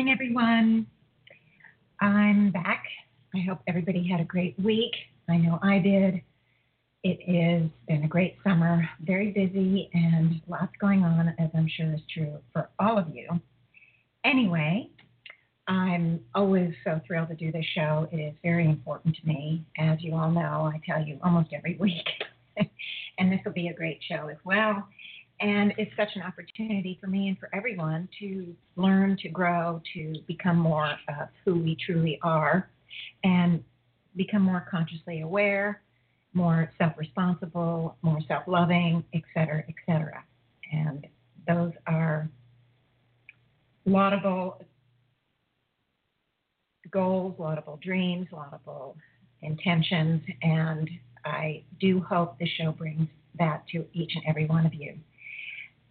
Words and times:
Morning, 0.00 0.14
everyone. 0.14 0.86
I'm 2.00 2.50
back. 2.52 2.84
I 3.34 3.40
hope 3.46 3.58
everybody 3.68 4.08
had 4.08 4.18
a 4.18 4.24
great 4.24 4.58
week. 4.58 4.92
I 5.28 5.36
know 5.36 5.58
I 5.62 5.78
did. 5.78 6.22
It 7.04 7.20
has 7.26 7.68
been 7.86 8.04
a 8.04 8.08
great 8.08 8.38
summer, 8.42 8.88
very 9.02 9.30
busy, 9.30 9.90
and 9.92 10.40
lots 10.48 10.72
going 10.80 11.02
on, 11.02 11.34
as 11.38 11.50
I'm 11.54 11.68
sure 11.68 11.92
is 11.92 12.00
true 12.14 12.38
for 12.50 12.70
all 12.78 12.96
of 12.96 13.14
you. 13.14 13.28
Anyway, 14.24 14.88
I'm 15.68 16.20
always 16.34 16.72
so 16.82 16.98
thrilled 17.06 17.28
to 17.28 17.34
do 17.34 17.52
this 17.52 17.66
show. 17.74 18.08
It 18.10 18.16
is 18.16 18.34
very 18.42 18.64
important 18.64 19.16
to 19.16 19.26
me. 19.28 19.66
As 19.76 19.98
you 20.00 20.14
all 20.14 20.30
know, 20.30 20.72
I 20.74 20.80
tell 20.86 21.04
you 21.04 21.18
almost 21.22 21.50
every 21.52 21.76
week. 21.78 22.08
and 23.18 23.30
this 23.30 23.40
will 23.44 23.52
be 23.52 23.68
a 23.68 23.74
great 23.74 24.00
show 24.10 24.28
as 24.28 24.38
well. 24.46 24.88
And 25.40 25.72
it's 25.78 25.90
such 25.96 26.10
an 26.16 26.22
opportunity 26.22 26.98
for 27.00 27.06
me 27.06 27.28
and 27.28 27.38
for 27.38 27.48
everyone 27.54 28.08
to 28.20 28.54
learn, 28.76 29.16
to 29.22 29.28
grow, 29.28 29.80
to 29.94 30.14
become 30.26 30.58
more 30.58 30.90
of 31.08 31.28
who 31.44 31.58
we 31.58 31.76
truly 31.84 32.18
are 32.22 32.68
and 33.24 33.64
become 34.16 34.42
more 34.42 34.66
consciously 34.70 35.22
aware, 35.22 35.80
more 36.34 36.70
self 36.76 36.92
responsible, 36.98 37.96
more 38.02 38.18
self 38.28 38.44
loving, 38.46 39.02
et 39.14 39.22
cetera, 39.32 39.64
et 39.66 39.74
cetera. 39.86 40.22
And 40.72 41.06
those 41.48 41.72
are 41.86 42.28
laudable 43.86 44.62
goals, 46.90 47.34
laudable 47.38 47.78
dreams, 47.82 48.26
laudable 48.30 48.96
intentions. 49.40 50.22
And 50.42 50.90
I 51.24 51.62
do 51.80 52.00
hope 52.00 52.38
the 52.38 52.48
show 52.58 52.72
brings 52.72 53.08
that 53.38 53.66
to 53.68 53.86
each 53.94 54.12
and 54.16 54.24
every 54.26 54.44
one 54.44 54.66
of 54.66 54.74
you 54.74 54.98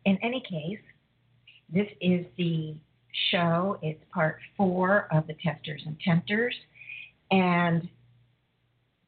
in 0.05 0.17
any 0.21 0.41
case, 0.41 0.79
this 1.71 1.87
is 2.01 2.25
the 2.37 2.75
show. 3.31 3.77
It's 3.81 4.03
part 4.13 4.39
four 4.57 5.07
of 5.11 5.27
the 5.27 5.35
Testers 5.43 5.81
and 5.85 5.97
Tempters. 5.99 6.55
And 7.31 7.87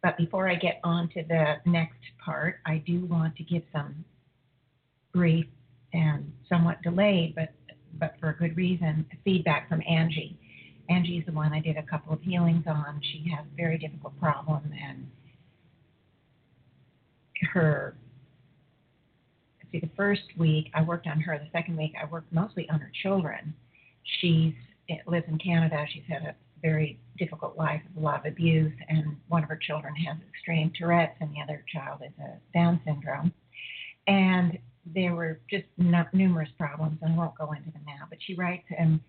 but 0.04 0.18
before 0.18 0.50
I 0.50 0.56
get 0.56 0.80
on 0.84 1.10
to 1.10 1.24
the 1.24 1.58
next 1.66 2.00
part, 2.24 2.60
I 2.66 2.78
do 2.86 3.06
want 3.06 3.36
to 3.36 3.44
give 3.44 3.62
some 3.72 4.04
brief 5.14 5.46
and 5.94 6.32
somewhat 6.50 6.82
delayed, 6.82 7.36
but 7.36 7.54
but 8.00 8.16
for 8.20 8.30
a 8.30 8.36
good 8.36 8.56
reason, 8.56 9.06
feedback 9.24 9.68
from 9.70 9.82
Angie. 9.88 10.38
Angie's 10.90 11.26
the 11.26 11.32
one 11.32 11.54
I 11.54 11.60
did 11.60 11.78
a 11.78 11.84
couple 11.84 12.14
of 12.14 12.22
healings 12.22 12.64
on. 12.68 13.00
She 13.04 13.30
has 13.36 13.46
a 13.46 13.56
very 13.56 13.78
difficult 13.78 14.18
problem 14.20 14.72
and 14.84 15.08
her 17.54 17.96
see, 19.72 19.80
the 19.80 19.90
first 19.96 20.24
week 20.38 20.70
I 20.74 20.82
worked 20.82 21.08
on 21.08 21.20
her. 21.22 21.38
The 21.38 21.50
second 21.52 21.78
week 21.78 21.94
I 22.02 22.06
worked 22.06 22.32
mostly 22.32 22.70
on 22.70 22.80
her 22.80 22.92
children. 23.02 23.54
She's 24.20 24.54
lives 25.08 25.26
in 25.28 25.38
Canada. 25.38 25.86
She's 25.94 26.04
had 26.08 26.24
a 26.24 26.36
very 26.62 27.00
difficult 27.18 27.58
life 27.58 27.82
with 27.88 28.04
a 28.04 28.06
lot 28.06 28.26
of 28.26 28.32
abuse, 28.32 28.74
and 28.90 29.16
one 29.30 29.44
of 29.44 29.50
her 29.50 29.58
children 29.58 29.96
has 29.96 30.18
extreme 30.30 30.72
Tourette's, 30.78 31.16
and 31.22 31.32
the 31.32 31.42
other 31.42 31.64
child 31.74 32.02
is 32.06 32.14
a 32.20 32.38
Down 32.54 32.80
syndrome. 32.86 33.34
And 34.08 34.58
there 34.86 35.16
were 35.16 35.40
just 35.50 35.66
numerous 35.78 36.50
problems, 36.58 36.98
and 37.02 37.14
I 37.14 37.18
won't 37.18 37.38
go 37.38 37.52
into 37.54 37.72
them 37.72 37.84
now. 37.86 38.06
But 38.10 38.20
she 38.26 38.36
writes, 38.36 38.66
and 38.78 39.00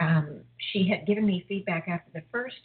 um, 0.00 0.40
she 0.72 0.88
had 0.88 1.06
given 1.06 1.26
me 1.26 1.44
feedback 1.48 1.86
after 1.88 2.10
the 2.12 2.22
first 2.32 2.56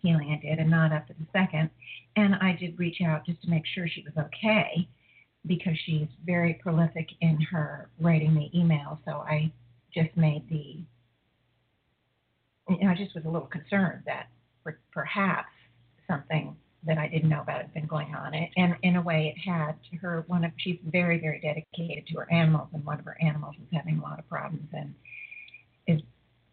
healing 0.00 0.30
I 0.30 0.46
did, 0.46 0.58
and 0.58 0.70
not 0.70 0.92
after 0.92 1.14
the 1.14 1.26
second. 1.32 1.70
And 2.16 2.34
I 2.36 2.56
did 2.58 2.78
reach 2.78 3.00
out 3.04 3.26
just 3.26 3.42
to 3.42 3.50
make 3.50 3.64
sure 3.66 3.86
she 3.88 4.02
was 4.02 4.26
okay 4.26 4.88
because 5.48 5.74
she's 5.84 6.08
very 6.24 6.54
prolific 6.62 7.08
in 7.20 7.40
her 7.50 7.88
writing 8.00 8.34
the 8.34 8.56
email. 8.58 9.00
So 9.04 9.12
I 9.12 9.50
just 9.92 10.16
made 10.16 10.48
the, 10.48 10.84
you 12.74 12.84
know, 12.84 12.90
I 12.90 12.94
just 12.94 13.14
was 13.14 13.24
a 13.24 13.28
little 13.28 13.48
concerned 13.48 14.02
that 14.06 14.28
perhaps 14.92 15.48
something 16.06 16.54
that 16.86 16.98
I 16.98 17.08
didn't 17.08 17.28
know 17.28 17.40
about 17.40 17.62
had 17.62 17.74
been 17.74 17.86
going 17.86 18.14
on. 18.14 18.32
And 18.56 18.76
in 18.82 18.96
a 18.96 19.02
way, 19.02 19.34
it 19.34 19.50
had. 19.50 19.72
to 19.90 19.96
Her 19.96 20.24
one 20.28 20.44
of 20.44 20.52
she's 20.58 20.78
very 20.84 21.18
very 21.18 21.40
dedicated 21.40 22.06
to 22.08 22.18
her 22.20 22.32
animals, 22.32 22.68
and 22.72 22.84
one 22.84 22.98
of 22.98 23.04
her 23.04 23.16
animals 23.20 23.56
is 23.56 23.66
having 23.72 23.98
a 23.98 24.02
lot 24.02 24.18
of 24.18 24.28
problems, 24.28 24.68
and 24.72 24.94
is 25.86 26.00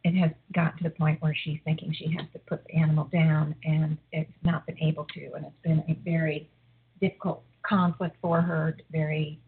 it 0.03 0.13
has 0.16 0.31
gotten 0.53 0.77
to 0.79 0.83
the 0.85 0.89
point 0.91 1.22
where 1.22 1.35
she's 1.44 1.59
thinking 1.63 1.94
she 1.94 2.12
has 2.17 2.25
to 2.33 2.39
put 2.39 2.63
the 2.66 2.75
animal 2.75 3.06
down, 3.06 3.56
and 3.63 3.97
it's 4.12 4.31
not 4.44 4.66
been 4.66 4.79
able 4.79 5.06
to, 5.13 5.33
and 5.35 5.45
it's 5.45 5.62
been 5.63 5.83
a 5.89 5.94
very 6.03 6.50
difficult 7.01 7.44
conflict 7.68 8.16
for 8.22 8.42
her, 8.42 8.78
very, 8.92 9.40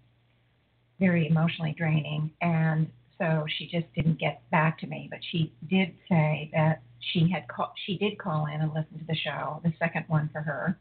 very 1.00 1.28
emotionally 1.28 1.76
draining. 1.78 2.32
And 2.42 2.90
so 3.18 3.46
she 3.58 3.68
just 3.68 3.86
didn't 3.96 4.20
get 4.20 4.42
back 4.52 4.80
to 4.80 4.88
me. 4.88 5.08
But 5.10 5.20
she 5.32 5.54
did 5.70 5.94
say 6.10 6.50
that 6.54 6.82
she 7.00 7.30
had 7.32 7.48
call, 7.48 7.74
she 7.86 7.98
did 7.98 8.18
call 8.18 8.46
in 8.48 8.62
and 8.62 8.74
listen 8.74 9.00
to 9.00 9.06
the 9.08 9.16
show, 9.16 9.62
the 9.64 9.74
second 9.80 10.06
one 10.08 10.30
for 10.32 10.42
her, 10.42 10.78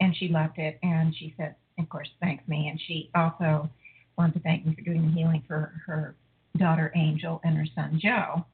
and 0.00 0.16
she 0.16 0.28
loved 0.28 0.58
it. 0.58 0.78
And 0.82 1.14
she 1.16 1.34
said, 1.36 1.54
of 1.78 1.88
course, 1.88 2.08
thanks 2.20 2.46
me. 2.48 2.68
And 2.68 2.80
she 2.86 3.10
also 3.14 3.68
wanted 4.16 4.34
to 4.34 4.40
thank 4.40 4.66
me 4.66 4.74
for 4.74 4.82
doing 4.82 5.06
the 5.06 5.12
healing 5.12 5.42
for 5.46 5.72
her 5.86 6.14
daughter 6.56 6.92
Angel 6.94 7.40
and 7.44 7.56
her 7.56 7.66
son 7.74 8.00
Joe. 8.02 8.44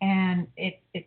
And 0.00 0.46
it 0.56 0.80
it, 0.94 1.06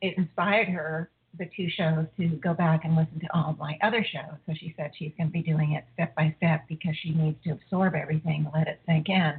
it 0.00 0.18
inspired 0.18 0.68
her 0.68 1.10
the 1.38 1.48
two 1.56 1.68
shows 1.70 2.06
to 2.18 2.28
go 2.36 2.54
back 2.54 2.84
and 2.84 2.96
listen 2.96 3.20
to 3.20 3.26
all 3.34 3.50
of 3.50 3.58
my 3.58 3.78
other 3.82 4.04
shows. 4.04 4.36
So 4.46 4.54
she 4.58 4.74
said 4.76 4.92
she's 4.96 5.12
going 5.16 5.28
to 5.28 5.32
be 5.32 5.42
doing 5.42 5.72
it 5.72 5.84
step 5.94 6.14
by 6.14 6.34
step 6.38 6.64
because 6.68 6.94
she 7.02 7.10
needs 7.10 7.36
to 7.44 7.50
absorb 7.50 7.94
everything, 7.94 8.46
let 8.54 8.68
it 8.68 8.80
sink 8.86 9.08
in. 9.08 9.34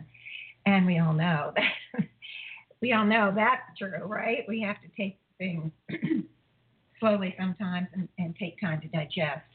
And 0.66 0.86
we 0.86 1.00
all 1.00 1.14
know 1.14 1.54
that 1.56 2.06
we 2.82 2.94
all 2.94 3.06
know 3.06 3.32
that's 3.36 3.78
true, 3.78 4.06
right? 4.06 4.46
We 4.48 4.62
have 4.62 4.78
to 4.82 4.88
take 4.98 5.18
things 5.38 5.72
slowly 7.00 7.36
sometimes 7.40 7.88
and, 7.94 8.08
and 8.18 8.36
take 8.36 8.60
time 8.60 8.82
to 8.82 8.88
digest 8.88 9.46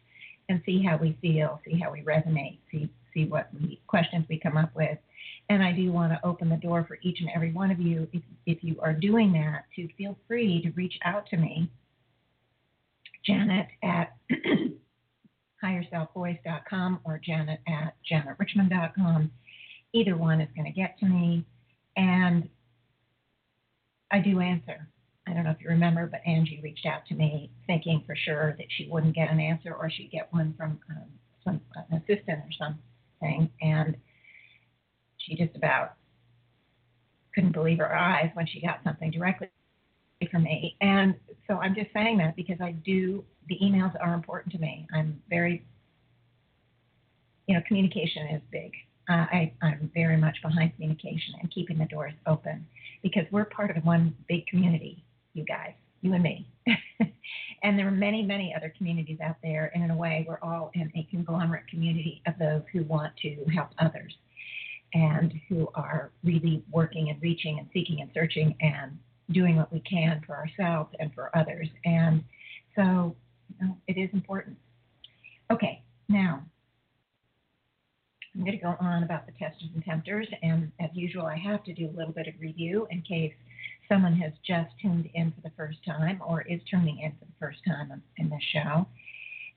and 0.48 0.60
see 0.66 0.82
how 0.82 0.96
we 0.96 1.16
feel, 1.20 1.60
see 1.64 1.78
how 1.78 1.92
we 1.92 2.02
resonate, 2.02 2.58
see 2.70 2.90
see 3.14 3.26
what 3.26 3.48
we, 3.54 3.80
questions 3.86 4.24
we 4.28 4.38
come 4.38 4.56
up 4.56 4.74
with. 4.74 4.98
And 5.48 5.62
I 5.62 5.72
do 5.72 5.92
want 5.92 6.12
to 6.12 6.26
open 6.26 6.48
the 6.48 6.56
door 6.56 6.84
for 6.86 6.98
each 7.02 7.20
and 7.20 7.28
every 7.34 7.52
one 7.52 7.70
of 7.70 7.80
you, 7.80 8.06
if, 8.12 8.22
if 8.46 8.62
you 8.62 8.76
are 8.80 8.92
doing 8.92 9.32
that, 9.32 9.64
to 9.76 9.88
feel 9.98 10.16
free 10.28 10.62
to 10.62 10.70
reach 10.72 10.94
out 11.04 11.26
to 11.30 11.36
me 11.36 11.68
Janet 13.24 13.66
at 13.82 14.16
higherselfvoice.com 15.64 17.00
or 17.04 17.20
Janet 17.24 17.60
at 17.68 17.94
janetrichmond.com. 18.10 19.30
Either 19.92 20.16
one 20.16 20.40
is 20.40 20.48
going 20.56 20.66
to 20.66 20.72
get 20.72 20.98
to 20.98 21.06
me. 21.06 21.44
And 21.96 22.48
I 24.10 24.20
do 24.20 24.40
answer. 24.40 24.88
I 25.26 25.32
don't 25.32 25.44
know 25.44 25.50
if 25.50 25.60
you 25.60 25.68
remember, 25.68 26.06
but 26.06 26.20
Angie 26.26 26.60
reached 26.62 26.86
out 26.86 27.06
to 27.06 27.14
me 27.14 27.50
thinking 27.66 28.02
for 28.06 28.16
sure 28.16 28.54
that 28.58 28.66
she 28.70 28.88
wouldn't 28.90 29.14
get 29.14 29.30
an 29.30 29.38
answer 29.38 29.74
or 29.74 29.90
she'd 29.90 30.10
get 30.10 30.32
one 30.32 30.54
from 30.56 30.80
um, 30.90 31.04
some 31.44 31.60
an 31.90 31.98
assistant 31.98 32.40
or 32.40 32.50
something. 32.58 33.50
And 33.60 33.96
she 35.18 35.36
just 35.36 35.54
about 35.56 35.94
couldn't 37.34 37.52
believe 37.52 37.78
her 37.78 37.94
eyes 37.94 38.30
when 38.34 38.46
she 38.46 38.60
got 38.60 38.80
something 38.82 39.10
directly 39.10 39.48
from 40.30 40.42
me. 40.44 40.76
And 40.80 41.14
so 41.50 41.58
I'm 41.58 41.74
just 41.74 41.92
saying 41.92 42.18
that 42.18 42.36
because 42.36 42.58
I 42.60 42.70
do, 42.70 43.24
the 43.48 43.58
emails 43.60 43.92
are 44.00 44.14
important 44.14 44.52
to 44.54 44.60
me. 44.60 44.86
I'm 44.94 45.20
very, 45.28 45.66
you 47.48 47.56
know, 47.56 47.60
communication 47.66 48.28
is 48.28 48.42
big. 48.52 48.70
Uh, 49.08 49.26
I, 49.32 49.52
I'm 49.60 49.90
very 49.92 50.16
much 50.16 50.36
behind 50.42 50.72
communication 50.76 51.34
and 51.40 51.50
keeping 51.50 51.76
the 51.76 51.86
doors 51.86 52.12
open 52.28 52.64
because 53.02 53.24
we're 53.32 53.46
part 53.46 53.76
of 53.76 53.84
one 53.84 54.14
big 54.28 54.46
community, 54.46 55.02
you 55.34 55.44
guys, 55.44 55.72
you 56.02 56.14
and 56.14 56.22
me. 56.22 56.46
and 57.64 57.76
there 57.76 57.88
are 57.88 57.90
many, 57.90 58.22
many 58.22 58.54
other 58.56 58.72
communities 58.78 59.18
out 59.20 59.36
there. 59.42 59.72
And 59.74 59.82
in 59.82 59.90
a 59.90 59.96
way, 59.96 60.24
we're 60.28 60.38
all 60.42 60.70
in 60.74 60.92
a 60.94 61.08
conglomerate 61.10 61.66
community 61.66 62.22
of 62.28 62.34
those 62.38 62.62
who 62.72 62.84
want 62.84 63.12
to 63.22 63.44
help 63.52 63.70
others 63.80 64.14
and 64.94 65.34
who 65.48 65.68
are 65.74 66.12
really 66.22 66.62
working 66.70 67.10
and 67.10 67.20
reaching 67.20 67.58
and 67.58 67.68
seeking 67.72 68.02
and 68.02 68.10
searching 68.14 68.54
and 68.60 68.96
doing 69.32 69.56
what 69.56 69.72
we 69.72 69.80
can 69.80 70.22
for 70.26 70.36
ourselves 70.36 70.90
and 70.98 71.12
for 71.14 71.36
others. 71.36 71.68
And 71.84 72.24
so, 72.76 73.14
you 73.48 73.66
know, 73.66 73.76
it 73.86 73.98
is 73.98 74.10
important. 74.12 74.56
Okay, 75.50 75.82
now, 76.08 76.42
I'm 78.34 78.40
going 78.40 78.52
to 78.52 78.62
go 78.62 78.76
on 78.80 79.02
about 79.02 79.26
the 79.26 79.32
testers 79.32 79.68
and 79.74 79.84
tempters, 79.84 80.28
and 80.42 80.70
as 80.80 80.90
usual, 80.94 81.26
I 81.26 81.36
have 81.36 81.64
to 81.64 81.74
do 81.74 81.88
a 81.88 81.94
little 81.96 82.12
bit 82.12 82.28
of 82.28 82.34
review 82.40 82.86
in 82.90 83.02
case 83.02 83.32
someone 83.88 84.14
has 84.14 84.32
just 84.46 84.70
tuned 84.80 85.08
in 85.14 85.32
for 85.32 85.40
the 85.42 85.50
first 85.56 85.78
time 85.84 86.20
or 86.24 86.42
is 86.42 86.60
tuning 86.70 87.00
in 87.00 87.10
for 87.12 87.24
the 87.24 87.32
first 87.40 87.58
time 87.66 88.00
in 88.18 88.30
this 88.30 88.42
show. 88.52 88.86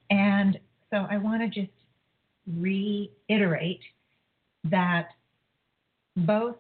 And 0.09 0.59
so 0.89 1.05
I 1.09 1.17
want 1.17 1.41
to 1.43 1.61
just 1.61 1.71
reiterate 2.57 3.81
that 4.65 5.09
both 6.17 6.55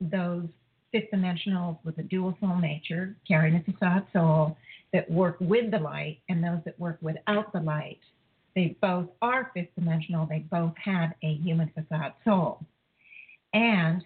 those 0.00 0.48
fifth 0.92 1.10
dimensionals 1.12 1.78
with 1.84 1.98
a 1.98 2.02
dual 2.02 2.36
soul 2.40 2.56
nature, 2.56 3.16
carrying 3.26 3.56
a 3.56 3.72
facade 3.72 4.06
soul, 4.12 4.56
that 4.92 5.10
work 5.10 5.36
with 5.40 5.70
the 5.70 5.78
light, 5.78 6.18
and 6.28 6.44
those 6.44 6.60
that 6.64 6.78
work 6.78 6.98
without 7.00 7.52
the 7.52 7.60
light, 7.60 7.98
they 8.54 8.76
both 8.82 9.08
are 9.22 9.50
fifth 9.54 9.74
dimensional. 9.74 10.26
They 10.26 10.40
both 10.40 10.74
have 10.76 11.12
a 11.22 11.34
human 11.36 11.70
facade 11.74 12.12
soul. 12.24 12.60
And 13.54 14.04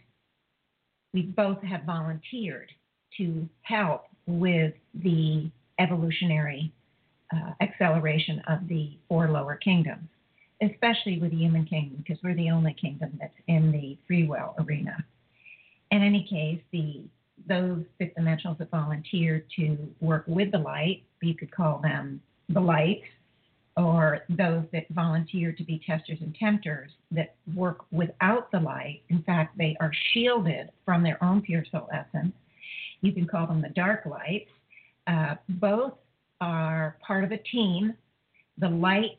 we 1.13 1.23
both 1.23 1.61
have 1.63 1.83
volunteered 1.85 2.71
to 3.17 3.49
help 3.63 4.05
with 4.27 4.75
the 4.95 5.51
evolutionary 5.81 6.73
uh, 7.35 7.53
acceleration 7.61 8.41
of 8.49 8.69
the 8.69 8.91
four 9.09 9.29
lower 9.29 9.57
kingdoms, 9.57 10.09
especially 10.63 11.19
with 11.19 11.33
the 11.33 11.37
human 11.37 11.65
kingdom, 11.65 12.05
because 12.07 12.23
we're 12.23 12.35
the 12.35 12.51
only 12.51 12.75
kingdom 12.75 13.17
that's 13.21 13.35
in 13.49 13.73
the 13.73 13.97
free 14.07 14.27
will 14.27 14.55
arena. 14.61 15.05
In 15.91 16.03
any 16.03 16.27
case, 16.29 16.61
the 16.73 17.05
those 17.49 17.85
fifth 17.99 18.15
dimensionals 18.19 18.59
that 18.59 18.71
volunteer 18.71 19.45
to 19.57 19.77
work 20.01 20.25
with 20.27 20.51
the 20.51 20.59
light, 20.59 21.05
you 21.23 21.35
could 21.35 21.51
call 21.51 21.79
them 21.79 22.21
the 22.49 22.61
light, 22.61 23.03
or 23.77 24.21
those 24.31 24.65
that 24.73 24.89
volunteer 24.91 25.53
to 25.53 25.63
be 25.63 25.81
testers 25.87 26.19
and 26.21 26.35
tempters 26.35 26.91
that 27.11 27.35
work 27.55 27.85
without 27.93 28.51
the 28.51 28.59
light. 28.59 29.03
In 29.11 29.23
fact, 29.23 29.57
they 29.59 29.77
are 29.81 29.93
shielded 30.13 30.71
from 30.85 31.03
their 31.03 31.23
own 31.23 31.43
pure 31.43 31.65
soul 31.71 31.89
essence. 31.93 32.33
You 33.03 33.13
can 33.13 33.27
call 33.27 33.47
them 33.47 33.61
the 33.61 33.69
dark 33.69 34.07
lights. 34.07 34.51
Uh, 35.07 35.35
both 35.49 35.93
are 36.41 36.97
part 37.07 37.23
of 37.23 37.33
a 37.33 37.39
team. 37.39 37.95
The 38.59 38.69
light, 38.69 39.19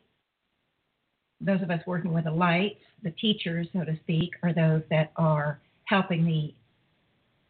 those 1.39 1.61
of 1.61 1.69
us 1.69 1.81
working 1.85 2.13
with 2.13 2.25
the 2.25 2.31
lights, 2.31 2.81
the 3.03 3.11
teachers, 3.11 3.67
so 3.73 3.83
to 3.83 3.95
speak, 3.99 4.31
are 4.41 4.53
those 4.53 4.81
that 4.89 5.11
are 5.15 5.59
helping 5.87 6.25
the 6.25 6.53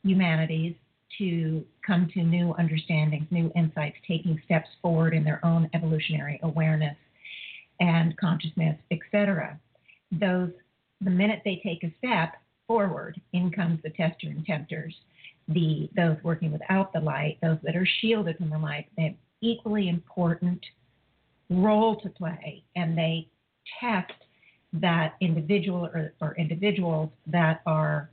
humanities 0.07 0.75
to 1.17 1.65
come 1.85 2.09
to 2.13 2.21
new 2.21 2.53
understandings, 2.57 3.25
new 3.31 3.51
insights, 3.55 3.97
taking 4.07 4.39
steps 4.45 4.69
forward 4.81 5.13
in 5.13 5.23
their 5.23 5.43
own 5.43 5.69
evolutionary 5.73 6.39
awareness 6.43 6.95
and 7.79 8.15
consciousness, 8.17 8.77
etc. 8.91 9.59
Those, 10.11 10.51
the 11.01 11.09
minute 11.09 11.41
they 11.43 11.61
take 11.63 11.83
a 11.83 11.93
step 11.97 12.35
forward, 12.67 13.19
in 13.33 13.51
comes 13.51 13.81
the 13.83 13.89
tester 13.91 14.27
and 14.27 14.45
tempters. 14.45 14.93
The 15.47 15.89
those 15.95 16.17
working 16.23 16.51
without 16.51 16.91
the 16.91 16.99
light, 16.99 17.37
those 17.41 17.57
that 17.63 17.75
are 17.75 17.87
shielded 18.01 18.37
from 18.37 18.49
the 18.49 18.57
light, 18.57 18.87
they 18.97 19.03
have 19.03 19.15
equally 19.41 19.87
important 19.87 20.63
role 21.49 21.95
to 22.01 22.09
play, 22.09 22.63
and 22.75 22.97
they 22.97 23.29
test 23.79 24.11
that 24.73 25.15
individual 25.21 25.85
or, 25.85 26.13
or 26.21 26.35
individuals 26.35 27.09
that 27.27 27.61
are 27.65 28.09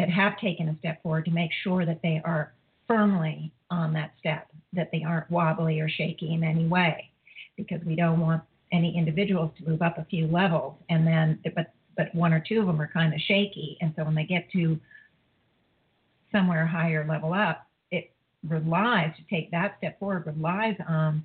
that 0.00 0.08
have 0.08 0.38
taken 0.38 0.66
a 0.70 0.78
step 0.78 1.02
forward 1.02 1.26
to 1.26 1.30
make 1.30 1.50
sure 1.62 1.84
that 1.84 2.00
they 2.02 2.22
are 2.24 2.54
firmly 2.88 3.52
on 3.70 3.92
that 3.92 4.14
step, 4.18 4.48
that 4.72 4.88
they 4.90 5.04
aren't 5.06 5.30
wobbly 5.30 5.78
or 5.78 5.90
shaky 5.90 6.32
in 6.32 6.42
any 6.42 6.66
way, 6.66 7.10
because 7.58 7.80
we 7.84 7.94
don't 7.94 8.18
want 8.18 8.42
any 8.72 8.96
individuals 8.96 9.50
to 9.58 9.68
move 9.68 9.82
up 9.82 9.98
a 9.98 10.04
few 10.06 10.26
levels 10.26 10.74
and 10.88 11.06
then, 11.06 11.38
but 11.54 11.74
but 11.98 12.14
one 12.14 12.32
or 12.32 12.42
two 12.48 12.60
of 12.60 12.66
them 12.66 12.80
are 12.80 12.88
kind 12.90 13.12
of 13.12 13.20
shaky, 13.20 13.76
and 13.82 13.92
so 13.94 14.04
when 14.04 14.14
they 14.14 14.24
get 14.24 14.50
to 14.52 14.80
somewhere 16.32 16.66
higher 16.66 17.06
level 17.06 17.34
up, 17.34 17.66
it 17.90 18.10
relies 18.48 19.12
to 19.16 19.22
take 19.28 19.50
that 19.50 19.74
step 19.78 19.98
forward 19.98 20.24
relies 20.24 20.76
on 20.88 21.22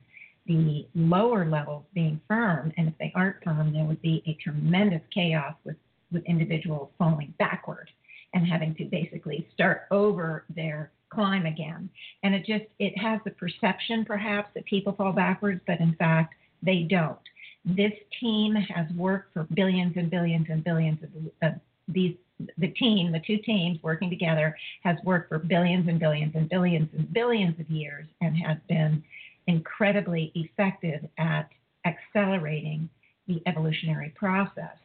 the 0.47 0.85
lower 0.95 1.45
levels 1.45 1.85
being 1.93 2.19
firm, 2.27 2.73
and 2.75 2.89
if 2.89 2.93
they 2.97 3.13
aren't 3.15 3.41
firm, 3.41 3.71
there 3.71 3.85
would 3.85 4.01
be 4.01 4.21
a 4.27 4.33
tremendous 4.43 5.01
chaos 5.13 5.55
with 5.63 5.77
with 6.11 6.25
individuals 6.25 6.89
falling 6.97 7.33
backward 7.39 7.89
and 8.35 8.45
having 8.45 8.75
to 8.75 8.85
basically 8.85 9.47
start 9.53 9.83
over 9.89 10.43
their 10.55 10.91
climb 11.09 11.45
again. 11.45 11.89
And 12.21 12.35
it 12.35 12.45
just 12.45 12.65
it 12.77 12.95
has 12.97 13.19
the 13.23 13.31
perception 13.31 14.05
perhaps 14.05 14.49
that 14.53 14.65
people 14.65 14.93
fall 14.93 15.13
backwards, 15.13 15.61
but 15.65 15.79
in 15.79 15.95
fact 15.95 16.35
they 16.61 16.81
don't. 16.81 17.17
This 17.63 17.93
team 18.19 18.53
has 18.53 18.85
worked 18.95 19.33
for 19.33 19.47
billions 19.55 19.93
and 19.95 20.11
billions 20.11 20.47
and 20.49 20.63
billions 20.63 20.99
of, 21.01 21.49
of 21.49 21.59
these 21.87 22.15
the 22.57 22.67
team, 22.67 23.13
the 23.13 23.21
two 23.25 23.37
teams 23.37 23.81
working 23.81 24.09
together, 24.09 24.57
has 24.83 24.97
worked 25.05 25.29
for 25.29 25.39
billions 25.39 25.87
and 25.87 25.97
billions 25.97 26.35
and 26.35 26.49
billions 26.49 26.89
and 26.97 27.11
billions 27.13 27.57
of 27.61 27.69
years 27.69 28.05
and 28.19 28.37
has 28.37 28.57
been 28.67 29.01
incredibly 29.47 30.33
effective 30.35 31.07
at 31.17 31.49
accelerating 31.85 32.89
the 33.27 33.41
evolutionary 33.45 34.09
process. 34.17 34.75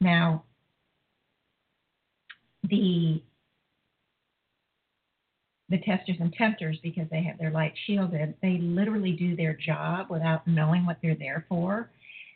Now, 0.00 0.44
the 2.68 3.22
the 5.68 5.78
testers 5.78 6.16
and 6.20 6.34
tempters 6.34 6.78
because 6.82 7.06
they 7.10 7.22
have 7.22 7.38
their 7.38 7.50
light 7.50 7.72
shielded 7.86 8.34
they 8.42 8.58
literally 8.58 9.12
do 9.12 9.34
their 9.34 9.54
job 9.54 10.08
without 10.10 10.46
knowing 10.46 10.84
what 10.84 10.98
they're 11.02 11.14
there 11.14 11.46
for. 11.48 11.90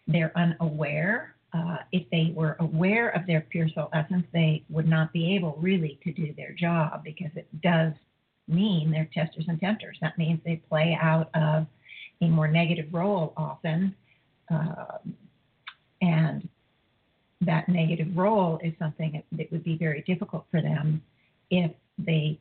They're 0.06 0.32
unaware 0.36 1.34
uh, 1.52 1.78
if 1.92 2.08
they 2.10 2.32
were 2.34 2.56
aware 2.60 3.10
of 3.10 3.26
their 3.26 3.40
pure 3.40 3.68
soul 3.74 3.88
essence 3.92 4.26
they 4.32 4.64
would 4.68 4.88
not 4.88 5.12
be 5.12 5.34
able 5.34 5.56
really 5.60 5.98
to 6.04 6.12
do 6.12 6.32
their 6.36 6.52
job 6.52 7.04
because 7.04 7.30
it 7.36 7.48
does 7.60 7.92
mean 8.48 8.90
they're 8.90 9.10
testers 9.12 9.44
and 9.48 9.60
tempters. 9.60 9.98
That 10.00 10.16
means 10.18 10.40
they 10.44 10.56
play 10.68 10.96
out 11.00 11.30
of 11.34 11.66
a 12.20 12.28
more 12.28 12.48
negative 12.48 12.86
role 12.92 13.32
often 13.36 13.94
uh, 14.52 14.98
and 16.00 16.48
that 17.42 17.68
negative 17.68 18.16
role 18.16 18.58
is 18.62 18.72
something 18.78 19.22
that 19.32 19.52
would 19.52 19.64
be 19.64 19.76
very 19.76 20.02
difficult 20.02 20.46
for 20.50 20.62
them 20.62 21.02
if 21.50 21.70
they 21.98 22.38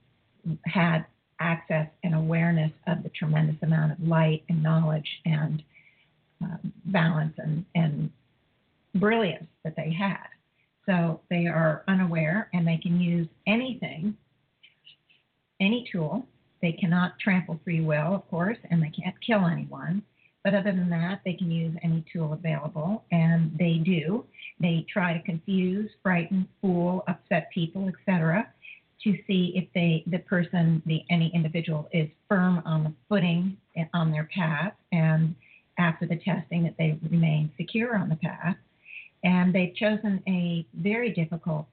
had 0.65 1.05
access 1.39 1.87
and 2.03 2.15
awareness 2.15 2.71
of 2.87 3.03
the 3.03 3.09
tremendous 3.09 3.57
amount 3.61 3.91
of 3.91 4.07
light 4.07 4.43
and 4.49 4.63
knowledge 4.63 5.07
and 5.25 5.61
um, 6.41 6.73
balance 6.85 7.33
and, 7.37 7.65
and 7.75 8.09
brilliance 8.95 9.47
that 9.63 9.75
they 9.75 9.91
had. 9.91 10.27
So 10.85 11.19
they 11.29 11.47
are 11.47 11.83
unaware 11.87 12.49
and 12.53 12.67
they 12.67 12.77
can 12.77 12.99
use 12.99 13.27
anything, 13.47 14.15
any 15.59 15.87
tool. 15.91 16.25
They 16.61 16.71
cannot 16.71 17.19
trample 17.19 17.59
free 17.63 17.81
will, 17.81 18.15
of 18.15 18.29
course, 18.29 18.57
and 18.69 18.81
they 18.81 18.91
can't 18.91 19.15
kill 19.25 19.45
anyone. 19.45 20.03
But 20.45 20.53
other 20.53 20.71
than 20.71 20.91
that, 20.91 21.21
they 21.25 21.33
can 21.33 21.49
use 21.49 21.75
any 21.81 22.05
tool 22.13 22.33
available, 22.33 23.03
and 23.11 23.51
they 23.57 23.81
do. 23.83 24.25
They 24.59 24.85
try 24.87 25.17
to 25.17 25.23
confuse, 25.23 25.89
frighten, 26.03 26.47
fool, 26.61 27.03
upset 27.07 27.49
people, 27.51 27.89
etc., 27.89 28.47
to 29.03 29.17
see 29.25 29.53
if 29.55 29.67
they, 29.73 30.03
the 30.05 30.19
person, 30.19 30.83
the 30.85 31.03
any 31.09 31.31
individual, 31.33 31.89
is 31.91 32.07
firm 32.29 32.61
on 32.63 32.83
the 32.83 32.93
footing 33.09 33.57
eh, 33.75 33.85
on 33.95 34.11
their 34.11 34.29
path, 34.35 34.73
and 34.91 35.33
after 35.79 36.05
the 36.05 36.15
testing, 36.17 36.61
that 36.63 36.75
they 36.77 36.97
remain 37.09 37.51
secure 37.57 37.97
on 37.97 38.07
the 38.07 38.15
path. 38.15 38.55
And 39.23 39.53
they've 39.53 39.75
chosen 39.75 40.21
a 40.27 40.63
very 40.75 41.11
difficult 41.11 41.65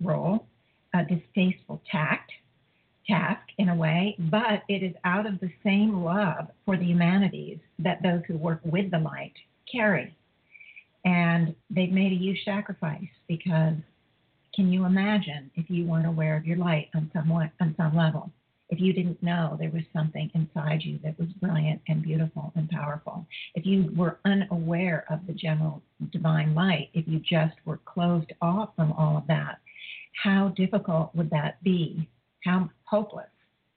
role, 0.00 0.48
a 0.92 1.04
distasteful 1.04 1.80
tact 1.88 2.32
task 3.08 3.42
in 3.58 3.68
a 3.68 3.74
way, 3.74 4.16
but 4.18 4.62
it 4.68 4.82
is 4.82 4.94
out 5.04 5.26
of 5.26 5.38
the 5.40 5.50
same 5.64 6.02
love 6.02 6.48
for 6.64 6.76
the 6.76 6.84
humanities 6.84 7.58
that 7.78 8.02
those 8.02 8.22
who 8.26 8.36
work 8.36 8.60
with 8.64 8.90
the 8.90 8.98
light 8.98 9.34
carry. 9.70 10.14
And 11.04 11.54
they've 11.70 11.92
made 11.92 12.12
a 12.12 12.16
huge 12.16 12.44
sacrifice 12.44 13.08
because 13.28 13.76
can 14.54 14.72
you 14.72 14.84
imagine 14.84 15.50
if 15.54 15.70
you 15.70 15.86
weren't 15.86 16.06
aware 16.06 16.36
of 16.36 16.46
your 16.46 16.56
light 16.56 16.88
on 16.94 17.10
some 17.12 17.30
on 17.30 17.74
some 17.76 17.96
level? 17.96 18.30
If 18.68 18.80
you 18.80 18.92
didn't 18.92 19.22
know 19.22 19.56
there 19.60 19.70
was 19.70 19.84
something 19.92 20.28
inside 20.34 20.82
you 20.82 20.98
that 21.04 21.16
was 21.20 21.28
brilliant 21.40 21.82
and 21.86 22.02
beautiful 22.02 22.52
and 22.56 22.68
powerful, 22.68 23.24
if 23.54 23.64
you 23.64 23.92
were 23.94 24.18
unaware 24.24 25.04
of 25.08 25.24
the 25.28 25.34
general 25.34 25.82
divine 26.10 26.52
light, 26.54 26.90
if 26.92 27.06
you 27.06 27.20
just 27.20 27.54
were 27.64 27.78
closed 27.84 28.32
off 28.42 28.70
from 28.74 28.92
all 28.92 29.16
of 29.16 29.26
that, 29.28 29.60
how 30.24 30.48
difficult 30.56 31.14
would 31.14 31.30
that 31.30 31.62
be 31.62 32.08
how 32.46 32.70
hopeless 32.86 33.28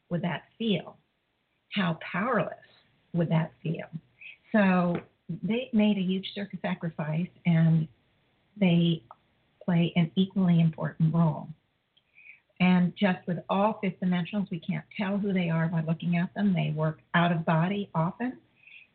would 0.10 0.22
that 0.22 0.44
feel? 0.58 0.98
How 1.74 2.00
powerless 2.12 2.54
would 3.13 3.30
that 3.30 3.51
feel? 3.62 3.88
So 4.51 4.98
they 5.44 5.70
made 5.74 5.98
a 5.98 6.01
huge 6.01 6.25
sacrifice 6.62 7.28
and 7.46 7.88
they 8.60 9.04
play 9.63 9.94
an 9.96 10.12
equally 10.16 10.60
important 10.60 11.13
role. 11.13 11.48
And 12.60 12.94
just 12.98 13.20
with 13.25 13.38
all 13.50 13.80
fifth 13.82 14.00
dimensionals, 14.04 14.50
we 14.51 14.60
can't 14.60 14.84
tell 14.98 15.18
who 15.18 15.32
they 15.32 15.50
are 15.50 15.68
by 15.68 15.82
looking 15.82 16.18
at 16.18 16.34
them. 16.34 16.54
They 16.54 16.74
work 16.75 17.00
out 17.13 17.32
of 17.32 17.46
body 17.46 17.89
often, 17.96 18.38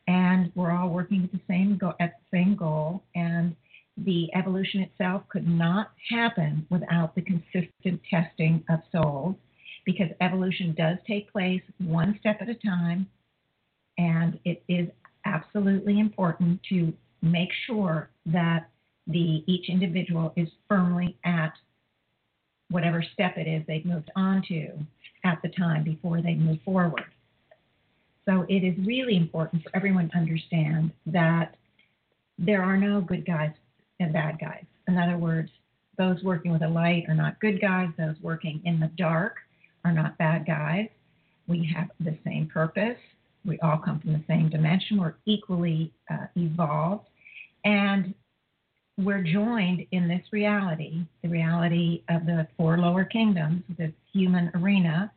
and 0.07 0.53
we're 0.55 0.71
all 0.71 0.91
working 0.91 1.25
at 1.25 1.33
the 1.33 1.41
same 1.49 1.79
go- 1.79 1.95
at 1.99 2.19
the 2.19 2.37
same 2.37 2.57
goal. 2.57 3.05
And 3.15 3.57
the 3.97 4.29
evolution 4.35 4.83
itself 4.83 5.27
could 5.31 5.49
not 5.49 5.93
happen 6.11 6.67
without 6.69 7.15
the 7.15 7.23
consistent 7.23 8.03
testing 8.11 8.63
of 8.69 8.81
souls 8.93 9.37
because 9.85 10.09
evolution 10.21 10.75
does 10.77 10.99
take 11.07 11.31
place 11.33 11.63
one 11.79 12.17
step 12.21 12.39
at 12.41 12.49
a 12.49 12.55
time, 12.55 13.07
and 13.99 14.39
it 14.45 14.63
is 14.69 14.89
absolutely 15.25 16.01
important 16.01 16.61
to 16.69 16.93
make 17.23 17.51
sure 17.67 18.11
that 18.27 18.69
the 19.07 19.45
each 19.47 19.69
individual 19.69 20.33
is 20.37 20.49
firmly 20.69 21.17
at 21.25 21.53
whatever 22.71 23.05
step 23.13 23.37
it 23.37 23.47
is 23.47 23.63
they've 23.67 23.85
moved 23.85 24.11
on 24.17 24.43
to 24.49 24.71
at 25.25 25.39
the 25.43 25.49
time 25.51 25.85
before 25.85 26.23
they 26.23 26.35
move 26.35 26.59
forward. 26.65 27.05
So 28.27 28.47
it 28.49 28.65
is 28.65 28.75
really 28.87 29.17
important 29.17 29.63
for 29.63 29.71
everyone 29.77 30.09
to 30.11 30.17
understand 30.17 30.91
that 31.07 31.57
there 32.39 32.63
are 32.63 32.77
no 32.77 33.01
good 33.01 33.27
guys 33.27 33.53
and 34.01 34.13
bad 34.13 34.39
guys. 34.41 34.65
In 34.89 34.99
other 34.99 35.19
words, 35.19 35.51
those 35.99 36.23
working 36.23 36.51
with 36.51 36.63
a 36.63 36.69
light 36.69 37.05
are 37.09 37.15
not 37.15 37.39
good 37.41 37.61
guys, 37.61 37.89
those 37.97 38.17
working 38.23 38.61
in 38.65 38.81
the 38.81 38.91
dark 38.97 39.37
are 39.85 39.93
not 39.93 40.19
bad 40.19 40.47
guys. 40.47 40.89
We 41.47 41.71
have 41.75 41.91
the 42.01 42.17
same 42.25 42.47
purpose. 42.47 42.99
We 43.45 43.59
all 43.61 43.79
come 43.79 44.01
from 44.01 44.13
the 44.15 44.25
same 44.27 44.49
dimension. 44.49 44.99
We're 44.99 45.15
equally 45.27 45.93
uh, 46.11 46.27
evolved. 46.37 47.07
And 47.65 48.15
we're 48.97 49.23
joined 49.23 49.87
in 49.91 50.09
this 50.09 50.23
reality, 50.33 51.03
the 51.23 51.29
reality 51.29 52.03
of 52.09 52.27
the 52.27 52.47
four 52.57 52.79
lower 52.79 53.05
kingdoms, 53.05 53.63
the 53.77 53.93
human 54.13 54.51
arena, 54.55 55.13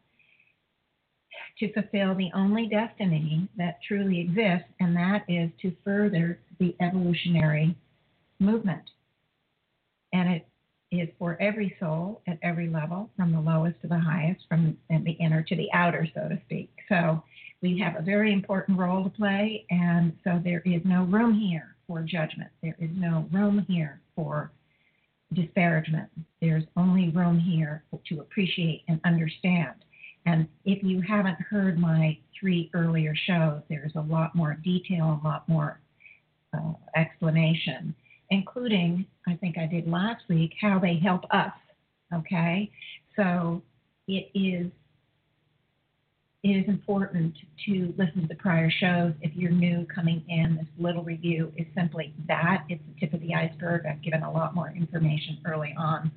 to 1.60 1.72
fulfill 1.74 2.16
the 2.16 2.30
only 2.34 2.68
destiny 2.68 3.48
that 3.58 3.80
truly 3.88 4.20
exists, 4.20 4.72
and 4.80 4.96
that 4.96 5.24
is 5.28 5.50
to 5.62 5.76
further 5.84 6.40
the 6.60 6.76
evolutionary 6.82 7.76
movement. 8.40 8.84
And 10.14 10.30
it 10.30 10.48
is 10.92 11.10
for 11.20 11.38
every 11.42 11.76
soul 11.80 12.22
at 12.28 12.40
every 12.42 12.70
level, 12.70 13.10
from 13.18 13.32
the 13.32 13.40
lowest 13.40 13.82
to 13.82 13.88
the 13.88 14.00
highest, 14.00 14.42
from 14.48 14.78
the 14.90 15.12
inner 15.20 15.44
to 15.44 15.56
the 15.56 15.68
outer, 15.74 16.08
so 16.14 16.30
to 16.30 16.40
speak. 16.46 16.72
So 16.88 17.24
we 17.62 17.78
have 17.80 17.96
a 17.98 18.02
very 18.02 18.32
important 18.32 18.80
role 18.80 19.04
to 19.04 19.10
play, 19.10 19.66
and 19.70 20.14
so 20.24 20.42
there 20.44 20.62
is 20.66 20.82
no 20.86 21.04
room 21.06 21.34
here 21.38 21.76
for 21.88 22.02
judgment. 22.02 22.50
There 22.62 22.76
is 22.80 22.90
no 22.94 23.28
room 23.32 23.66
here 23.68 24.02
for 24.16 24.52
disparagement. 25.34 26.10
There's 26.42 26.64
only 26.78 27.10
room 27.10 27.38
here 27.40 27.84
to 28.08 28.22
appreciate 28.22 28.84
and 28.88 29.02
understand. 29.04 29.76
And 30.26 30.48
if 30.66 30.84
you 30.84 31.02
haven't 31.02 31.40
heard 31.42 31.80
my 31.80 32.18
three 32.40 32.70
earlier 32.74 33.14
shows, 33.16 33.62
there's 33.70 33.96
a 33.96 34.02
lot 34.02 34.36
more 34.36 34.58
detail, 34.64 35.20
a 35.24 35.28
lot 35.28 35.48
more 35.50 35.80
uh, 36.54 36.74
explanation, 36.96 37.96
including, 38.30 39.06
I 39.28 39.36
think 39.36 39.58
I 39.58 39.66
did 39.66 39.88
last 39.88 40.24
week, 40.30 40.54
how 40.62 40.80
they 40.80 40.98
help 40.98 41.24
us. 41.32 41.54
Okay? 42.14 42.72
So 43.16 43.62
it 44.08 44.30
is 44.34 44.72
it 46.44 46.50
is 46.50 46.68
important 46.68 47.36
to 47.66 47.94
listen 47.98 48.22
to 48.22 48.28
the 48.28 48.36
prior 48.36 48.70
shows. 48.70 49.14
If 49.22 49.36
you're 49.36 49.52
new 49.52 49.86
coming 49.94 50.24
in, 50.30 50.56
this 50.56 50.68
little 50.78 51.04
review 51.04 51.52
is 51.58 51.66
simply 51.76 52.14
that. 52.28 52.64
It's 52.70 52.82
the 52.88 53.00
tip 53.00 53.14
of 53.14 53.22
the 53.22 53.34
iceberg. 53.34 53.86
I've 53.86 54.02
given 54.02 54.24
a 54.24 54.32
lot 54.32 54.56
more 54.56 54.70
information 54.70 55.40
early 55.46 55.76
on 55.78 56.12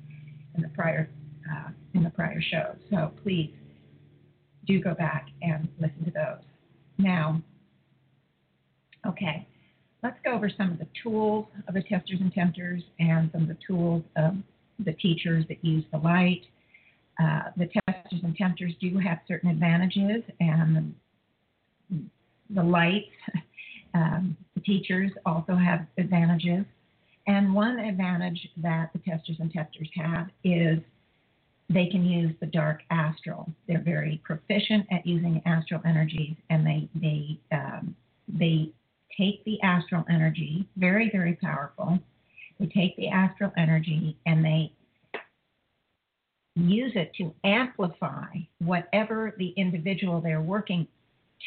in 0.55 0.61
the 0.61 0.69
prior 0.69 1.09
uh, 1.51 1.69
in 1.95 2.03
the 2.03 2.11
prior 2.11 2.39
shows. 2.39 2.77
So 2.89 3.11
please 3.23 3.51
do 4.65 4.79
go 4.79 4.93
back 4.93 5.27
and 5.41 5.67
listen 5.79 6.05
to 6.05 6.11
those. 6.11 6.43
Now, 6.97 7.41
okay, 9.07 9.47
let's 10.03 10.17
go 10.23 10.31
over 10.33 10.49
some 10.49 10.71
of 10.71 10.79
the 10.79 10.87
tools 11.01 11.45
of 11.67 11.73
the 11.73 11.83
testers 11.83 12.19
and 12.19 12.33
tempters 12.33 12.81
and 12.99 13.29
some 13.31 13.43
of 13.43 13.47
the 13.47 13.57
tools 13.65 14.03
of 14.15 14.35
the 14.83 14.93
teachers 14.93 15.45
that 15.47 15.63
use 15.63 15.83
the 15.91 15.97
light. 15.97 16.41
Uh, 17.21 17.43
the 17.57 17.69
testers 17.87 18.21
and 18.23 18.35
tempters 18.35 18.73
do 18.81 18.97
have 18.97 19.19
certain 19.27 19.49
advantages, 19.49 20.23
and 20.39 20.93
the, 22.49 22.63
lights, 22.63 23.09
um, 23.93 24.35
the 24.55 24.61
teachers 24.61 25.11
also 25.25 25.55
have 25.55 25.85
advantages. 25.97 26.65
And 27.27 27.53
one 27.53 27.77
advantage 27.77 28.49
that 28.57 28.91
the 28.93 28.99
testers 28.99 29.37
and 29.39 29.51
tempters 29.51 29.89
have 29.95 30.29
is 30.43 30.79
they 31.69 31.85
can 31.85 32.03
use 32.03 32.33
the 32.39 32.47
dark 32.47 32.81
astral. 32.89 33.47
They're 33.67 33.83
very 33.83 34.19
proficient 34.23 34.87
at 34.91 35.05
using 35.05 35.41
astral 35.45 35.81
energies, 35.85 36.35
and 36.49 36.65
they 36.65 36.89
they 36.95 37.39
um, 37.51 37.95
they 38.27 38.71
take 39.17 39.43
the 39.45 39.61
astral 39.61 40.05
energy, 40.09 40.67
very 40.77 41.09
very 41.11 41.33
powerful. 41.35 41.99
They 42.59 42.67
take 42.67 42.95
the 42.97 43.09
astral 43.09 43.51
energy 43.57 44.17
and 44.25 44.43
they 44.45 44.71
use 46.55 46.91
it 46.95 47.11
to 47.17 47.33
amplify 47.43 48.27
whatever 48.59 49.35
the 49.37 49.49
individual 49.57 50.21
they're 50.21 50.41
working 50.41 50.87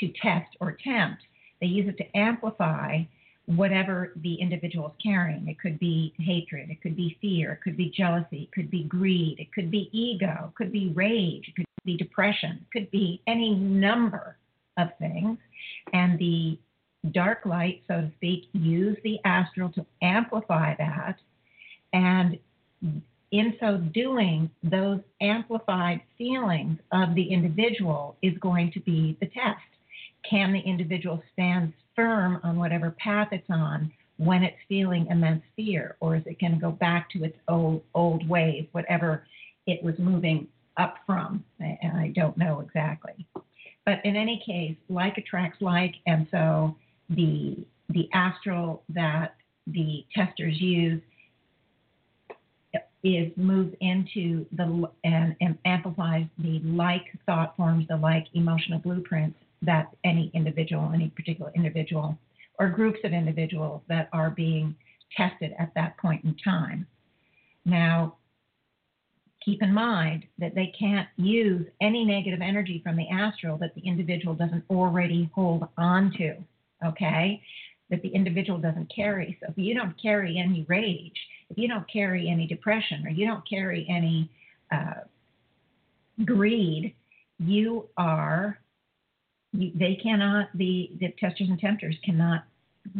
to 0.00 0.12
test 0.20 0.56
or 0.60 0.76
tempt. 0.82 1.22
They 1.60 1.66
use 1.66 1.88
it 1.88 1.98
to 1.98 2.18
amplify 2.18 3.02
whatever 3.46 4.12
the 4.16 4.34
individual 4.34 4.88
is 4.88 4.94
carrying. 5.02 5.46
It 5.48 5.60
could 5.60 5.78
be 5.78 6.14
hatred, 6.18 6.70
it 6.70 6.80
could 6.80 6.96
be 6.96 7.18
fear, 7.20 7.52
it 7.52 7.60
could 7.62 7.76
be 7.76 7.92
jealousy, 7.94 8.44
it 8.44 8.52
could 8.52 8.70
be 8.70 8.84
greed, 8.84 9.36
it 9.38 9.52
could 9.52 9.70
be 9.70 9.90
ego, 9.92 10.48
it 10.48 10.54
could 10.56 10.72
be 10.72 10.92
rage, 10.94 11.48
it 11.48 11.54
could 11.54 11.66
be 11.84 11.96
depression, 11.96 12.60
it 12.62 12.78
could 12.78 12.90
be 12.90 13.20
any 13.26 13.54
number 13.54 14.36
of 14.78 14.88
things. 14.98 15.38
And 15.92 16.18
the 16.18 16.58
dark 17.12 17.44
light, 17.44 17.82
so 17.88 18.00
to 18.02 18.10
speak, 18.16 18.48
use 18.52 18.96
the 19.04 19.18
astral 19.24 19.70
to 19.72 19.84
amplify 20.02 20.74
that. 20.76 21.16
And 21.92 22.38
in 23.30 23.54
so 23.60 23.78
doing, 23.78 24.50
those 24.62 25.00
amplified 25.20 26.00
feelings 26.16 26.78
of 26.92 27.14
the 27.14 27.32
individual 27.32 28.16
is 28.22 28.36
going 28.38 28.72
to 28.72 28.80
be 28.80 29.16
the 29.20 29.26
test. 29.26 29.60
Can 30.28 30.52
the 30.52 30.60
individual 30.60 31.22
stand 31.32 31.72
firm 31.94 32.40
on 32.42 32.58
whatever 32.58 32.90
path 32.92 33.28
it's 33.32 33.48
on 33.50 33.92
when 34.16 34.42
it's 34.42 34.56
feeling 34.68 35.06
immense 35.08 35.42
fear, 35.56 35.96
or 36.00 36.16
is 36.16 36.22
it 36.26 36.40
going 36.40 36.54
to 36.54 36.60
go 36.60 36.70
back 36.70 37.10
to 37.10 37.24
its 37.24 37.36
old 37.48 37.82
old 37.94 38.26
ways, 38.28 38.66
whatever 38.72 39.26
it 39.66 39.82
was 39.82 39.94
moving 39.98 40.46
up 40.76 40.96
from? 41.04 41.44
And 41.58 41.98
I 41.98 42.08
don't 42.14 42.36
know 42.36 42.60
exactly. 42.60 43.26
But 43.84 44.04
in 44.04 44.16
any 44.16 44.42
case, 44.46 44.76
like 44.88 45.18
attracts 45.18 45.60
like, 45.60 45.94
and 46.06 46.26
so 46.30 46.76
the 47.10 47.64
the 47.90 48.08
astral 48.12 48.82
that 48.88 49.36
the 49.66 50.04
testers 50.14 50.60
use 50.60 51.00
is 53.04 53.30
moves 53.36 53.74
into 53.80 54.46
the 54.52 54.88
and, 55.04 55.36
and 55.40 55.58
amplifies 55.66 56.26
the 56.38 56.60
like 56.64 57.04
thought 57.26 57.54
forms, 57.56 57.86
the 57.88 57.96
like 57.96 58.26
emotional 58.32 58.78
blueprints 58.78 59.38
that 59.62 59.94
any 60.04 60.30
individual, 60.34 60.90
any 60.92 61.08
particular 61.10 61.52
individual, 61.54 62.18
or 62.58 62.68
groups 62.68 62.98
of 63.04 63.12
individuals 63.12 63.82
that 63.88 64.08
are 64.12 64.30
being 64.30 64.74
tested 65.16 65.52
at 65.58 65.72
that 65.74 65.96
point 65.98 66.24
in 66.24 66.34
time. 66.42 66.86
Now, 67.66 68.16
keep 69.44 69.62
in 69.62 69.72
mind 69.72 70.24
that 70.38 70.54
they 70.54 70.72
can't 70.78 71.08
use 71.16 71.66
any 71.80 72.04
negative 72.04 72.40
energy 72.42 72.80
from 72.82 72.96
the 72.96 73.08
astral 73.10 73.58
that 73.58 73.74
the 73.74 73.82
individual 73.82 74.34
doesn't 74.34 74.64
already 74.70 75.30
hold 75.34 75.68
on 75.76 76.12
to. 76.18 76.36
Okay? 76.84 77.42
That 77.90 78.02
the 78.02 78.08
individual 78.08 78.58
doesn't 78.58 78.92
carry. 78.94 79.38
So 79.40 79.50
if 79.50 79.58
you 79.58 79.74
don't 79.74 80.00
carry 80.00 80.38
any 80.38 80.64
rage, 80.68 81.16
if 81.50 81.58
you 81.58 81.68
don't 81.68 81.90
carry 81.90 82.28
any 82.28 82.46
depression 82.46 83.06
or 83.06 83.10
you 83.10 83.26
don't 83.26 83.48
carry 83.48 83.86
any 83.88 84.30
uh, 84.72 85.02
greed, 86.24 86.94
you 87.38 87.88
are, 87.96 88.58
you, 89.52 89.70
they 89.74 89.98
cannot, 90.02 90.48
the, 90.54 90.90
the 91.00 91.12
testers 91.18 91.48
and 91.48 91.58
tempters 91.58 91.96
cannot 92.04 92.44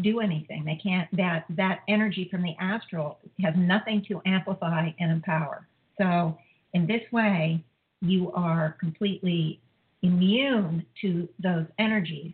do 0.01 0.21
anything. 0.21 0.65
They 0.65 0.79
can't, 0.83 1.09
that, 1.17 1.45
that 1.51 1.81
energy 1.89 2.29
from 2.31 2.43
the 2.43 2.55
astral 2.61 3.19
has 3.43 3.55
nothing 3.57 4.05
to 4.09 4.21
amplify 4.27 4.91
and 4.99 5.11
empower. 5.11 5.67
So 6.01 6.37
in 6.73 6.87
this 6.87 7.03
way, 7.13 7.65
you 8.01 8.33
are 8.33 8.77
completely 8.81 9.61
immune 10.03 10.85
to 11.01 11.29
those 11.43 11.67
energies. 11.79 12.33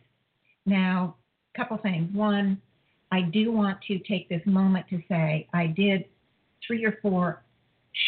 Now, 0.67 1.17
couple 1.57 1.77
things. 1.79 2.13
One, 2.15 2.61
I 3.13 3.23
do 3.23 3.53
want 3.53 3.79
to 3.89 3.99
take 4.01 4.29
this 4.29 4.43
moment 4.47 4.87
to 4.91 5.03
say 5.09 5.49
I 5.53 5.67
did 5.67 6.05
three 6.67 6.85
or 6.85 6.99
four 7.03 7.43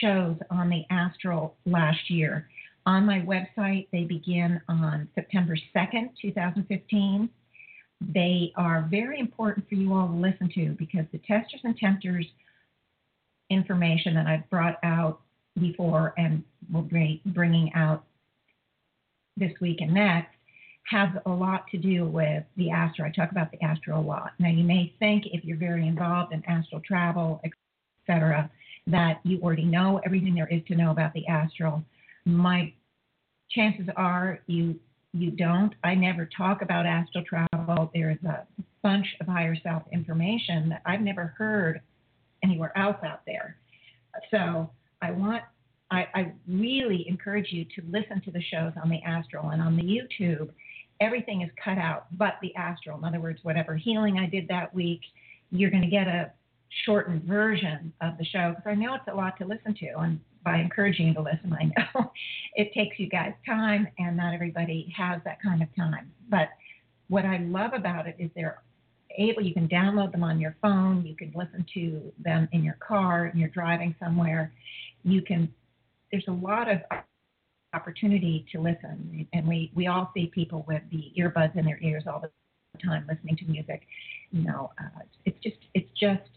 shows 0.01 0.37
on 0.51 0.69
the 0.69 0.85
astral 0.91 1.57
last 1.67 2.09
year. 2.09 2.49
On 2.87 3.05
my 3.07 3.21
website, 3.21 3.89
they 3.93 4.05
begin 4.05 4.61
on 4.69 5.09
September 5.15 5.57
2nd, 5.75 6.11
2015. 6.21 7.29
They 8.13 8.53
are 8.57 8.89
very 8.91 9.21
important 9.21 9.69
for 9.69 9.77
you 9.77 9.93
all 9.93 10.09
to 10.09 10.15
listen 10.15 10.51
to 10.55 10.71
because 10.79 11.05
the 11.13 11.19
testers 11.19 11.61
and 11.63 11.77
tempters 11.77 12.27
information 13.51 14.15
that 14.15 14.27
I've 14.27 14.49
brought 14.51 14.79
out 14.83 15.21
before 15.61 16.15
and 16.17 16.43
will 16.73 16.83
be 16.83 17.21
bringing 17.27 17.73
out 17.75 18.05
this 19.37 19.53
week 19.61 19.81
and 19.81 19.93
next 19.93 20.35
has 20.85 21.09
a 21.27 21.31
lot 21.31 21.67
to 21.71 21.79
do 21.79 22.05
with 22.07 22.45
the 22.57 22.71
astral. 22.71 23.09
I 23.09 23.13
talk 23.13 23.31
about 23.31 23.51
the 23.51 23.63
astral 23.63 24.01
a 24.01 24.03
lot. 24.03 24.33
Now, 24.39 24.51
you 24.51 24.65
may 24.65 24.93
think 24.99 25.25
if 25.33 25.45
you're 25.45 25.57
very 25.57 25.87
involved 25.87 26.33
in 26.33 26.45
astral 26.47 26.81
travel, 26.81 27.41
etc., 27.45 28.51
that 28.89 29.21
you 29.23 29.41
already 29.41 29.65
know 29.65 30.01
everything 30.05 30.35
there 30.35 30.49
is 30.49 30.63
to 30.67 30.75
know 30.75 30.91
about 30.91 31.13
the 31.15 31.27
astral. 31.29 31.85
My 32.25 32.73
chances 33.51 33.87
are 33.97 34.41
you 34.47 34.79
you 35.15 35.31
don't. 35.31 35.75
I 35.85 35.95
never 35.95 36.29
talk 36.37 36.63
about 36.63 36.87
astral 36.87 37.23
travel. 37.25 37.91
There 37.95 38.11
is 38.11 38.19
a 38.25 38.47
bunch 38.83 39.07
of 39.21 39.27
higher 39.27 39.55
self 39.63 39.83
information 39.93 40.71
that 40.71 40.83
I've 40.87 41.03
never 41.03 41.35
heard 41.39 41.81
anywhere 42.43 42.77
else 42.77 42.97
out 43.05 43.21
there. 43.27 43.57
So 44.31 44.71
I 45.01 45.11
want 45.11 45.43
I, 45.91 46.09
I 46.15 46.33
really 46.49 47.07
encourage 47.07 47.49
you 47.53 47.65
to 47.65 47.83
listen 47.91 48.23
to 48.23 48.31
the 48.31 48.41
shows 48.41 48.73
on 48.83 48.89
the 48.89 49.03
astral 49.03 49.51
and 49.51 49.61
on 49.61 49.77
the 49.77 49.83
YouTube. 49.83 50.49
Everything 51.01 51.43
is 51.43 51.51
cut 51.63 51.79
out 51.79 52.07
but 52.17 52.35
the 52.43 52.55
astral. 52.57 52.99
In 52.99 53.05
other 53.05 53.21
words, 53.21 53.41
whatever 53.43 53.77
healing 53.77 54.19
I 54.19 54.27
did 54.27 54.49
that 54.49 54.75
week, 54.75 55.01
you're 55.51 55.71
going 55.71 55.83
to 55.83 55.89
get 55.89 56.07
a 56.07 56.33
shortened 56.85 57.25
version 57.25 57.93
of 58.01 58.17
the 58.19 58.25
show 58.25 58.51
because 58.51 58.65
I 58.67 58.75
know 58.75 58.95
it's 58.95 59.05
a 59.09 59.15
lot 59.15 59.37
to 59.39 59.45
listen 59.47 59.75
to. 59.75 59.99
And 59.99 60.21
by 60.45 60.59
encouraging 60.59 61.09
you 61.09 61.15
to 61.15 61.23
listen, 61.23 61.53
I 61.53 61.65
know 61.65 62.11
it 62.55 62.73
takes 62.75 62.99
you 62.99 63.09
guys 63.09 63.33
time, 63.47 63.87
and 63.99 64.17
not 64.17 64.35
everybody 64.35 64.93
has 64.97 65.21
that 65.25 65.41
kind 65.43 65.63
of 65.63 65.69
time. 65.77 66.11
But 66.29 66.49
what 67.09 67.25
I 67.25 67.39
love 67.39 67.73
about 67.75 68.07
it 68.07 68.17
is 68.19 68.31
they're 68.35 68.63
able, 69.19 69.43
you 69.43 69.55
can 69.55 69.69
download 69.69 70.13
them 70.13 70.25
on 70.25 70.41
your 70.41 70.57
phone, 70.63 71.05
you 71.05 71.15
can 71.15 71.33
listen 71.35 71.65
to 71.75 72.13
them 72.19 72.49
in 72.53 72.65
your 72.65 72.79
car, 72.87 73.27
and 73.27 73.39
you're 73.39 73.51
driving 73.51 73.95
somewhere. 74.03 74.53
You 75.05 75.23
can, 75.23 75.53
there's 76.11 76.25
a 76.29 76.33
lot 76.33 76.71
of 76.71 76.79
opportunity 77.75 78.45
to 78.53 78.61
listen, 78.61 79.27
and 79.33 79.47
we, 79.47 79.71
we 79.75 79.87
all 79.87 80.11
see 80.15 80.27
people 80.27 80.65
with 80.69 80.83
the 80.91 81.13
earbuds 81.19 81.57
in 81.57 81.65
their 81.65 81.79
ears 81.83 82.05
all 82.07 82.21
the 82.21 82.31
time 82.85 83.07
listening 83.09 83.37
to 83.37 83.45
music. 83.47 83.83
You 84.31 84.45
know, 84.45 84.71
uh, 84.79 85.01
it's 85.25 85.39
just, 85.43 85.57
it's 85.75 85.91
just, 85.99 86.29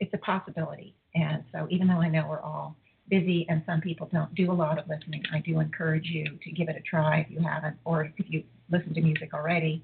it's 0.00 0.12
a 0.14 0.18
possibility 0.18 0.94
and 1.16 1.42
so, 1.50 1.66
even 1.70 1.88
though 1.88 2.00
I 2.00 2.08
know 2.08 2.26
we're 2.28 2.42
all 2.42 2.76
busy 3.08 3.46
and 3.48 3.62
some 3.64 3.80
people 3.80 4.08
don't 4.12 4.34
do 4.34 4.52
a 4.52 4.54
lot 4.54 4.78
of 4.78 4.86
listening, 4.88 5.22
I 5.32 5.40
do 5.40 5.60
encourage 5.60 6.06
you 6.06 6.24
to 6.24 6.50
give 6.50 6.68
it 6.68 6.76
a 6.76 6.80
try 6.80 7.20
if 7.20 7.30
you 7.30 7.40
haven't, 7.40 7.76
or 7.84 8.04
if 8.04 8.26
you 8.28 8.44
listen 8.70 8.92
to 8.94 9.00
music 9.00 9.32
already, 9.32 9.82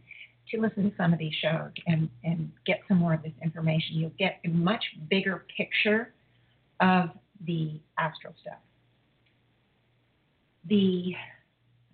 to 0.50 0.60
listen 0.60 0.90
to 0.90 0.96
some 0.96 1.12
of 1.12 1.18
these 1.18 1.32
shows 1.40 1.70
and, 1.86 2.10
and 2.24 2.50
get 2.66 2.80
some 2.86 2.98
more 2.98 3.14
of 3.14 3.22
this 3.22 3.32
information. 3.42 3.96
You'll 3.96 4.12
get 4.18 4.40
a 4.44 4.48
much 4.48 4.84
bigger 5.08 5.44
picture 5.56 6.12
of 6.80 7.10
the 7.46 7.80
astral 7.98 8.34
stuff. 8.42 8.58
The 10.68 11.14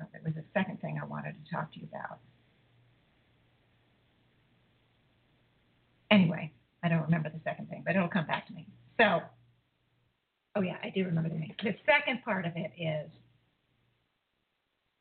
oh, 0.03 0.07
there 0.13 0.21
was 0.25 0.35
a 0.37 0.45
second 0.53 0.81
thing 0.81 0.99
I 1.03 1.07
wanted 1.07 1.35
to 1.43 1.51
talk 1.51 1.73
to 1.73 1.81
you 1.81 1.89
about. 1.91 2.19
Anyway, 6.11 6.53
I 6.83 6.89
don't 6.89 7.03
remember 7.03 7.31
the 7.31 7.41
second 7.45 7.69
thing, 7.69 7.83
but 7.85 7.97
it'll 7.97 8.09
come 8.09 8.27
back 8.27 8.47
to 8.49 8.53
me. 8.55 8.67
So, 8.99 9.21
oh 10.57 10.63
yeah, 10.63 10.77
I 10.83 10.91
do 10.91 11.05
remember 11.05 11.29
the 11.29 11.37
name. 11.37 11.55
The 11.63 11.75
second 11.87 12.23
part 12.25 12.47
of 12.47 12.53
it 12.57 12.73
is 12.79 13.11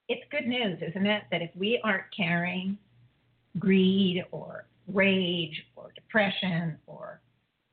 it's 0.08 0.24
good 0.32 0.48
news, 0.48 0.80
isn't 0.82 1.06
it, 1.06 1.24
that 1.32 1.42
if 1.42 1.52
we 1.56 1.80
aren't 1.84 2.06
carrying 2.16 2.78
greed 3.60 4.24
or 4.32 4.66
rage 4.88 5.64
or 5.76 5.92
depression 5.96 6.78
or 6.88 7.22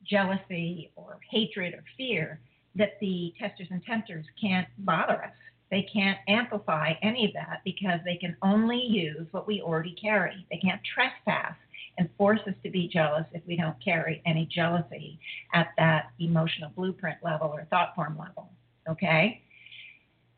jealousy 0.05 0.91
or 0.97 1.19
hatred 1.31 1.75
or 1.75 1.85
fear, 1.97 2.41
that 2.75 2.99
the 3.01 3.33
testers 3.39 3.69
and 3.71 3.83
tempters 3.85 4.25
can't 4.41 4.67
bother 4.79 5.25
us. 5.25 5.33
They 5.75 5.89
can't 5.93 6.21
amplify 6.29 6.93
any 7.03 7.25
of 7.25 7.33
that 7.33 7.63
because 7.65 7.99
they 8.05 8.15
can 8.15 8.37
only 8.43 8.81
use 8.81 9.27
what 9.33 9.49
we 9.49 9.61
already 9.61 9.97
carry. 10.01 10.47
They 10.49 10.59
can't 10.59 10.81
trespass 10.95 11.57
and 11.99 12.09
force 12.17 12.39
us 12.47 12.55
to 12.63 12.71
be 12.71 12.87
jealous 12.87 13.25
if 13.33 13.43
we 13.45 13.57
don't 13.57 13.75
carry 13.85 14.23
any 14.25 14.47
jealousy 14.47 15.19
at 15.53 15.71
that 15.77 16.13
emotional 16.21 16.71
blueprint 16.77 17.19
level 17.25 17.49
or 17.49 17.67
thought 17.71 17.93
form 17.97 18.17
level. 18.17 18.51
Okay? 18.89 19.43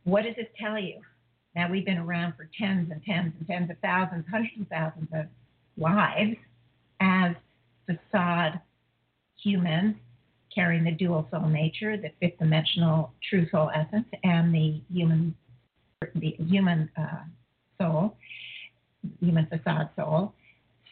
What 0.04 0.22
does 0.22 0.36
this 0.36 0.46
tell 0.58 0.78
you? 0.78 1.02
Now, 1.54 1.70
we've 1.70 1.84
been 1.84 1.98
around 1.98 2.32
for 2.38 2.48
tens 2.58 2.90
and 2.90 3.02
tens 3.04 3.34
and 3.38 3.46
tens 3.46 3.70
of 3.70 3.76
thousands, 3.82 4.24
hundreds 4.30 4.58
of 4.58 4.68
thousands 4.68 5.08
of 5.12 5.26
lives 5.76 6.38
as 7.00 7.36
facade 7.84 8.58
humans 9.36 9.96
carrying 10.56 10.82
the 10.82 10.90
dual 10.90 11.28
soul 11.30 11.48
nature, 11.48 11.96
the 11.96 12.10
fifth 12.18 12.38
dimensional 12.38 13.12
true 13.28 13.46
soul 13.50 13.70
essence, 13.74 14.08
and 14.24 14.52
the 14.52 14.80
human, 14.92 15.34
the 16.14 16.34
human 16.38 16.90
uh, 16.98 17.24
soul, 17.80 18.16
human 19.20 19.46
facade 19.46 19.90
soul. 19.94 20.32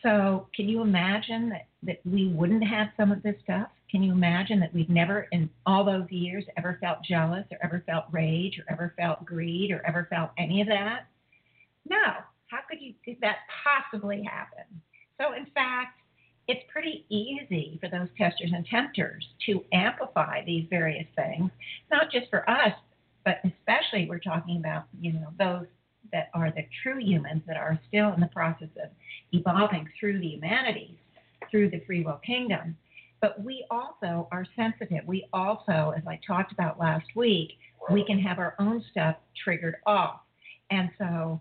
So, 0.03 0.49
can 0.55 0.69
you 0.69 0.83
imagine 0.83 1.49
that, 1.49 1.67
that 1.83 2.01
we 2.05 2.29
wouldn't 2.29 2.63
have 2.63 2.89
some 2.97 3.11
of 3.11 3.23
this 3.23 3.37
stuff? 3.43 3.69
Can 3.91 4.03
you 4.03 4.13
imagine 4.13 4.61
that 4.61 4.75
we've 4.75 4.91
never, 4.91 5.29
in 5.33 5.49
all 5.65 5.83
those 5.83 6.11
years, 6.11 6.45
ever 6.59 6.79
felt 6.81 6.99
jealous 7.09 7.47
or 7.51 7.57
ever 7.63 7.83
felt 7.87 8.05
rage 8.13 8.59
or 8.59 8.71
ever 8.71 8.95
felt 8.99 9.25
greed 9.25 9.71
or 9.71 9.85
ever 9.87 10.07
felt 10.11 10.31
any 10.37 10.61
of 10.61 10.69
that? 10.69 11.07
No. 11.89 11.97
How 12.49 12.59
could 12.69 12.81
you 12.83 12.93
could 13.05 13.17
that 13.23 13.39
possibly 13.65 14.23
happen? 14.23 14.65
So, 15.19 15.33
in 15.33 15.47
fact, 15.55 15.99
it's 16.47 16.61
pretty 16.71 17.07
easy 17.09 17.79
for 17.81 17.89
those 17.89 18.09
testers 18.19 18.51
and 18.55 18.67
tempters 18.67 19.27
to 19.47 19.65
amplify 19.73 20.45
these 20.45 20.67
various 20.69 21.07
things, 21.17 21.51
not 21.91 22.11
just 22.13 22.29
for 22.31 22.49
us, 22.49 22.73
but 23.25 23.41
especially 23.45 24.07
we're 24.09 24.19
talking 24.19 24.59
about, 24.59 24.85
you 25.01 25.13
know, 25.13 25.29
those 25.39 25.67
that 26.13 26.29
are 26.35 26.51
the 26.51 26.67
true 26.83 26.99
humans 26.99 27.43
that 27.47 27.57
are 27.57 27.79
still 27.89 28.13
in 28.13 28.21
the 28.21 28.29
process 28.29 28.69
of 28.83 28.91
evolving 29.33 29.89
through 29.99 30.21
the 30.21 30.27
humanities, 30.27 30.97
through 31.51 31.71
the 31.71 31.81
free 31.87 32.05
will 32.05 32.21
kingdom. 32.25 32.77
But 33.21 33.43
we 33.43 33.65
also 33.71 34.29
are 34.31 34.47
sensitive. 34.55 35.07
We 35.07 35.27
also, 35.33 35.95
as 35.97 36.03
I 36.07 36.21
talked 36.27 36.53
about 36.53 36.79
last 36.79 37.07
week, 37.17 37.53
we 37.91 38.05
can 38.05 38.19
have 38.19 38.39
our 38.39 38.55
own 38.59 38.85
stuff 38.91 39.17
triggered 39.43 39.77
off. 39.87 40.21
And 40.71 40.91
so, 40.99 41.41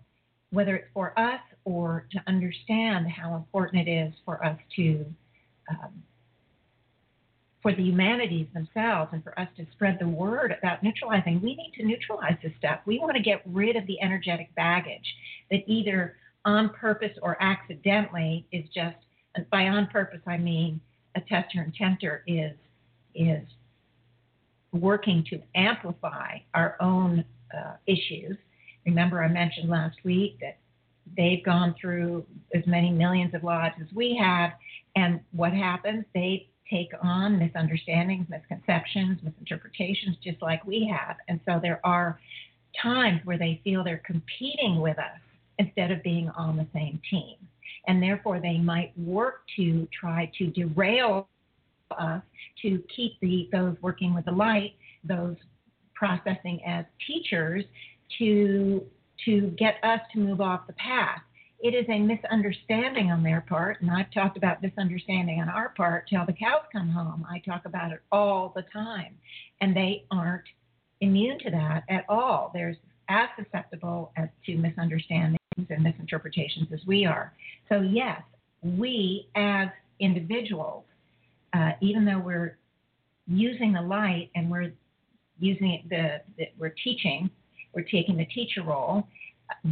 whether 0.50 0.76
it's 0.76 0.88
for 0.94 1.18
us 1.18 1.40
or 1.64 2.06
to 2.12 2.20
understand 2.26 3.08
how 3.08 3.34
important 3.34 3.88
it 3.88 3.90
is 3.90 4.12
for 4.24 4.44
us 4.44 4.58
to 4.76 5.04
um, 5.70 6.02
for 7.64 7.74
the 7.74 7.82
humanities 7.82 8.46
themselves 8.52 9.08
and 9.14 9.24
for 9.24 9.38
us 9.40 9.48
to 9.56 9.64
spread 9.72 9.96
the 9.98 10.06
word 10.06 10.54
about 10.58 10.82
neutralizing, 10.82 11.40
we 11.40 11.56
need 11.56 11.72
to 11.74 11.82
neutralize 11.82 12.36
this 12.42 12.52
stuff. 12.58 12.80
We 12.84 12.98
want 12.98 13.16
to 13.16 13.22
get 13.22 13.40
rid 13.46 13.74
of 13.74 13.86
the 13.86 13.98
energetic 14.02 14.54
baggage 14.54 15.14
that 15.50 15.60
either 15.66 16.16
on 16.44 16.68
purpose 16.68 17.12
or 17.22 17.42
accidentally 17.42 18.46
is 18.52 18.66
just, 18.74 18.96
by 19.50 19.68
on 19.68 19.86
purpose, 19.86 20.20
I 20.26 20.36
mean 20.36 20.78
a 21.16 21.22
tester 21.22 21.62
and 21.62 21.74
tempter 21.74 22.22
is, 22.26 22.52
is 23.14 23.46
working 24.72 25.24
to 25.30 25.40
amplify 25.54 26.36
our 26.52 26.76
own 26.80 27.24
uh, 27.56 27.76
issues. 27.86 28.36
Remember, 28.84 29.24
I 29.24 29.28
mentioned 29.28 29.70
last 29.70 29.96
week 30.04 30.36
that 30.42 30.58
they've 31.16 31.44
gone 31.44 31.74
through 31.80 32.24
as 32.54 32.66
many 32.66 32.90
millions 32.90 33.34
of 33.34 33.44
lives 33.44 33.74
as 33.80 33.86
we 33.94 34.16
have, 34.20 34.52
and 34.96 35.20
what 35.32 35.52
happens? 35.52 36.04
They 36.14 36.48
take 36.70 36.90
on 37.02 37.38
misunderstandings, 37.38 38.26
misconceptions, 38.28 39.20
misinterpretations, 39.22 40.16
just 40.22 40.40
like 40.40 40.64
we 40.66 40.90
have. 40.90 41.16
And 41.28 41.40
so 41.46 41.58
there 41.60 41.80
are 41.84 42.18
times 42.80 43.20
where 43.24 43.38
they 43.38 43.60
feel 43.64 43.84
they're 43.84 44.02
competing 44.04 44.80
with 44.80 44.98
us 44.98 45.20
instead 45.58 45.90
of 45.90 46.02
being 46.02 46.30
on 46.30 46.56
the 46.56 46.66
same 46.72 47.00
team. 47.10 47.36
And 47.86 48.02
therefore, 48.02 48.40
they 48.40 48.58
might 48.58 48.98
work 48.98 49.42
to 49.56 49.86
try 49.98 50.30
to 50.38 50.46
derail 50.46 51.28
us 51.90 52.22
to 52.62 52.82
keep 52.94 53.20
the, 53.20 53.48
those 53.52 53.76
working 53.82 54.14
with 54.14 54.24
the 54.24 54.32
light, 54.32 54.74
those 55.04 55.36
processing 55.94 56.60
as 56.66 56.84
teachers, 57.06 57.64
to, 58.18 58.82
to 59.24 59.48
get 59.58 59.76
us 59.82 60.00
to 60.12 60.18
move 60.18 60.40
off 60.40 60.66
the 60.66 60.72
path 60.74 61.20
it 61.64 61.74
is 61.74 61.86
a 61.88 61.98
misunderstanding 61.98 63.10
on 63.10 63.22
their 63.22 63.40
part, 63.40 63.80
and 63.80 63.90
I've 63.90 64.12
talked 64.12 64.36
about 64.36 64.62
misunderstanding 64.62 65.40
on 65.40 65.48
our 65.48 65.70
part 65.70 66.06
till 66.10 66.26
the 66.26 66.34
cows 66.34 66.64
come 66.70 66.90
home. 66.90 67.26
I 67.26 67.38
talk 67.38 67.64
about 67.64 67.90
it 67.90 68.00
all 68.12 68.52
the 68.54 68.66
time, 68.70 69.16
and 69.62 69.74
they 69.74 70.04
aren't 70.10 70.44
immune 71.00 71.38
to 71.38 71.50
that 71.52 71.84
at 71.88 72.04
all. 72.06 72.50
They're 72.52 72.76
as 73.08 73.28
susceptible 73.42 74.12
as 74.18 74.28
to 74.44 74.58
misunderstandings 74.58 75.38
and 75.56 75.82
misinterpretations 75.82 76.68
as 76.70 76.80
we 76.86 77.06
are. 77.06 77.32
So 77.70 77.80
yes, 77.80 78.20
we 78.62 79.28
as 79.34 79.68
individuals, 80.00 80.84
uh, 81.54 81.72
even 81.80 82.04
though 82.04 82.18
we're 82.18 82.58
using 83.26 83.72
the 83.72 83.80
light 83.80 84.28
and 84.34 84.50
we're 84.50 84.70
using 85.38 85.82
the, 85.88 86.20
the 86.36 86.44
we're 86.58 86.74
teaching, 86.84 87.30
we're 87.74 87.82
taking 87.82 88.16
the 88.16 88.26
teacher 88.26 88.62
role. 88.62 89.06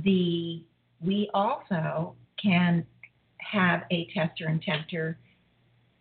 The 0.05 0.63
we 1.05 1.29
also 1.35 2.15
can 2.43 2.87
have 3.39 3.83
a 3.91 4.09
tester 4.15 4.47
and 4.47 4.63
tempter 4.63 5.19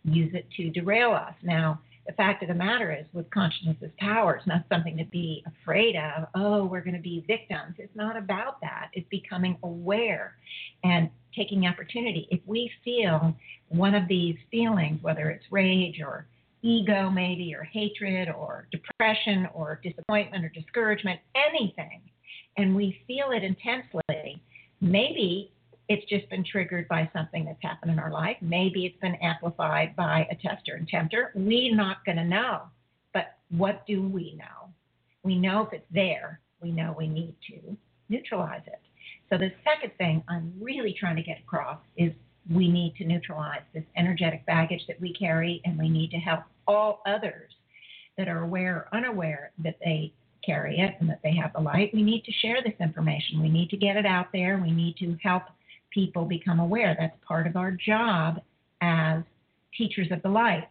use 0.04 0.32
it 0.34 0.46
to 0.56 0.70
derail 0.70 1.12
us. 1.12 1.34
Now, 1.42 1.80
the 2.06 2.12
fact 2.14 2.42
of 2.42 2.48
the 2.48 2.54
matter 2.54 2.92
is, 2.92 3.06
with 3.12 3.30
consciousness 3.30 3.76
as 3.82 3.90
power, 3.98 4.34
it's 4.34 4.46
not 4.46 4.64
something 4.68 4.96
to 4.96 5.04
be 5.04 5.44
afraid 5.46 5.94
of. 5.96 6.26
Oh, 6.34 6.64
we're 6.64 6.80
going 6.80 6.96
to 6.96 7.02
be 7.02 7.24
victims. 7.28 7.76
It's 7.78 7.94
not 7.94 8.16
about 8.16 8.60
that. 8.60 8.88
It's 8.92 9.08
becoming 9.08 9.56
aware 9.62 10.34
and 10.82 11.10
taking 11.34 11.66
opportunity. 11.66 12.26
If 12.30 12.40
we 12.44 12.70
feel 12.84 13.36
one 13.68 13.94
of 13.94 14.08
these 14.08 14.36
feelings, 14.50 15.00
whether 15.02 15.30
it's 15.30 15.44
rage 15.50 16.00
or 16.04 16.26
ego, 16.62 17.10
maybe, 17.10 17.54
or 17.54 17.64
hatred, 17.64 18.28
or 18.28 18.68
depression, 18.70 19.48
or 19.54 19.80
disappointment, 19.82 20.44
or 20.44 20.48
discouragement, 20.48 21.20
anything, 21.34 22.00
and 22.56 22.74
we 22.74 23.02
feel 23.06 23.30
it 23.30 23.42
intensely, 23.42 24.42
maybe 24.80 25.52
it's 25.88 26.08
just 26.08 26.28
been 26.30 26.44
triggered 26.44 26.88
by 26.88 27.10
something 27.12 27.44
that's 27.44 27.62
happened 27.62 27.92
in 27.92 27.98
our 27.98 28.10
life. 28.10 28.36
Maybe 28.40 28.86
it's 28.86 28.98
been 29.00 29.16
amplified 29.16 29.94
by 29.96 30.26
a 30.30 30.36
tester 30.36 30.74
and 30.74 30.88
tempter. 30.88 31.32
We're 31.34 31.74
not 31.74 32.04
going 32.04 32.16
to 32.16 32.24
know. 32.24 32.62
But 33.12 33.36
what 33.50 33.86
do 33.86 34.08
we 34.08 34.34
know? 34.36 34.70
We 35.22 35.38
know 35.38 35.66
if 35.66 35.72
it's 35.72 35.86
there, 35.92 36.40
we 36.60 36.72
know 36.72 36.94
we 36.96 37.08
need 37.08 37.34
to 37.50 37.76
neutralize 38.08 38.62
it. 38.66 38.80
So 39.28 39.38
the 39.38 39.52
second 39.64 39.92
thing 39.98 40.22
I'm 40.28 40.52
really 40.60 40.94
trying 40.98 41.16
to 41.16 41.22
get 41.22 41.40
across 41.40 41.78
is 41.96 42.12
we 42.50 42.68
need 42.68 42.94
to 42.96 43.04
neutralize 43.04 43.62
this 43.72 43.84
energetic 43.96 44.44
baggage 44.46 44.82
that 44.88 45.00
we 45.00 45.12
carry, 45.12 45.60
and 45.64 45.78
we 45.78 45.88
need 45.88 46.10
to 46.10 46.18
help 46.18 46.40
all 46.66 47.02
others 47.06 47.50
that 48.18 48.28
are 48.28 48.42
aware 48.42 48.76
or 48.76 48.88
unaware 48.98 49.52
that 49.62 49.78
they 49.84 50.12
carry 50.44 50.78
it 50.78 50.94
and 51.00 51.08
that 51.08 51.20
they 51.22 51.34
have 51.34 51.52
the 51.52 51.60
light. 51.60 51.90
We 51.94 52.02
need 52.02 52.24
to 52.24 52.32
share 52.32 52.62
this 52.64 52.74
information. 52.80 53.40
We 53.40 53.48
need 53.48 53.70
to 53.70 53.76
get 53.76 53.96
it 53.96 54.04
out 54.04 54.26
there. 54.32 54.58
We 54.58 54.72
need 54.72 54.96
to 54.98 55.16
help 55.22 55.44
people 55.90 56.24
become 56.24 56.58
aware. 56.58 56.96
That's 56.98 57.16
part 57.26 57.46
of 57.46 57.56
our 57.56 57.70
job 57.70 58.40
as 58.80 59.22
teachers 59.76 60.08
of 60.10 60.20
the 60.22 60.28
light. 60.28 60.68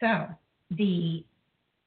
So 0.00 0.28
the 0.70 1.24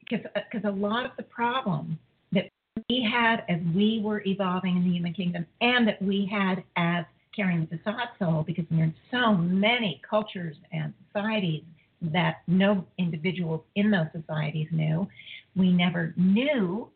because 0.08 0.64
a 0.64 0.70
lot 0.70 1.06
of 1.06 1.12
the 1.18 1.24
problem 1.24 1.98
that 2.32 2.46
we 2.90 3.10
had 3.12 3.44
as 3.50 3.60
we 3.74 4.00
were 4.04 4.22
evolving 4.26 4.78
in 4.78 4.84
the 4.84 4.92
human 4.92 5.14
kingdom, 5.14 5.48
and 5.62 5.88
that 5.88 6.00
we 6.00 6.30
had 6.32 6.64
as 6.76 7.06
carrying 7.36 7.68
the 7.72 7.80
soul, 8.20 8.44
because 8.46 8.66
we're 8.72 8.84
in 8.86 8.96
so 9.12 9.34
many 9.34 10.02
cultures 10.08 10.56
and 10.72 10.94
societies 11.08 11.64
that 12.02 12.42
no 12.48 12.86
individuals 12.98 13.62
in 13.76 13.92
those 13.92 14.08
societies 14.14 14.68
knew. 14.72 15.08
We 15.56 15.72
never 15.72 16.14
knew 16.18 16.90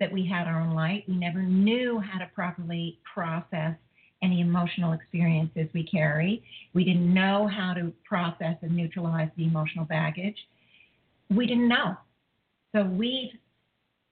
that 0.00 0.12
we 0.12 0.26
had 0.26 0.46
our 0.46 0.60
own 0.60 0.74
light. 0.74 1.04
We 1.08 1.16
never 1.16 1.42
knew 1.42 2.00
how 2.00 2.18
to 2.18 2.26
properly 2.34 2.98
process 3.12 3.74
any 4.22 4.40
emotional 4.40 4.92
experiences 4.92 5.68
we 5.74 5.84
carry. 5.84 6.42
We 6.72 6.84
didn't 6.84 7.12
know 7.12 7.46
how 7.46 7.74
to 7.74 7.92
process 8.04 8.56
and 8.62 8.74
neutralize 8.74 9.28
the 9.36 9.44
emotional 9.44 9.84
baggage. 9.84 10.36
We 11.30 11.46
didn't 11.46 11.68
know. 11.68 11.96
So 12.74 12.84
we've 12.84 13.32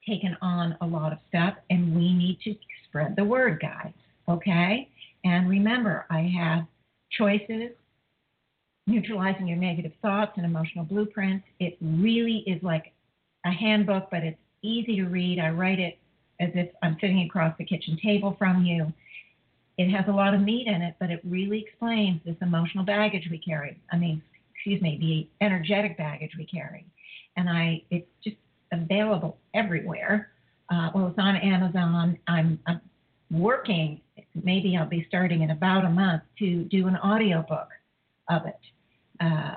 taken 0.07 0.37
on 0.43 0.77
a 0.81 0.87
lot 0.87 1.13
of 1.13 1.19
stuff 1.29 1.55
and 1.71 1.95
we 1.95 2.13
need 2.13 2.39
to 2.45 2.55
spread 2.85 3.17
the 3.17 3.25
word, 3.25 3.61
guys. 3.61 3.93
Okay? 4.29 4.89
And 5.25 5.49
remember, 5.49 6.07
I 6.11 6.31
have 6.37 6.67
choices, 7.11 7.71
neutralizing 8.87 9.47
your 9.47 9.59
negative 9.59 9.93
thoughts 10.03 10.33
and 10.37 10.45
emotional 10.45 10.85
blueprints. 10.85 11.47
It 11.61 11.77
really 11.81 12.39
is 12.47 12.63
like 12.63 12.93
a 13.45 13.51
handbook, 13.51 14.09
but 14.11 14.25
it's 14.25 14.39
easy 14.63 14.97
to 14.97 15.05
read. 15.05 15.39
I 15.39 15.51
write 15.51 15.79
it 15.79 15.99
as 16.41 16.51
if 16.55 16.71
I'm 16.83 16.97
sitting 17.01 17.21
across 17.23 17.57
the 17.59 17.65
kitchen 17.65 17.99
table 18.03 18.35
from 18.39 18.65
you. 18.65 18.93
It 19.79 19.91
has 19.91 20.05
a 20.09 20.13
lot 20.13 20.35
of 20.35 20.41
meat 20.41 20.67
in 20.67 20.83
it, 20.83 20.97
but 21.01 21.11
it 21.11 21.21
really 21.25 21.61
explains 21.61 22.21
this 22.25 22.37
emotional 22.43 22.85
baggage 22.85 23.29
we 23.31 23.39
carry. 23.39 23.79
I 23.91 23.97
mean, 23.97 24.23
excuse 24.55 24.83
me, 24.83 24.99
the 25.41 25.45
energetic 25.45 25.97
baggage 25.97 26.33
we 26.37 26.45
carry. 26.45 26.85
And 27.37 27.49
I, 27.49 27.83
it's 27.91 28.07
just 28.23 28.37
available 28.73 29.39
everywhere. 29.55 30.31
Uh, 30.71 30.91
well, 30.95 31.09
it's 31.09 31.19
on 31.19 31.37
Amazon. 31.37 32.19
I'm, 32.27 32.59
I'm 32.67 32.81
working. 33.31 34.01
Maybe 34.35 34.77
I'll 34.77 34.89
be 34.89 35.05
starting 35.09 35.43
in 35.43 35.51
about 35.51 35.85
a 35.85 35.91
month 35.91 36.23
to 36.39 36.65
do 36.65 36.87
an 36.87 36.97
audiobook 36.97 37.69
of 38.29 38.47
it. 38.47 38.61
Uh, 39.21 39.57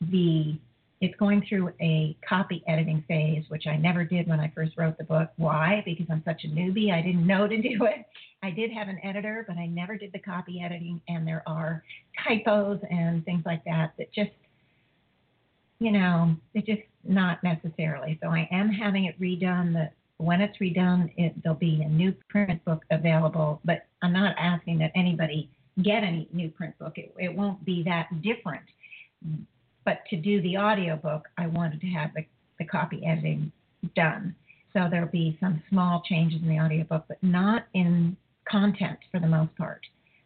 the 0.00 0.58
it's 1.00 1.14
going 1.16 1.44
through 1.46 1.70
a 1.80 2.16
copy 2.26 2.62
editing 2.66 3.04
phase, 3.06 3.44
which 3.48 3.66
I 3.66 3.76
never 3.76 4.04
did 4.04 4.26
when 4.26 4.40
I 4.40 4.50
first 4.54 4.72
wrote 4.78 4.96
the 4.96 5.04
book. 5.04 5.28
Why? 5.36 5.82
Because 5.84 6.06
I'm 6.10 6.22
such 6.24 6.44
a 6.44 6.48
newbie. 6.48 6.92
I 6.92 7.02
didn't 7.02 7.26
know 7.26 7.46
to 7.46 7.56
do 7.60 7.84
it. 7.84 8.06
I 8.42 8.50
did 8.50 8.70
have 8.72 8.88
an 8.88 8.98
editor, 9.04 9.44
but 9.46 9.58
I 9.58 9.66
never 9.66 9.98
did 9.98 10.12
the 10.12 10.18
copy 10.18 10.62
editing, 10.62 11.00
and 11.08 11.26
there 11.26 11.42
are 11.46 11.82
typos 12.26 12.78
and 12.90 13.24
things 13.24 13.42
like 13.44 13.64
that 13.64 13.92
that 13.98 14.12
just, 14.12 14.30
you 15.78 15.92
know, 15.92 16.36
it's 16.54 16.66
just 16.66 16.82
not 17.04 17.42
necessarily. 17.42 18.18
So 18.22 18.28
I 18.28 18.48
am 18.50 18.70
having 18.70 19.04
it 19.04 19.20
redone. 19.20 19.74
That 19.74 19.92
when 20.18 20.40
it's 20.40 20.58
redone, 20.58 21.12
it, 21.16 21.34
there'll 21.42 21.58
be 21.58 21.82
a 21.82 21.88
new 21.88 22.14
print 22.28 22.64
book 22.64 22.84
available. 22.90 23.60
But 23.64 23.86
I'm 24.02 24.12
not 24.12 24.34
asking 24.38 24.78
that 24.78 24.92
anybody 24.94 25.50
get 25.82 26.04
any 26.04 26.28
new 26.32 26.50
print 26.50 26.78
book. 26.78 26.98
It, 26.98 27.14
it 27.18 27.34
won't 27.34 27.64
be 27.64 27.82
that 27.84 28.22
different 28.22 28.64
but 29.84 29.98
to 30.10 30.16
do 30.16 30.40
the 30.42 30.56
audiobook, 30.56 31.28
I 31.36 31.46
wanted 31.46 31.80
to 31.80 31.86
have 31.88 32.12
the, 32.14 32.24
the 32.58 32.64
copy 32.64 33.04
editing 33.04 33.52
done. 33.94 34.34
So 34.72 34.88
there'll 34.90 35.08
be 35.08 35.36
some 35.40 35.62
small 35.68 36.02
changes 36.08 36.40
in 36.42 36.48
the 36.48 36.58
audiobook, 36.58 37.04
but 37.06 37.22
not 37.22 37.66
in 37.74 38.16
content 38.48 38.98
for 39.10 39.20
the 39.20 39.26
most 39.26 39.54
part. 39.56 39.80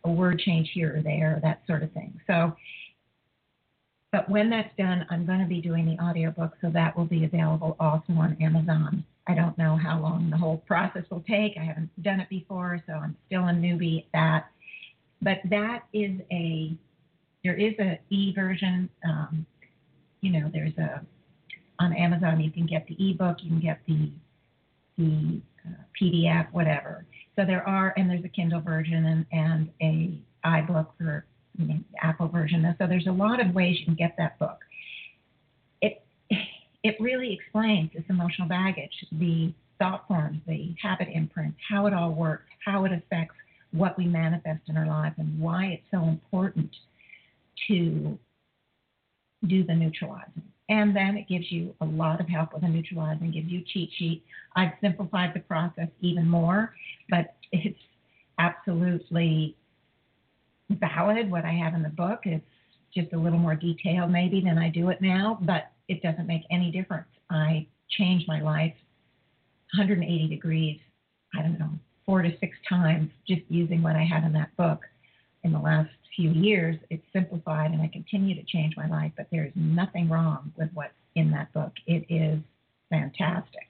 A 0.04 0.10
word 0.10 0.38
change 0.38 0.70
here 0.72 0.96
or 0.96 1.02
there, 1.02 1.40
that 1.42 1.62
sort 1.66 1.82
of 1.82 1.92
thing. 1.92 2.18
So, 2.26 2.54
but 4.12 4.30
when 4.30 4.48
that's 4.48 4.74
done, 4.78 5.04
I'm 5.10 5.26
going 5.26 5.40
to 5.40 5.46
be 5.46 5.60
doing 5.60 5.84
the 5.84 6.02
audiobook, 6.02 6.52
so 6.62 6.70
that 6.70 6.96
will 6.96 7.04
be 7.04 7.24
available 7.24 7.76
also 7.78 8.12
on 8.14 8.36
Amazon. 8.40 9.04
I 9.28 9.34
don't 9.34 9.56
know 9.58 9.76
how 9.76 10.00
long 10.00 10.30
the 10.30 10.38
whole 10.38 10.58
process 10.66 11.04
will 11.10 11.24
take. 11.28 11.56
I 11.58 11.64
haven't 11.64 11.90
done 12.02 12.18
it 12.20 12.28
before, 12.30 12.82
so 12.86 12.94
I'm 12.94 13.14
still 13.26 13.42
a 13.42 13.52
newbie 13.52 14.04
at 14.04 14.12
that. 14.12 14.50
But 15.20 15.38
that 15.50 15.84
is 15.92 16.12
a 16.32 16.76
there 17.44 17.54
is 17.54 17.74
a 17.78 18.00
e 18.10 18.32
version. 18.34 18.88
Um, 19.04 19.46
you 20.22 20.32
know, 20.32 20.50
there's 20.52 20.76
a 20.78 21.02
on 21.78 21.92
Amazon 21.94 22.40
you 22.40 22.50
can 22.50 22.66
get 22.66 22.86
the 22.86 22.96
ebook, 23.10 23.38
you 23.42 23.50
can 23.50 23.60
get 23.60 23.80
the 23.86 24.10
the 24.96 25.40
uh, 25.66 25.82
PDF, 26.00 26.50
whatever. 26.52 27.04
So 27.36 27.44
there 27.44 27.66
are, 27.68 27.94
and 27.96 28.10
there's 28.10 28.24
a 28.24 28.28
Kindle 28.28 28.60
version 28.60 29.04
and, 29.06 29.26
and 29.30 29.70
a 29.80 30.18
iBook 30.44 30.88
for 30.98 31.24
you 31.56 31.68
know, 31.68 31.78
Apple 32.02 32.28
version. 32.28 32.74
So 32.78 32.86
there's 32.86 33.06
a 33.06 33.12
lot 33.12 33.40
of 33.40 33.54
ways 33.54 33.78
you 33.78 33.84
can 33.84 33.94
get 33.94 34.14
that 34.18 34.38
book. 34.38 34.58
It 36.88 36.96
really 36.98 37.34
explains 37.34 37.90
this 37.92 38.04
emotional 38.08 38.48
baggage, 38.48 39.04
the 39.12 39.52
thought 39.78 40.08
forms, 40.08 40.40
the 40.46 40.74
habit 40.80 41.08
imprints, 41.12 41.58
how 41.68 41.86
it 41.86 41.92
all 41.92 42.12
works, 42.12 42.48
how 42.64 42.86
it 42.86 42.92
affects 42.92 43.34
what 43.72 43.98
we 43.98 44.06
manifest 44.06 44.62
in 44.68 44.76
our 44.78 44.86
lives, 44.86 45.14
and 45.18 45.38
why 45.38 45.66
it's 45.66 45.82
so 45.90 46.04
important 46.04 46.74
to 47.66 48.18
do 49.46 49.64
the 49.64 49.74
neutralizing. 49.74 50.42
And 50.70 50.96
then 50.96 51.18
it 51.18 51.28
gives 51.28 51.52
you 51.52 51.74
a 51.82 51.84
lot 51.84 52.22
of 52.22 52.26
help 52.26 52.54
with 52.54 52.62
the 52.62 52.68
neutralizing, 52.68 53.32
gives 53.32 53.48
you 53.48 53.60
a 53.60 53.64
cheat 53.64 53.90
sheet. 53.98 54.24
I've 54.56 54.72
simplified 54.80 55.34
the 55.34 55.40
process 55.40 55.88
even 56.00 56.26
more, 56.26 56.74
but 57.10 57.34
it's 57.52 57.78
absolutely 58.38 59.54
valid 60.70 61.30
what 61.30 61.44
I 61.44 61.52
have 61.52 61.74
in 61.74 61.82
the 61.82 61.90
book. 61.90 62.20
It's 62.24 62.42
just 62.94 63.12
a 63.12 63.18
little 63.18 63.38
more 63.38 63.54
detailed 63.54 64.10
maybe 64.10 64.40
than 64.40 64.56
I 64.56 64.70
do 64.70 64.88
it 64.88 65.02
now, 65.02 65.38
but 65.42 65.70
it 65.88 66.02
doesn't 66.02 66.26
make 66.26 66.42
any 66.50 66.70
difference. 66.70 67.08
I 67.30 67.66
changed 67.90 68.28
my 68.28 68.40
life 68.40 68.74
180 69.74 70.28
degrees, 70.28 70.80
I 71.34 71.42
don't 71.42 71.58
know, 71.58 71.70
four 72.06 72.22
to 72.22 72.30
six 72.38 72.56
times 72.68 73.10
just 73.26 73.42
using 73.48 73.82
what 73.82 73.96
I 73.96 74.04
had 74.04 74.24
in 74.24 74.32
that 74.32 74.56
book 74.56 74.80
in 75.44 75.52
the 75.52 75.58
last 75.58 75.90
few 76.16 76.30
years, 76.30 76.76
it's 76.90 77.04
simplified 77.12 77.70
and 77.70 77.80
I 77.80 77.88
continue 77.88 78.34
to 78.34 78.42
change 78.44 78.76
my 78.76 78.88
life, 78.88 79.12
but 79.16 79.26
there 79.30 79.44
is 79.44 79.52
nothing 79.54 80.08
wrong 80.08 80.52
with 80.56 80.68
what's 80.74 80.94
in 81.14 81.30
that 81.30 81.52
book. 81.52 81.72
It 81.86 82.04
is 82.08 82.40
fantastic. 82.90 83.66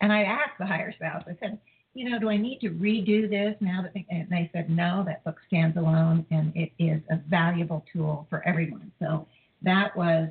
And 0.00 0.12
I 0.12 0.22
asked 0.22 0.58
the 0.58 0.66
higher 0.66 0.92
selves, 0.98 1.26
I 1.28 1.36
said, 1.40 1.58
you 1.94 2.08
know, 2.08 2.18
do 2.18 2.28
I 2.28 2.36
need 2.36 2.60
to 2.60 2.70
redo 2.70 3.28
this 3.28 3.54
now 3.60 3.82
that 3.82 3.94
they, 3.94 4.06
and 4.10 4.28
they 4.30 4.50
said 4.52 4.70
no, 4.70 5.04
that 5.06 5.22
book 5.24 5.36
stands 5.46 5.76
alone 5.76 6.24
and 6.30 6.52
it 6.56 6.72
is 6.78 7.02
a 7.10 7.16
valuable 7.28 7.84
tool 7.92 8.26
for 8.30 8.46
everyone. 8.46 8.90
So 8.98 9.26
that 9.62 9.96
was 9.96 10.28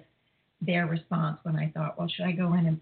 their 0.62 0.88
response 0.88 1.38
when 1.44 1.56
I 1.56 1.72
thought, 1.74 1.98
well, 1.98 2.08
should 2.08 2.26
I 2.26 2.32
go 2.32 2.54
in 2.54 2.66
and 2.66 2.80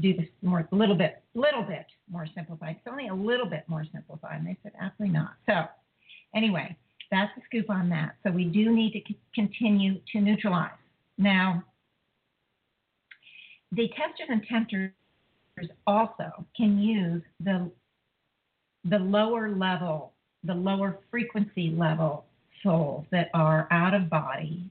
do 0.00 0.14
this 0.14 0.28
more, 0.42 0.68
a 0.70 0.76
little 0.76 0.94
bit, 0.94 1.22
little 1.34 1.62
bit 1.62 1.86
more 2.10 2.26
simplified? 2.34 2.76
It's 2.78 2.86
only 2.90 3.08
a 3.08 3.14
little 3.14 3.46
bit 3.46 3.64
more 3.66 3.84
simplified. 3.92 4.38
And 4.38 4.46
they 4.46 4.56
said, 4.62 4.72
absolutely 4.80 5.16
not. 5.18 5.34
So 5.46 5.64
anyway, 6.34 6.76
that's 7.10 7.32
the 7.36 7.42
scoop 7.46 7.70
on 7.70 7.88
that. 7.90 8.16
So 8.22 8.30
we 8.30 8.44
do 8.44 8.74
need 8.74 8.92
to 8.92 9.00
c- 9.08 9.18
continue 9.34 10.00
to 10.12 10.20
neutralize. 10.20 10.70
Now, 11.16 11.64
the 13.72 13.88
testers 13.88 14.28
and 14.28 14.46
tempters 14.46 14.92
also 15.86 16.46
can 16.56 16.78
use 16.78 17.22
the 17.40 17.70
the 18.84 18.98
lower 18.98 19.50
level, 19.50 20.12
the 20.44 20.54
lower 20.54 21.00
frequency 21.10 21.74
level 21.76 22.24
souls 22.62 23.04
that 23.10 23.28
are 23.34 23.68
out 23.70 23.92
of 23.92 24.08
body 24.08 24.70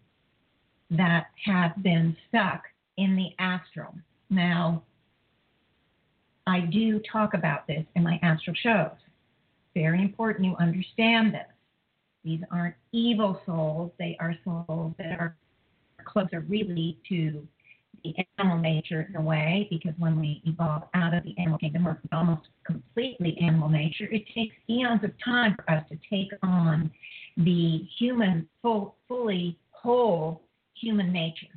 that 0.92 1.28
have 1.46 1.82
been 1.84 2.16
stuck 2.28 2.64
in 2.98 3.16
the 3.16 3.30
astral. 3.40 3.94
Now, 4.30 4.84
I 6.46 6.62
do 6.62 7.02
talk 7.12 7.34
about 7.34 7.68
this 7.68 7.86
in 7.96 8.04
my 8.04 8.20
astral 8.24 8.56
shows. 8.56 8.98
Very 9.74 10.02
important 10.02 10.46
you 10.46 10.56
understand 10.58 11.34
this. 11.34 11.48
These 12.24 12.42
aren't 12.52 12.76
evil 12.92 13.42
souls, 13.46 13.92
they 14.00 14.18
are 14.20 14.36
souls 14.44 14.94
that 14.98 15.20
are 15.20 15.36
closer 16.06 16.42
really 16.42 16.98
to 17.10 17.46
the 18.04 18.14
animal 18.38 18.58
nature 18.58 19.08
in 19.10 19.16
a 19.16 19.22
way, 19.22 19.68
because 19.70 19.94
when 19.98 20.20
we 20.20 20.42
evolve 20.46 20.84
out 20.94 21.14
of 21.14 21.24
the 21.24 21.36
animal 21.38 21.58
kingdom, 21.58 21.84
we're 21.84 21.98
almost 22.12 22.48
completely 22.66 23.38
animal 23.42 23.70
nature. 23.70 24.06
It 24.12 24.24
takes 24.34 24.56
eons 24.70 25.04
of 25.04 25.12
time 25.24 25.56
for 25.56 25.70
us 25.72 25.84
to 25.90 25.98
take 26.10 26.32
on 26.44 26.92
the 27.38 27.88
human, 27.98 28.48
full, 28.62 28.96
fully 29.08 29.58
whole 29.72 30.47
human 30.82 31.12
nature. 31.12 31.48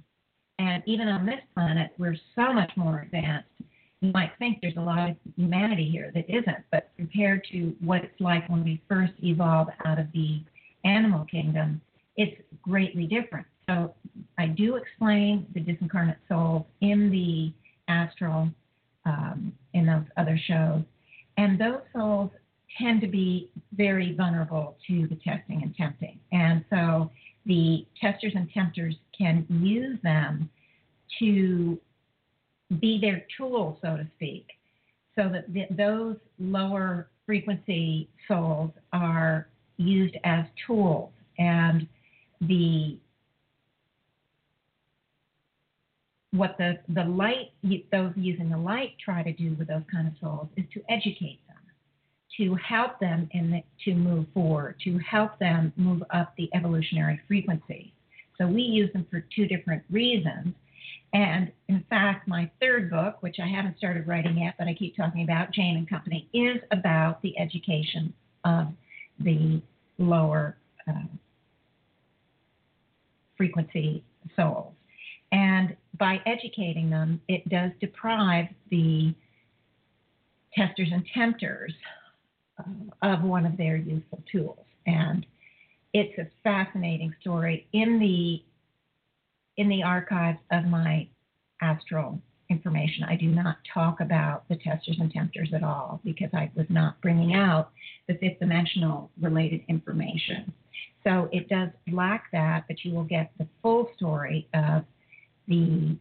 And 0.59 0.83
even 0.87 1.09
on 1.09 1.25
this 1.25 1.41
planet, 1.55 1.93
we're 1.99 2.17
so 2.35 2.53
much 2.53 2.71
more 2.77 3.01
advanced. 3.01 3.49
You 4.01 4.13
might 4.13 4.33
think 4.39 4.59
there's 4.61 4.77
a 4.77 4.81
lot 4.83 5.11
of 5.11 5.17
humanity 5.37 5.89
here 5.91 6.11
that 6.15 6.29
isn't, 6.29 6.65
but 6.71 6.91
compared 6.97 7.45
to 7.53 7.75
what 7.81 8.05
it's 8.05 8.21
like 8.21 8.49
when 8.49 8.65
we 8.65 8.81
first 8.89 9.13
evolved 9.23 9.71
out 9.85 9.99
of 9.99 10.07
the 10.13 10.43
animal 10.85 11.25
kingdom, 11.27 11.81
it's 12.17 12.41
greatly 12.63 13.07
different. 13.07 13.47
So 13.69 13.95
I 14.39 14.47
do 14.47 14.77
explain 14.77 15.47
the 15.55 15.61
disincarnate 15.61 16.17
souls 16.29 16.65
in 16.81 17.11
the 17.11 17.53
astral, 17.89 18.51
um, 19.07 19.53
in 19.75 19.87
those 19.87 20.05
other 20.17 20.39
shows. 20.47 20.83
And 21.37 21.59
those 21.59 21.81
souls 21.95 22.31
tend 22.79 23.01
to 23.01 23.07
be 23.07 23.51
very 23.73 24.15
vulnerable 24.15 24.77
to 24.89 25.07
the 25.09 25.17
testing 25.17 25.63
and 25.63 25.75
tempting. 25.75 26.19
And 26.33 26.65
so 26.71 27.11
the 27.47 27.87
testers 28.01 28.33
and 28.35 28.51
tempters 28.53 28.95
can 29.21 29.47
use 29.49 29.99
them 30.03 30.49
to 31.19 31.79
be 32.81 32.99
their 33.01 33.27
tool, 33.37 33.79
so 33.83 33.97
to 33.97 34.07
speak, 34.17 34.47
so 35.17 35.29
that 35.29 35.53
the, 35.53 35.67
those 35.71 36.17
lower 36.39 37.09
frequency 37.27 38.09
souls 38.27 38.71
are 38.93 39.49
used 39.77 40.17
as 40.25 40.45
tools. 40.67 41.11
And 41.39 41.87
the 42.41 42.99
what 46.33 46.57
the, 46.59 46.79
the 46.95 47.05
light, 47.05 47.51
those 47.91 48.13
using 48.15 48.51
the 48.51 48.57
light 48.57 48.95
try 49.05 49.23
to 49.23 49.33
do 49.33 49.55
with 49.59 49.67
those 49.67 49.83
kind 49.91 50.07
of 50.07 50.15
souls 50.21 50.49
is 50.57 50.65
to 50.73 50.81
educate 50.89 51.41
them, 51.49 51.57
to 52.37 52.55
help 52.55 53.01
them 53.01 53.29
in 53.33 53.51
the, 53.51 53.63
to 53.85 53.97
move 53.97 54.27
forward, 54.33 54.77
to 54.85 54.97
help 54.99 55.37
them 55.41 55.73
move 55.77 56.05
up 56.11 56.33
the 56.37 56.49
evolutionary 56.55 57.21
frequency. 57.27 57.93
So 58.41 58.47
we 58.47 58.63
use 58.63 58.91
them 58.93 59.07
for 59.11 59.25
two 59.35 59.47
different 59.47 59.83
reasons. 59.91 60.55
And 61.13 61.53
in 61.69 61.85
fact, 61.91 62.27
my 62.27 62.51
third 62.61 62.91
book, 62.91 63.17
which 63.21 63.37
I 63.43 63.47
haven't 63.47 63.77
started 63.77 64.07
writing 64.07 64.39
yet, 64.39 64.55
but 64.59 64.69
I 64.69 64.75
keep 64.75 64.97
talking 64.97 65.25
about, 65.25 65.53
Jane 65.53 65.77
and 65.77 65.89
Company, 65.89 66.29
is 66.33 66.63
about 66.71 67.21
the 67.21 67.39
education 67.39 68.15
of 68.45 68.69
the 69.19 69.61
lower 69.99 70.57
uh, 70.89 71.03
frequency 73.37 74.05
souls. 74.37 74.73
And 75.33 75.77
by 75.99 76.21
educating 76.27 76.89
them, 76.89 77.21
it 77.29 77.47
does 77.49 77.73
deprive 77.81 78.47
the 78.71 79.15
testers 80.55 80.89
and 80.93 81.05
tempters 81.13 81.75
uh, 82.59 82.63
of 83.03 83.23
one 83.23 83.45
of 83.45 83.57
their 83.57 83.77
useful 83.77 84.23
tools. 84.31 84.65
And 84.87 85.27
it's 85.93 86.19
a 86.19 86.27
fascinating 86.43 87.15
story 87.21 87.67
in 87.73 87.99
the 87.99 88.43
in 89.57 89.69
the 89.69 89.83
archives 89.83 90.39
of 90.53 90.65
my 90.65 91.07
astral 91.61 92.21
information. 92.49 93.05
I 93.05 93.17
do 93.17 93.27
not 93.27 93.59
talk 93.73 94.01
about 94.01 94.49
the 94.49 94.57
testers 94.57 94.97
and 94.99 95.13
tempters 95.13 95.51
at 95.55 95.63
all 95.63 96.01
because 96.05 96.31
I 96.33 96.51
was 96.55 96.67
not 96.69 97.01
bringing 97.01 97.35
out 97.35 97.71
the 98.09 98.15
fifth 98.15 98.41
dimensional 98.41 99.11
related 99.21 99.63
information. 99.69 100.53
So 101.05 101.29
it 101.33 101.49
does 101.49 101.71
lack 101.91 102.31
that, 102.33 102.65
but 102.69 102.85
you 102.85 102.95
will 102.95 103.05
get 103.05 103.33
the 103.39 103.47
full 103.63 103.91
story 103.97 104.49
of 104.55 104.85
the 105.49 105.97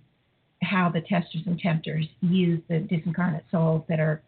how 0.62 0.90
the 0.90 1.02
testers 1.02 1.44
and 1.46 1.58
tempters 1.58 2.06
use 2.22 2.62
the 2.68 2.80
disincarnate 2.80 3.50
souls 3.50 3.84
that 3.88 4.00
are 4.00 4.22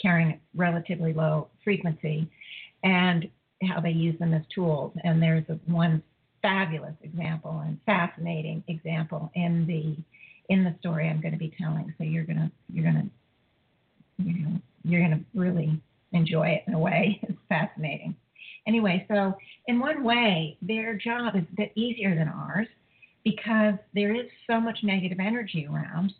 carrying 0.00 0.30
a 0.30 0.38
relatively 0.54 1.12
low 1.12 1.48
frequency 1.64 2.30
and 2.84 3.28
how 3.62 3.80
they 3.80 3.90
use 3.90 4.18
them 4.18 4.34
as 4.34 4.42
tools. 4.54 4.92
And 5.04 5.22
there's 5.22 5.44
one 5.66 6.02
fabulous 6.42 6.94
example 7.02 7.62
and 7.64 7.78
fascinating 7.86 8.64
example 8.68 9.30
in 9.34 9.66
the 9.66 9.96
in 10.52 10.64
the 10.64 10.74
story 10.80 11.08
I'm 11.08 11.20
going 11.20 11.32
to 11.32 11.38
be 11.38 11.54
telling. 11.58 11.94
So 11.98 12.04
you're 12.04 12.24
gonna 12.24 12.50
you're 12.72 12.84
gonna 12.84 13.06
you 14.18 14.44
know 14.44 14.60
you're 14.84 15.00
gonna 15.00 15.22
really 15.34 15.80
enjoy 16.12 16.48
it 16.48 16.64
in 16.66 16.74
a 16.74 16.78
way. 16.78 17.20
It's 17.28 17.38
fascinating. 17.48 18.16
Anyway, 18.66 19.04
so 19.08 19.34
in 19.66 19.78
one 19.78 20.04
way, 20.04 20.56
their 20.62 20.94
job 20.94 21.36
is 21.36 21.42
a 21.52 21.56
bit 21.56 21.72
easier 21.74 22.14
than 22.14 22.28
ours 22.28 22.66
because 23.24 23.74
there 23.94 24.14
is 24.14 24.26
so 24.46 24.60
much 24.60 24.78
negative 24.82 25.18
energy 25.20 25.66
around 25.70 26.12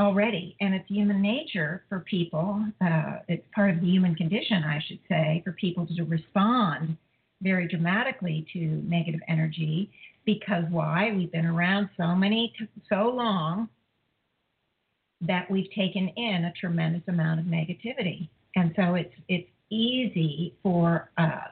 already, 0.00 0.56
and 0.60 0.74
it's 0.74 0.88
human 0.88 1.20
nature 1.20 1.84
for 1.88 2.00
people. 2.00 2.64
Uh, 2.80 3.18
it's 3.28 3.46
part 3.54 3.70
of 3.70 3.80
the 3.80 3.86
human 3.86 4.14
condition, 4.14 4.64
I 4.64 4.82
should 4.88 4.98
say, 5.08 5.42
for 5.44 5.52
people 5.52 5.86
to 5.94 6.02
respond 6.04 6.96
very 7.42 7.68
dramatically 7.68 8.46
to 8.54 8.58
negative 8.58 9.20
energy. 9.28 9.90
Because 10.24 10.64
why? 10.70 11.12
We've 11.14 11.30
been 11.30 11.46
around 11.46 11.90
so 11.96 12.14
many, 12.14 12.52
so 12.88 13.12
long 13.14 13.68
that 15.20 15.50
we've 15.50 15.70
taken 15.76 16.08
in 16.16 16.46
a 16.46 16.52
tremendous 16.58 17.02
amount 17.06 17.40
of 17.40 17.46
negativity, 17.46 18.28
and 18.56 18.72
so 18.76 18.94
it's 18.94 19.14
it's 19.28 19.48
easy 19.70 20.54
for 20.62 21.10
uh, 21.18 21.48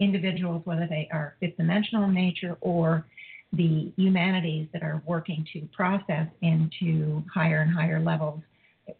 individuals, 0.00 0.62
whether 0.64 0.86
they 0.88 1.08
are 1.12 1.36
fifth 1.38 1.56
dimensional 1.58 2.04
in 2.04 2.14
nature 2.14 2.56
or 2.60 3.04
the 3.52 3.92
humanities 3.96 4.68
that 4.72 4.82
are 4.82 5.02
working 5.06 5.46
to 5.52 5.68
process 5.74 6.28
into 6.42 7.22
higher 7.32 7.60
and 7.62 7.72
higher 7.72 8.00
levels 8.00 8.40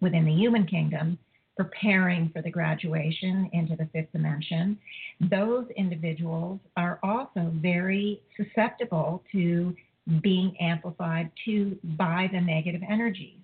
within 0.00 0.24
the 0.24 0.32
human 0.32 0.66
kingdom, 0.66 1.18
preparing 1.56 2.30
for 2.30 2.42
the 2.42 2.50
graduation 2.50 3.48
into 3.52 3.76
the 3.76 3.88
fifth 3.92 4.10
dimension, 4.12 4.78
those 5.20 5.66
individuals 5.76 6.58
are 6.76 6.98
also 7.02 7.52
very 7.56 8.20
susceptible 8.36 9.22
to 9.30 9.74
being 10.22 10.56
amplified 10.60 11.30
to 11.44 11.78
by 11.96 12.28
the 12.32 12.40
negative 12.40 12.82
energies. 12.88 13.38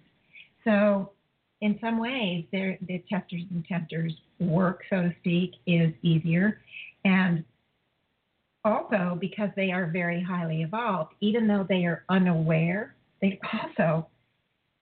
So, 0.65 1.13
in 1.61 1.79
some 1.81 1.99
ways, 1.99 2.45
the 2.53 3.03
testers 3.09 3.43
and 3.51 3.65
tempters 3.67 4.13
work, 4.41 4.83
so 4.91 5.03
to 5.03 5.15
speak, 5.21 5.53
is 5.67 5.93
easier. 6.03 6.61
And 7.05 7.45
also 8.67 9.17
because 9.21 9.51
they 9.55 9.71
are 9.71 9.87
very 9.87 10.21
highly 10.21 10.63
evolved, 10.63 11.15
even 11.21 11.47
though 11.47 11.65
they 11.69 11.85
are 11.85 12.05
unaware, 12.09 12.97
they 13.23 13.39
also 13.53 14.09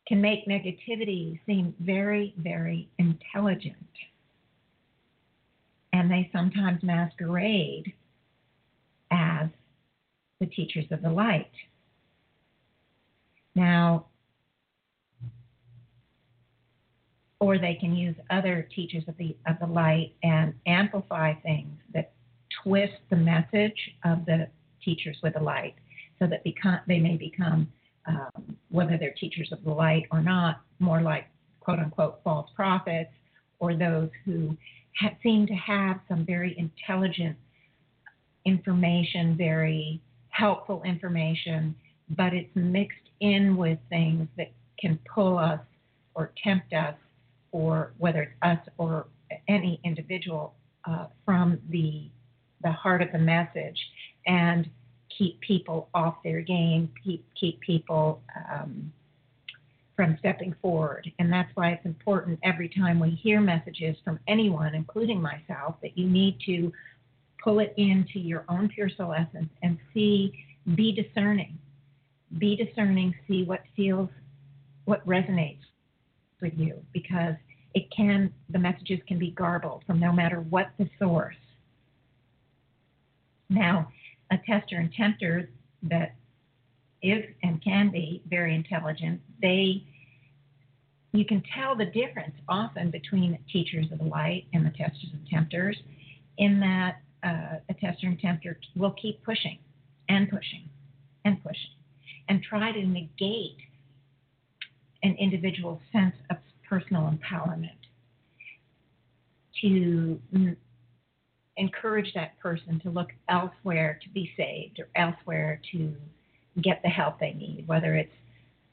can 0.09 0.21
make 0.21 0.47
negativity 0.47 1.39
seem 1.47 1.75
very, 1.81 2.35
very 2.39 2.89
intelligent. 2.99 3.77
And 5.93 6.11
they 6.11 6.29
sometimes 6.33 6.83
masquerade 6.83 7.93
as 9.11 9.49
the 10.41 10.47
teachers 10.47 10.87
of 10.91 11.03
the 11.03 11.11
light. 11.11 11.53
Now, 13.55 14.07
or 17.39 17.59
they 17.59 17.75
can 17.75 17.95
use 17.95 18.17
other 18.31 18.67
teachers 18.75 19.05
of 19.07 19.17
the 19.19 19.37
of 19.47 19.59
the 19.61 19.67
light 19.67 20.15
and 20.23 20.55
amplify 20.67 21.35
things 21.35 21.77
that 21.93 22.14
twist 22.63 22.95
the 23.11 23.17
message 23.17 23.79
of 24.05 24.25
the 24.27 24.49
teachers 24.85 25.17
with 25.23 25.35
the 25.35 25.41
light 25.43 25.75
so 26.19 26.27
that 26.27 26.45
become, 26.45 26.79
they 26.87 26.99
may 26.99 27.17
become, 27.17 27.69
um, 28.07 28.57
whether 28.71 28.97
they're 28.99 29.15
teachers 29.19 29.49
of 29.53 29.63
the 29.65 29.71
light 29.71 30.05
or 30.11 30.21
not, 30.21 30.61
more 30.79 31.01
like 31.01 31.27
quote 31.61 31.79
unquote 31.79 32.21
false 32.23 32.49
prophets 32.55 33.11
or 33.59 33.75
those 33.75 34.11
who 34.25 34.57
seem 35.23 35.47
to 35.47 35.55
have 35.55 35.99
some 36.09 36.25
very 36.25 36.55
intelligent 36.59 37.37
information, 38.45 39.37
very 39.37 40.01
helpful 40.29 40.83
information, 40.85 41.75
but 42.11 42.35
it's 42.35 42.51
mixed 42.55 42.99
in 43.21 43.57
with 43.57 43.79
things 43.89 44.29
that 44.37 44.53
can 44.79 44.99
pull 45.13 45.39
us 45.39 45.61
or 46.15 46.33
tempt 46.43 46.73
us, 46.73 46.95
or 47.53 47.93
whether 47.99 48.23
it's 48.23 48.33
us 48.43 48.59
or 48.79 49.07
any 49.49 49.81
individual, 49.85 50.55
uh, 50.85 51.07
from 51.25 51.59
the 51.71 52.09
the 52.65 52.73
heart 52.73 53.03
of 53.03 53.13
the 53.13 53.19
message 53.19 53.79
and 54.27 54.69
keep 55.17 55.41
people 55.41 55.89
off 55.95 56.17
their 56.25 56.41
game, 56.41 56.91
keep 57.05 57.25
keep 57.39 57.61
people 57.61 58.21
um, 58.51 58.93
from 59.95 60.17
stepping 60.19 60.55
forward. 60.61 61.11
And 61.19 61.33
that's 61.33 61.51
why 61.55 61.71
it's 61.71 61.85
important 61.85 62.41
every 62.43 62.69
time 62.69 62.99
we 62.99 63.11
hear 63.11 63.41
messages 63.41 63.97
from 64.05 64.19
anyone, 64.27 64.75
including 64.75 65.23
myself, 65.23 65.77
that 65.83 65.97
you 65.97 66.09
need 66.09 66.39
to 66.47 66.73
pull 67.43 67.61
it 67.61 67.75
into 67.77 68.19
your 68.19 68.45
own 68.49 68.69
pure 68.69 68.91
soul 68.97 69.13
essence 69.13 69.51
and 69.63 69.79
see, 69.93 70.33
be 70.75 70.93
discerning. 70.93 71.59
Be 72.39 72.57
discerning, 72.57 73.15
see 73.29 73.45
what 73.45 73.61
feels, 73.77 74.09
what 74.87 75.07
resonates 75.07 75.59
with 76.41 76.55
you, 76.57 76.83
because 76.93 77.35
it 77.75 77.89
can, 77.97 78.33
the 78.51 78.59
messages 78.59 78.99
can 79.07 79.19
be 79.19 79.31
garbled 79.31 79.85
from 79.87 80.01
no 80.01 80.13
matter 80.13 80.41
what 80.41 80.71
the 80.79 80.89
source. 80.99 81.37
Now, 83.49 83.89
a 84.31 84.39
tester 84.39 84.77
and 84.77 84.93
tempter 84.93 85.51
that 85.85 86.15
is 87.03 87.25
and 87.43 87.63
can 87.63 87.91
be 87.91 88.23
very 88.29 88.55
intelligent, 88.55 89.21
they 89.41 89.85
you 91.13 91.25
can 91.25 91.43
tell 91.55 91.77
the 91.77 91.87
difference 91.87 92.35
often 92.49 92.91
between 92.91 93.39
teachers 93.53 93.87
of 93.93 93.99
the 93.99 94.05
light 94.05 94.47
and 94.53 94.67
the 94.67 94.71
testers 94.71 95.11
and 95.13 95.25
tempters 95.29 95.77
in 96.39 96.59
that 96.59 96.97
uh, 97.23 97.59
a 97.69 97.75
tester 97.75 98.09
and 98.09 98.19
tempter 98.19 98.59
will 98.75 98.91
keep 99.01 99.23
pushing 99.23 99.59
and 100.09 100.29
pushing 100.29 100.69
and 101.25 101.43
pushing 101.43 101.71
and 102.29 102.43
try 102.43 102.73
to 102.73 102.85
negate 102.85 103.57
an 105.05 105.15
individual's 105.21 105.81
sense 105.93 106.17
of 106.31 106.37
personal 106.69 107.03
empowerment 107.03 107.69
to 109.61 110.21
encourage 111.57 112.13
that 112.15 112.39
person 112.41 112.81
to 112.81 112.91
look 112.91 113.11
elsewhere 113.29 113.99
to 114.03 114.09
be 114.11 114.31
saved 114.37 114.81
or 114.81 114.89
elsewhere 114.97 115.61
to 115.73 115.95
get 116.63 116.81
the 116.83 116.89
help 116.89 117.19
they 117.19 117.33
need, 117.33 117.65
whether 117.67 117.95
it's, 117.95 118.13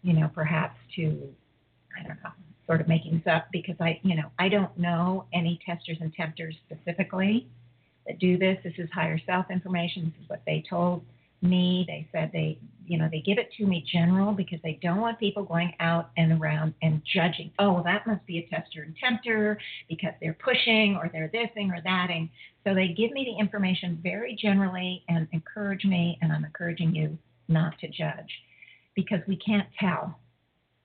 you 0.03 0.13
know, 0.13 0.29
perhaps 0.33 0.75
to, 0.95 1.27
I 1.97 2.07
don't 2.07 2.21
know, 2.23 2.31
sort 2.67 2.81
of 2.81 2.87
making 2.87 3.21
this 3.23 3.33
up 3.33 3.47
because 3.51 3.75
I, 3.79 3.99
you 4.03 4.15
know, 4.15 4.31
I 4.39 4.49
don't 4.49 4.75
know 4.77 5.25
any 5.33 5.59
testers 5.65 5.97
and 6.01 6.13
tempters 6.13 6.55
specifically 6.65 7.47
that 8.07 8.19
do 8.19 8.37
this. 8.37 8.57
This 8.63 8.73
is 8.77 8.89
higher 8.93 9.19
self 9.25 9.51
information. 9.51 10.05
This 10.05 10.23
is 10.23 10.29
what 10.29 10.41
they 10.45 10.63
told 10.69 11.03
me. 11.41 11.85
They 11.87 12.07
said 12.11 12.31
they, 12.33 12.57
you 12.87 12.97
know, 12.97 13.09
they 13.11 13.21
give 13.21 13.37
it 13.37 13.51
to 13.57 13.65
me 13.65 13.85
general 13.91 14.31
because 14.31 14.59
they 14.63 14.79
don't 14.81 15.01
want 15.01 15.19
people 15.19 15.43
going 15.43 15.73
out 15.79 16.09
and 16.17 16.39
around 16.39 16.73
and 16.81 17.01
judging. 17.13 17.51
Oh, 17.59 17.73
well, 17.73 17.83
that 17.83 18.07
must 18.07 18.25
be 18.25 18.39
a 18.39 18.47
tester 18.47 18.83
and 18.83 18.95
tempter 18.97 19.57
because 19.89 20.13
they're 20.21 20.37
pushing 20.43 20.95
or 20.95 21.09
they're 21.11 21.29
thising 21.29 21.71
or 21.71 21.81
that 21.83 22.01
thating. 22.01 22.29
So 22.63 22.75
they 22.75 22.89
give 22.89 23.11
me 23.11 23.25
the 23.25 23.41
information 23.41 23.99
very 24.03 24.35
generally 24.39 25.03
and 25.09 25.27
encourage 25.31 25.83
me, 25.83 26.17
and 26.21 26.31
I'm 26.31 26.45
encouraging 26.45 26.93
you 26.95 27.17
not 27.47 27.77
to 27.79 27.87
judge 27.87 28.29
because 28.95 29.19
we 29.27 29.35
can't 29.37 29.67
tell. 29.79 30.19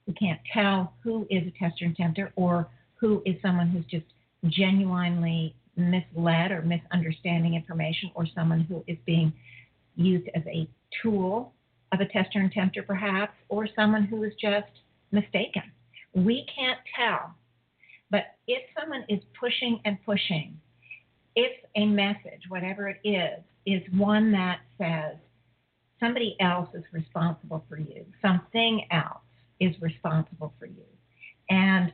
We 0.06 0.14
can't 0.14 0.40
tell 0.52 0.94
who 1.02 1.26
is 1.30 1.42
a 1.46 1.50
tester 1.58 1.84
and 1.84 1.96
tempter 1.96 2.32
or 2.36 2.68
who 2.94 3.22
is 3.26 3.36
someone 3.42 3.68
who's 3.68 3.84
just 3.86 4.06
genuinely 4.46 5.54
misled 5.76 6.50
or 6.50 6.62
misunderstanding 6.62 7.54
information 7.54 8.10
or 8.14 8.26
someone 8.34 8.60
who 8.60 8.82
is 8.86 8.96
being 9.04 9.32
used 9.96 10.28
as 10.34 10.42
a 10.46 10.68
tool 11.02 11.52
of 11.92 12.00
a 12.00 12.06
tester 12.06 12.38
and 12.38 12.52
tempter, 12.52 12.82
perhaps, 12.82 13.32
or 13.48 13.68
someone 13.74 14.04
who 14.04 14.22
is 14.22 14.32
just 14.40 14.70
mistaken. 15.12 15.62
We 16.14 16.46
can't 16.54 16.78
tell. 16.96 17.34
But 18.10 18.36
if 18.46 18.62
someone 18.78 19.04
is 19.08 19.20
pushing 19.38 19.80
and 19.84 19.98
pushing, 20.04 20.58
if 21.36 21.52
a 21.76 21.86
message, 21.86 22.42
whatever 22.48 22.88
it 22.88 23.00
is, 23.04 23.42
is 23.66 23.82
one 23.92 24.32
that 24.32 24.60
says 24.78 25.16
somebody 26.00 26.36
else 26.40 26.68
is 26.74 26.84
responsible 26.92 27.64
for 27.68 27.78
you, 27.78 28.04
something 28.22 28.86
else 28.90 29.20
is 29.60 29.74
responsible 29.80 30.54
for 30.58 30.66
you, 30.66 30.84
and 31.50 31.92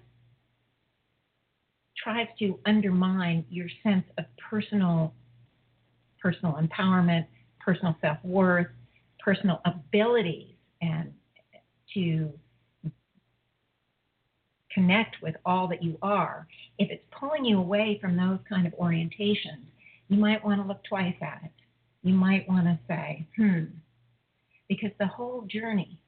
tries 2.02 2.28
to 2.38 2.58
undermine 2.66 3.44
your 3.50 3.68
sense 3.82 4.04
of 4.18 4.24
personal 4.50 5.12
personal 6.20 6.52
empowerment, 6.54 7.26
personal 7.58 7.96
self-worth, 8.00 8.68
personal 9.18 9.60
abilities 9.64 10.54
and 10.80 11.12
to 11.92 12.32
connect 14.74 15.16
with 15.22 15.34
all 15.44 15.68
that 15.68 15.82
you 15.82 15.98
are, 16.02 16.46
if 16.78 16.90
it's 16.90 17.04
pulling 17.18 17.44
you 17.44 17.58
away 17.58 17.98
from 18.00 18.16
those 18.16 18.38
kind 18.48 18.66
of 18.66 18.72
orientations, 18.74 19.64
you 20.08 20.18
might 20.18 20.44
want 20.44 20.60
to 20.60 20.66
look 20.66 20.82
twice 20.88 21.14
at 21.22 21.40
it. 21.44 21.52
You 22.02 22.14
might 22.14 22.48
want 22.48 22.64
to 22.64 22.78
say, 22.88 23.26
hmm, 23.36 23.64
because 24.68 24.90
the 24.98 25.06
whole 25.06 25.42
journey 25.42 26.00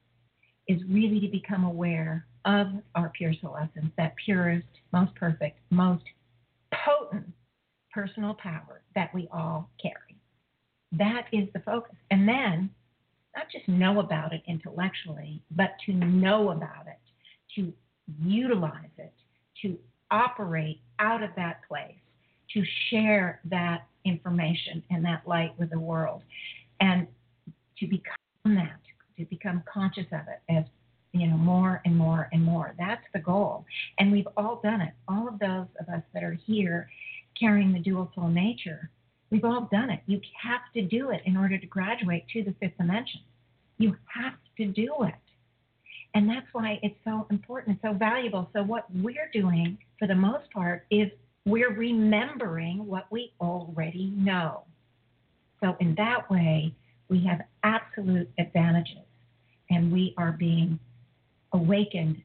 is 0.69 0.81
really 0.89 1.21
to 1.21 1.29
become 1.29 1.65
aware 1.65 2.27
of 2.45 2.67
our 2.95 3.11
pure 3.17 3.33
soul 3.41 3.57
essence, 3.57 3.93
that 3.97 4.15
purest, 4.25 4.67
most 4.93 5.15
perfect, 5.15 5.59
most 5.71 6.05
potent 6.73 7.27
personal 7.93 8.35
power 8.35 8.83
that 8.95 9.15
we 9.15 9.29
all 9.33 9.71
carry. 9.81 10.19
That 10.93 11.27
is 11.33 11.49
the 11.55 11.61
focus. 11.61 11.97
And 12.11 12.29
then, 12.29 12.71
not 13.37 13.47
just 13.51 13.69
know 13.69 14.01
about 14.01 14.33
it 14.33 14.43
intellectually, 14.47 15.43
but 15.51 15.71
to 15.87 15.93
know 15.93 16.51
about 16.51 16.87
it, 16.87 16.99
to 17.57 17.73
utilize 18.23 18.91
it, 18.99 19.13
to 19.63 19.79
operate 20.11 20.81
out 20.99 21.23
of 21.23 21.31
that 21.37 21.61
place, 21.69 21.95
to 22.53 22.63
share 22.91 23.41
that 23.51 23.87
information 24.05 24.83
and 24.91 25.05
that 25.05 25.23
light 25.27 25.53
with 25.59 25.71
the 25.71 25.79
world, 25.79 26.23
and 26.81 27.07
to 27.79 27.87
become 27.87 28.15
that, 28.45 28.81
to 29.19 29.25
become 29.27 29.63
conscious 29.73 30.07
of 30.13 30.21
it 30.29 30.53
as 30.53 30.65
you 31.13 31.27
know 31.29 31.37
more 31.37 31.81
and 31.85 31.97
more 31.97 32.29
and 32.33 32.43
more. 32.43 32.75
That's 32.79 33.05
the 33.13 33.21
goal, 33.21 33.65
and 33.99 34.13
we've 34.13 34.29
all 34.37 34.61
done 34.63 34.81
it. 34.81 34.93
All 35.09 35.29
of 35.29 35.39
those 35.39 35.67
of 35.81 35.89
us 35.89 36.03
that 36.13 36.23
are 36.23 36.37
here 36.47 36.89
carrying 37.39 37.73
the 37.73 37.81
dual 37.81 38.11
soul 38.15 38.29
nature, 38.29 38.91
we've 39.31 39.45
all 39.45 39.69
done 39.73 39.91
it. 39.91 40.01
You 40.07 40.21
have 40.43 40.61
to 40.75 40.83
do 40.83 41.11
it 41.11 41.23
in 41.25 41.37
order 41.37 41.59
to 41.59 41.67
graduate 41.67 42.25
to 42.33 42.45
the 42.45 42.55
fifth 42.61 42.77
dimension. 42.77 43.21
You 43.79 43.97
have 44.15 44.35
to 44.59 44.67
do 44.67 44.93
it. 45.01 45.15
And 46.15 46.29
that's 46.29 46.47
why 46.53 46.79
it's 46.83 46.95
so 47.05 47.27
important, 47.31 47.79
so 47.83 47.93
valuable. 47.93 48.49
So, 48.53 48.63
what 48.63 48.87
we're 48.95 49.31
doing 49.33 49.77
for 49.99 50.07
the 50.07 50.15
most 50.15 50.51
part 50.53 50.87
is 50.91 51.11
we're 51.45 51.73
remembering 51.73 52.87
what 52.87 53.07
we 53.11 53.33
already 53.41 54.13
know. 54.17 54.63
So, 55.61 55.77
in 55.81 55.95
that 55.97 56.31
way, 56.31 56.73
we 57.09 57.25
have 57.27 57.41
absolute 57.65 58.31
advantages 58.39 59.05
and 59.71 59.93
we 59.93 60.15
are 60.17 60.33
being 60.33 60.79
awakened 61.53 62.23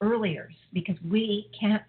earlier 0.00 0.50
because 0.72 0.96
we 1.06 1.50
can't, 1.58 1.82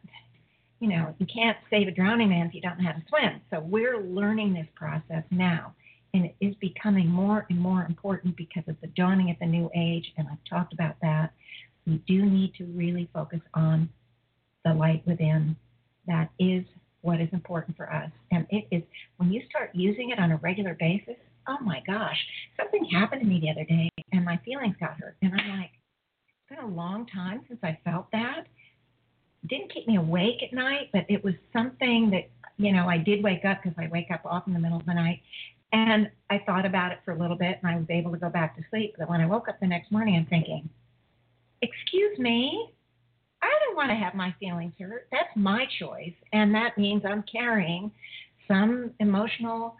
you 0.82 0.89
know, 0.89 1.15
you 1.17 1.26
can't 1.34 1.58
save 1.69 1.88
a 1.88 1.91
drowning 1.91 2.30
man 2.30 2.45
if 2.47 2.54
you 2.54 2.62
don't 2.62 2.78
know 2.78 2.89
how 2.89 2.91
to 2.91 3.04
swim. 3.08 3.41
So, 3.52 3.62
we're 3.62 4.02
learning 4.02 4.54
this 4.54 4.67
process 4.76 5.23
now 5.32 5.73
and 6.17 6.25
it 6.25 6.36
is 6.41 6.56
becoming 6.56 7.08
more 7.08 7.45
and 7.49 7.60
more 7.60 7.86
important 7.86 8.36
because 8.36 8.63
of 8.67 8.75
the 8.82 8.88
dawning 8.88 9.30
of 9.30 9.38
the 9.39 9.45
new 9.45 9.69
age, 9.75 10.12
and 10.17 10.27
I've 10.27 10.43
talked 10.49 10.73
about 10.73 10.95
that. 11.01 11.32
We 11.86 12.01
do 12.08 12.25
need 12.25 12.53
to 12.56 12.65
really 12.65 13.08
focus 13.13 13.39
on 13.53 13.89
the 14.65 14.73
light 14.73 15.03
within. 15.06 15.56
That 16.08 16.30
is 16.39 16.63
what 17.01 17.21
is 17.21 17.30
important 17.32 17.77
for 17.77 17.91
us. 17.93 18.10
And 18.32 18.47
it 18.49 18.67
is 18.71 18.82
when 19.17 19.32
you 19.32 19.41
start 19.49 19.69
using 19.73 20.10
it 20.10 20.19
on 20.19 20.32
a 20.32 20.38
regular 20.38 20.75
basis, 20.80 21.15
oh 21.47 21.60
my 21.62 21.82
gosh, 21.86 22.17
something 22.60 22.84
happened 22.86 23.21
to 23.21 23.27
me 23.27 23.39
the 23.39 23.51
other 23.51 23.63
day 23.63 23.89
and 24.12 24.25
my 24.25 24.38
feelings 24.43 24.75
got 24.80 24.99
hurt. 24.99 25.15
And 25.21 25.34
I'm 25.34 25.60
like, 25.60 25.69
it's 26.27 26.58
been 26.58 26.65
a 26.65 26.75
long 26.75 27.06
time 27.08 27.41
since 27.47 27.60
I 27.63 27.77
felt 27.86 28.08
that. 28.12 28.47
It 29.43 29.49
didn't 29.49 29.71
keep 29.71 29.88
me 29.88 29.97
awake 29.97 30.41
at 30.43 30.51
night, 30.51 30.89
but 30.91 31.06
it 31.10 31.23
was 31.23 31.36
something 31.53 32.10
that, 32.10 32.30
you 32.58 32.73
know, 32.73 32.89
I 32.89 32.97
did 32.97 33.23
wake 33.23 33.45
up 33.45 33.60
because 33.62 33.77
I 33.77 33.88
wake 33.89 34.10
up 34.12 34.25
off 34.25 34.47
in 34.47 34.53
the 34.53 34.60
middle 34.60 34.80
of 34.80 34.86
the 34.86 34.93
night. 34.93 35.21
And 35.73 36.10
I 36.30 36.41
thought 36.45 36.65
about 36.65 36.91
it 36.91 36.99
for 37.03 37.12
a 37.12 37.19
little 37.19 37.38
bit 37.38 37.60
and 37.62 37.71
I 37.71 37.77
was 37.77 37.86
able 37.89 38.12
to 38.12 38.17
go 38.17 38.30
back 38.30 38.56
to 38.58 38.63
sleep. 38.69 38.95
But 38.97 39.10
when 39.10 39.21
I 39.21 39.25
woke 39.25 39.49
up 39.49 39.60
the 39.60 39.67
next 39.67 39.91
morning, 39.91 40.15
I'm 40.15 40.25
thinking, 40.25 40.69
excuse 41.62 42.17
me, 42.17 42.69
I 43.41 43.51
don't 43.65 43.75
want 43.75 43.89
to 43.89 43.95
have 43.95 44.15
my 44.15 44.34
feelings 44.39 44.73
hurt. 44.80 45.08
That's 45.12 45.30
my 45.36 45.65
choice. 45.80 46.13
And 46.34 46.53
that 46.56 46.77
means 46.77 47.03
I'm 47.06 47.23
carrying 47.32 47.91
some 48.47 48.91
emotional 48.99 49.75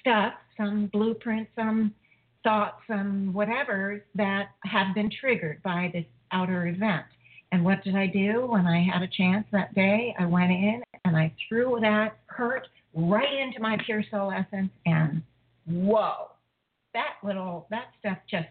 stuff, 0.00 0.32
some 0.56 0.86
blueprint, 0.92 1.48
some 1.54 1.94
thoughts, 2.42 2.76
some 2.88 3.32
whatever 3.32 4.04
that 4.14 4.48
have 4.64 4.94
been 4.94 5.10
triggered 5.20 5.62
by 5.62 5.90
this 5.92 6.06
outer 6.32 6.68
event. 6.68 7.04
And 7.52 7.64
what 7.64 7.82
did 7.84 7.96
I 7.96 8.06
do 8.06 8.46
when 8.46 8.66
I 8.66 8.82
had 8.82 9.02
a 9.02 9.08
chance 9.08 9.46
that 9.52 9.74
day? 9.74 10.14
I 10.18 10.24
went 10.24 10.50
in 10.50 10.82
and 11.04 11.16
I 11.16 11.32
threw 11.48 11.78
that 11.80 12.16
hurt 12.26 12.66
right 12.94 13.32
into 13.32 13.60
my 13.60 13.76
pure 13.84 14.02
soul 14.10 14.32
essence 14.32 14.70
and 14.86 15.22
whoa 15.66 16.28
that 16.92 17.14
little 17.22 17.66
that 17.70 17.88
stuff 17.98 18.18
just 18.28 18.48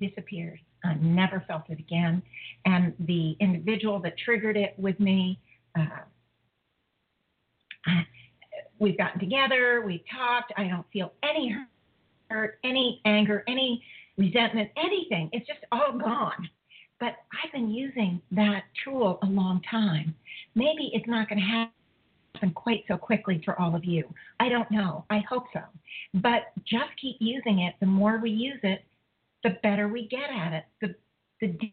disappeared 0.00 0.58
i 0.84 0.94
never 0.94 1.42
felt 1.48 1.62
it 1.68 1.78
again. 1.78 2.22
And 2.64 2.94
the 3.00 3.36
individual 3.40 3.98
that 4.00 4.16
triggered 4.18 4.56
it 4.56 4.74
with 4.78 4.98
me 5.00 5.40
uh, 5.78 5.84
we've 8.78 8.98
gotten 8.98 9.20
together 9.20 9.82
we've 9.84 10.04
talked 10.14 10.52
i 10.56 10.64
don't 10.68 10.86
feel 10.92 11.12
any 11.22 11.56
hurt 12.28 12.58
any 12.64 13.00
anger 13.04 13.44
any 13.48 13.82
resentment 14.16 14.70
anything. 14.76 15.28
It's 15.32 15.46
just 15.46 15.60
all 15.72 15.92
gone. 15.98 16.48
But 16.98 17.16
i've 17.44 17.52
been 17.52 17.70
using 17.70 18.20
that 18.32 18.64
tool 18.84 19.18
a 19.22 19.26
long 19.26 19.60
time. 19.70 20.14
Maybe 20.54 20.90
it's 20.94 21.06
not 21.06 21.28
going 21.28 21.40
to 21.40 21.44
happen 21.44 21.72
happen 22.36 22.52
quite 22.52 22.84
so 22.88 22.96
quickly 22.96 23.40
for 23.44 23.58
all 23.60 23.74
of 23.74 23.84
you. 23.84 24.04
I 24.40 24.48
don't 24.48 24.70
know. 24.70 25.04
I 25.10 25.22
hope 25.28 25.44
so. 25.52 25.60
But 26.14 26.52
just 26.64 26.90
keep 27.00 27.16
using 27.20 27.60
it. 27.60 27.74
The 27.80 27.86
more 27.86 28.18
we 28.18 28.30
use 28.30 28.60
it, 28.62 28.84
the 29.42 29.56
better 29.62 29.88
we 29.88 30.08
get 30.08 30.30
at 30.30 30.52
it, 30.52 30.64
the, 30.80 30.94
the 31.40 31.70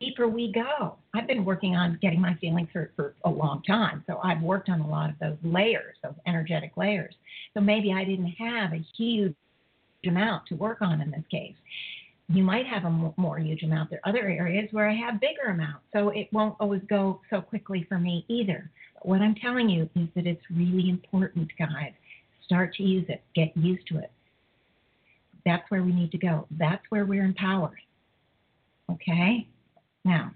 deeper 0.00 0.28
we 0.28 0.52
go. 0.52 0.96
I've 1.14 1.26
been 1.26 1.44
working 1.44 1.76
on 1.76 1.98
getting 2.02 2.20
my 2.20 2.34
feelings 2.34 2.68
hurt 2.72 2.92
for 2.96 3.14
a 3.24 3.30
long 3.30 3.62
time. 3.62 4.04
So 4.06 4.18
I've 4.22 4.42
worked 4.42 4.68
on 4.68 4.80
a 4.80 4.88
lot 4.88 5.10
of 5.10 5.18
those 5.18 5.36
layers, 5.42 5.96
those 6.02 6.14
energetic 6.26 6.76
layers. 6.76 7.14
So 7.54 7.60
maybe 7.60 7.92
I 7.92 8.04
didn't 8.04 8.34
have 8.38 8.72
a 8.72 8.84
huge 8.96 9.34
amount 10.06 10.46
to 10.48 10.54
work 10.54 10.78
on 10.82 11.00
in 11.00 11.10
this 11.10 11.24
case. 11.30 11.54
You 12.28 12.42
might 12.42 12.66
have 12.66 12.84
a 12.84 13.12
more 13.16 13.38
huge 13.38 13.62
amount. 13.62 13.90
There 13.90 14.00
are 14.04 14.08
other 14.08 14.28
areas 14.28 14.68
where 14.72 14.88
I 14.88 14.94
have 14.94 15.20
bigger 15.20 15.50
amounts, 15.50 15.84
so 15.92 16.08
it 16.08 16.28
won't 16.32 16.56
always 16.58 16.82
go 16.88 17.20
so 17.30 17.40
quickly 17.40 17.86
for 17.88 17.98
me 17.98 18.24
either. 18.28 18.68
But 18.94 19.06
what 19.06 19.20
I'm 19.20 19.36
telling 19.36 19.68
you 19.68 19.88
is 19.94 20.08
that 20.16 20.26
it's 20.26 20.42
really 20.50 20.90
important, 20.90 21.50
guys. 21.56 21.92
Start 22.44 22.74
to 22.74 22.82
use 22.82 23.06
it. 23.08 23.22
Get 23.34 23.56
used 23.56 23.86
to 23.88 23.98
it. 23.98 24.10
That's 25.44 25.70
where 25.70 25.84
we 25.84 25.92
need 25.92 26.10
to 26.10 26.18
go. 26.18 26.48
That's 26.50 26.82
where 26.88 27.04
we're 27.06 27.24
empowered. 27.24 27.80
Okay? 28.90 29.46
Now, 30.04 30.32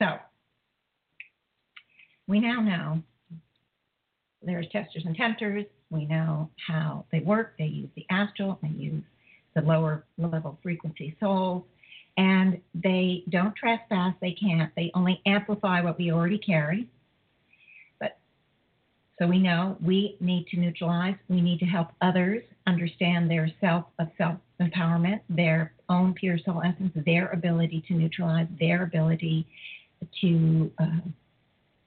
so 0.00 0.18
we 2.26 2.40
now 2.40 2.60
know 2.60 3.02
there's 4.42 4.66
testers 4.72 5.04
and 5.06 5.16
tempters. 5.16 5.64
We 5.90 6.06
know 6.06 6.50
how 6.66 7.04
they 7.10 7.20
work. 7.20 7.54
They 7.58 7.66
use 7.66 7.90
the 7.96 8.06
astral, 8.10 8.58
they 8.62 8.68
use 8.68 9.02
the 9.54 9.62
lower 9.62 10.04
level 10.18 10.58
frequency 10.62 11.16
souls, 11.20 11.64
and 12.16 12.60
they 12.74 13.24
don't 13.30 13.54
trespass. 13.56 14.14
They 14.20 14.32
can't. 14.32 14.72
They 14.76 14.90
only 14.94 15.20
amplify 15.26 15.80
what 15.80 15.98
we 15.98 16.12
already 16.12 16.38
carry. 16.38 16.86
But 17.98 18.18
so 19.18 19.26
we 19.26 19.38
know 19.38 19.76
we 19.84 20.16
need 20.20 20.46
to 20.48 20.58
neutralize. 20.58 21.16
We 21.28 21.40
need 21.40 21.58
to 21.60 21.66
help 21.66 21.88
others 22.00 22.42
understand 22.66 23.30
their 23.30 23.50
self 23.60 23.86
of 23.98 24.08
self 24.16 24.38
empowerment, 24.60 25.20
their 25.28 25.72
own 25.88 26.14
pure 26.14 26.38
soul 26.38 26.62
essence, 26.64 26.92
their 27.04 27.28
ability 27.28 27.82
to 27.88 27.94
neutralize, 27.94 28.46
their 28.60 28.84
ability 28.84 29.46
to 30.20 30.70
uh, 30.78 31.00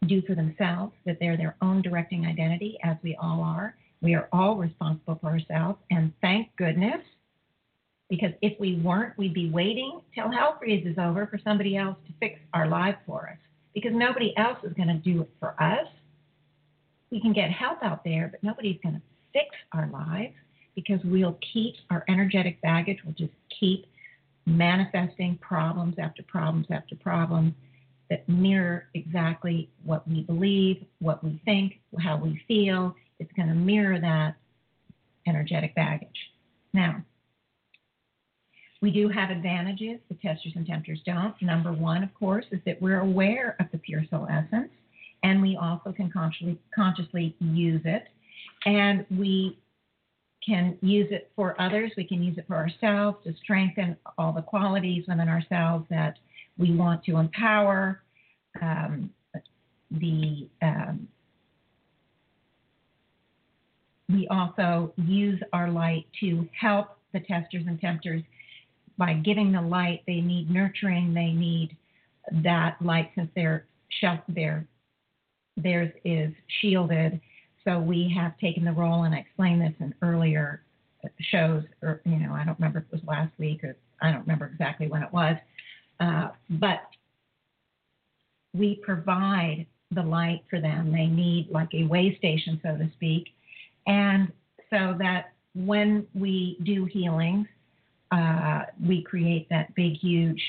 do 0.07 0.21
for 0.23 0.35
themselves, 0.35 0.93
that 1.05 1.17
they're 1.19 1.37
their 1.37 1.55
own 1.61 1.81
directing 1.81 2.25
identity, 2.25 2.77
as 2.83 2.97
we 3.03 3.15
all 3.15 3.41
are. 3.41 3.75
We 4.03 4.15
are 4.15 4.27
all 4.33 4.57
responsible 4.57 5.17
for 5.21 5.27
ourselves, 5.27 5.79
and 5.89 6.11
thank 6.19 6.53
goodness, 6.57 6.99
because 8.09 8.33
if 8.41 8.59
we 8.59 8.75
weren't, 8.75 9.17
we'd 9.17 9.33
be 9.33 9.49
waiting 9.49 10.01
till 10.13 10.29
hell 10.29 10.57
freezes 10.59 10.97
over 10.99 11.25
for 11.25 11.39
somebody 11.41 11.77
else 11.77 11.95
to 12.07 12.13
fix 12.19 12.37
our 12.53 12.67
lives 12.67 12.97
for 13.07 13.29
us, 13.29 13.37
because 13.73 13.93
nobody 13.95 14.33
else 14.35 14.57
is 14.65 14.73
going 14.73 14.89
to 14.89 14.95
do 14.95 15.21
it 15.21 15.29
for 15.39 15.55
us. 15.63 15.87
We 17.11 17.21
can 17.21 17.31
get 17.31 17.49
help 17.49 17.81
out 17.81 18.03
there, 18.03 18.27
but 18.29 18.43
nobody's 18.43 18.77
going 18.83 18.95
to 18.95 19.01
fix 19.31 19.55
our 19.71 19.87
lives 19.87 20.33
because 20.75 20.99
we'll 21.05 21.37
keep 21.53 21.75
our 21.89 22.03
energetic 22.09 22.61
baggage, 22.61 22.97
we'll 23.05 23.15
just 23.15 23.31
keep 23.57 23.85
manifesting 24.45 25.37
problems 25.37 25.95
after 25.97 26.23
problems 26.23 26.67
after 26.71 26.97
problems 26.97 27.53
that 28.09 28.27
mirror 28.27 28.89
exactly 28.95 29.69
what 29.85 30.05
we 30.09 30.23
believe, 30.23 30.83
what 30.99 31.23
we 31.23 31.41
think, 31.45 31.79
how 31.99 32.17
we 32.17 32.41
feel. 32.49 32.93
It's 33.20 33.32
going 33.34 33.49
to 33.49 33.55
mirror 33.55 33.99
that 33.99 34.36
energetic 35.28 35.76
baggage. 35.76 36.09
Now, 36.74 37.03
we 38.82 38.91
do 38.91 39.07
have 39.07 39.30
advantages 39.30 39.99
the 40.09 40.16
testers 40.16 40.53
and 40.55 40.68
tempters 40.68 40.99
don't. 41.05 41.34
Number 41.41 41.72
one, 41.72 42.03
of 42.03 42.14
course, 42.14 42.45
is 42.51 42.59
that 42.66 42.82
we're 42.82 42.99
aware 42.99 43.55
of 43.59 43.68
the 43.72 43.78
pure 43.78 44.03
soul 44.09 44.28
essence, 44.30 44.72
and 45.24 45.41
we 45.41 45.55
also 45.55 45.93
can 45.93 46.11
consciously, 46.11 46.59
consciously 46.76 47.36
use 47.39 47.82
it. 47.86 48.03
And 48.66 49.05
we 49.09 49.57
can 50.45 50.78
use 50.82 51.07
it 51.11 51.32
for 51.36 51.59
others, 51.61 51.91
we 51.95 52.03
can 52.03 52.22
use 52.22 52.38
it 52.38 52.45
for 52.45 52.55
ourselves 52.55 53.18
to 53.24 53.34
strengthen 53.41 53.95
all 54.18 54.34
the 54.34 54.41
qualities 54.41 55.05
within 55.07 55.30
ourselves 55.30 55.86
that 55.89 56.18
we 56.57 56.76
want 56.76 57.03
to 57.05 57.18
empower 57.18 58.01
um, 58.61 59.09
the 59.91 60.49
um, 60.61 61.07
we 64.14 64.28
also 64.28 64.93
use 64.97 65.41
our 65.51 65.70
light 65.70 66.05
to 66.20 66.47
help 66.59 66.97
the 67.14 67.20
testers 67.20 67.64
and 67.68 67.80
tempters 67.82 68.22
by 68.97 69.14
giving 69.14 69.51
the 69.51 69.61
light. 69.61 70.03
They 70.05 70.22
need 70.22 70.49
nurturing. 70.51 71.14
They 71.14 71.32
need 71.32 71.76
that 72.43 72.78
light 72.82 73.11
since 73.16 73.30
their 73.36 73.66
their 74.28 74.66
theirs 75.57 75.91
is 76.03 76.34
shielded. 76.61 77.20
So 77.64 77.80
we 77.80 78.14
have 78.16 78.38
taken 78.39 78.66
the 78.66 78.72
role, 78.72 79.03
and 79.03 79.16
I 79.16 79.20
explained 79.20 79.61
this 79.61 79.74
in 79.80 79.93
earlier 80.01 80.64
shows, 81.32 81.64
or 81.82 82.01
you 82.05 82.18
know, 82.18 82.34
I 82.34 82.43
don't 82.45 82.57
remember 82.59 82.80
if 82.80 82.86
it 82.86 82.91
was 82.91 83.01
last 83.07 83.32
week 83.38 83.64
or 83.64 83.76
I 84.01 84.11
don't 84.11 84.22
remember 84.22 84.47
exactly 84.47 84.88
when 84.88 85.03
it 85.03 85.11
was, 85.14 85.36
uh, 85.99 86.30
but 86.49 86.82
we 88.53 88.76
provide 88.84 89.66
the 89.91 90.01
light 90.01 90.43
for 90.49 90.59
them. 90.59 90.91
They 90.91 91.05
need 91.05 91.49
like 91.51 91.70
a 91.74 91.84
way 91.86 92.16
station, 92.18 92.59
so 92.64 92.78
to 92.78 92.89
speak. 92.95 93.30
And 93.88 94.31
so 94.69 94.95
that 94.99 95.34
when 95.55 96.07
we 96.13 96.57
do 96.63 96.86
healings, 96.86 97.47
uh, 98.11 98.63
we 98.86 99.03
create 99.03 99.47
that 99.49 99.73
big, 99.75 99.93
huge 99.97 100.41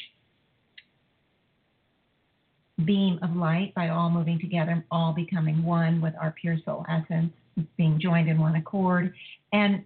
beam 2.85 3.19
of 3.23 3.37
light 3.37 3.73
by 3.75 3.89
all 3.89 4.11
moving 4.11 4.39
together, 4.39 4.85
all 4.91 5.13
becoming 5.13 5.63
one 5.63 6.01
with 6.01 6.15
our 6.21 6.33
pure 6.33 6.57
soul 6.65 6.85
essence, 6.89 7.33
being 7.77 8.01
joined 8.01 8.29
in 8.29 8.39
one 8.39 8.57
accord. 8.57 9.15
And 9.53 9.85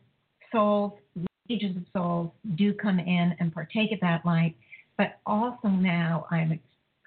souls, 0.50 0.92
legions 1.48 1.76
of 1.76 1.84
souls, 1.92 2.30
do 2.54 2.72
come 2.72 2.98
in 2.98 3.36
and 3.38 3.52
partake 3.52 3.92
of 3.92 4.00
that 4.00 4.24
light. 4.24 4.56
But 4.96 5.20
also 5.26 5.68
now 5.68 6.26
I'm 6.30 6.58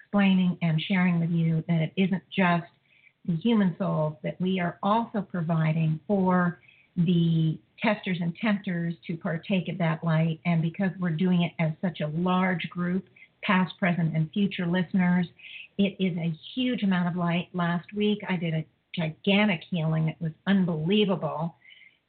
explaining 0.06 0.58
and 0.62 0.80
sharing 0.88 1.20
with 1.20 1.32
you 1.32 1.64
that 1.68 1.82
it 1.82 1.94
isn't 1.96 2.24
just 2.36 2.68
the 3.26 3.36
human 3.36 3.76
souls, 3.78 4.16
that 4.24 4.40
we 4.42 4.60
are 4.60 4.78
also 4.82 5.22
providing 5.22 6.00
for 6.08 6.60
the 6.98 7.58
testers 7.82 8.18
and 8.22 8.36
tempters 8.36 8.94
to 9.08 9.18
partake 9.18 9.68
of 9.70 9.78
that 9.78 10.04
light. 10.04 10.40
And 10.46 10.62
because 10.62 10.92
we're 11.00 11.10
doing 11.10 11.44
it 11.44 11.54
as 11.62 11.72
such 11.82 12.02
a 12.02 12.08
large 12.08 12.70
group, 12.70 13.06
past, 13.44 13.74
present, 13.80 14.16
and 14.16 14.32
future 14.32 14.66
listeners, 14.66 15.28
it 15.78 15.96
is 16.00 16.16
a 16.18 16.34
huge 16.54 16.84
amount 16.84 17.08
of 17.08 17.16
light. 17.16 17.50
Last 17.54 17.92
week, 17.94 18.20
I 18.30 18.36
did 18.36 18.54
a 18.54 18.66
gigantic 18.96 19.62
healing. 19.70 20.10
It 20.10 20.18
was 20.20 20.34
unbelievable. 20.48 21.56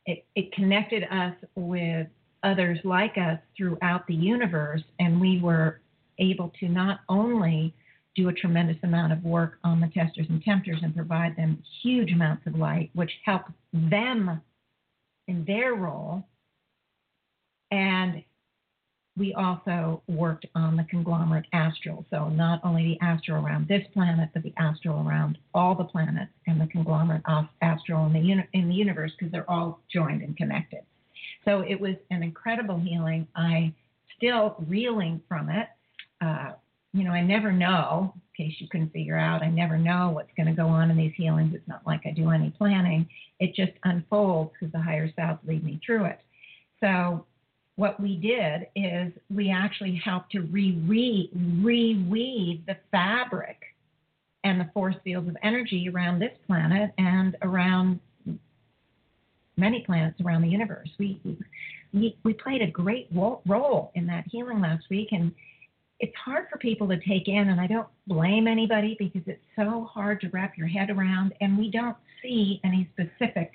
It, 0.05 0.25
it 0.35 0.53
connected 0.53 1.05
us 1.05 1.35
with 1.55 2.09
others 2.43 2.79
like 2.85 3.17
us 3.17 3.39
throughout 3.57 4.07
the 4.09 4.15
universe, 4.15 4.83
and 4.99 5.21
we 5.21 5.41
were 5.41 5.81
able 6.19 6.53
to 6.61 6.69
not 6.69 7.01
only 7.09 7.73
do 8.15 8.29
a 8.29 8.33
tremendous 8.33 8.77
amount 8.83 9.13
of 9.13 9.25
work 9.25 9.59
on 9.65 9.81
the 9.81 9.89
testers 9.89 10.27
and 10.29 10.43
tempters 10.43 10.81
and 10.83 10.95
provide 10.95 11.37
them 11.37 11.63
huge 11.83 12.13
amounts 12.13 12.47
of 12.47 12.55
light, 12.55 12.91
which 12.95 13.11
help 13.25 13.43
them 13.73 14.41
in 15.29 15.45
their 15.47 15.75
role. 15.75 16.25
And 17.71 18.23
we 19.17 19.35
also 19.35 20.03
worked 20.09 20.47
on 20.55 20.77
the 20.77 20.85
conglomerate 20.85 21.47
astral. 21.53 22.07
So, 22.11 22.29
not 22.29 22.61
only 22.65 22.85
the 22.85 23.05
astral 23.05 23.45
around 23.45 23.69
this 23.69 23.87
planet, 23.93 24.31
but 24.33 24.43
the 24.43 24.55
astral 24.57 25.07
around 25.07 25.39
all 25.55 25.75
the 25.75 25.85
planets 25.85 26.33
and 26.47 26.61
the 26.61 26.67
conglomerate 26.67 27.23
astral 27.61 28.07
in 28.07 28.13
the, 28.15 28.21
uni- 28.21 28.49
in 28.55 28.69
the 28.69 28.75
universe 28.75 29.13
because 29.19 29.31
they're 29.31 29.51
all 29.51 29.81
joined 29.93 30.23
and 30.23 30.37
connected. 30.37 30.81
So, 31.45 31.61
it 31.61 31.79
was 31.79 31.97
an 32.11 32.23
incredible 32.23 32.79
healing. 32.79 33.27
I 33.37 33.75
still 34.17 34.57
reeling 34.67 35.21
from 35.29 35.51
it. 35.51 35.69
Uh, 36.21 36.53
you 36.93 37.05
know, 37.05 37.11
I 37.11 37.23
never 37.23 37.53
know, 37.53 38.13
in 38.15 38.47
case 38.47 38.57
you 38.61 38.69
couldn't 38.69 38.93
figure 38.93 39.17
out, 39.17 39.43
I 39.43 39.49
never 39.49 39.79
know 39.79 40.11
what's 40.11 40.33
going 40.37 40.47
to 40.47 40.53
go 40.53 40.67
on 40.67 40.91
in 40.91 40.97
these 40.97 41.13
healings. 41.17 41.55
It's 41.55 41.67
not 41.67 41.87
like 41.87 42.03
I 42.07 42.11
do 42.11 42.31
any 42.31 42.51
planning. 42.51 43.09
It 43.41 43.55
just 43.55 43.73
unfolds 43.85 44.53
because 44.53 44.73
the 44.73 44.83
higher 44.83 45.11
self 45.17 45.39
lead 45.47 45.65
me 45.65 45.81
through 45.85 46.05
it. 46.07 46.21
So 46.81 47.27
what 47.77 47.99
we 48.01 48.17
did 48.17 48.67
is 48.77 49.13
we 49.35 49.51
actually 49.51 50.01
helped 50.05 50.33
to 50.33 50.41
re 50.43 51.31
reweave 51.35 52.67
the 52.67 52.77
fabric 52.91 53.59
and 54.45 54.61
the 54.61 54.69
force 54.75 54.97
fields 55.05 55.29
of 55.29 55.37
energy 55.43 55.89
around 55.89 56.19
this 56.19 56.33
planet 56.47 56.91
and 56.99 57.37
around 57.43 58.01
many 59.57 59.83
planets 59.87 60.21
around 60.21 60.43
the 60.43 60.49
universe. 60.49 60.89
We 60.99 61.21
we, 61.95 62.17
we 62.25 62.33
played 62.35 62.63
a 62.63 62.71
great 62.71 63.09
role 63.13 63.93
in 63.95 64.07
that 64.07 64.25
healing 64.31 64.61
last 64.61 64.85
week, 64.91 65.09
and 65.13 65.33
it's 66.03 66.17
hard 66.17 66.47
for 66.51 66.59
people 66.59 66.89
to 66.89 66.99
take 66.99 67.29
in, 67.29 67.49
and 67.49 67.61
I 67.61 67.69
don't 67.69 67.87
blame 68.09 68.49
anybody 68.49 68.97
because 68.99 69.23
it's 69.27 69.45
so 69.55 69.89
hard 69.89 70.21
to 70.23 70.29
wrap 70.31 70.59
your 70.59 70.67
head 70.67 70.91
around, 70.91 71.33
and 71.41 71.57
we 71.57 71.71
don't 71.71 71.97
see 72.21 72.61
any 72.65 72.91
specific 72.93 73.53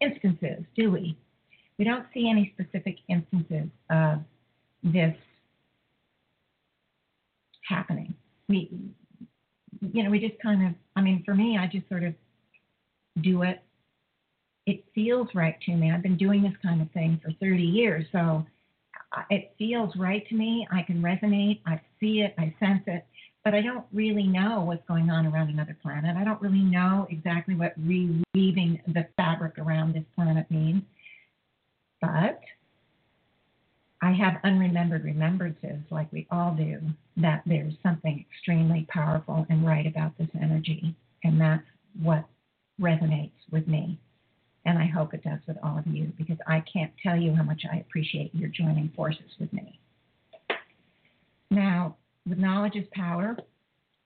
instances, 0.00 0.64
do 0.76 0.90
we? 0.90 1.16
We 1.78 1.84
don't 1.84 2.04
see 2.12 2.28
any 2.28 2.52
specific 2.58 2.96
instances 3.08 3.70
of 3.88 4.18
this 4.82 5.14
happening. 7.62 8.14
We, 8.48 8.68
you 9.80 10.02
know, 10.02 10.10
we 10.10 10.18
just 10.18 10.42
kind 10.42 10.66
of, 10.66 10.74
I 10.96 11.02
mean, 11.02 11.22
for 11.24 11.34
me, 11.34 11.56
I 11.56 11.68
just 11.68 11.88
sort 11.88 12.02
of 12.02 12.14
do 13.22 13.42
it. 13.42 13.62
It 14.66 14.84
feels 14.92 15.28
right 15.36 15.56
to 15.66 15.76
me. 15.76 15.92
I've 15.92 16.02
been 16.02 16.16
doing 16.16 16.42
this 16.42 16.52
kind 16.62 16.82
of 16.82 16.90
thing 16.90 17.20
for 17.24 17.30
30 17.40 17.62
years, 17.62 18.06
so 18.10 18.44
it 19.30 19.52
feels 19.58 19.94
right 19.96 20.26
to 20.28 20.34
me. 20.34 20.66
I 20.70 20.82
can 20.82 21.02
resonate. 21.02 21.60
I 21.66 21.80
see 21.98 22.20
it. 22.20 22.34
I 22.38 22.54
sense 22.60 22.82
it. 22.86 23.04
But 23.44 23.54
I 23.54 23.62
don't 23.62 23.86
really 23.92 24.26
know 24.26 24.60
what's 24.60 24.86
going 24.86 25.10
on 25.10 25.26
around 25.26 25.48
another 25.48 25.76
planet. 25.82 26.16
I 26.16 26.24
don't 26.24 26.40
really 26.42 26.60
know 26.60 27.06
exactly 27.10 27.54
what 27.54 27.78
reweaving 27.80 28.80
the 28.86 29.06
fabric 29.16 29.58
around 29.58 29.94
this 29.94 30.04
planet 30.14 30.46
means. 30.50 30.82
But 32.00 32.40
I 34.02 34.12
have 34.12 34.40
unremembered 34.44 35.04
remembrances, 35.04 35.80
like 35.90 36.10
we 36.12 36.26
all 36.30 36.54
do, 36.54 36.80
that 37.18 37.42
there's 37.44 37.74
something 37.82 38.24
extremely 38.30 38.86
powerful 38.88 39.46
and 39.50 39.66
right 39.66 39.86
about 39.86 40.16
this 40.18 40.28
energy. 40.40 40.94
And 41.24 41.40
that's 41.40 41.66
what 42.02 42.24
resonates 42.80 43.32
with 43.50 43.66
me. 43.68 43.98
And 44.70 44.78
I 44.78 44.86
hope 44.86 45.14
it 45.14 45.24
does 45.24 45.40
with 45.48 45.56
all 45.64 45.78
of 45.78 45.86
you 45.88 46.12
because 46.16 46.36
I 46.46 46.62
can't 46.72 46.92
tell 47.02 47.16
you 47.16 47.34
how 47.34 47.42
much 47.42 47.62
I 47.70 47.78
appreciate 47.78 48.32
your 48.32 48.48
joining 48.50 48.92
forces 48.94 49.28
with 49.40 49.52
me. 49.52 49.80
Now, 51.50 51.96
with 52.24 52.38
knowledge 52.38 52.76
is 52.76 52.84
power, 52.92 53.36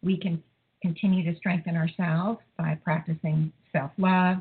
we 0.03 0.17
can 0.17 0.43
continue 0.81 1.31
to 1.31 1.37
strengthen 1.37 1.77
ourselves 1.77 2.39
by 2.57 2.79
practicing 2.83 3.53
self 3.73 3.91
love. 3.99 4.39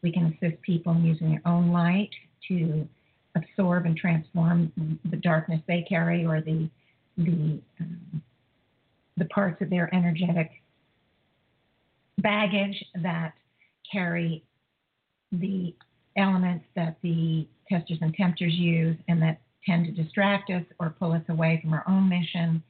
We 0.00 0.12
can 0.12 0.38
assist 0.40 0.62
people 0.62 0.92
in 0.92 1.04
using 1.04 1.30
their 1.30 1.42
own 1.44 1.72
light 1.72 2.10
to 2.46 2.88
absorb 3.34 3.86
and 3.86 3.96
transform 3.96 5.00
the 5.04 5.16
darkness 5.16 5.60
they 5.66 5.84
carry 5.88 6.24
or 6.24 6.40
the 6.40 6.70
the 7.18 7.60
um, 7.80 8.22
the 9.16 9.24
parts 9.24 9.60
of 9.60 9.70
their 9.70 9.92
energetic 9.92 10.52
baggage 12.18 12.84
that 13.02 13.34
carry 13.90 14.44
the 15.40 15.74
elements 16.16 16.64
that 16.76 16.96
the 17.02 17.46
testers 17.68 17.98
and 18.00 18.14
tempters 18.14 18.54
use 18.54 18.96
and 19.08 19.20
that 19.22 19.40
tend 19.66 19.86
to 19.86 20.02
distract 20.02 20.50
us 20.50 20.62
or 20.78 20.90
pull 20.98 21.12
us 21.12 21.22
away 21.28 21.58
from 21.62 21.72
our 21.72 21.84
own 21.88 22.08
mission. 22.08 22.62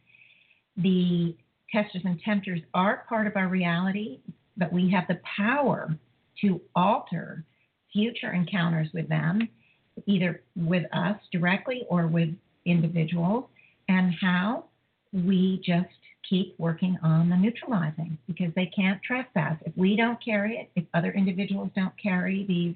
The 0.77 1.37
testers 1.73 2.03
and 2.05 2.21
tempters 2.21 2.61
are 2.73 3.05
part 3.09 3.27
of 3.27 3.37
our 3.37 3.49
reality, 3.49 4.21
but 4.57 4.73
we 4.73 4.91
have 4.91 5.05
the 5.09 5.21
power 5.37 5.97
to 6.41 6.61
alter 6.75 7.45
future 7.93 8.33
encounters 8.33 8.89
with 8.93 9.09
them, 9.09 9.49
either 10.07 10.43
with 10.57 10.85
us 10.93 11.17
directly 11.33 11.85
or 11.89 12.07
with 12.07 12.31
individuals. 12.65 13.45
And 13.89 14.15
how? 14.21 14.65
We 15.13 15.63
just 15.65 15.89
keep 16.29 16.55
working 16.59 16.97
on 17.03 17.29
the 17.29 17.37
neutralizing 17.37 18.19
because 18.27 18.53
they 18.55 18.67
can't 18.67 19.01
trespass. 19.03 19.57
If 19.65 19.77
we 19.77 19.97
don't 19.97 20.23
carry 20.25 20.57
it, 20.57 20.71
if 20.75 20.85
other 20.95 21.13
individuals 21.13 21.71
don't 21.75 21.95
carry 22.03 22.45
these 22.47 22.75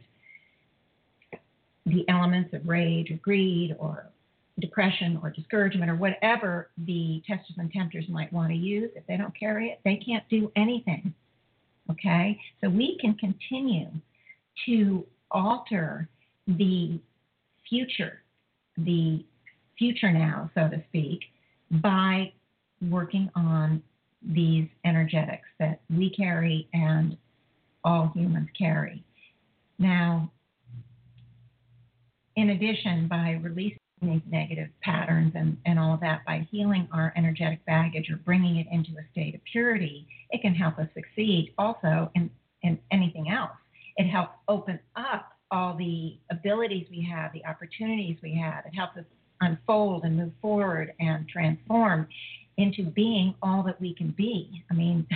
the 1.86 2.07
elements 2.09 2.53
of 2.53 2.68
rage 2.68 3.11
or 3.11 3.16
greed 3.16 3.74
or 3.78 4.11
depression 4.61 5.18
or 5.22 5.30
discouragement 5.30 5.90
or 5.90 5.94
whatever 5.94 6.68
the 6.86 7.22
testers 7.26 7.57
and 7.59 7.72
tempters 7.72 8.05
might 8.09 8.32
want 8.32 8.51
to 8.51 8.57
use, 8.57 8.90
if 8.94 9.07
they 9.07 9.16
don't 9.16 9.36
carry 9.38 9.68
it, 9.70 9.80
they 9.84 9.96
can't 9.96 10.24
do 10.28 10.53
anything. 10.57 11.14
Okay? 11.90 12.38
So 12.61 12.68
we 12.68 12.99
can 13.01 13.14
continue 13.14 13.88
to 14.66 15.07
alter 15.30 16.09
the 16.46 17.01
future, 17.68 18.22
the 18.76 19.24
future 19.78 20.12
now, 20.12 20.51
so 20.55 20.68
to 20.68 20.82
speak, 20.88 21.20
by 21.70 22.32
working 22.82 23.30
on 23.34 23.82
these 24.22 24.68
energetics 24.84 25.48
that 25.58 25.80
we 25.90 26.10
carry 26.10 26.68
and 26.72 27.16
all 27.84 28.10
humans 28.14 28.48
carry. 28.58 29.04
Now, 29.78 30.30
in 32.36 32.50
addition, 32.50 33.08
by 33.08 33.38
releasing 33.42 33.78
these 34.02 34.20
negative 34.30 34.68
patterns 34.82 35.32
and, 35.34 35.56
and 35.66 35.78
all 35.78 35.94
of 35.94 36.00
that, 36.00 36.24
by 36.24 36.46
healing 36.50 36.88
our 36.92 37.12
energetic 37.16 37.64
baggage 37.64 38.10
or 38.10 38.16
bringing 38.16 38.56
it 38.56 38.66
into 38.70 38.90
a 38.92 39.10
state 39.10 39.34
of 39.34 39.40
purity, 39.50 40.06
it 40.30 40.40
can 40.40 40.54
help 40.54 40.78
us 40.78 40.88
succeed 40.94 41.52
also 41.58 42.10
in, 42.14 42.30
in 42.62 42.78
anything 42.92 43.30
else. 43.30 43.56
It 43.96 44.08
helps 44.08 44.34
open 44.46 44.78
up 44.94 45.32
all 45.50 45.76
the 45.76 46.16
abilities 46.30 46.86
we 46.90 47.08
have, 47.10 47.32
the 47.32 47.44
opportunities 47.46 48.16
we 48.22 48.34
have. 48.36 48.64
It 48.66 48.74
helps 48.74 48.96
us 48.98 49.04
unfold 49.40 50.04
and 50.04 50.16
move 50.16 50.32
forward 50.40 50.92
and 51.00 51.28
transform 51.28 52.06
into 52.59 52.82
being 52.82 53.34
all 53.40 53.62
that 53.62 53.80
we 53.80 53.94
can 53.94 54.11
be. 54.11 54.62
I 54.70 54.74
mean, 54.74 55.06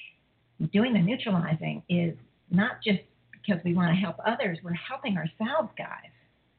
doing 0.72 0.94
the 0.94 1.00
neutralizing 1.00 1.82
is 1.90 2.14
not 2.50 2.82
just 2.82 3.00
because 3.32 3.62
we 3.64 3.74
want 3.74 3.90
to 3.90 3.96
help 4.00 4.16
others, 4.26 4.58
we're 4.62 4.72
helping 4.72 5.18
ourselves, 5.18 5.70
guys. 5.76 6.10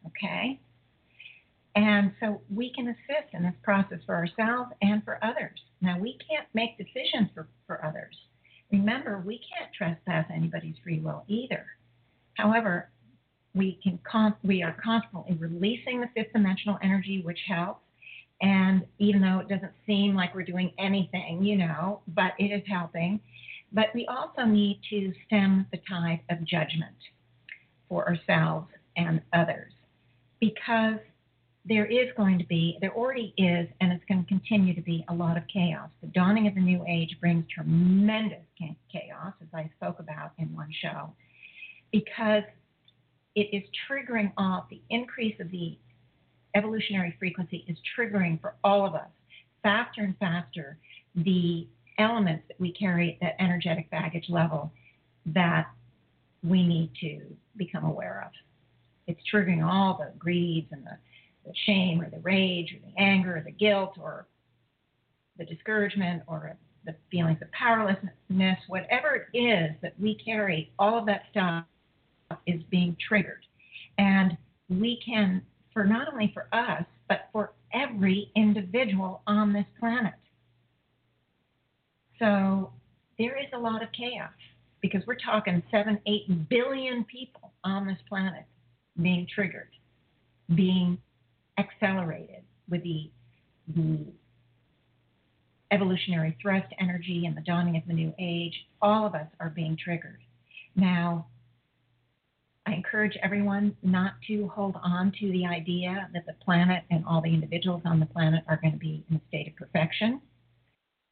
Okay? 0.05 0.59
And 1.75 2.11
so 2.19 2.41
we 2.53 2.71
can 2.73 2.88
assist 2.88 3.34
in 3.34 3.43
this 3.43 3.53
process 3.63 3.99
for 4.05 4.15
ourselves 4.15 4.71
and 4.82 5.03
for 5.03 5.23
others. 5.23 5.59
Now, 5.82 5.99
we 5.99 6.17
can't 6.30 6.47
make 6.53 6.78
decisions 6.78 7.30
for, 7.34 7.47
for 7.65 7.84
others. 7.86 8.15
Remember, 8.71 9.23
we 9.25 9.39
can't 9.39 9.71
trespass 9.73 10.25
anybody's 10.34 10.75
free 10.84 10.99
will 10.99 11.23
either. 11.28 11.65
However, 12.34 12.89
we 13.53 13.80
can 13.82 13.99
con- 14.09 14.36
we 14.43 14.61
are 14.63 14.75
constantly 14.84 15.36
releasing 15.36 16.01
the 16.01 16.07
fifth 16.15 16.34
dimensional 16.34 16.78
energy, 16.84 17.21
which 17.21 17.39
helps. 17.47 17.82
And 18.41 18.85
even 18.99 19.21
though 19.21 19.39
it 19.39 19.49
doesn't 19.49 19.73
seem 19.85 20.15
like 20.15 20.35
we're 20.35 20.43
doing 20.43 20.71
anything, 20.77 21.43
you 21.43 21.57
know, 21.57 22.01
but 22.07 22.33
it 22.38 22.45
is 22.45 22.61
helping. 22.67 23.19
But 23.71 23.88
we 23.93 24.07
also 24.07 24.43
need 24.43 24.79
to 24.89 25.13
stem 25.25 25.65
the 25.71 25.79
tide 25.89 26.21
of 26.29 26.43
judgment 26.45 26.95
for 27.89 28.07
ourselves 28.07 28.67
and 28.95 29.21
others 29.33 29.73
because 30.39 30.99
there 31.65 31.85
is 31.85 32.07
going 32.15 32.39
to 32.39 32.45
be, 32.45 32.77
there 32.79 32.93
already 32.93 33.33
is, 33.38 33.67
and 33.81 33.91
it's 33.91 34.03
going 34.07 34.23
to 34.23 34.27
continue 34.27 34.73
to 34.73 34.81
be 34.81 35.03
a 35.09 35.13
lot 35.13 35.35
of 35.35 35.43
chaos. 35.51 35.89
The 36.01 36.07
dawning 36.07 36.47
of 36.47 36.55
the 36.55 36.61
new 36.61 36.85
age 36.88 37.17
brings 37.19 37.45
tremendous 37.53 38.43
chaos, 38.57 39.33
as 39.41 39.47
I 39.53 39.69
spoke 39.75 39.99
about 39.99 40.31
in 40.38 40.55
one 40.55 40.69
show, 40.81 41.11
because 41.91 42.43
it 43.35 43.49
is 43.51 43.63
triggering 43.89 44.31
off 44.38 44.69
the 44.69 44.81
increase 44.89 45.35
of 45.41 45.51
the 45.51 45.77
evolutionary 46.58 47.16
frequency 47.20 47.64
is 47.68 47.78
triggering 47.97 48.41
for 48.41 48.55
all 48.64 48.86
of 48.86 48.95
us 48.95 49.10
faster 49.62 50.01
and 50.01 50.18
faster 50.18 50.78
the 51.16 51.68
elements 51.99 52.43
that 52.47 52.60
we 52.60 52.72
carry 52.72 53.14
at 53.14 53.20
that 53.20 53.43
energetic 53.43 53.89
baggage 53.91 54.26
level 54.30 54.72
that 55.26 55.68
we 56.43 56.66
need 56.66 56.91
to 57.01 57.22
become 57.58 57.84
aware 57.84 58.24
of. 58.26 58.32
It's 59.08 59.20
triggering 59.34 59.66
all 59.66 59.97
the 59.99 60.18
greeds 60.18 60.68
and 60.72 60.84
the, 60.84 60.97
the 61.45 61.53
shame 61.66 62.01
or 62.01 62.10
the 62.10 62.20
rage 62.20 62.74
or 62.74 62.80
the 62.86 63.01
anger 63.01 63.38
or 63.38 63.41
the 63.41 63.51
guilt 63.51 63.97
or 64.01 64.28
the 65.38 65.45
discouragement 65.45 66.24
or 66.28 66.55
the 66.86 66.95
feelings 67.12 67.38
of 67.41 67.51
powerlessness, 67.51 68.58
whatever 68.68 69.28
it 69.32 69.38
is 69.38 69.72
that 69.82 69.93
we 69.99 70.16
carry, 70.24 70.72
all 70.80 70.97
of 70.97 71.05
that 71.05 71.24
stuff 71.32 71.66
is 72.45 72.62
being 72.70 72.95
triggered. 73.08 73.45
And 73.97 74.38
we 74.70 74.99
can 75.05 75.41
for 75.78 75.84
not 75.84 76.11
only 76.11 76.32
for 76.34 76.47
us, 76.53 76.84
but 77.07 77.30
for 77.32 77.51
every 77.71 78.32
individual 78.36 79.21
on 79.28 79.53
this 79.53 79.67
planet. 79.80 80.15
So 82.17 82.71
there 83.19 83.38
is 83.38 83.45
a 83.53 83.59
lot 83.59 83.84
of 83.84 83.89
chaos 83.91 84.32
because 84.82 85.03
we're 85.05 85.19
talking 85.23 85.61
seven, 85.69 85.99
eight 86.07 86.49
billion 86.49 87.03
people 87.03 87.53
on 87.63 87.86
this 87.86 87.99
planet 88.09 88.45
being 88.99 89.28
triggered, 89.32 89.69
being 90.55 90.97
accelerated 91.59 92.41
with 92.67 92.82
the, 92.82 93.11
the 93.75 93.99
evolutionary 95.69 96.36
thrust 96.41 96.73
energy 96.80 97.28
and 97.28 97.38
the 97.38 97.41
dawning 97.41 97.78
of 97.78 97.84
the 97.86 97.93
new 97.93 98.11
age. 98.17 98.65
All 98.82 99.05
of 99.05 99.13
us 99.13 99.28
are 99.39 99.51
being 99.51 99.78
triggered. 99.78 100.21
Now, 100.75 101.28
I 102.68 102.74
encourage 102.74 103.18
everyone 103.24 103.78
not 103.82 104.15
to 104.28 104.49
hold 104.49 104.76
on 104.84 105.13
to 105.22 105.32
the 105.32 105.45
idea 105.45 106.09
that 106.13 106.26
the 106.26 106.34
planet 106.43 106.84
and 106.91 107.05
all 107.05 107.22
the 107.22 107.34
individuals 107.34 107.82
on 107.86 108.01
the 108.01 108.05
planet 108.05 108.43
are 108.49 108.59
going 108.61 108.74
to 108.74 108.78
be 108.78 109.05
in 109.09 109.15
a 109.15 109.22
state 109.30 109.47
of 109.47 109.55
perfection. 109.55 110.20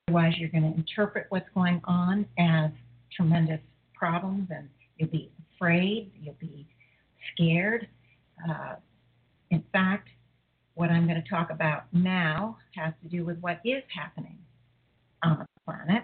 Otherwise, 0.10 0.34
you're 0.38 0.50
going 0.50 0.70
to 0.70 0.78
interpret 0.78 1.28
what's 1.30 1.48
going 1.56 1.80
on 1.86 2.26
as 2.38 2.72
tremendous 3.16 3.62
problems 3.94 4.50
and 4.50 4.68
you'll 4.98 5.10
be 5.10 5.32
afraid, 5.56 6.12
you'll 6.22 6.36
be 6.42 6.68
scared. 7.32 7.88
Uh, 8.50 8.76
in 9.50 9.64
fact, 9.72 10.10
what 10.74 10.90
I'm 10.90 11.08
going 11.08 11.24
to 11.24 11.30
talk 11.30 11.52
about 11.52 11.86
now 11.94 12.58
has 12.76 12.94
to 13.02 13.08
do 13.08 13.24
with 13.24 13.40
what 13.40 13.62
is 13.64 13.82
happening 13.96 14.38
on 15.24 15.40
the 15.40 15.46
planet. 15.66 16.04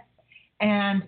And 0.61 1.03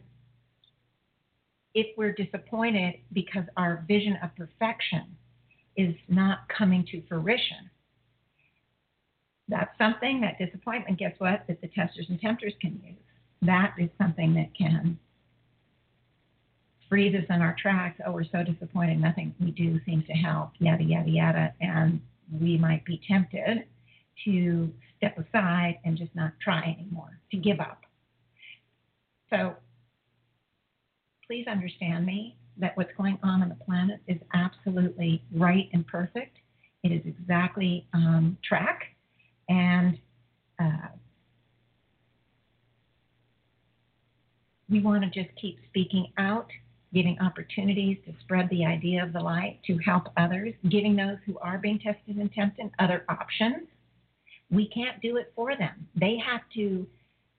if 1.73 1.87
we're 1.97 2.13
disappointed 2.13 2.95
because 3.13 3.45
our 3.57 3.83
vision 3.87 4.17
of 4.23 4.35
perfection 4.35 5.05
is 5.75 5.95
not 6.07 6.47
coming 6.49 6.85
to 6.91 7.01
fruition, 7.07 7.69
that's 9.47 9.75
something 9.77 10.21
that 10.21 10.37
disappointment, 10.37 10.99
guess 10.99 11.13
what, 11.17 11.43
that 11.47 11.61
the 11.61 11.67
testers 11.67 12.05
and 12.09 12.19
tempters 12.19 12.53
can 12.61 12.79
use. 12.83 12.95
That 13.41 13.73
is 13.77 13.89
something 13.97 14.33
that 14.35 14.55
can 14.57 14.97
freeze 16.87 17.15
us 17.15 17.25
in 17.29 17.41
our 17.41 17.55
tracks. 17.61 17.99
Oh, 18.05 18.11
we're 18.11 18.23
so 18.23 18.43
disappointed, 18.43 19.01
nothing 19.01 19.33
we 19.39 19.51
do 19.51 19.79
seems 19.85 20.05
to 20.07 20.13
help, 20.13 20.51
yada, 20.59 20.83
yada, 20.83 21.09
yada. 21.09 21.53
And 21.59 21.99
we 22.31 22.57
might 22.57 22.85
be 22.85 23.01
tempted 23.07 23.65
to 24.25 24.71
step 24.97 25.17
aside 25.17 25.79
and 25.83 25.97
just 25.97 26.15
not 26.15 26.33
try 26.41 26.77
anymore, 26.79 27.19
to 27.31 27.37
give 27.37 27.59
up. 27.59 27.81
So 29.29 29.55
please 31.33 31.47
understand 31.47 32.05
me 32.05 32.35
that 32.57 32.77
what's 32.77 32.91
going 32.95 33.17
on 33.23 33.41
on 33.41 33.49
the 33.49 33.65
planet 33.65 33.99
is 34.07 34.19
absolutely 34.35 35.23
right 35.33 35.67
and 35.73 35.87
perfect. 35.87 36.37
It 36.83 36.91
is 36.91 37.01
exactly 37.07 37.87
on 37.91 38.37
track, 38.47 38.81
and 39.49 39.97
uh, 40.59 40.89
we 44.69 44.79
want 44.79 45.03
to 45.03 45.09
just 45.09 45.35
keep 45.41 45.57
speaking 45.69 46.05
out, 46.19 46.49
giving 46.93 47.17
opportunities 47.19 47.97
to 48.05 48.13
spread 48.21 48.47
the 48.51 48.63
idea 48.63 49.03
of 49.03 49.11
the 49.11 49.19
light, 49.19 49.57
to 49.65 49.79
help 49.79 50.09
others, 50.17 50.53
giving 50.69 50.95
those 50.95 51.17
who 51.25 51.39
are 51.39 51.57
being 51.57 51.79
tested 51.79 52.17
and 52.17 52.31
tempted 52.31 52.69
other 52.77 53.05
options. 53.09 53.67
We 54.51 54.67
can't 54.67 55.01
do 55.01 55.17
it 55.17 55.33
for 55.35 55.57
them. 55.57 55.87
They 55.95 56.15
have 56.23 56.41
to, 56.53 56.85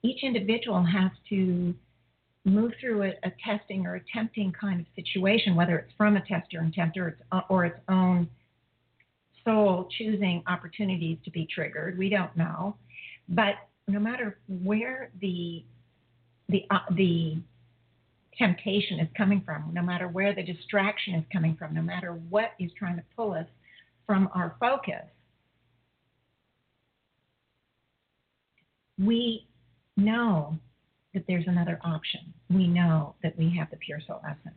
each 0.02 0.24
individual 0.24 0.82
has 0.82 1.12
to 1.28 1.76
move 2.44 2.72
through 2.80 3.02
a, 3.02 3.08
a 3.24 3.32
testing 3.44 3.86
or 3.86 3.96
a 3.96 4.00
tempting 4.12 4.52
kind 4.58 4.80
of 4.80 4.86
situation, 4.94 5.54
whether 5.54 5.78
it's 5.78 5.92
from 5.96 6.16
a 6.16 6.20
tester 6.20 6.58
and 6.58 6.72
tempter 6.72 7.16
or 7.48 7.64
its 7.64 7.78
own 7.88 8.28
soul 9.44 9.88
choosing 9.98 10.42
opportunities 10.46 11.18
to 11.24 11.30
be 11.30 11.46
triggered. 11.52 11.98
We 11.98 12.08
don't 12.08 12.34
know. 12.36 12.76
But 13.28 13.54
no 13.88 13.98
matter 13.98 14.38
where 14.48 15.10
the 15.20 15.64
the 16.48 16.64
uh, 16.70 16.78
the 16.94 17.38
temptation 18.36 19.00
is 19.00 19.08
coming 19.16 19.42
from, 19.44 19.70
no 19.72 19.82
matter 19.82 20.08
where 20.08 20.34
the 20.34 20.42
distraction 20.42 21.14
is 21.14 21.24
coming 21.32 21.56
from, 21.56 21.72
no 21.74 21.82
matter 21.82 22.12
what 22.28 22.52
is 22.58 22.70
trying 22.78 22.96
to 22.96 23.02
pull 23.16 23.32
us 23.32 23.46
from 24.06 24.28
our 24.34 24.56
focus, 24.60 25.04
we 28.98 29.46
know 29.96 30.58
that 31.14 31.24
there's 31.26 31.46
another 31.46 31.78
option. 31.82 32.20
We 32.50 32.66
know 32.66 33.14
that 33.22 33.38
we 33.38 33.54
have 33.56 33.70
the 33.70 33.76
pure 33.76 34.00
soul 34.06 34.20
essence. 34.24 34.56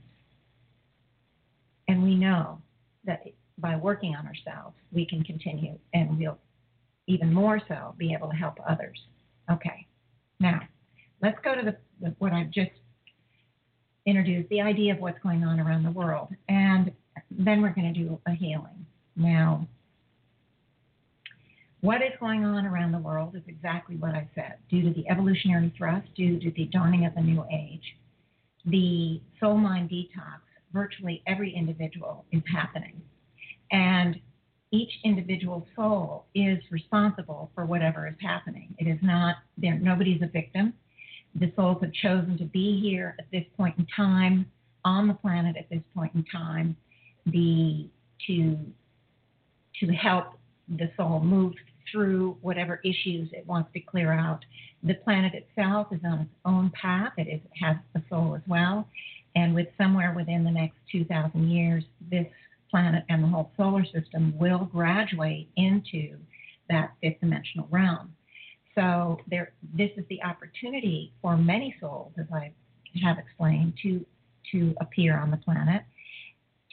And 1.88 2.04
we 2.04 2.16
know 2.16 2.62
that 3.06 3.24
by 3.58 3.76
working 3.76 4.16
on 4.16 4.28
ourselves, 4.28 4.76
we 4.92 5.06
can 5.06 5.24
continue 5.24 5.78
and 5.94 6.18
we'll 6.18 6.38
even 7.08 7.34
more 7.34 7.62
so 7.68 7.96
be 7.98 8.14
able 8.14 8.30
to 8.30 8.36
help 8.36 8.56
others. 8.68 9.00
Okay. 9.52 9.88
Now, 10.40 10.62
let's 11.22 11.38
go 11.44 11.56
to 11.56 11.78
the, 12.02 12.10
what 12.20 12.34
I've 12.34 12.52
just 12.52 12.72
introduced 14.06 14.50
the 14.50 14.62
idea 14.62 14.94
of 14.94 15.00
what's 15.00 15.20
going 15.20 15.44
on 15.44 15.60
around 15.60 15.84
the 15.84 15.92
world. 15.92 16.30
And 16.50 16.92
then 17.32 17.62
we're 17.62 17.74
going 17.74 17.94
to 17.94 18.00
do 18.00 18.20
a 18.26 18.32
healing. 18.32 18.86
Now, 19.16 19.68
what 21.88 22.02
is 22.02 22.12
going 22.20 22.44
on 22.44 22.66
around 22.66 22.92
the 22.92 23.00
world 23.00 23.34
is 23.34 23.42
exactly 23.48 23.96
what 23.96 24.14
I 24.14 24.28
said. 24.36 24.56
Due 24.70 24.82
to 24.82 24.94
the 24.94 25.10
evolutionary 25.10 25.74
thrust, 25.78 26.06
due 26.18 26.38
to 26.38 26.52
the 26.52 26.66
dawning 26.66 27.06
of 27.06 27.16
the 27.16 27.22
new 27.22 27.46
age, 27.50 27.96
the 28.66 29.22
soul 29.40 29.56
mind 29.56 29.90
detox, 29.90 30.42
virtually 30.74 31.24
every 31.28 31.56
individual 31.56 32.26
is 32.34 32.42
happening. 32.54 33.02
And 33.72 34.20
each 34.74 34.92
individual 35.06 35.66
soul 35.78 36.26
is 36.36 36.58
responsible 36.72 37.52
for 37.56 37.66
whatever 37.66 38.06
is 38.06 38.16
happening. 38.22 38.76
It 38.80 38.88
is 38.88 39.00
not 39.02 39.38
there 39.58 39.80
nobody's 39.80 40.22
a 40.22 40.28
victim. 40.28 40.74
The 41.36 41.54
souls 41.56 41.78
have 41.82 41.94
chosen 41.94 42.38
to 42.40 42.44
be 42.44 42.82
here 42.82 43.16
at 43.18 43.28
this 43.32 43.46
point 43.56 43.78
in 43.78 43.88
time, 43.96 44.46
on 44.84 45.08
the 45.08 45.14
planet 45.14 45.56
at 45.56 45.70
this 45.70 45.84
point 45.96 46.14
in 46.16 46.26
time, 46.26 46.76
the 47.28 47.88
to 48.28 48.58
to 49.80 49.94
help 49.94 50.34
the 50.68 50.92
soul 50.98 51.22
move 51.22 51.54
through 51.92 52.38
whatever 52.42 52.80
issues 52.84 53.30
it 53.32 53.46
wants 53.48 53.72
to 53.74 53.80
clear 53.80 54.12
out. 54.12 54.44
The 54.84 54.96
planet 54.96 55.34
itself 55.34 55.88
is 55.92 56.00
on 56.04 56.22
its 56.22 56.32
own 56.46 56.72
path. 56.80 57.14
It 57.18 57.28
is, 57.28 57.42
has 57.60 57.78
a 57.96 58.02
soul 58.10 58.36
as 58.36 58.42
well. 58.48 58.88
And 59.36 59.54
with 59.54 59.68
somewhere 59.78 60.14
within 60.16 60.44
the 60.44 60.52
next 60.52 60.78
2,000 60.92 61.50
years, 61.50 61.84
this 62.10 62.28
planet 62.70 63.04
and 63.10 63.24
the 63.24 63.28
whole 63.28 63.52
solar 63.56 63.86
system 63.86 64.34
will 64.38 64.66
graduate 64.66 65.50
into 65.56 66.18
that 66.70 66.94
fifth 67.02 67.20
dimensional 67.22 67.68
realm. 67.70 68.14
So 68.76 69.20
there, 69.30 69.54
this 69.76 69.90
is 69.98 70.06
the 70.10 70.22
opportunity 70.24 71.14
for 71.22 71.38
many 71.38 71.76
souls, 71.80 72.12
as 72.20 72.26
I 72.34 72.52
have 73.04 73.18
explained, 73.18 73.74
to 73.84 74.06
to 74.52 74.74
appear 74.80 75.18
on 75.18 75.32
the 75.32 75.38
planet, 75.38 75.84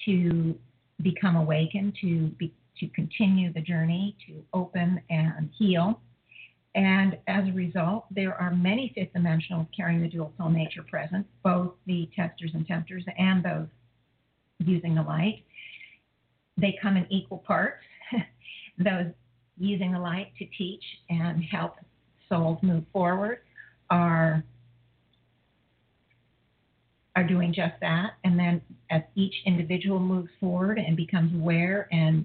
to 0.04 0.54
become 1.02 1.36
awakened, 1.36 1.96
to 2.00 2.28
be, 2.38 2.52
to 2.80 2.88
continue 2.88 3.52
the 3.52 3.60
journey, 3.60 4.16
to 4.26 4.42
open 4.52 5.00
and 5.10 5.50
heal. 5.56 6.00
And 6.74 7.16
as 7.28 7.46
a 7.46 7.52
result, 7.52 8.06
there 8.10 8.34
are 8.34 8.50
many 8.52 8.92
fifth 8.94 9.12
dimensionals 9.14 9.68
carrying 9.76 10.02
the 10.02 10.08
dual 10.08 10.32
soul 10.36 10.50
nature 10.50 10.82
present, 10.82 11.26
both 11.42 11.72
the 11.86 12.08
testers 12.16 12.50
and 12.54 12.66
tempters 12.66 13.04
and 13.16 13.44
those 13.44 13.68
using 14.58 14.94
the 14.94 15.02
light. 15.02 15.44
They 16.56 16.76
come 16.82 16.96
in 16.96 17.06
equal 17.10 17.38
parts, 17.38 17.82
those 18.78 19.06
using 19.56 19.92
the 19.92 20.00
light 20.00 20.32
to 20.38 20.46
teach 20.46 20.82
and 21.08 21.42
help 21.44 21.76
souls 22.28 22.58
move 22.62 22.84
forward 22.92 23.38
are 23.90 24.42
are 27.16 27.24
doing 27.24 27.54
just 27.54 27.74
that. 27.80 28.14
And 28.24 28.36
then 28.36 28.60
as 28.90 29.02
each 29.14 29.34
individual 29.46 30.00
moves 30.00 30.30
forward 30.40 30.78
and 30.78 30.96
becomes 30.96 31.32
aware 31.34 31.88
and 31.92 32.24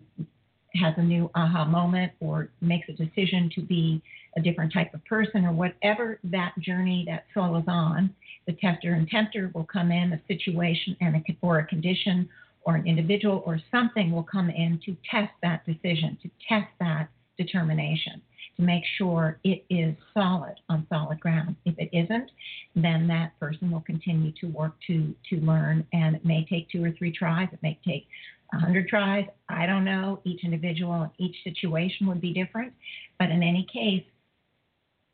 has 0.76 0.94
a 0.98 1.04
new 1.04 1.30
aha 1.36 1.66
moment 1.66 2.12
or 2.20 2.50
makes 2.62 2.88
a 2.90 2.94
decision 2.94 3.50
to 3.56 3.62
be 3.62 4.02
a 4.38 4.42
different 4.42 4.72
type 4.72 4.94
of 4.94 5.04
person 5.06 5.46
or 5.46 5.52
whatever 5.52 6.20
that 6.24 6.54
journey 6.60 7.04
that 7.08 7.26
soul 7.34 7.58
is 7.58 7.64
on, 7.68 8.14
the 8.46 8.54
tester 8.54 8.94
and 8.94 9.08
tempter 9.08 9.52
will 9.54 9.66
come 9.66 9.92
in, 9.92 10.14
a 10.14 10.22
situation 10.28 10.96
and 11.02 11.16
a, 11.16 11.22
or 11.42 11.60
a 11.60 11.66
condition 11.66 12.30
or 12.62 12.76
an 12.76 12.86
individual 12.86 13.42
or 13.46 13.60
something 13.72 14.12
will 14.12 14.24
come 14.24 14.50
in 14.50 14.80
to 14.86 14.96
test 15.10 15.32
that 15.42 15.66
decision, 15.66 16.18
to 16.22 16.30
test 16.48 16.68
that 16.80 17.10
determination, 17.38 18.22
to 18.58 18.62
make 18.62 18.84
sure 18.98 19.40
it 19.44 19.64
is 19.70 19.96
solid 20.14 20.56
on 20.68 20.86
solid 20.90 21.20
ground. 21.20 21.56
If 21.66 21.76
it 21.78 21.90
isn't, 21.94 22.30
then 22.76 23.08
that 23.08 23.32
person 23.40 23.72
will 23.72 23.82
continue 23.82 24.32
to 24.42 24.48
work 24.48 24.74
to 24.88 25.16
to 25.30 25.38
learn, 25.38 25.88
and 25.94 26.16
it 26.16 26.26
may 26.26 26.46
take 26.46 26.70
two 26.70 26.84
or 26.84 26.92
three 26.92 27.12
tries. 27.12 27.48
It 27.52 27.64
may 27.64 27.80
take 27.86 28.08
100 28.52 28.88
tries. 28.88 29.26
I 29.48 29.66
don't 29.66 29.86
know. 29.86 30.22
Each 30.24 30.44
individual 30.44 30.94
and 30.94 31.12
each 31.18 31.36
situation 31.44 32.08
would 32.08 32.22
be 32.22 32.34
different. 32.34 32.74
But 33.20 33.30
in 33.30 33.44
any 33.44 33.68
case, 33.72 34.04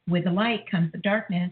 with 0.08 0.24
the 0.26 0.32
light 0.32 0.70
comes 0.70 0.92
the 0.92 1.00
darkness. 1.00 1.52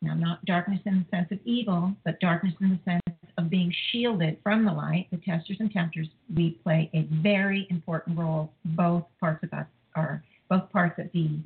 Now, 0.00 0.14
not 0.14 0.44
darkness 0.44 0.80
in 0.84 0.98
the 0.98 1.16
sense 1.16 1.28
of 1.32 1.40
evil, 1.44 1.92
but 2.04 2.20
darkness 2.20 2.54
in 2.60 2.70
the 2.70 2.90
sense 2.90 3.18
of 3.36 3.50
being 3.50 3.72
shielded 3.90 4.38
from 4.42 4.64
the 4.64 4.72
light. 4.72 5.08
The 5.10 5.16
testers 5.16 5.56
and 5.58 5.72
tempters, 5.72 6.08
we 6.34 6.50
play 6.62 6.88
a 6.94 7.08
very 7.22 7.66
important 7.68 8.16
role. 8.16 8.52
Both 8.64 9.04
parts 9.18 9.42
of 9.42 9.52
us 9.52 9.66
are, 9.96 10.22
both 10.48 10.70
parts 10.70 11.00
of 11.00 11.06
the, 11.12 11.40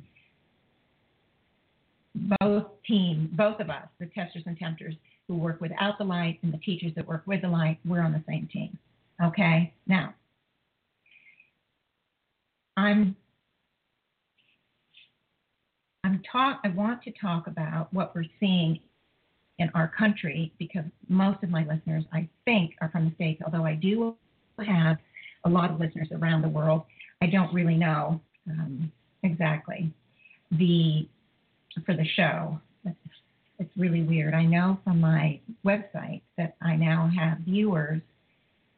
both 2.39 2.67
teams, 2.85 3.29
both 3.35 3.59
of 3.59 3.71
us, 3.71 3.87
the 3.99 4.05
testers 4.07 4.43
and 4.45 4.57
tempters 4.57 4.93
who 5.27 5.35
work 5.35 5.59
without 5.61 5.97
the 5.97 6.03
light 6.03 6.37
and 6.43 6.53
the 6.53 6.57
teachers 6.57 6.91
that 6.95 7.07
work 7.07 7.23
with 7.25 7.41
the 7.41 7.47
light, 7.47 7.79
we're 7.85 8.01
on 8.01 8.11
the 8.11 8.23
same 8.27 8.47
team. 8.51 8.77
Okay, 9.21 9.73
now 9.87 10.13
I'm 12.75 13.15
I'm 16.03 16.21
talk 16.29 16.59
I 16.63 16.69
want 16.69 17.03
to 17.03 17.11
talk 17.11 17.47
about 17.47 17.93
what 17.93 18.13
we're 18.15 18.25
seeing 18.39 18.79
in 19.59 19.69
our 19.75 19.87
country 19.87 20.51
because 20.57 20.83
most 21.07 21.43
of 21.43 21.49
my 21.49 21.63
listeners 21.65 22.03
I 22.11 22.27
think 22.45 22.73
are 22.81 22.89
from 22.89 23.05
the 23.05 23.15
states, 23.15 23.41
although 23.45 23.65
I 23.65 23.75
do 23.75 24.15
have 24.65 24.97
a 25.45 25.49
lot 25.49 25.71
of 25.71 25.79
listeners 25.79 26.07
around 26.11 26.41
the 26.41 26.49
world. 26.49 26.83
I 27.21 27.27
don't 27.27 27.53
really 27.53 27.75
know 27.75 28.19
um, 28.49 28.91
exactly 29.23 29.91
the 30.51 31.07
for 31.85 31.95
the 31.95 32.05
show. 32.15 32.59
It's, 32.85 32.97
it's 33.59 33.77
really 33.77 34.01
weird. 34.01 34.33
I 34.33 34.45
know 34.45 34.79
from 34.83 34.99
my 34.99 35.39
website 35.65 36.21
that 36.37 36.55
I 36.61 36.75
now 36.75 37.09
have 37.15 37.39
viewers 37.39 38.01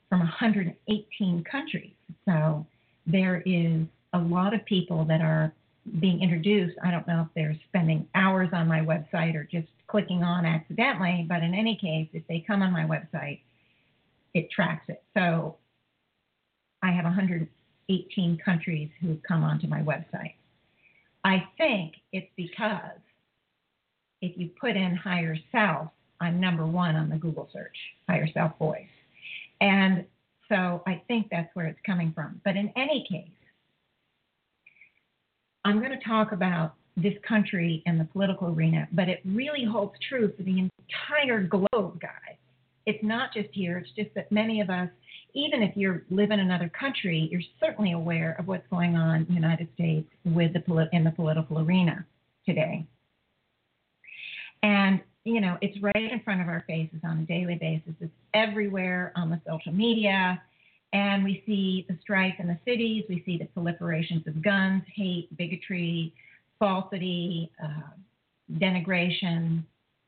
from 0.09 0.19
118 0.19 1.43
countries. 1.43 1.93
So 2.25 2.65
there 3.05 3.41
is 3.45 3.85
a 4.13 4.19
lot 4.19 4.53
of 4.53 4.63
people 4.65 5.05
that 5.05 5.21
are 5.21 5.53
being 5.99 6.21
introduced. 6.21 6.77
I 6.83 6.91
don't 6.91 7.07
know 7.07 7.21
if 7.21 7.27
they're 7.35 7.57
spending 7.67 8.07
hours 8.15 8.49
on 8.53 8.67
my 8.67 8.79
website 8.79 9.35
or 9.35 9.43
just 9.43 9.67
clicking 9.87 10.23
on 10.23 10.45
accidentally, 10.45 11.25
but 11.27 11.43
in 11.43 11.53
any 11.53 11.75
case, 11.75 12.09
if 12.13 12.25
they 12.27 12.43
come 12.45 12.61
on 12.61 12.71
my 12.71 12.85
website, 12.85 13.39
it 14.33 14.49
tracks 14.51 14.85
it. 14.87 15.03
So 15.15 15.57
I 16.81 16.91
have 16.91 17.05
118 17.05 18.37
countries 18.43 18.89
who've 18.99 19.21
come 19.23 19.43
onto 19.43 19.67
my 19.67 19.81
website. 19.81 20.33
I 21.23 21.47
think 21.57 21.93
it's 22.11 22.29
because 22.35 22.99
if 24.21 24.37
you 24.37 24.49
put 24.59 24.75
in 24.75 24.95
higher 24.95 25.37
self, 25.51 25.89
I'm 26.19 26.39
number 26.39 26.65
one 26.65 26.95
on 26.95 27.09
the 27.09 27.17
Google 27.17 27.49
search, 27.51 27.75
higher 28.07 28.27
self 28.33 28.57
voice. 28.57 28.87
And 29.61 30.05
so 30.49 30.83
I 30.85 31.01
think 31.07 31.27
that's 31.31 31.49
where 31.55 31.67
it's 31.67 31.79
coming 31.85 32.11
from. 32.13 32.41
But 32.43 32.55
in 32.55 32.71
any 32.75 33.05
case, 33.09 33.29
I'm 35.63 35.79
going 35.79 35.97
to 35.97 36.05
talk 36.05 36.31
about 36.31 36.75
this 36.97 37.13
country 37.27 37.83
and 37.85 37.99
the 37.99 38.05
political 38.05 38.49
arena, 38.49 38.87
but 38.93 39.09
it 39.09 39.21
really 39.25 39.65
holds 39.65 39.93
true 40.07 40.31
for 40.37 40.43
the 40.43 40.69
entire 40.69 41.41
globe, 41.43 41.99
guys. 41.99 42.37
it's 42.85 43.03
not 43.03 43.33
just 43.33 43.49
here. 43.51 43.79
It's 43.79 43.89
just 43.95 44.13
that 44.13 44.31
many 44.31 44.61
of 44.61 44.69
us, 44.69 44.89
even 45.33 45.63
if 45.63 45.75
you 45.75 46.01
live 46.11 46.31
in 46.31 46.39
another 46.39 46.69
country, 46.69 47.27
you're 47.31 47.41
certainly 47.59 47.93
aware 47.93 48.35
of 48.37 48.47
what's 48.47 48.67
going 48.69 48.95
on 48.95 49.21
in 49.21 49.25
the 49.25 49.33
United 49.33 49.67
States 49.73 50.07
with 50.23 50.53
the 50.53 50.89
in 50.93 51.03
the 51.03 51.11
political 51.11 51.59
arena 51.59 52.05
today. 52.45 52.85
And 54.61 55.01
you 55.25 55.41
know, 55.41 55.57
it's 55.61 55.77
right 55.81 56.11
in 56.11 56.21
front 56.23 56.39
of 56.39 56.47
our 56.47 56.63
faces 56.67 56.99
on 57.03 57.19
a 57.19 57.23
daily 57.23 57.55
basis. 57.55 57.93
It's 57.99 58.11
everywhere 58.33 59.11
on 59.15 59.29
the 59.31 59.41
social 59.45 59.73
media. 59.73 60.41
And 60.93 61.23
we 61.23 61.43
see 61.45 61.85
the 61.89 61.97
strife 62.01 62.35
in 62.39 62.47
the 62.47 62.59
cities. 62.63 63.03
We 63.09 63.23
see 63.25 63.37
the 63.37 63.49
proliferations 63.59 64.25
of 64.27 64.41
guns, 64.43 64.83
hate, 64.95 65.35
bigotry, 65.35 66.13
falsity, 66.59 67.51
uh, 67.61 67.89
denigration, 68.53 69.63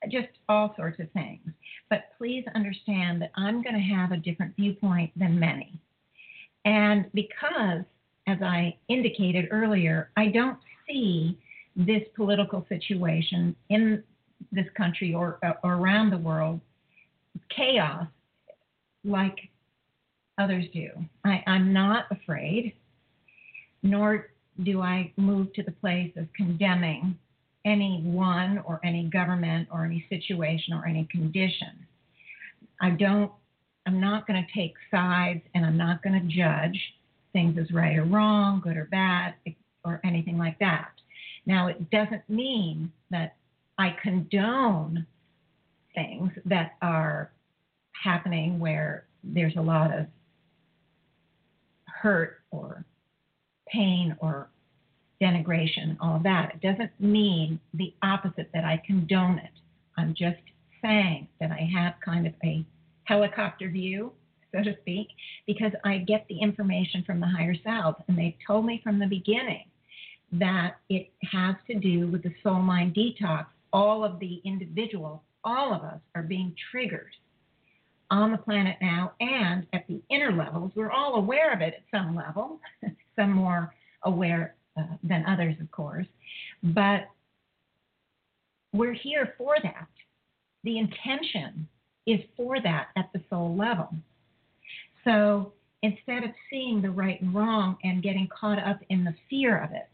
just 0.10 0.28
all 0.48 0.74
sorts 0.78 1.00
of 1.00 1.12
things. 1.12 1.42
But 1.90 2.12
please 2.18 2.46
understand 2.54 3.22
that 3.24 3.32
I'm 3.36 3.64
going 3.64 3.76
to 3.76 3.82
have 3.82 4.12
a 4.12 4.18
different 4.18 4.56
viewpoint 4.56 5.12
than 5.18 5.40
many. 5.40 5.74
And 6.64 7.06
because, 7.14 7.84
as 8.28 8.38
I 8.44 8.78
indicated 8.88 9.48
earlier, 9.50 10.12
I 10.16 10.28
don't 10.28 10.60
see 10.88 11.38
this 11.76 12.04
political 12.16 12.66
situation 12.70 13.56
in 13.70 14.04
this 14.52 14.68
country 14.76 15.14
or, 15.14 15.40
or 15.64 15.74
around 15.74 16.10
the 16.10 16.18
world 16.18 16.60
chaos 17.56 18.08
like 19.04 19.38
others 20.38 20.66
do. 20.74 20.90
I, 21.26 21.44
I'm 21.48 21.74
not 21.74 22.06
afraid, 22.12 22.74
nor 23.84 24.28
do 24.64 24.82
I 24.82 25.12
move 25.18 25.54
to 25.54 25.64
the 25.64 25.72
place 25.72 26.12
of 26.18 26.28
condemning 26.36 27.18
any 27.66 28.02
one 28.04 28.64
or 28.66 28.80
any 28.84 29.06
government 29.06 29.68
or 29.72 29.86
any 29.86 30.06
situation 30.10 30.74
or 30.74 30.86
any 30.86 31.08
condition. 31.12 31.86
I 32.82 32.92
don't, 32.92 33.32
I'm 33.86 34.00
not 34.00 34.28
going 34.28 34.44
to 34.44 34.60
take 34.60 34.74
sides 34.92 35.42
and 35.54 35.66
I'm 35.66 35.78
not 35.78 36.04
going 36.04 36.20
to 36.20 36.28
judge 36.28 36.80
things 37.34 37.58
as 37.60 37.72
right 37.72 37.98
or 37.98 38.06
wrong, 38.06 38.62
good 38.64 38.78
or 38.78 38.86
bad, 38.86 39.36
or 39.84 40.00
anything 40.04 40.38
like 40.38 40.60
that. 40.60 40.90
Now, 41.46 41.68
it 41.68 41.90
doesn't 41.90 42.30
mean 42.30 42.92
that 43.10 43.37
I 43.78 43.96
condone 44.02 45.06
things 45.94 46.32
that 46.46 46.74
are 46.82 47.32
happening 48.04 48.60
where 48.60 49.06
there's 49.24 49.56
a 49.58 49.62
lot 49.62 49.94
of 49.94 50.08
hurt 51.86 52.42
or 52.52 52.86
pain 53.68 54.16
or 54.20 54.50
denigration, 55.22 55.98
all 56.00 56.18
of 56.18 56.24
that. 56.24 56.54
It 56.56 56.62
doesn't 56.62 56.92
mean 57.00 57.60
the 57.74 57.94
opposite 58.04 58.50
that 58.54 58.64
I 58.64 58.82
condone 58.86 59.40
it. 59.40 59.52
I'm 59.98 60.14
just 60.14 60.38
saying 60.82 61.28
that 61.40 61.52
I 61.52 61.68
have 61.76 61.96
kind 62.04 62.28
of 62.28 62.34
a 62.44 62.64
helicopter 63.06 63.70
view, 63.70 64.12
so 64.54 64.64
to 64.64 64.76
speak, 64.82 65.08
because 65.48 65.72
I 65.84 65.98
get 66.00 66.26
the 66.30 66.40
information 66.40 67.04
from 67.04 67.20
the 67.20 67.28
higher 67.28 67.56
self, 67.64 67.96
and 68.08 68.18
they've 68.18 68.38
told 68.46 68.66
me 68.66 68.80
from 68.84 69.00
the 69.00 69.08
beginning 69.08 69.66
that 70.34 70.78
it 70.90 71.10
has 71.32 71.56
to 71.68 71.80
do 71.80 72.08
with 72.08 72.24
the 72.24 72.34
soul 72.44 72.60
mind 72.60 72.96
detox. 72.96 73.48
All 73.74 74.04
of 74.04 74.20
the 74.20 74.42
individuals, 74.46 75.22
all 75.44 75.74
of 75.74 75.84
us, 75.84 76.00
are 76.16 76.24
being 76.24 76.56
triggered 76.72 77.12
on 78.10 78.32
the 78.32 78.38
planet 78.38 78.78
now 78.82 79.14
and 79.20 79.66
at 79.74 79.86
the 79.88 80.02
inner 80.10 80.32
levels. 80.32 80.72
We're 80.76 80.92
all 80.92 81.16
aware 81.16 81.54
of 81.54 81.62
it 81.62 81.74
at 81.74 81.84
some 81.92 82.16
level, 82.16 82.60
some 83.16 83.32
more 83.32 83.74
aware 84.04 84.56
uh, 84.78 84.84
than 85.04 85.26
others, 85.26 85.56
of 85.60 85.70
course. 85.72 86.08
But 86.64 87.10
we're 88.74 88.94
here 88.94 89.34
for 89.38 89.56
that. 89.62 89.88
The 90.64 90.78
intention 90.78 91.68
is 92.06 92.20
for 92.36 92.62
that 92.62 92.88
at 92.96 93.10
the 93.14 93.22
soul 93.30 93.56
level. 93.56 93.90
So 95.04 95.54
instead 95.84 96.24
of 96.24 96.32
seeing 96.50 96.82
the 96.82 96.90
right 96.90 97.22
and 97.22 97.34
wrong 97.34 97.78
and 97.84 98.04
getting 98.04 98.28
caught 98.28 98.60
up 98.60 98.80
in 98.90 99.04
the 99.04 99.16
fear 99.30 99.58
of 99.62 99.72
it, 99.72 99.90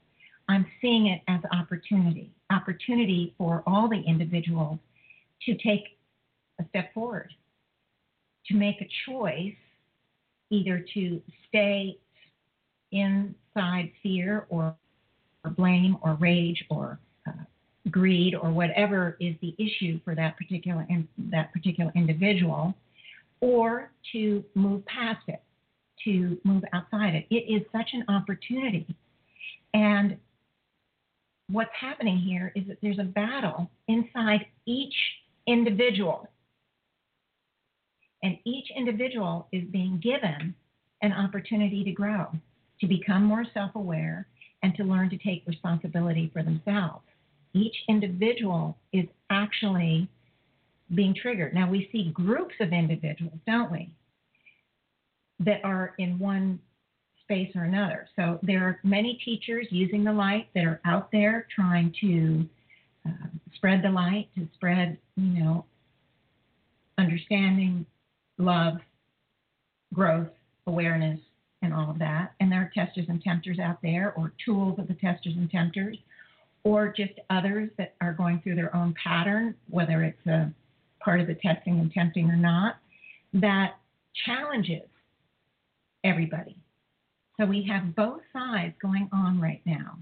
I'm 0.50 0.66
seeing 0.82 1.08
it 1.08 1.22
as 1.28 1.39
opportunity 1.52 2.32
opportunity 2.52 3.34
for 3.38 3.64
all 3.66 3.89
the 3.89 4.00
individuals 4.00 4.78
to 5.46 5.56
take 5.56 5.98
a 6.60 6.66
step 6.70 6.94
forward, 6.94 7.34
to 8.48 8.56
make 8.56 8.76
a 8.82 8.89
choice 9.10 9.56
either 10.50 10.86
to 10.94 11.22
stay 11.48 11.98
inside 12.91 13.91
fear 14.04 14.46
or, 14.50 14.76
or 15.44 15.52
blame 15.52 15.98
or 16.02 16.14
rage 16.16 16.64
or 16.70 17.00
uh, 17.28 17.32
greed 17.89 18.36
or 18.36 18.52
whatever 18.52 19.18
is 19.20 19.36
the 19.41 19.56
issue 19.58 20.00
for 20.06 20.14
that 20.14 20.38
particular 20.38 20.86
in, 20.89 21.08
that 21.18 21.52
particular 21.52 21.91
individual, 21.96 22.74
or 23.41 23.91
to 24.12 24.44
move 24.54 24.86
past 24.86 25.24
it, 25.28 25.41
to 26.04 26.38
move 26.44 26.64
outside 26.74 27.16
it. 27.16 27.26
It 27.30 27.52
is 27.52 27.64
such 27.72 27.89
an 27.94 28.04
opportunity, 28.08 28.86
and 29.74 30.18
what's 31.50 31.72
happening 31.80 32.18
here 32.18 32.52
is 32.56 32.68
that 32.68 32.78
there's 32.82 33.00
a 33.00 33.04
battle 33.04 33.70
inside 33.88 34.46
each 34.66 34.96
individual. 35.48 36.28
And 38.24 38.38
each 38.46 38.68
individual 38.76 39.48
is 39.52 39.64
being 39.66 40.00
given 40.02 40.56
an 41.02 41.12
opportunity 41.12 41.84
to 41.84 41.91
grow 41.91 42.28
to 42.84 42.88
become 42.88 43.24
more 43.24 43.46
self 43.54 43.76
aware, 43.76 44.28
and 44.62 44.76
to 44.76 44.84
learn 44.84 45.10
to 45.10 45.18
take 45.18 45.44
responsibility 45.46 46.30
for 46.34 46.44
themselves. 46.44 47.04
Each 47.54 47.76
individual 47.88 48.78
is 48.91 49.06
actually 49.30 50.08
being 50.94 51.14
triggered. 51.14 51.54
Now, 51.54 51.70
we 51.70 51.89
see 51.91 52.12
groups 52.12 52.56
of 52.60 52.72
individuals, 52.74 53.39
don't 53.46 53.72
we, 53.72 53.89
that 55.39 55.64
are 55.64 55.94
in 55.98 56.20
one 56.20 56.60
space 57.24 57.51
or 57.55 57.63
another. 57.63 58.07
So 58.15 58.39
there 58.43 58.63
are 58.63 58.80
many 58.84 59.19
teachers 59.24 59.67
using 59.69 60.03
the 60.03 60.13
light 60.13 60.47
that 60.55 60.65
are 60.65 60.82
out 60.86 61.11
there 61.11 61.47
trying 61.53 61.93
to 62.01 62.45
uh, 63.07 63.28
spread 63.55 63.82
the 63.84 63.89
light, 63.89 64.30
to 64.36 64.47
spread, 64.55 64.97
you 65.15 65.43
know, 65.43 65.65
understanding, 66.97 67.86
love, 68.38 68.76
growth, 69.93 70.30
awareness, 70.67 71.19
and 71.61 71.74
all 71.74 71.89
of 71.89 71.99
that. 71.99 72.34
And 72.39 72.51
there 72.51 72.61
are 72.61 72.71
testers 72.74 73.05
and 73.09 73.21
tempters 73.21 73.59
out 73.59 73.82
there, 73.82 74.13
or 74.17 74.34
tools 74.43 74.80
of 74.80 74.88
the 74.88 74.95
testers 74.95 75.34
and 75.36 75.49
tempters, 75.49 75.97
or 76.63 76.93
just 76.95 77.13
others 77.30 77.69
that 77.78 77.95
are 78.01 78.13
going 78.13 78.41
through 78.41 78.55
their 78.55 78.76
own 78.76 78.93
pattern, 79.01 79.55
whether 79.69 80.03
it's 80.03 80.26
a 80.28 80.51
part 80.99 81.19
of 81.19 81.28
the 81.28 81.36
testing 81.36 81.80
and 81.80 81.91
tempting 81.91 82.30
or 82.30 82.38
not, 82.38 82.78
that 83.34 83.74
challenges 84.26 84.88
everybody. 86.03 86.55
So 87.40 87.46
we 87.46 87.64
have 87.64 87.96
both 87.96 88.22
sides 88.32 88.76
going 88.82 89.10
on 89.12 89.42
right 89.42 89.62
now. 89.66 89.98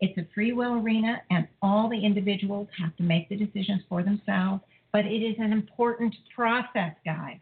It's 0.00 0.16
a 0.16 0.26
free 0.34 0.52
will 0.52 0.74
arena, 0.74 1.20
and 1.30 1.48
all 1.60 1.88
the 1.88 1.98
individuals 1.98 2.68
have 2.78 2.94
to 2.96 3.02
make 3.02 3.28
the 3.28 3.36
decisions 3.36 3.82
for 3.88 4.02
themselves, 4.02 4.62
but 4.92 5.04
it 5.04 5.22
is 5.22 5.36
an 5.38 5.52
important 5.52 6.14
process, 6.34 6.94
guys. 7.04 7.38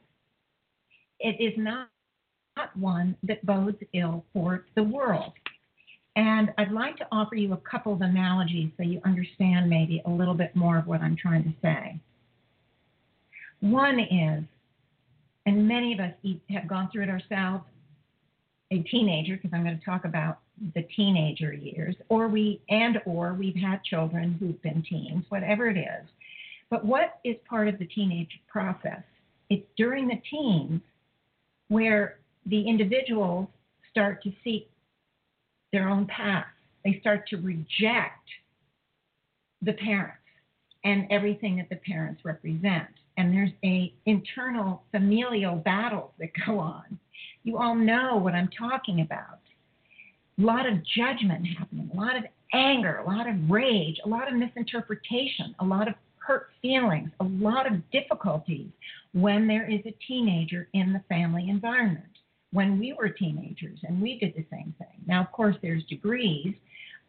It 1.20 1.36
is 1.40 1.52
not 1.58 1.88
not 2.56 2.76
one 2.76 3.16
that 3.22 3.44
bodes 3.44 3.76
ill 3.92 4.24
for 4.32 4.64
the 4.74 4.82
world. 4.82 5.32
And 6.16 6.52
I'd 6.56 6.72
like 6.72 6.96
to 6.96 7.06
offer 7.12 7.34
you 7.34 7.52
a 7.52 7.58
couple 7.58 7.92
of 7.92 8.00
analogies 8.00 8.70
so 8.76 8.82
you 8.82 9.00
understand 9.04 9.68
maybe 9.68 10.02
a 10.06 10.10
little 10.10 10.34
bit 10.34 10.56
more 10.56 10.78
of 10.78 10.86
what 10.86 11.02
I'm 11.02 11.16
trying 11.16 11.44
to 11.44 11.52
say. 11.60 12.00
One 13.60 14.00
is, 14.00 14.42
and 15.44 15.68
many 15.68 15.92
of 15.92 16.00
us 16.00 16.14
have 16.50 16.66
gone 16.66 16.88
through 16.90 17.04
it 17.04 17.10
ourselves, 17.10 17.64
a 18.70 18.78
teenager, 18.82 19.36
because 19.36 19.50
I'm 19.52 19.64
going 19.64 19.78
to 19.78 19.84
talk 19.84 20.04
about 20.04 20.38
the 20.74 20.82
teenager 20.96 21.52
years, 21.52 21.94
or 22.08 22.28
we 22.28 22.60
and 22.68 22.98
or 23.06 23.34
we've 23.34 23.56
had 23.56 23.82
children 23.84 24.36
who've 24.40 24.60
been 24.62 24.82
teens, 24.88 25.24
whatever 25.28 25.68
it 25.68 25.78
is. 25.78 26.08
But 26.70 26.84
what 26.84 27.20
is 27.24 27.36
part 27.48 27.68
of 27.68 27.78
the 27.78 27.86
teenage 27.86 28.40
process? 28.48 29.02
It's 29.50 29.66
during 29.76 30.08
the 30.08 30.20
teens 30.28 30.80
where 31.68 32.18
the 32.46 32.68
individuals 32.68 33.48
start 33.90 34.22
to 34.24 34.32
seek 34.42 34.68
their 35.72 35.88
own 35.88 36.06
path. 36.06 36.46
They 36.84 36.98
start 37.00 37.28
to 37.28 37.36
reject 37.36 38.28
the 39.62 39.72
parents 39.72 40.18
and 40.84 41.06
everything 41.10 41.56
that 41.56 41.68
the 41.68 41.76
parents 41.76 42.24
represent. 42.24 42.88
And 43.16 43.32
there's 43.32 43.50
a 43.64 43.92
internal 44.04 44.82
familial 44.90 45.56
battles 45.56 46.10
that 46.18 46.30
go 46.46 46.58
on. 46.58 46.98
You 47.44 47.58
all 47.58 47.74
know 47.74 48.16
what 48.16 48.34
I'm 48.34 48.50
talking 48.58 49.00
about. 49.00 49.40
A 50.38 50.42
lot 50.42 50.66
of 50.66 50.84
judgment 50.84 51.46
happening, 51.58 51.90
a 51.92 51.96
lot 51.96 52.16
of 52.16 52.24
anger, 52.52 52.98
a 52.98 53.06
lot 53.06 53.28
of 53.28 53.36
rage, 53.48 53.98
a 54.04 54.08
lot 54.08 54.28
of 54.28 54.34
misinterpretation, 54.34 55.54
a 55.60 55.64
lot 55.64 55.88
of 55.88 55.94
hurt 56.18 56.48
feelings, 56.60 57.10
a 57.20 57.24
lot 57.24 57.70
of 57.70 57.90
difficulties 57.90 58.68
when 59.12 59.46
there 59.46 59.70
is 59.70 59.80
a 59.86 59.94
teenager 60.06 60.68
in 60.74 60.92
the 60.92 61.00
family 61.08 61.48
environment 61.48 62.04
when 62.52 62.78
we 62.78 62.92
were 62.92 63.08
teenagers 63.08 63.78
and 63.84 64.00
we 64.00 64.18
did 64.18 64.34
the 64.34 64.44
same 64.50 64.74
thing. 64.78 65.00
Now, 65.06 65.22
of 65.22 65.32
course, 65.32 65.56
there's 65.62 65.84
degrees 65.84 66.54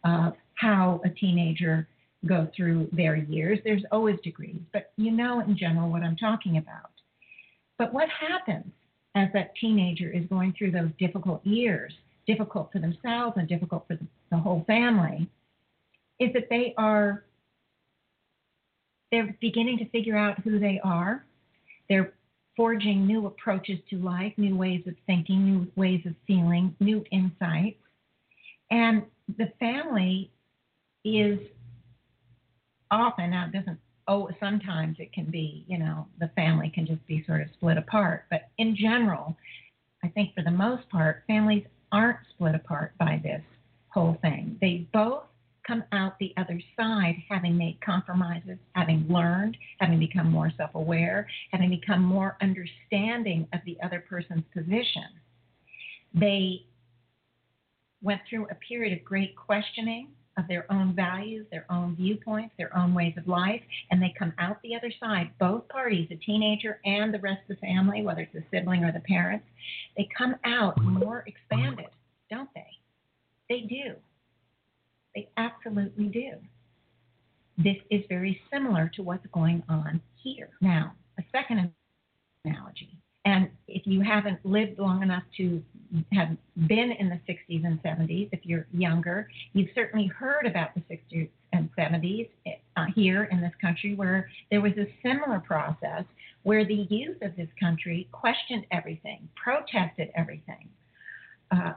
of 0.04 0.34
how 0.56 1.02
a 1.04 1.10
teenager 1.10 1.88
goes 2.28 2.48
through 2.56 2.90
their 2.92 3.16
years. 3.16 3.60
There's 3.64 3.84
always 3.92 4.20
degrees, 4.24 4.60
but 4.74 4.92
you 4.98 5.12
know 5.12 5.40
in 5.40 5.58
general 5.58 5.90
what 5.90 6.04
I'm 6.04 6.18
talking 6.18 6.58
about. 6.58 6.92
But 7.78 7.94
what 7.94 8.10
happens 8.10 8.72
as 9.16 9.30
that 9.34 9.56
teenager 9.60 10.10
is 10.10 10.26
going 10.30 10.54
through 10.58 10.72
those 10.72 10.90
difficult 11.00 11.46
years, 11.46 11.94
difficult 12.28 12.72
for 12.72 12.80
themselves 12.80 13.38
and 13.38 13.48
difficult 13.48 13.86
for 13.88 13.98
the 14.32 14.38
whole 14.38 14.64
family, 14.68 15.28
is 16.20 16.34
that 16.34 16.50
they 16.50 16.74
are 16.78 17.24
they're 19.12 19.36
beginning 19.40 19.78
to 19.78 19.90
figure 19.90 20.18
out 20.18 20.40
who 20.40 20.60
they 20.60 20.82
are. 20.84 21.26
They're 21.90 22.14
forging 22.58 23.06
new 23.06 23.28
approaches 23.28 23.80
to 23.90 23.98
life, 24.00 24.34
new 24.36 24.58
ways 24.58 24.84
of 24.88 24.96
thinking, 25.06 25.46
new 25.46 25.72
ways 25.76 26.02
of 26.06 26.14
feeling, 26.26 26.76
new 26.80 27.06
insights. 27.12 27.80
And 28.70 29.04
the 29.38 29.52
family 29.60 30.30
is 31.06 31.40
often, 32.92 33.32
now 33.32 33.48
it 33.48 33.58
doesn't, 33.58 33.80
oh, 34.08 34.30
sometimes 34.40 34.98
it 35.00 35.12
can 35.14 35.26
be, 35.26 35.66
you 35.68 35.78
know, 35.78 36.08
the 36.20 36.30
family 36.36 36.72
can 36.74 36.86
just 36.86 37.06
be 37.08 37.24
sort 37.26 37.42
of 37.42 37.48
split 37.54 37.78
apart. 37.78 38.26
But 38.30 38.50
in 38.58 38.76
general, 38.76 39.36
I 40.04 40.08
think 40.10 40.34
for 40.36 40.44
the 40.44 40.52
most 40.52 40.90
part, 40.90 41.24
families 41.28 41.66
aren't 41.92 42.20
split 42.34 42.56
apart 42.56 42.94
by 42.98 43.20
this 43.24 43.42
whole 43.90 44.18
thing. 44.22 44.58
They 44.62 44.88
both 44.94 45.24
come 45.66 45.84
out 45.92 46.18
the 46.20 46.34
other 46.38 46.62
side 46.80 47.16
having 47.30 47.58
made 47.58 47.80
compromises, 47.82 48.58
having 48.74 49.06
learned, 49.10 49.58
having 49.80 50.00
become 50.00 50.32
more 50.32 50.52
self 50.56 50.74
aware, 50.76 51.28
having 51.52 51.70
become 51.70 52.02
more 52.02 52.38
understanding 52.42 53.48
of 53.54 53.60
the 53.66 53.78
other 53.84 54.04
person's 54.08 54.44
position. 54.54 55.04
They 56.14 56.66
went 58.02 58.22
through 58.30 58.48
a 58.50 58.56
period 58.56 58.98
of 58.98 59.04
great 59.04 59.36
questioning 59.36 60.10
of 60.38 60.48
their 60.48 60.72
own 60.72 60.94
values, 60.96 61.46
their 61.52 61.66
own 61.70 61.96
viewpoints, 61.96 62.54
their 62.58 62.76
own 62.78 62.94
ways 62.94 63.14
of 63.18 63.28
life, 63.28 63.62
and 63.92 64.02
they 64.02 64.14
come 64.18 64.34
out 64.38 64.62
the 64.62 64.76
other 64.76 64.92
side, 65.00 65.32
both 65.40 65.68
parties, 65.68 66.08
the 66.10 66.16
teenager 66.18 66.80
and 66.86 67.14
the 67.14 67.20
rest 67.20 67.42
of 67.50 67.56
the 67.56 67.68
family, 67.68 68.04
whether 68.04 68.22
it's 68.22 68.34
the 68.34 68.44
sibling 68.52 68.84
or 68.84 68.92
the 68.92 69.00
parents, 69.02 69.46
they 69.96 70.08
come 70.18 70.36
out 70.46 70.82
more 70.82 71.24
expanded, 71.28 71.88
don't 72.30 72.50
they? 72.54 72.68
They 73.50 73.62
do. 73.62 73.96
They 75.16 75.30
absolutely 75.38 76.06
do. 76.06 76.34
This 77.58 77.78
is 77.90 78.04
very 78.08 78.40
similar 78.54 78.92
to 78.96 79.02
what's 79.02 79.26
going 79.34 79.64
on 79.68 80.00
here. 80.22 80.50
Now, 80.62 80.94
a 81.18 81.24
second 81.32 81.72
analogy, 82.46 83.00
and 83.28 83.50
if 83.68 83.86
you 83.86 84.00
haven't 84.00 84.40
lived 84.46 84.80
long 84.80 85.04
enough 85.04 85.24
to 85.36 85.62
have 86.14 86.30
been 86.66 86.94
in 86.94 87.10
the 87.10 87.20
60s 87.28 87.66
and 87.66 87.84
70s, 87.84 88.30
if 88.32 88.40
you're 88.44 88.68
younger, 88.72 89.28
you've 89.52 89.68
certainly 89.76 90.08
heard 90.08 90.46
about 90.46 90.70
the 90.76 90.82
60s 90.90 91.28
and 91.52 91.70
70s 91.78 92.30
uh, 92.78 92.86
here 92.96 93.26
in 93.26 93.42
this 93.42 93.52
country 93.60 93.96
where 93.96 94.30
there 94.50 94.62
was 94.62 94.72
a 94.78 94.88
similar 95.04 95.40
process 95.42 96.06
where 96.44 96.66
the 96.66 96.88
youth 96.90 97.22
of 97.22 97.36
this 97.36 97.50
country 97.60 98.08
questioned 98.14 98.66
everything, 98.72 99.28
protested 99.36 100.10
everything, 100.16 100.70
uh, 101.52 101.74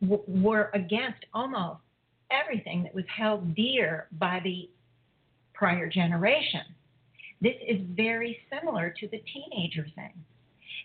w- 0.00 0.24
were 0.26 0.68
against 0.74 1.24
almost 1.32 1.78
everything 2.32 2.82
that 2.82 2.92
was 2.92 3.04
held 3.16 3.54
dear 3.54 4.08
by 4.18 4.40
the 4.42 4.68
prior 5.54 5.88
generation. 5.88 6.62
This 7.40 7.54
is 7.68 7.80
very 7.94 8.36
similar 8.52 8.92
to 8.98 9.06
the 9.06 9.22
teenager 9.32 9.86
thing. 9.94 10.12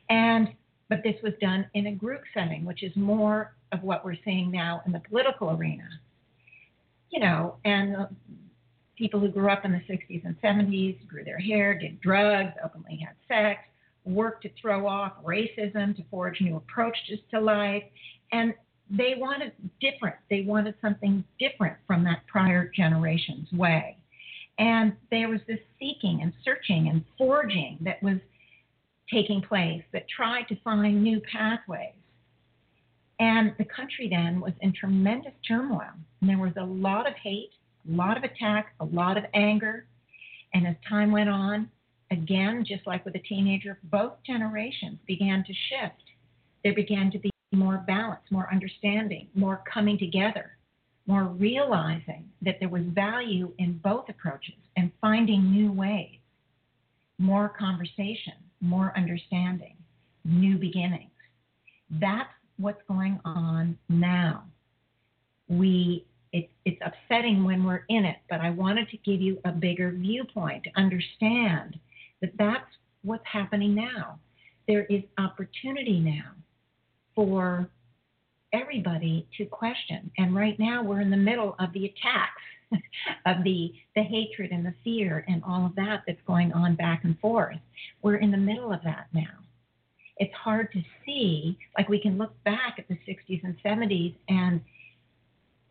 And 0.10 0.50
but 0.90 1.04
this 1.04 1.16
was 1.22 1.34
done 1.42 1.66
in 1.74 1.88
a 1.88 1.92
group 1.92 2.22
setting, 2.34 2.64
which 2.64 2.82
is 2.82 2.96
more 2.96 3.56
of 3.74 3.84
what 3.84 4.06
we're 4.06 4.16
seeing 4.24 4.50
now 4.50 4.82
in 4.86 4.92
the 4.94 5.02
political 5.10 5.52
arena. 5.52 5.88
You 7.10 7.20
know, 7.20 7.56
and 7.66 8.08
people 8.98 9.20
who 9.20 9.28
grew 9.30 9.50
up 9.50 9.66
in 9.66 9.72
the 9.72 9.82
60s 9.90 10.26
and 10.26 10.40
70s 10.42 11.06
grew 11.08 11.24
their 11.24 11.40
hair, 11.40 11.78
did 11.78 12.00
drugs, 12.02 12.54
openly 12.64 13.06
had 13.06 13.16
sex, 13.28 13.62
worked 14.06 14.44
to 14.44 14.50
throw 14.62 14.88
off 14.88 15.14
racism, 15.24 15.96
to 15.96 16.04
forge 16.10 16.40
new 16.42 16.56
approaches 16.56 17.20
to 17.32 17.40
life, 17.40 17.84
and 18.32 18.54
they 18.90 19.16
wanted 19.18 19.52
different. 19.82 20.16
They 20.30 20.42
wanted 20.42 20.76
something 20.82 21.24
different 21.40 21.76
from 21.86 22.04
that 22.06 22.26
prior 22.28 22.72
generation's 22.74 23.52
way. 23.52 23.98
And 24.60 24.94
there 25.12 25.30
was 25.30 25.42
this 25.48 25.60
seeking 25.80 26.22
and 26.22 26.34
searching 26.44 26.88
and 26.88 27.04
forging 27.18 27.78
that 27.82 28.02
was 28.02 28.18
taking 29.12 29.42
place 29.42 29.84
that 29.94 30.06
tried 30.10 30.48
to 30.50 30.56
find 30.64 31.04
new 31.04 31.22
pathways. 31.32 31.94
And 33.20 33.54
the 33.58 33.66
country 33.66 34.10
then 34.10 34.40
was 34.40 34.54
in 34.62 34.74
tremendous 34.74 35.34
turmoil. 35.48 35.90
And 36.22 36.30
there 36.30 36.38
was 36.38 36.54
a 36.58 36.66
lot 36.66 37.08
of 37.08 37.14
hate, 37.16 37.52
a 37.88 37.96
lot 37.96 38.18
of 38.18 38.24
attack, 38.24 38.74
a 38.80 38.86
lot 38.86 39.18
of 39.18 39.24
anger. 39.34 39.86
And 40.54 40.68
as 40.68 40.76
time 40.88 41.12
went 41.12 41.30
on, 41.30 41.70
again, 42.12 42.64
just 42.68 42.86
like 42.86 43.06
with 43.06 43.16
a 43.16 43.20
teenager, 43.20 43.80
both 43.86 44.14
generations 44.26 45.00
began 45.08 45.44
to 45.44 45.54
shift. 45.54 46.04
There 46.64 46.76
began 46.76 47.12
to 47.12 47.20
be 47.20 47.32
more 47.54 47.84
balance, 47.88 48.22
more 48.30 48.50
understanding, 48.52 49.28
more 49.34 49.64
coming 49.72 49.98
together, 49.98 50.58
more 51.08 51.24
realizing 51.24 52.30
that 52.42 52.58
there 52.60 52.70
was 52.70 52.84
value 52.88 53.54
in 53.58 53.80
both 53.84 54.10
approaches 54.10 54.56
and 54.76 54.92
finding 55.02 55.52
new 55.52 55.72
ways, 55.72 56.20
more 57.18 57.50
conversation, 57.50 58.34
more 58.62 58.94
understanding, 58.96 59.76
new 60.26 60.58
beginnings. 60.58 61.12
That's 61.90 62.30
what's 62.58 62.82
going 62.88 63.20
on 63.24 63.78
now. 63.90 64.44
We 65.48 66.06
it, 66.34 66.50
it's 66.66 66.82
upsetting 66.86 67.46
when 67.46 67.64
we're 67.64 67.86
in 67.88 68.04
it, 68.04 68.18
but 68.30 68.42
I 68.42 68.50
wanted 68.50 68.90
to 68.90 68.98
give 68.98 69.22
you 69.22 69.40
a 69.46 69.52
bigger 69.52 69.92
viewpoint 69.92 70.66
to 70.66 70.70
understand 70.76 71.80
that 72.22 72.32
that's 72.38 72.70
what's 73.04 73.24
happening 73.32 73.74
now. 73.74 74.20
There 74.68 74.84
is 74.86 75.04
opportunity 75.18 76.00
now 76.00 76.32
for 77.16 77.70
everybody 78.54 79.28
to 79.38 79.46
question. 79.46 80.12
And 80.18 80.36
right 80.36 80.58
now 80.60 80.84
we're 80.84 81.02
in 81.02 81.10
the 81.10 81.18
middle 81.18 81.56
of 81.60 81.72
the 81.74 81.86
attacks 81.86 82.42
of 83.26 83.44
the 83.44 83.74
the 83.96 84.04
hatred 84.04 84.52
and 84.52 84.66
the 84.66 84.74
fear 84.84 85.24
and 85.28 85.44
all 85.44 85.66
of 85.66 85.76
that 85.76 86.04
that's 86.06 86.22
going 86.28 86.52
on 86.54 86.76
back 86.76 87.04
and 87.04 87.20
forth. 87.20 87.58
We're 88.02 88.18
in 88.18 88.32
the 88.32 88.38
middle 88.38 88.72
of 88.72 88.82
that 88.84 89.08
now. 89.14 89.44
It's 90.18 90.34
hard 90.34 90.72
to 90.74 90.82
see, 91.06 91.58
like 91.78 91.90
we 91.90 92.02
can 92.02 92.18
look 92.18 92.34
back 92.44 92.76
at 92.80 92.88
the 92.88 92.98
60s 93.08 93.44
and 93.44 93.56
70s 93.64 94.16
and 94.28 94.62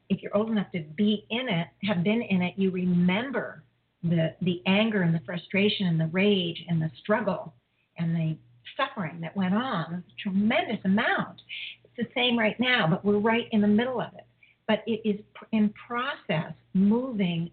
if 0.09 0.22
you're 0.22 0.36
old 0.36 0.51
enough 0.51 0.70
to 0.72 0.82
be 0.97 1.26
in 1.30 1.49
it, 1.49 1.68
have 1.82 2.05
been 2.05 2.22
in 2.22 2.42
it, 2.42 2.55
you 2.57 2.70
remember 2.70 3.64
the 4.03 4.34
the 4.42 4.62
anger 4.66 5.03
and 5.03 5.14
the 5.14 5.20
frustration 5.26 5.86
and 5.86 6.01
the 6.01 6.07
rage 6.09 6.64
and 6.68 6.80
the 6.80 6.90
struggle 7.01 7.55
and 7.99 8.14
the 8.14 8.36
suffering 8.76 9.20
that 9.20 9.36
went 9.36 9.55
on. 9.55 9.94
a 9.94 10.03
tremendous 10.22 10.84
amount. 10.84 11.40
It's 11.84 12.09
the 12.09 12.14
same 12.14 12.38
right 12.38 12.59
now, 12.61 12.86
but 12.88 13.05
we're 13.05 13.18
right 13.18 13.47
in 13.53 13.61
the 13.61 13.68
middle 13.68 14.01
of 14.01 14.12
it. 14.14 14.26
But 14.68 14.82
it 14.86 15.00
is 15.08 15.20
in 15.52 15.72
process 15.86 16.52
moving 16.74 17.50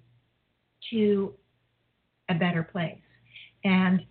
to 0.92 1.34
a 2.30 2.34
better 2.34 2.64
place. 2.64 2.98
And 3.64 4.02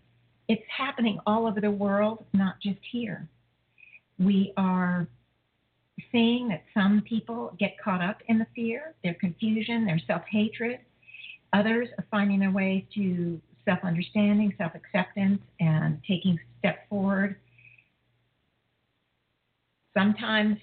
it's 0.48 0.62
happening 0.76 1.18
all 1.26 1.46
over 1.46 1.60
the 1.60 1.70
world, 1.70 2.24
not 2.32 2.60
just 2.62 2.78
here. 2.90 3.28
We 4.18 4.52
are 4.56 5.06
seeing 6.10 6.48
that 6.48 6.62
some 6.74 7.02
people 7.08 7.54
get 7.58 7.76
caught 7.82 8.02
up 8.02 8.18
in 8.28 8.38
the 8.38 8.46
fear, 8.54 8.94
their 9.02 9.14
confusion, 9.14 9.84
their 9.84 10.00
self 10.06 10.22
hatred. 10.30 10.80
Others 11.52 11.88
are 11.98 12.06
finding 12.10 12.40
their 12.40 12.50
ways 12.50 12.84
to 12.94 13.40
self 13.64 13.80
understanding, 13.82 14.54
self 14.58 14.72
acceptance, 14.74 15.40
and 15.60 15.98
taking 16.06 16.38
steps 16.58 16.80
forward. 16.88 17.36
Sometimes 19.96 20.56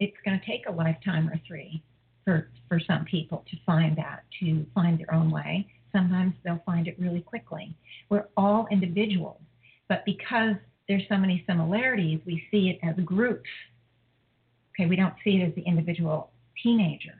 it's 0.00 0.16
going 0.24 0.38
to 0.38 0.46
take 0.46 0.66
a 0.68 0.72
lifetime 0.72 1.28
or 1.28 1.40
three 1.46 1.82
for, 2.24 2.48
for 2.68 2.80
some 2.80 3.04
people 3.04 3.44
to 3.50 3.56
find 3.64 3.96
that, 3.96 4.24
to 4.40 4.64
find 4.74 4.98
their 4.98 5.14
own 5.14 5.30
way. 5.30 5.66
Sometimes 5.92 6.34
they'll 6.44 6.62
find 6.66 6.88
it 6.88 6.96
really 6.98 7.20
quickly. 7.20 7.76
We're 8.08 8.26
all 8.36 8.66
individuals, 8.70 9.40
but 9.88 10.04
because 10.04 10.56
there's 10.88 11.04
so 11.08 11.16
many 11.16 11.44
similarities, 11.46 12.20
we 12.26 12.42
see 12.50 12.70
it 12.70 12.86
as 12.86 12.96
groups. 13.04 13.48
Okay, 14.74 14.88
we 14.88 14.96
don't 14.96 15.14
see 15.22 15.36
it 15.36 15.48
as 15.48 15.54
the 15.54 15.62
individual 15.62 16.30
teenager. 16.62 17.14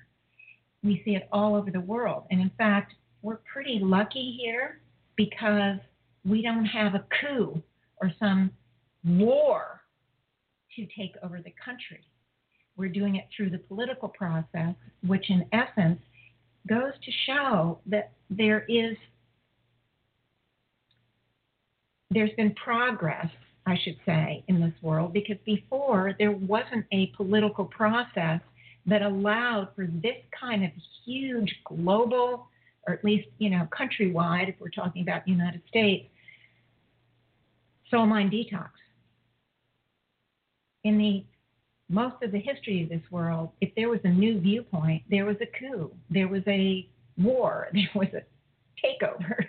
We 0.82 1.02
see 1.04 1.12
it 1.12 1.28
all 1.32 1.54
over 1.54 1.70
the 1.70 1.80
world. 1.80 2.24
And 2.30 2.40
in 2.40 2.50
fact, 2.58 2.94
we're 3.22 3.38
pretty 3.50 3.78
lucky 3.80 4.36
here 4.40 4.80
because 5.16 5.78
we 6.24 6.42
don't 6.42 6.66
have 6.66 6.94
a 6.94 7.04
coup 7.20 7.62
or 7.98 8.12
some 8.18 8.50
war 9.04 9.80
to 10.76 10.86
take 10.98 11.14
over 11.22 11.40
the 11.40 11.52
country. 11.64 12.04
We're 12.76 12.88
doing 12.88 13.16
it 13.16 13.26
through 13.36 13.50
the 13.50 13.58
political 13.58 14.08
process, 14.08 14.74
which 15.06 15.30
in 15.30 15.46
essence 15.52 16.00
goes 16.68 16.92
to 17.04 17.10
show 17.26 17.78
that 17.86 18.12
there 18.30 18.64
is 18.68 18.96
there's 22.10 22.30
been 22.36 22.54
progress, 22.54 23.26
I 23.66 23.76
should 23.82 23.96
say, 24.06 24.44
in 24.46 24.60
this 24.60 24.72
world 24.82 25.12
because 25.12 25.36
before 25.44 26.14
there 26.18 26.30
wasn't 26.32 26.86
a 26.92 27.06
political 27.16 27.64
process 27.64 28.40
that 28.86 29.02
allowed 29.02 29.68
for 29.74 29.86
this 29.86 30.16
kind 30.38 30.64
of 30.64 30.70
huge 31.04 31.52
global 31.64 32.46
or 32.86 32.94
at 32.94 33.04
least 33.04 33.28
you 33.38 33.50
know 33.50 33.68
countrywide, 33.72 34.48
if 34.48 34.54
we're 34.60 34.68
talking 34.68 35.02
about 35.02 35.24
the 35.24 35.30
United 35.30 35.62
States, 35.68 36.06
soul 37.90 38.06
mind 38.06 38.30
detox. 38.30 38.68
In 40.84 40.98
the 40.98 41.24
most 41.94 42.16
of 42.22 42.32
the 42.32 42.40
history 42.40 42.82
of 42.82 42.88
this 42.88 43.02
world, 43.10 43.50
if 43.60 43.72
there 43.76 43.88
was 43.88 44.00
a 44.04 44.08
new 44.08 44.40
viewpoint, 44.40 45.02
there 45.08 45.24
was 45.24 45.36
a 45.40 45.46
coup, 45.58 45.92
there 46.10 46.28
was 46.28 46.42
a 46.48 46.86
war, 47.16 47.68
there 47.72 47.90
was 47.94 48.08
a 48.12 48.22
takeover, 48.84 49.46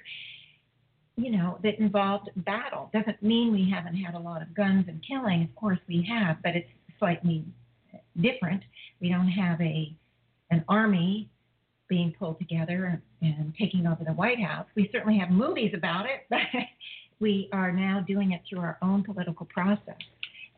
you 1.18 1.32
know, 1.32 1.58
that 1.64 1.80
involved 1.80 2.30
battle. 2.38 2.92
Doesn't 2.94 3.22
mean 3.24 3.52
we 3.52 3.70
haven't 3.70 3.96
had 3.96 4.14
a 4.14 4.20
lot 4.20 4.42
of 4.42 4.54
guns 4.54 4.86
and 4.88 5.04
killing. 5.06 5.44
Of 5.44 5.56
course 5.56 5.80
we 5.88 6.08
have, 6.08 6.38
but 6.44 6.56
it's 6.56 6.70
slightly 7.00 7.44
different. 8.22 8.62
We 9.02 9.10
don't 9.10 9.28
have 9.30 9.60
a 9.60 9.96
an 10.52 10.64
army 10.70 11.28
being 11.88 12.14
pulled 12.18 12.38
together 12.38 13.02
and 13.22 13.54
taking 13.60 13.88
over 13.88 14.04
the 14.04 14.14
White 14.14 14.40
House. 14.40 14.68
We 14.76 14.90
certainly 14.92 15.18
have 15.18 15.32
movies 15.32 15.72
about 15.74 16.06
it, 16.06 16.22
but 16.30 16.40
we 17.20 17.50
are 17.52 17.72
now 17.72 18.04
doing 18.08 18.34
it 18.34 18.42
through 18.48 18.60
our 18.60 18.78
own 18.82 19.04
political 19.04 19.48
process. 19.48 19.96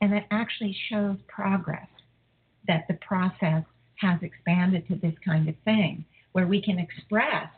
And 0.01 0.11
that 0.13 0.27
actually 0.31 0.75
shows 0.89 1.17
progress, 1.27 1.87
that 2.67 2.85
the 2.87 2.95
process 2.95 3.63
has 3.95 4.21
expanded 4.21 4.87
to 4.87 4.95
this 4.95 5.15
kind 5.25 5.49
of 5.49 5.55
thing, 5.65 6.05
where 6.33 6.47
we 6.47 6.61
can 6.61 6.77
express, 6.79 7.49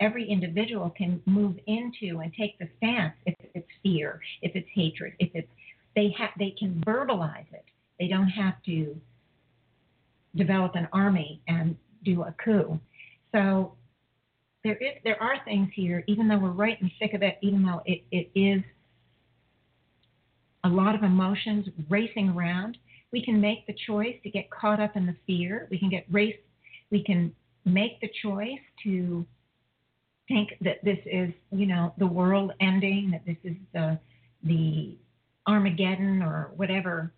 every 0.00 0.28
individual 0.28 0.90
can 0.90 1.22
move 1.24 1.56
into 1.66 2.20
and 2.20 2.32
take 2.34 2.58
the 2.58 2.68
stance 2.78 3.14
if 3.26 3.34
it's 3.54 3.68
fear, 3.82 4.20
if 4.42 4.56
it's 4.56 4.68
hatred, 4.74 5.12
if 5.20 5.30
it's, 5.34 5.48
they, 5.94 6.12
have, 6.18 6.30
they 6.38 6.50
can 6.58 6.82
verbalize 6.84 7.46
it. 7.52 7.64
They 8.00 8.08
don't 8.08 8.28
have 8.28 8.54
to 8.66 9.00
develop 10.34 10.74
an 10.74 10.88
army 10.92 11.40
and 11.46 11.76
do 12.04 12.22
a 12.22 12.34
coup. 12.44 12.80
So 13.32 13.74
there 14.64 14.76
is 14.76 14.94
there 15.04 15.22
are 15.22 15.36
things 15.44 15.68
here, 15.74 16.02
even 16.06 16.26
though 16.26 16.38
we're 16.38 16.50
right 16.50 16.80
in 16.80 16.88
the 16.88 16.92
thick 16.98 17.14
of 17.14 17.22
it, 17.22 17.38
even 17.42 17.62
though 17.62 17.82
it, 17.84 18.02
it 18.10 18.30
is 18.34 18.62
a 20.64 20.68
lot 20.68 20.94
of 20.94 21.02
emotions 21.02 21.66
racing 21.88 22.30
around, 22.30 22.78
we 23.12 23.24
can 23.24 23.40
make 23.40 23.66
the 23.66 23.74
choice 23.86 24.16
to 24.22 24.30
get 24.30 24.50
caught 24.50 24.80
up 24.80 24.96
in 24.96 25.06
the 25.06 25.14
fear. 25.26 25.68
We 25.70 25.78
can 25.78 25.88
get 25.90 26.04
race 26.10 26.36
we 26.90 27.02
can 27.02 27.34
make 27.64 28.00
the 28.00 28.10
choice 28.22 28.60
to 28.84 29.26
think 30.28 30.50
that 30.60 30.84
this 30.84 30.98
is, 31.06 31.32
you 31.50 31.66
know, 31.66 31.92
the 31.98 32.06
world 32.06 32.52
ending, 32.60 33.10
that 33.10 33.24
this 33.26 33.36
is 33.44 33.56
the 33.72 33.98
the 34.44 34.96
Armageddon 35.48 36.22
or 36.22 36.50
whatever 36.56 37.12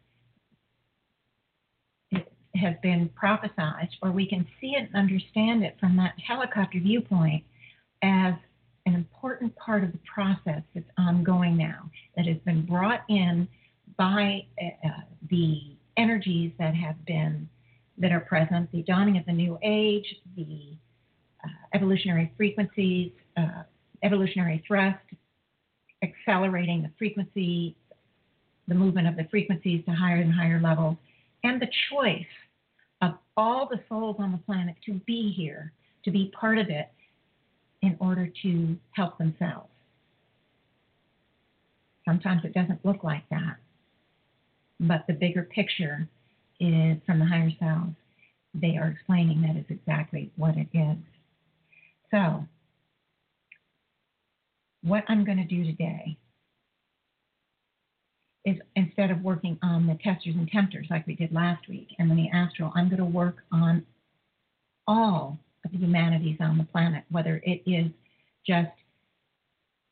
has 2.12 2.74
been 2.82 3.10
prophesized, 3.22 3.90
or 4.02 4.10
we 4.10 4.26
can 4.26 4.46
see 4.60 4.68
it 4.68 4.88
and 4.88 4.96
understand 4.96 5.62
it 5.62 5.76
from 5.78 5.96
that 5.96 6.14
helicopter 6.26 6.80
viewpoint 6.80 7.44
as 8.02 8.34
an 8.86 8.94
important 8.94 9.54
part 9.56 9.84
of 9.84 9.92
the 9.92 9.98
process 10.12 10.62
that's 10.74 10.86
ongoing 10.96 11.56
now, 11.56 11.90
that 12.16 12.26
has 12.26 12.38
been 12.44 12.64
brought 12.64 13.02
in 13.08 13.46
by 13.98 14.46
uh, 14.62 14.88
the 15.28 15.76
energies 15.96 16.52
that 16.58 16.74
have 16.74 17.04
been 17.04 17.48
that 17.98 18.12
are 18.12 18.20
present, 18.20 18.70
the 18.72 18.82
dawning 18.82 19.16
of 19.16 19.26
the 19.26 19.32
new 19.32 19.58
age, 19.62 20.16
the 20.36 20.76
uh, 21.44 21.48
evolutionary 21.74 22.32
frequencies, 22.36 23.10
uh, 23.36 23.62
evolutionary 24.02 24.62
thrust, 24.66 24.98
accelerating 26.02 26.82
the 26.82 26.90
frequency, 26.98 27.74
the 28.68 28.74
movement 28.74 29.08
of 29.08 29.16
the 29.16 29.26
frequencies 29.30 29.84
to 29.86 29.92
higher 29.92 30.16
and 30.16 30.32
higher 30.32 30.60
levels, 30.60 30.96
and 31.42 31.60
the 31.60 31.68
choice 31.90 32.26
of 33.02 33.14
all 33.36 33.66
the 33.68 33.80
souls 33.88 34.16
on 34.18 34.32
the 34.32 34.38
planet 34.38 34.76
to 34.84 34.94
be 35.06 35.32
here, 35.32 35.72
to 36.04 36.10
be 36.10 36.30
part 36.38 36.58
of 36.58 36.68
it 36.68 36.90
in 37.86 37.96
order 38.00 38.28
to 38.42 38.76
help 38.90 39.16
themselves. 39.16 39.68
Sometimes 42.04 42.42
it 42.44 42.52
doesn't 42.52 42.84
look 42.84 43.04
like 43.04 43.28
that, 43.30 43.56
but 44.80 45.04
the 45.06 45.12
bigger 45.12 45.44
picture 45.44 46.08
is 46.58 46.98
from 47.06 47.20
the 47.20 47.24
higher 47.24 47.50
selves. 47.60 47.94
They 48.54 48.76
are 48.76 48.88
explaining 48.88 49.42
that 49.42 49.56
is 49.56 49.64
exactly 49.68 50.32
what 50.36 50.56
it 50.56 50.68
is. 50.72 50.96
So, 52.10 52.44
what 54.82 55.04
I'm 55.08 55.24
going 55.24 55.38
to 55.38 55.44
do 55.44 55.64
today 55.64 56.16
is 58.44 58.56
instead 58.76 59.10
of 59.10 59.22
working 59.22 59.58
on 59.62 59.86
the 59.86 59.98
testers 60.02 60.34
and 60.36 60.48
tempters 60.48 60.86
like 60.90 61.06
we 61.06 61.14
did 61.14 61.32
last 61.32 61.68
week 61.68 61.88
and 61.98 62.08
then 62.10 62.16
the 62.16 62.30
astral, 62.30 62.72
I'm 62.74 62.88
going 62.88 62.98
to 62.98 63.04
work 63.04 63.38
on 63.52 63.84
all 64.86 65.38
of 65.66 65.72
the 65.72 65.78
humanities 65.78 66.38
on 66.40 66.58
the 66.58 66.64
planet, 66.64 67.04
whether 67.10 67.40
it 67.44 67.62
is 67.66 67.90
just 68.46 68.70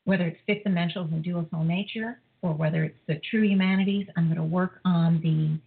whether 0.04 0.26
it's 0.26 0.38
fifth 0.46 0.64
dimensionals 0.66 1.12
and 1.12 1.24
dual 1.24 1.46
soul 1.50 1.64
nature 1.64 2.20
or 2.42 2.52
whether 2.52 2.84
it's 2.84 2.98
the 3.08 3.20
true 3.30 3.42
humanities, 3.42 4.06
I'm 4.16 4.26
going 4.26 4.36
to 4.36 4.42
work 4.42 4.80
on 4.84 5.20
the 5.22 5.58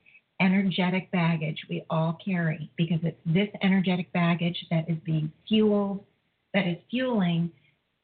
energetic 0.43 1.11
baggage 1.11 1.57
we 1.69 1.83
all 1.89 2.17
carry 2.23 2.69
because 2.77 2.99
it's 3.01 3.17
this 3.25 3.49
energetic 3.63 4.11
baggage 4.13 4.57
that 4.69 4.87
is 4.87 4.97
being 5.03 5.31
fueled, 5.47 6.03
that 6.53 6.67
is 6.67 6.77
fueling 6.91 7.51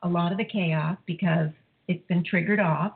a 0.01 0.07
lot 0.07 0.31
of 0.31 0.39
the 0.39 0.45
chaos 0.45 0.97
because 1.05 1.49
it's 1.87 2.05
been 2.07 2.23
triggered 2.23 2.59
off 2.59 2.93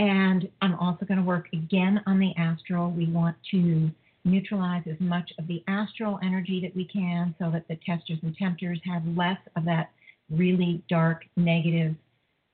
and 0.00 0.48
I'm 0.62 0.74
also 0.76 1.04
going 1.04 1.18
to 1.18 1.24
work 1.24 1.48
again 1.52 2.00
on 2.06 2.18
the 2.18 2.34
astral. 2.36 2.90
We 2.90 3.06
want 3.10 3.36
to 3.50 3.90
neutralize 4.24 4.82
as 4.90 4.98
much 5.00 5.32
of 5.38 5.46
the 5.46 5.62
astral 5.66 6.18
energy 6.22 6.60
that 6.60 6.74
we 6.76 6.84
can 6.84 7.34
so 7.38 7.50
that 7.50 7.66
the 7.68 7.78
testers 7.86 8.18
and 8.22 8.36
tempters 8.36 8.80
have 8.84 9.02
less 9.16 9.38
of 9.56 9.64
that 9.64 9.90
really 10.30 10.82
dark, 10.88 11.24
negative 11.36 11.94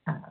uh, 0.06 0.30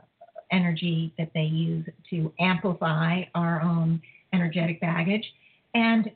energy 0.52 1.14
that 1.18 1.32
they 1.34 1.44
use 1.44 1.86
to 2.10 2.32
amplify 2.40 3.24
our 3.34 3.62
own 3.62 4.02
energetic 4.34 4.80
baggage. 4.82 5.26
And 5.74 6.10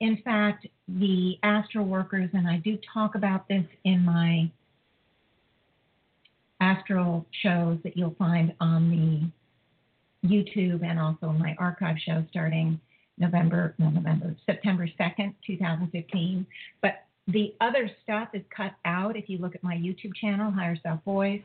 in 0.00 0.22
fact, 0.24 0.66
the 0.88 1.38
astral 1.42 1.84
workers, 1.84 2.30
and 2.32 2.48
I 2.48 2.58
do 2.58 2.78
talk 2.92 3.14
about 3.14 3.48
this 3.48 3.64
in 3.84 4.04
my 4.04 4.50
astral 6.60 7.26
shows 7.42 7.78
that 7.84 7.96
you'll 7.96 8.14
find 8.18 8.54
on 8.60 8.90
the 8.90 10.28
YouTube 10.28 10.84
and 10.84 10.98
also 10.98 11.28
my 11.28 11.54
archive 11.58 11.96
show 12.04 12.24
starting 12.30 12.80
November, 13.20 13.74
no, 13.78 13.90
November, 13.90 14.34
September 14.46 14.88
2nd, 14.98 15.34
2015. 15.46 16.46
But 16.82 17.04
the 17.28 17.54
other 17.60 17.90
stuff 18.02 18.28
is 18.34 18.42
cut 18.54 18.72
out 18.84 19.16
if 19.16 19.28
you 19.28 19.38
look 19.38 19.54
at 19.54 19.62
my 19.62 19.76
YouTube 19.76 20.14
channel, 20.20 20.50
Higher 20.50 20.76
Self 20.82 21.04
Voice, 21.04 21.42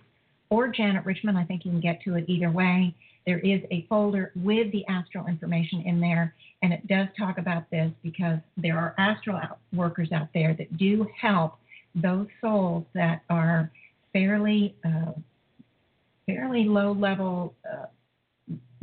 or 0.49 0.69
Janet 0.69 1.05
Richmond. 1.05 1.38
I 1.38 1.43
think 1.43 1.65
you 1.65 1.71
can 1.71 1.82
get 1.82 2.01
to 2.03 2.15
it 2.15 2.26
either 2.28 2.49
way. 2.49 2.95
There 3.26 3.39
is 3.39 3.61
a 3.71 3.86
folder 3.89 4.32
with 4.36 4.71
the 4.71 4.86
astral 4.88 5.28
information 5.28 5.82
in 5.86 5.99
there, 5.99 6.34
and 6.61 6.71
it 6.71 6.88
does 6.88 7.07
talk 7.17 7.38
about 7.38 7.69
this 7.71 7.91
because 8.03 8.39
there 8.55 8.78
are 8.78 8.95
astral 8.97 9.39
workers 9.73 10.11
out 10.11 10.30
there 10.34 10.53
that 10.53 10.78
do 10.78 11.07
help 11.19 11.55
those 11.95 12.28
souls 12.41 12.86
that 12.93 13.21
are 13.30 13.71
fairly, 14.13 14.76
uh, 14.86 15.11
fairly 16.26 16.65
low 16.65 16.91
level 16.93 17.53
uh, 17.69 17.86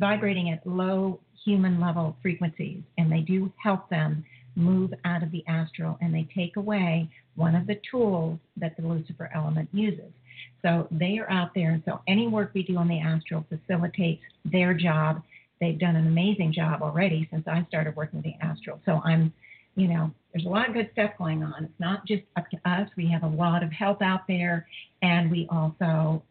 vibrating 0.02 0.50
at 0.50 0.66
low 0.66 1.20
human 1.44 1.80
level 1.80 2.16
frequencies, 2.20 2.80
and 2.98 3.10
they 3.10 3.20
do 3.20 3.52
help 3.62 3.88
them 3.88 4.24
move 4.56 4.92
out 5.04 5.22
of 5.22 5.30
the 5.30 5.44
astral 5.46 5.96
and 6.00 6.12
they 6.12 6.26
take 6.34 6.56
away 6.56 7.08
one 7.36 7.54
of 7.54 7.66
the 7.68 7.80
tools 7.88 8.38
that 8.56 8.76
the 8.76 8.82
Lucifer 8.82 9.30
element 9.32 9.68
uses. 9.72 10.12
So 10.60 10.88
they 10.90 11.18
are 11.18 11.30
out 11.30 11.50
there, 11.54 11.70
and 11.70 11.82
so 11.84 12.00
any 12.08 12.26
work 12.26 12.50
we 12.52 12.64
do 12.64 12.76
on 12.76 12.88
the 12.88 13.00
astral 13.00 13.46
facilitates 13.48 14.22
their 14.44 14.74
job. 14.74 15.22
They've 15.60 15.78
done 15.78 15.94
an 15.94 16.08
amazing 16.08 16.52
job 16.52 16.82
already 16.82 17.28
since 17.30 17.46
I 17.46 17.64
started 17.68 17.94
working 17.94 18.18
with 18.18 18.24
the 18.24 18.44
astral. 18.44 18.80
So 18.84 19.00
I'm, 19.04 19.32
you 19.76 19.86
know, 19.86 20.10
there's 20.32 20.46
a 20.46 20.48
lot 20.48 20.68
of 20.68 20.74
good 20.74 20.90
stuff 20.92 21.12
going 21.16 21.44
on. 21.44 21.64
It's 21.64 21.80
not 21.80 22.04
just 22.06 22.24
up 22.36 22.50
to 22.50 22.58
us. 22.68 22.88
We 22.96 23.08
have 23.10 23.22
a 23.22 23.28
lot 23.28 23.62
of 23.62 23.70
help 23.70 24.02
out 24.02 24.26
there, 24.26 24.66
and 25.00 25.30
we 25.30 25.46
also 25.48 26.22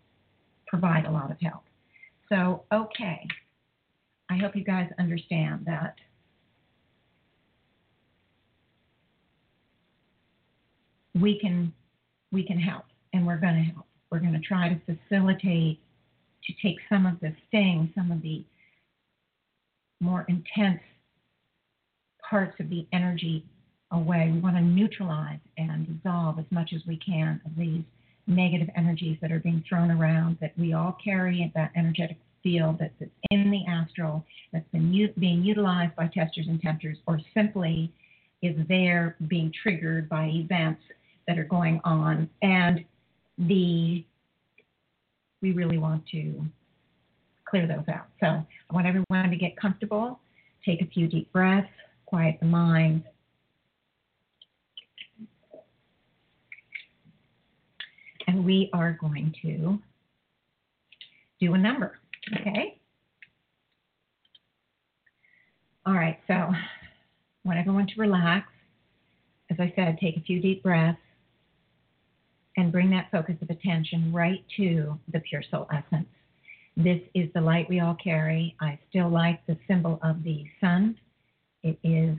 provide 0.67 1.05
a 1.05 1.11
lot 1.11 1.32
of 1.32 1.38
help. 1.41 1.63
So, 2.30 2.63
okay, 2.72 3.28
I 4.32 4.38
hope 4.38 4.55
you 4.55 4.63
guys 4.63 4.89
understand 4.97 5.65
that. 5.65 5.95
We 11.13 11.38
can 11.38 11.73
we 12.32 12.47
can 12.47 12.57
help 12.57 12.86
and 13.11 13.27
we're 13.27 13.38
going 13.38 13.55
to 13.55 13.73
help. 13.73 13.88
We're 14.09 14.19
going 14.19 14.34
to 14.34 14.39
try 14.39 14.69
to 14.69 14.79
facilitate 14.86 15.82
to 16.45 16.53
take 16.63 16.77
some 16.88 17.05
of 17.05 17.19
the 17.19 17.36
sting, 17.47 17.91
some 17.93 18.09
of 18.09 18.21
the 18.21 18.45
more 19.99 20.25
intense 20.29 20.79
parts 22.27 22.57
of 22.61 22.69
the 22.69 22.88
energy 22.93 23.45
away. 23.91 24.32
We 24.34 24.39
want 24.39 24.55
to 24.55 24.61
neutralize 24.61 25.39
and 25.57 25.86
dissolve 25.86 26.39
as 26.39 26.45
much 26.51 26.71
as 26.73 26.82
we 26.88 26.95
can 26.97 27.41
of 27.45 27.51
these 27.57 27.84
negative 28.27 28.69
energies 28.77 29.17
that 29.21 29.32
are 29.34 29.39
being 29.39 29.61
thrown 29.67 29.91
around 29.91 30.38
that 30.39 30.57
we 30.57 30.71
all 30.71 30.97
carry 31.03 31.51
that 31.53 31.71
energetic 31.75 32.17
field 32.43 32.77
that's 32.79 33.11
in 33.29 33.51
the 33.51 33.65
astral 33.67 34.25
that's 34.51 34.67
been 34.71 34.93
u- 34.93 35.13
being 35.19 35.43
utilized 35.43 35.95
by 35.95 36.07
testers 36.07 36.47
and 36.47 36.61
tempters 36.61 36.97
or 37.07 37.19
simply 37.33 37.91
is 38.41 38.55
there 38.67 39.15
being 39.27 39.51
triggered 39.61 40.09
by 40.09 40.25
events 40.25 40.81
that 41.27 41.37
are 41.37 41.45
going 41.45 41.79
on 41.83 42.29
and 42.41 42.83
the 43.37 44.03
we 45.41 45.53
really 45.53 45.77
want 45.77 46.05
to 46.07 46.45
clear 47.45 47.67
those 47.67 47.87
out. 47.93 48.07
So 48.19 48.27
I 48.27 48.73
want 48.73 48.87
everyone 48.87 49.29
to 49.29 49.35
get 49.35 49.57
comfortable, 49.57 50.19
take 50.65 50.81
a 50.81 50.85
few 50.85 51.07
deep 51.07 51.31
breaths, 51.33 51.67
quiet 52.05 52.37
the 52.39 52.45
mind. 52.45 53.03
And 58.27 58.45
we 58.45 58.69
are 58.71 58.97
going 59.01 59.35
to 59.41 59.79
do 61.39 61.53
a 61.53 61.57
number, 61.57 61.99
okay? 62.39 62.80
All 65.86 65.93
right, 65.93 66.19
so 66.28 66.34
I 66.34 66.53
want 67.43 67.59
everyone 67.59 67.88
to 67.88 67.93
relax. 67.97 68.47
As 69.49 69.57
I 69.59 69.74
said, 69.76 69.97
take 69.99 70.17
a 70.17 70.22
few 70.22 70.39
deep 70.39 70.63
breaths 70.63 70.99
and 72.57 72.72
bring 72.72 72.89
that 72.91 73.09
focus 73.11 73.36
of 73.41 73.49
attention 73.49 74.11
right 74.13 74.43
to 74.57 74.99
the 75.11 75.19
pure 75.22 75.43
soul 75.49 75.67
essence. 75.74 76.07
This 76.78 77.01
is 77.13 77.30
the 77.34 77.41
light 77.41 77.67
we 77.69 77.80
all 77.80 77.97
carry. 78.01 78.55
I 78.61 78.80
still 78.89 79.09
like 79.09 79.45
the 79.45 79.57
symbol 79.67 79.99
of 80.03 80.24
the 80.24 80.45
sun. 80.61 80.97
It 81.63 81.78
is 81.84 82.17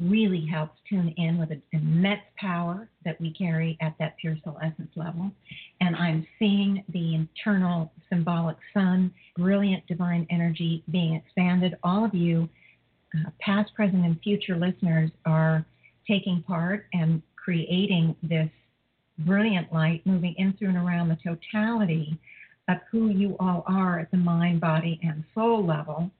really 0.00 0.46
helps 0.46 0.78
tune 0.88 1.12
in 1.16 1.38
with 1.38 1.50
an 1.50 1.62
immense 1.72 2.22
power 2.38 2.88
that 3.04 3.20
we 3.20 3.32
carry 3.32 3.76
at 3.80 3.94
that 3.98 4.16
pure 4.18 4.36
soul 4.44 4.58
essence 4.62 4.90
level. 4.96 5.30
And 5.80 5.94
I'm 5.96 6.26
seeing 6.38 6.82
the 6.88 7.14
internal 7.14 7.92
symbolic 8.08 8.56
sun, 8.72 9.12
brilliant 9.36 9.86
divine 9.86 10.26
energy 10.30 10.82
being 10.90 11.14
expanded. 11.14 11.76
All 11.82 12.04
of 12.04 12.14
you, 12.14 12.48
uh, 13.14 13.30
past, 13.40 13.74
present, 13.74 14.04
and 14.04 14.20
future 14.22 14.56
listeners, 14.56 15.10
are 15.26 15.64
taking 16.08 16.42
part 16.42 16.86
and 16.92 17.22
creating 17.36 18.16
this 18.22 18.48
brilliant 19.20 19.72
light 19.72 20.04
moving 20.06 20.34
in 20.38 20.54
through 20.54 20.68
and 20.68 20.76
around 20.76 21.08
the 21.08 21.18
totality 21.22 22.18
of 22.68 22.78
who 22.90 23.10
you 23.10 23.36
all 23.40 23.64
are 23.66 23.98
at 23.98 24.10
the 24.10 24.16
mind, 24.16 24.60
body, 24.60 24.98
and 25.02 25.24
soul 25.34 25.64
level. 25.64 26.10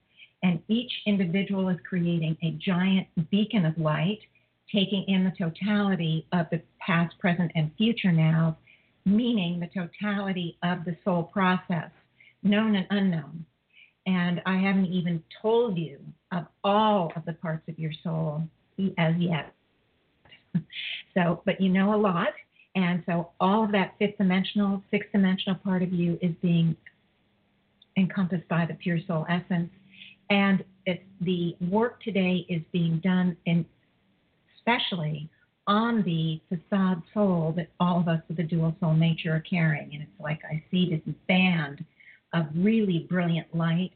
And 0.43 0.61
each 0.69 0.93
individual 1.07 1.69
is 1.69 1.79
creating 1.89 2.37
a 2.43 2.51
giant 2.53 3.07
beacon 3.31 3.65
of 3.65 3.79
light, 3.79 4.19
taking 4.73 5.05
in 5.05 5.25
the 5.25 5.33
totality 5.39 6.27
of 6.33 6.47
the 6.51 6.61
past, 6.81 7.17
present, 7.19 7.53
and 7.55 7.71
future 7.77 8.13
now, 8.13 8.57
meaning 9.05 9.61
the 9.61 9.69
totality 9.69 10.59
of 10.63 10.85
the 10.85 10.97
soul 11.05 11.25
process, 11.25 11.91
known 12.43 12.75
and 12.75 12.87
unknown. 12.91 13.45
And 14.07 14.43
I 14.47 14.57
haven't 14.57 14.87
even 14.87 15.23
told 15.41 15.79
you 15.79 16.01
of 16.33 16.47
all 16.65 17.13
of 17.15 17.25
the 17.25 17.35
parts 17.35 17.69
of 17.69 17.79
your 17.79 17.93
soul 18.03 18.43
as 18.99 19.15
yet. 19.19 19.55
so, 21.15 21.43
but 21.45 21.61
you 21.61 21.69
know 21.69 21.95
a 21.95 21.97
lot. 21.97 22.33
And 22.75 23.03
so 23.07 23.31
all 23.39 23.65
of 23.65 23.73
that 23.73 23.95
fifth 23.99 24.19
dimensional, 24.19 24.83
sixth 24.91 25.13
dimensional 25.13 25.57
part 25.57 25.83
of 25.83 25.93
you 25.93 26.19
is 26.23 26.33
being 26.41 26.75
encompassed 27.97 28.49
by 28.49 28.67
the 28.67 28.75
pure 28.75 28.99
soul 29.07 29.27
essence. 29.29 29.71
And 30.31 30.65
the 31.21 31.57
work 31.71 32.03
today 32.03 32.47
is 32.49 32.63
being 32.73 32.99
done 32.99 33.37
especially 34.59 35.29
on 35.67 36.03
the 36.03 36.41
facade 36.49 37.03
soul 37.15 37.53
that 37.57 37.69
all 37.79 38.01
of 38.01 38.09
us 38.09 38.21
with 38.29 38.39
a 38.41 38.43
dual 38.43 38.75
soul 38.81 38.95
nature 38.95 39.35
are 39.35 39.41
carrying. 39.49 39.95
And 39.95 40.03
it's 40.03 40.21
like 40.21 40.41
I 40.51 40.63
see 40.71 40.91
this 40.91 41.15
band 41.29 41.85
of 42.33 42.47
really 42.55 43.07
brilliant 43.09 43.55
light 43.55 43.93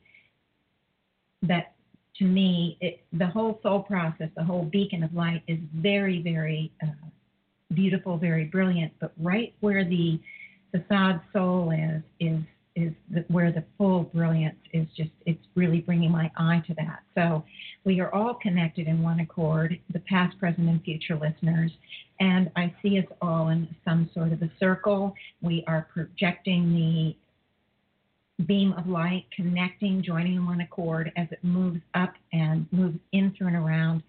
that 1.43 1.72
to 2.18 2.24
me, 2.24 2.79
it, 2.81 3.01
the 3.12 3.27
whole 3.27 3.61
soul 3.62 3.83
process, 3.83 4.29
the 4.37 4.45
whole 4.45 4.64
beacon 4.64 5.03
of 5.03 5.12
light 5.14 5.43
is 5.49 5.59
very, 5.74 6.22
very 6.22 6.72
uh, 6.83 6.87
beautiful, 7.74 8.16
very 8.16 8.45
brilliant, 8.45 8.93
but 9.01 9.12
right 9.18 9.55
where 9.61 9.85
the 9.85 10.18
facade 10.70 11.20
soul 11.33 11.72
is, 11.72 12.03
is 12.20 12.41
is 12.77 12.93
the, 13.11 13.24
where 13.29 13.51
the 13.51 13.64
full 13.77 14.05
brilliance 14.14 14.59
is 14.72 14.87
just 14.97 15.11
it's 15.24 15.43
really 15.55 15.81
bringing 15.81 16.12
my 16.12 16.31
eye 16.37 16.62
to 16.66 16.74
that. 16.74 17.01
So 17.14 17.45
we 17.85 18.01
are 18.01 18.14
all 18.14 18.35
connected 18.35 18.87
in 18.87 19.03
one 19.03 19.20
accord 19.20 19.79
the 19.93 20.01
past 20.01 20.39
present 20.39 20.68
and 20.68 20.83
future 20.83 21.16
listeners 21.16 21.72
and 22.20 22.51
i 22.57 22.74
see 22.83 22.99
us 22.99 23.05
all 23.20 23.49
in 23.49 23.68
some 23.85 24.09
sort 24.14 24.33
of 24.33 24.43
a 24.43 24.51
circle. 24.61 25.14
We 25.41 25.64
are 25.66 25.89
projecting 25.93 26.72
the 26.72 28.45
beam 28.45 28.74
of 28.74 28.87
light 28.87 29.24
connecting 29.35 30.03
joining 30.03 30.35
in 30.35 30.47
one 30.47 30.61
accord 30.61 31.11
as 31.16 31.27
it 31.31 31.39
moves 31.43 31.81
up 31.95 32.12
and 32.33 32.66
moves 32.70 32.99
in 33.12 33.35
through 33.37 33.49
and 33.49 33.57
around 33.57 34.03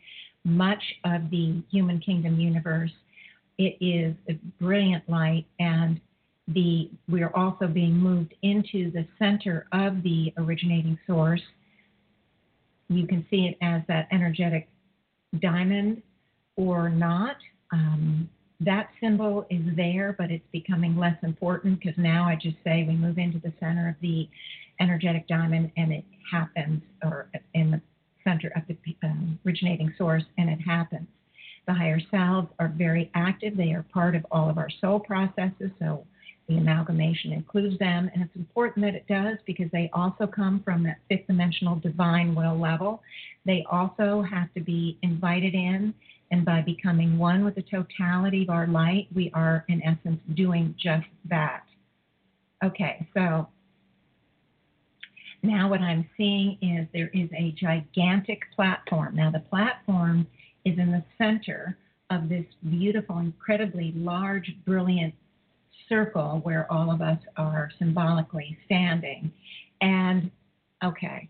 much 0.44 0.84
of 1.04 1.30
the 1.30 1.62
human 1.72 2.00
kingdom 2.00 2.40
universe. 2.40 2.92
It 3.58 3.78
is 3.82 4.16
a 4.30 4.34
brilliant 4.62 5.08
light, 5.10 5.46
and 5.60 6.00
the 6.48 6.90
we 7.10 7.22
are 7.24 7.36
also 7.36 7.68
being 7.68 7.94
moved 7.94 8.34
into 8.42 8.92
the 8.92 9.06
center 9.20 9.68
of 9.74 10.02
the 10.04 10.34
originating 10.38 10.98
source. 11.06 11.42
You 12.90 13.06
can 13.06 13.26
see 13.30 13.48
it 13.48 13.58
as 13.62 13.82
that 13.88 14.08
energetic 14.12 14.70
diamond 15.42 16.02
or 16.56 16.90
not. 16.90 17.36
Um, 17.72 18.30
that 18.62 18.90
symbol 19.02 19.46
is 19.50 19.62
there, 19.76 20.16
but 20.18 20.32
it's 20.32 20.46
becoming 20.52 20.98
less 20.98 21.18
important 21.22 21.80
because 21.80 21.98
now 21.98 22.28
I 22.28 22.36
just 22.36 22.56
say 22.64 22.86
we 22.88 22.96
move 22.96 23.18
into 23.18 23.40
the 23.40 23.54
center 23.60 23.90
of 23.90 23.96
the 24.02 24.28
energetic 24.80 25.28
diamond 25.28 25.72
and 25.78 25.92
it 25.92 26.06
happens, 26.32 26.82
or 27.04 27.30
in 27.54 27.72
the 27.72 27.82
center 28.24 28.52
of 28.56 28.64
the 28.68 28.78
um, 29.04 29.38
originating 29.46 29.94
source, 29.98 30.24
and 30.38 30.50
it 30.50 30.60
happens. 30.60 31.08
The 31.68 31.74
higher 31.74 32.00
selves 32.10 32.48
are 32.60 32.70
very 32.70 33.12
active. 33.14 33.58
They 33.58 33.74
are 33.74 33.86
part 33.94 34.16
of 34.16 34.26
all 34.32 34.50
of 34.50 34.58
our 34.58 34.70
soul 34.82 35.00
processes. 35.00 35.70
So 35.80 36.06
the 36.48 36.58
amalgamation 36.58 37.34
includes 37.34 37.78
them. 37.80 38.10
And 38.14 38.24
it's 38.24 38.36
important 38.36 38.86
that 38.86 38.96
it 38.96 39.06
does 39.08 39.38
because 39.46 39.70
they 39.72 39.90
also 39.94 40.26
come 40.26 40.62
from 40.64 40.84
that 40.84 41.00
fifth 41.10 41.28
dimensional 41.28 41.76
divine 41.76 42.34
will 42.36 42.58
level. 42.58 43.02
They 43.46 43.66
also 43.70 44.22
have 44.22 44.54
to 44.54 44.62
be 44.62 44.98
invited 45.02 45.54
in. 45.54 45.94
And 46.32 46.46
by 46.46 46.62
becoming 46.62 47.18
one 47.18 47.46
with 47.46 47.56
the 47.56 47.64
totality 47.64 48.44
of 48.44 48.50
our 48.50 48.68
light, 48.68 49.08
we 49.16 49.32
are, 49.34 49.66
in 49.70 49.82
essence, 49.84 50.20
doing 50.34 50.76
just 50.78 51.08
that. 51.30 51.64
Okay, 52.64 53.08
so 53.14 53.48
now 55.44 55.70
what 55.70 55.82
I'm 55.82 56.10
seeing 56.18 56.58
is 56.62 56.88
there 56.94 57.12
is 57.14 57.30
a 57.38 57.52
gigantic 57.52 58.42
platform. 58.56 59.16
Now, 59.16 59.32
the 59.32 59.40
platform 59.40 60.28
is 60.66 60.78
in 60.78 60.92
the 60.92 61.04
center 61.18 61.78
of 62.10 62.30
this 62.30 62.46
beautiful, 62.70 63.20
incredibly 63.20 63.94
large, 63.96 64.54
brilliant 64.66 65.14
circle 65.90 66.40
where 66.44 66.72
all 66.72 66.92
of 66.92 67.02
us 67.02 67.20
are 67.38 67.72
symbolically 67.78 68.58
standing. 68.66 69.32
And 69.82 70.32
okay, 70.84 71.30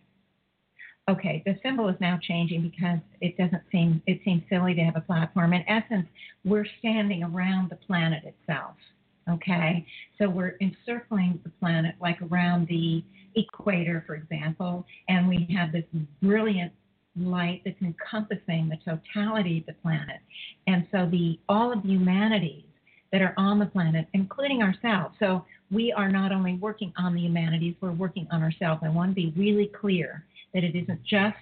okay, 1.09 1.43
the 1.45 1.57
symbol 1.63 1.89
is 1.89 1.95
now 1.99 2.19
changing 2.21 2.61
because 2.61 2.99
it 3.21 3.37
doesn't 3.37 3.63
seem 3.71 4.01
it 4.07 4.19
seems 4.23 4.43
silly 4.49 4.73
to 4.75 4.81
have 4.81 4.95
a 4.95 5.01
platform. 5.01 5.53
In 5.53 5.63
essence, 5.67 6.07
we're 6.43 6.67
standing 6.79 7.23
around 7.23 7.69
the 7.69 7.77
planet 7.77 8.23
itself. 8.23 8.75
Okay, 9.29 9.85
so 10.17 10.29
we're 10.29 10.55
encircling 10.61 11.41
the 11.43 11.49
planet 11.59 11.95
like 11.99 12.21
around 12.21 12.65
the 12.69 13.03
equator, 13.35 14.03
for 14.07 14.15
example, 14.15 14.85
and 15.09 15.27
we 15.27 15.47
have 15.53 15.73
this 15.73 15.83
brilliant 16.21 16.71
light 17.19 17.61
that's 17.65 17.81
encompassing 17.81 18.69
the 18.69 18.77
totality 18.85 19.59
of 19.59 19.65
the 19.65 19.73
planet. 19.81 20.19
And 20.67 20.87
so 20.91 21.07
the 21.11 21.39
all 21.49 21.73
of 21.73 21.83
the 21.83 21.89
humanities 21.89 22.63
that 23.11 23.21
are 23.21 23.33
on 23.37 23.59
the 23.59 23.65
planet, 23.65 24.07
including 24.13 24.61
ourselves. 24.61 25.15
So 25.19 25.45
we 25.71 25.91
are 25.91 26.09
not 26.09 26.31
only 26.31 26.55
working 26.55 26.93
on 26.97 27.13
the 27.15 27.21
humanities, 27.21 27.75
we're 27.81 27.91
working 27.91 28.27
on 28.31 28.43
ourselves. 28.43 28.81
I 28.83 28.89
want 28.89 29.11
to 29.11 29.15
be 29.15 29.33
really 29.35 29.67
clear 29.79 30.25
that 30.53 30.63
it 30.63 30.75
isn't 30.75 31.03
just 31.03 31.37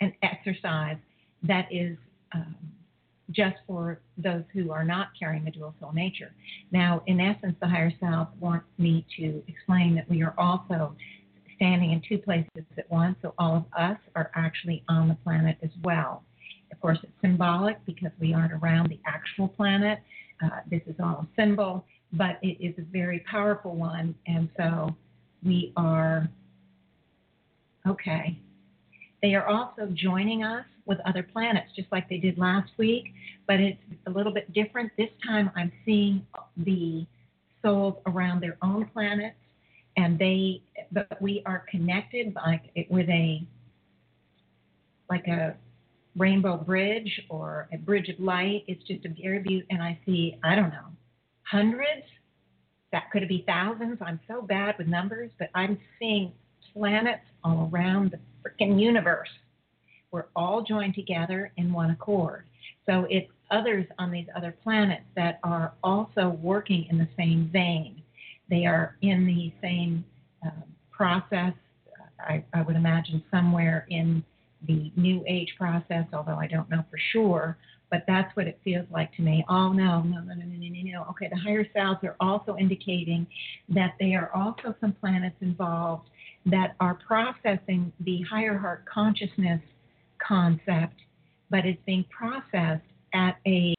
an 0.00 0.12
exercise 0.22 0.96
that 1.42 1.66
is 1.70 1.96
um, 2.34 2.56
just 3.30 3.56
for 3.66 4.00
those 4.18 4.42
who 4.52 4.70
are 4.70 4.84
not 4.84 5.08
carrying 5.18 5.44
the 5.44 5.50
dual 5.50 5.74
soul 5.80 5.92
nature. 5.92 6.32
Now, 6.70 7.02
in 7.06 7.20
essence, 7.20 7.56
the 7.60 7.68
higher 7.68 7.92
self 8.00 8.28
wants 8.40 8.66
me 8.78 9.06
to 9.16 9.42
explain 9.48 9.94
that 9.94 10.08
we 10.08 10.22
are 10.22 10.34
also 10.36 10.94
standing 11.56 11.92
in 11.92 12.02
two 12.06 12.18
places 12.18 12.64
at 12.76 12.90
once, 12.90 13.16
so 13.22 13.34
all 13.38 13.56
of 13.56 13.64
us 13.78 13.98
are 14.14 14.30
actually 14.34 14.82
on 14.88 15.08
the 15.08 15.14
planet 15.24 15.56
as 15.62 15.70
well. 15.82 16.22
Of 16.72 16.80
course, 16.80 16.98
it's 17.02 17.12
symbolic 17.20 17.84
because 17.86 18.10
we 18.20 18.34
aren't 18.34 18.52
around 18.52 18.88
the 18.88 18.98
actual 19.06 19.48
planet. 19.48 20.00
Uh, 20.42 20.60
this 20.70 20.82
is 20.86 20.94
all 21.02 21.26
a 21.26 21.28
symbol, 21.36 21.84
but 22.12 22.38
it 22.42 22.56
is 22.60 22.74
a 22.78 22.82
very 22.92 23.20
powerful 23.30 23.74
one, 23.74 24.14
and 24.26 24.48
so 24.56 24.94
we 25.44 25.72
are 25.76 26.28
okay. 27.86 28.38
They 29.22 29.34
are 29.34 29.46
also 29.46 29.86
joining 29.94 30.42
us 30.42 30.66
with 30.86 30.98
other 31.06 31.22
planets, 31.22 31.70
just 31.74 31.90
like 31.90 32.08
they 32.08 32.18
did 32.18 32.36
last 32.36 32.70
week, 32.76 33.14
but 33.46 33.58
it's 33.58 33.80
a 34.06 34.10
little 34.10 34.32
bit 34.32 34.52
different. 34.52 34.92
This 34.98 35.08
time 35.26 35.50
I'm 35.56 35.72
seeing 35.84 36.26
the 36.58 37.06
souls 37.62 37.94
around 38.06 38.40
their 38.40 38.58
own 38.62 38.84
planets 38.92 39.36
and 39.96 40.18
they 40.18 40.60
but 40.92 41.20
we 41.20 41.42
are 41.46 41.64
connected 41.70 42.34
like 42.34 42.62
with 42.90 43.08
a 43.08 43.42
like 45.10 45.26
a 45.26 45.56
rainbow 46.16 46.56
bridge 46.56 47.20
or 47.28 47.68
a 47.72 47.78
bridge 47.78 48.08
of 48.08 48.18
light 48.20 48.64
it's 48.68 48.82
just 48.84 49.04
a 49.04 49.08
very 49.20 49.40
beautiful 49.40 49.66
and 49.70 49.82
i 49.82 49.98
see 50.06 50.38
i 50.44 50.54
don't 50.54 50.70
know 50.70 50.86
hundreds 51.42 52.06
that 52.92 53.10
could 53.10 53.26
be 53.28 53.44
thousands 53.46 53.98
i'm 54.00 54.20
so 54.28 54.42
bad 54.42 54.74
with 54.78 54.86
numbers 54.86 55.30
but 55.38 55.48
i'm 55.54 55.78
seeing 55.98 56.32
planets 56.72 57.24
all 57.42 57.70
around 57.72 58.12
the 58.12 58.18
freaking 58.42 58.80
universe. 58.80 59.28
We're 60.10 60.26
all 60.36 60.62
joined 60.62 60.94
together 60.94 61.52
in 61.56 61.72
one 61.72 61.90
accord. 61.90 62.44
So 62.86 63.06
it's 63.10 63.30
others 63.50 63.86
on 63.98 64.10
these 64.10 64.26
other 64.36 64.54
planets 64.62 65.04
that 65.16 65.40
are 65.42 65.72
also 65.82 66.38
working 66.42 66.86
in 66.90 66.98
the 66.98 67.08
same 67.16 67.50
vein. 67.52 68.02
They 68.48 68.66
are 68.66 68.96
in 69.02 69.26
the 69.26 69.52
same 69.62 70.04
uh, 70.44 70.50
process. 70.90 71.54
I, 72.20 72.44
I 72.52 72.62
would 72.62 72.76
imagine 72.76 73.22
somewhere 73.30 73.86
in 73.90 74.24
the 74.66 74.92
New 74.96 75.24
Age 75.26 75.54
process, 75.58 76.06
although 76.12 76.36
I 76.36 76.46
don't 76.46 76.68
know 76.70 76.84
for 76.90 76.98
sure. 77.12 77.58
But 77.90 78.04
that's 78.08 78.34
what 78.34 78.48
it 78.48 78.58
feels 78.64 78.86
like 78.90 79.14
to 79.16 79.22
me. 79.22 79.44
Oh 79.48 79.72
no, 79.72 80.02
no, 80.02 80.20
no, 80.20 80.34
no, 80.34 80.44
no, 80.44 80.56
no, 80.56 80.82
no. 80.82 81.06
Okay, 81.10 81.28
the 81.30 81.36
higher 81.36 81.66
selves 81.72 82.00
are 82.02 82.16
also 82.18 82.56
indicating 82.58 83.26
that 83.68 83.94
there 84.00 84.30
are 84.34 84.34
also 84.34 84.74
some 84.80 84.94
planets 84.94 85.36
involved 85.40 86.08
that 86.46 86.74
are 86.80 86.94
processing 87.06 87.92
the 88.00 88.22
higher 88.22 88.58
heart 88.58 88.84
consciousness 88.92 89.60
concept, 90.26 90.96
but 91.50 91.64
it's 91.64 91.80
being 91.86 92.04
processed 92.10 92.82
at 93.12 93.36
a 93.46 93.74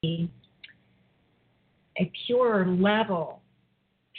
a 1.98 2.10
purer 2.26 2.66
level, 2.66 3.42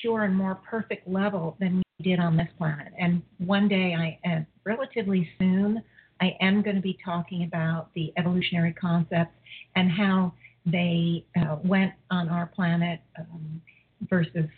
pure 0.01 0.23
and 0.23 0.35
more 0.35 0.55
perfect 0.55 1.07
level 1.07 1.55
than 1.59 1.77
we 1.77 2.03
did 2.03 2.19
on 2.19 2.35
this 2.37 2.47
planet. 2.57 2.91
And 2.99 3.21
one 3.37 3.67
day, 3.67 3.95
I 3.95 4.29
uh, 4.29 4.39
relatively 4.63 5.29
soon, 5.39 5.83
I 6.21 6.35
am 6.41 6.61
going 6.61 6.75
to 6.75 6.81
be 6.81 6.97
talking 7.03 7.43
about 7.43 7.89
the 7.93 8.13
evolutionary 8.17 8.73
concepts 8.73 9.35
and 9.75 9.91
how 9.91 10.33
they 10.65 11.25
uh, 11.39 11.57
went 11.63 11.93
on 12.11 12.29
our 12.29 12.47
planet 12.47 12.99
um, 13.19 13.61
versus 14.09 14.49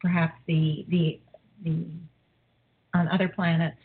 perhaps 0.00 0.34
the 0.46 0.84
the 0.88 1.20
the 1.64 1.86
on 2.94 3.08
other 3.08 3.28
planets. 3.28 3.78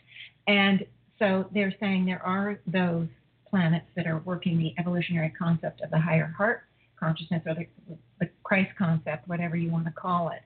And 0.46 0.84
so 1.18 1.48
they're 1.54 1.74
saying 1.80 2.06
there 2.06 2.24
are 2.24 2.58
those 2.66 3.08
planets 3.48 3.86
that 3.96 4.06
are 4.06 4.18
working 4.18 4.58
the 4.58 4.74
evolutionary 4.78 5.32
concept 5.38 5.82
of 5.82 5.90
the 5.90 5.98
higher 5.98 6.34
heart 6.36 6.64
consciousness 7.02 7.42
or 7.46 7.54
the, 7.54 7.66
the 8.20 8.28
Christ 8.44 8.70
concept, 8.78 9.26
whatever 9.26 9.56
you 9.56 9.70
want 9.70 9.86
to 9.86 9.92
call 9.92 10.28
it, 10.28 10.42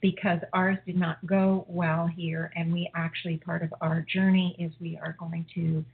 because 0.00 0.38
ours 0.52 0.78
did 0.86 0.96
not 0.96 1.24
go 1.26 1.66
well 1.68 2.06
here. 2.06 2.50
And 2.56 2.72
we 2.72 2.90
actually, 2.94 3.36
part 3.38 3.62
of 3.62 3.74
our 3.80 4.04
journey 4.12 4.56
is 4.58 4.72
we 4.80 4.98
are 5.02 5.16
going 5.18 5.44
to 5.54 5.84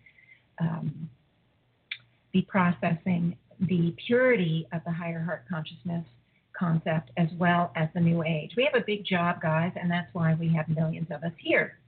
um, 0.60 1.10
be 2.32 2.42
processing 2.42 3.36
the 3.60 3.94
purity 4.06 4.66
of 4.72 4.82
the 4.84 4.92
higher 4.92 5.22
heart 5.22 5.44
consciousness 5.48 6.04
concept 6.56 7.10
as 7.16 7.28
well 7.38 7.72
as 7.74 7.88
the 7.94 8.00
new 8.00 8.22
age. 8.22 8.52
We 8.56 8.68
have 8.70 8.80
a 8.80 8.84
big 8.84 9.04
job, 9.04 9.40
guys, 9.42 9.72
and 9.80 9.90
that's 9.90 10.12
why 10.12 10.34
we 10.34 10.48
have 10.54 10.68
millions 10.68 11.08
of 11.10 11.22
us 11.24 11.32
here. 11.38 11.78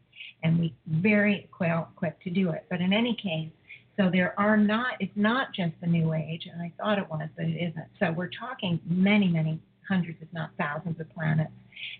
And 0.42 0.58
we 0.58 0.74
very 0.88 1.48
well 1.60 1.88
quick 1.96 2.20
to 2.24 2.30
do 2.30 2.50
it. 2.50 2.64
But 2.70 2.80
in 2.80 2.92
any 2.92 3.14
case, 3.14 3.50
so 3.96 4.10
there 4.12 4.38
are 4.38 4.56
not, 4.56 4.94
it's 5.00 5.16
not 5.16 5.48
just 5.54 5.72
the 5.80 5.86
new 5.86 6.12
age, 6.12 6.46
and 6.52 6.60
I 6.60 6.72
thought 6.78 6.98
it 6.98 7.08
was, 7.08 7.28
but 7.36 7.46
it 7.46 7.56
isn't. 7.70 7.86
So 7.98 8.12
we're 8.12 8.30
talking 8.38 8.78
many, 8.86 9.28
many 9.28 9.58
hundreds, 9.88 10.18
if 10.20 10.28
not 10.32 10.50
thousands 10.58 11.00
of 11.00 11.08
planets. 11.14 11.52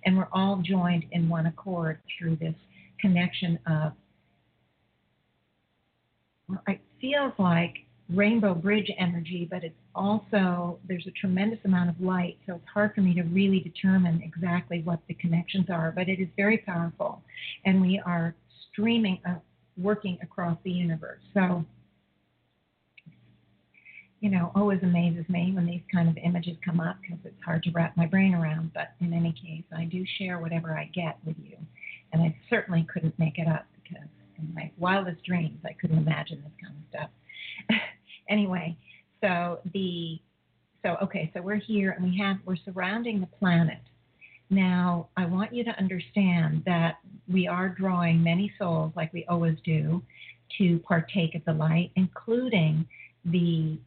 And 0.04 0.16
we're 0.16 0.28
all 0.32 0.62
joined 0.64 1.06
in 1.12 1.28
one 1.28 1.46
accord 1.46 2.00
through 2.18 2.36
this 2.36 2.54
connection 3.00 3.58
of, 3.66 3.92
well, 6.48 6.62
it 6.68 6.80
feels 7.00 7.32
like 7.38 7.74
rainbow 8.08 8.54
bridge 8.54 8.90
energy, 8.98 9.48
but 9.50 9.64
it's 9.64 9.74
also, 9.94 10.78
there's 10.86 11.06
a 11.06 11.10
tremendous 11.12 11.58
amount 11.64 11.90
of 11.90 12.00
light, 12.00 12.38
so 12.46 12.54
it's 12.54 12.68
hard 12.72 12.94
for 12.94 13.00
me 13.00 13.14
to 13.14 13.22
really 13.22 13.60
determine 13.60 14.20
exactly 14.22 14.82
what 14.82 15.00
the 15.08 15.14
connections 15.14 15.66
are, 15.70 15.92
but 15.94 16.08
it 16.08 16.20
is 16.20 16.28
very 16.36 16.58
powerful. 16.58 17.22
And 17.64 17.80
we 17.80 18.00
are 18.04 18.34
streaming, 18.70 19.18
uh, 19.28 19.36
working 19.76 20.18
across 20.22 20.56
the 20.64 20.70
universe. 20.70 21.20
So, 21.34 21.64
you 24.26 24.32
know, 24.32 24.50
always 24.56 24.82
amazes 24.82 25.24
me 25.28 25.52
when 25.54 25.66
these 25.66 25.82
kind 25.94 26.08
of 26.08 26.16
images 26.16 26.56
come 26.64 26.80
up 26.80 26.96
because 27.00 27.20
it's 27.24 27.44
hard 27.44 27.62
to 27.62 27.70
wrap 27.70 27.96
my 27.96 28.06
brain 28.06 28.34
around. 28.34 28.72
But 28.74 28.90
in 29.00 29.12
any 29.12 29.30
case, 29.30 29.62
I 29.72 29.84
do 29.84 30.04
share 30.18 30.40
whatever 30.40 30.76
I 30.76 30.90
get 30.92 31.16
with 31.24 31.36
you. 31.40 31.56
And 32.12 32.20
I 32.20 32.36
certainly 32.50 32.84
couldn't 32.92 33.16
make 33.20 33.38
it 33.38 33.46
up 33.46 33.66
because 33.80 34.08
in 34.36 34.52
my 34.52 34.72
wildest 34.78 35.22
dreams, 35.24 35.60
I 35.64 35.74
couldn't 35.80 35.98
imagine 35.98 36.42
this 36.42 36.52
kind 36.60 36.74
of 36.76 36.88
stuff. 36.90 37.80
anyway, 38.28 38.76
so 39.20 39.60
the 39.72 40.18
so 40.84 40.96
okay, 41.04 41.30
so 41.32 41.40
we're 41.40 41.54
here 41.54 41.92
and 41.92 42.04
we 42.04 42.18
have 42.18 42.38
we're 42.44 42.56
surrounding 42.64 43.20
the 43.20 43.28
planet. 43.28 43.78
Now, 44.50 45.08
I 45.16 45.26
want 45.26 45.54
you 45.54 45.62
to 45.62 45.78
understand 45.78 46.64
that 46.66 46.96
we 47.32 47.46
are 47.46 47.68
drawing 47.68 48.24
many 48.24 48.52
souls 48.58 48.92
like 48.96 49.12
we 49.12 49.24
always 49.26 49.56
do 49.64 50.02
to 50.58 50.80
partake 50.80 51.36
of 51.36 51.44
the 51.44 51.52
light, 51.52 51.92
including 51.94 52.88
the 53.24 53.78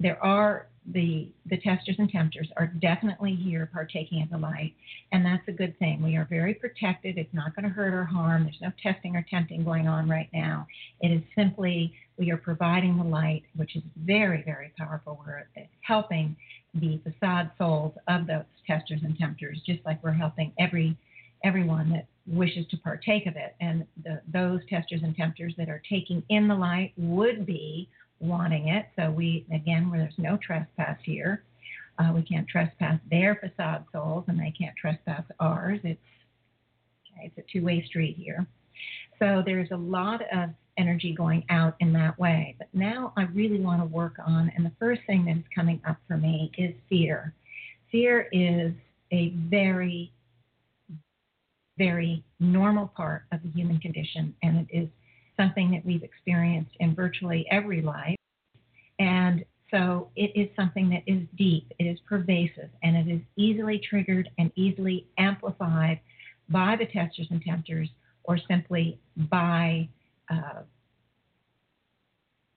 there 0.00 0.22
are 0.24 0.68
the 0.92 1.28
the 1.46 1.58
testers 1.58 1.96
and 1.98 2.08
tempters 2.08 2.48
are 2.56 2.66
definitely 2.66 3.34
here 3.34 3.68
partaking 3.72 4.22
of 4.22 4.30
the 4.30 4.38
light, 4.38 4.74
and 5.12 5.24
that's 5.24 5.46
a 5.48 5.52
good 5.52 5.78
thing. 5.78 6.02
We 6.02 6.16
are 6.16 6.26
very 6.30 6.54
protected. 6.54 7.18
It's 7.18 7.32
not 7.34 7.54
going 7.54 7.64
to 7.64 7.70
hurt 7.70 7.92
or 7.92 8.04
harm. 8.04 8.44
There's 8.44 8.60
no 8.62 8.72
testing 8.82 9.16
or 9.16 9.24
tempting 9.28 9.64
going 9.64 9.86
on 9.86 10.08
right 10.08 10.30
now. 10.32 10.66
It 11.00 11.08
is 11.08 11.22
simply 11.36 11.92
we 12.16 12.30
are 12.30 12.38
providing 12.38 12.96
the 12.96 13.04
light, 13.04 13.42
which 13.56 13.76
is 13.76 13.82
very 14.04 14.42
very 14.44 14.72
powerful. 14.78 15.22
We're 15.26 15.46
helping 15.82 16.36
the 16.74 17.00
facade 17.04 17.50
souls 17.58 17.94
of 18.08 18.26
those 18.26 18.44
testers 18.66 19.00
and 19.04 19.16
tempters, 19.18 19.60
just 19.66 19.84
like 19.84 20.02
we're 20.02 20.12
helping 20.12 20.52
every 20.58 20.96
everyone 21.44 21.90
that 21.90 22.06
wishes 22.26 22.66
to 22.70 22.76
partake 22.78 23.26
of 23.26 23.36
it. 23.36 23.54
And 23.60 23.86
the, 24.04 24.20
those 24.32 24.60
testers 24.68 25.00
and 25.02 25.14
tempters 25.16 25.54
that 25.56 25.68
are 25.68 25.82
taking 25.88 26.22
in 26.28 26.48
the 26.48 26.54
light 26.54 26.92
would 26.96 27.46
be 27.46 27.88
wanting 28.20 28.68
it. 28.68 28.86
So 28.96 29.10
we, 29.10 29.46
again, 29.52 29.90
where 29.90 30.00
there's 30.00 30.14
no 30.18 30.36
trespass 30.38 30.98
here, 31.04 31.44
uh, 31.98 32.12
we 32.14 32.22
can't 32.22 32.46
trespass 32.48 33.00
their 33.10 33.34
facade 33.36 33.84
souls, 33.92 34.24
and 34.28 34.38
they 34.38 34.52
can't 34.56 34.76
trespass 34.76 35.24
ours. 35.40 35.80
It's 35.82 36.00
okay, 37.12 37.32
it's 37.34 37.38
a 37.38 37.52
two-way 37.52 37.84
street 37.86 38.16
here. 38.16 38.46
So 39.18 39.42
there's 39.44 39.70
a 39.72 39.76
lot 39.76 40.22
of 40.32 40.50
energy 40.76 41.12
going 41.12 41.44
out 41.50 41.74
in 41.80 41.92
that 41.92 42.16
way. 42.18 42.54
But 42.58 42.68
now 42.72 43.12
I 43.16 43.22
really 43.24 43.58
want 43.58 43.80
to 43.82 43.86
work 43.86 44.14
on, 44.24 44.52
and 44.54 44.64
the 44.64 44.72
first 44.78 45.00
thing 45.06 45.24
that 45.24 45.36
is 45.36 45.44
coming 45.52 45.80
up 45.88 45.96
for 46.06 46.16
me 46.16 46.52
is 46.56 46.72
fear. 46.88 47.34
Fear 47.90 48.28
is 48.32 48.72
a 49.12 49.30
very, 49.48 50.12
very 51.78 52.22
normal 52.38 52.88
part 52.88 53.22
of 53.32 53.42
the 53.42 53.48
human 53.50 53.78
condition, 53.80 54.34
and 54.42 54.68
it 54.70 54.76
is 54.76 54.88
something 55.38 55.70
that 55.70 55.84
we've 55.84 56.02
experienced 56.02 56.72
in 56.80 56.94
virtually 56.94 57.46
every 57.50 57.80
life. 57.80 58.16
And 58.98 59.44
so 59.70 60.10
it 60.16 60.32
is 60.34 60.48
something 60.56 60.88
that 60.90 61.02
is 61.06 61.22
deep, 61.36 61.72
it 61.78 61.84
is 61.84 61.98
pervasive, 62.08 62.70
and 62.82 62.96
it 62.96 63.12
is 63.12 63.20
easily 63.36 63.78
triggered 63.78 64.30
and 64.38 64.50
easily 64.56 65.06
amplified 65.18 66.00
by 66.48 66.76
the 66.76 66.86
testers 66.86 67.28
and 67.30 67.42
tempters 67.42 67.88
or 68.24 68.38
simply 68.48 68.98
by 69.30 69.88
uh, 70.30 70.62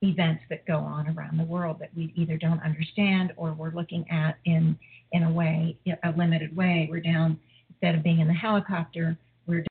events 0.02 0.44
that 0.50 0.66
go 0.66 0.78
on 0.78 1.08
around 1.16 1.38
the 1.38 1.44
world 1.44 1.78
that 1.80 1.90
we 1.96 2.12
either 2.16 2.38
don't 2.38 2.62
understand 2.64 3.34
or 3.36 3.54
we're 3.54 3.72
looking 3.72 4.06
at 4.10 4.38
in, 4.46 4.78
in 5.12 5.24
a 5.24 5.32
way, 5.32 5.78
a 6.04 6.12
limited 6.18 6.56
way. 6.56 6.88
We're 6.90 7.02
down, 7.02 7.40
instead 7.70 7.96
of 7.96 8.04
being 8.04 8.20
in 8.20 8.28
the 8.28 8.34
helicopter, 8.34 9.18
we're 9.46 9.64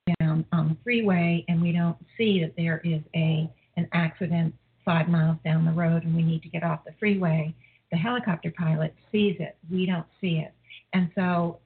on 0.52 0.68
the 0.68 0.76
freeway 0.82 1.44
and 1.48 1.60
we 1.60 1.72
don't 1.72 1.96
see 2.16 2.40
that 2.40 2.54
there 2.56 2.80
is 2.84 3.00
a 3.14 3.50
an 3.76 3.88
accident 3.92 4.54
five 4.84 5.08
miles 5.08 5.36
down 5.44 5.64
the 5.64 5.72
road 5.72 6.04
and 6.04 6.14
we 6.14 6.22
need 6.22 6.42
to 6.42 6.48
get 6.48 6.62
off 6.62 6.84
the 6.84 6.92
freeway. 6.98 7.54
The 7.90 7.96
helicopter 7.96 8.52
pilot 8.56 8.94
sees 9.10 9.36
it. 9.38 9.56
We 9.70 9.86
don't 9.86 10.06
see 10.20 10.38
it. 10.38 10.52
And 10.92 11.10
so 11.14 11.60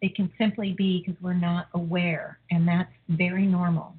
it 0.00 0.14
can 0.14 0.32
simply 0.38 0.72
be 0.72 1.02
because 1.04 1.20
we're 1.22 1.34
not 1.34 1.68
aware, 1.74 2.38
and 2.50 2.66
that's 2.66 2.92
very 3.08 3.46
normal. 3.46 3.94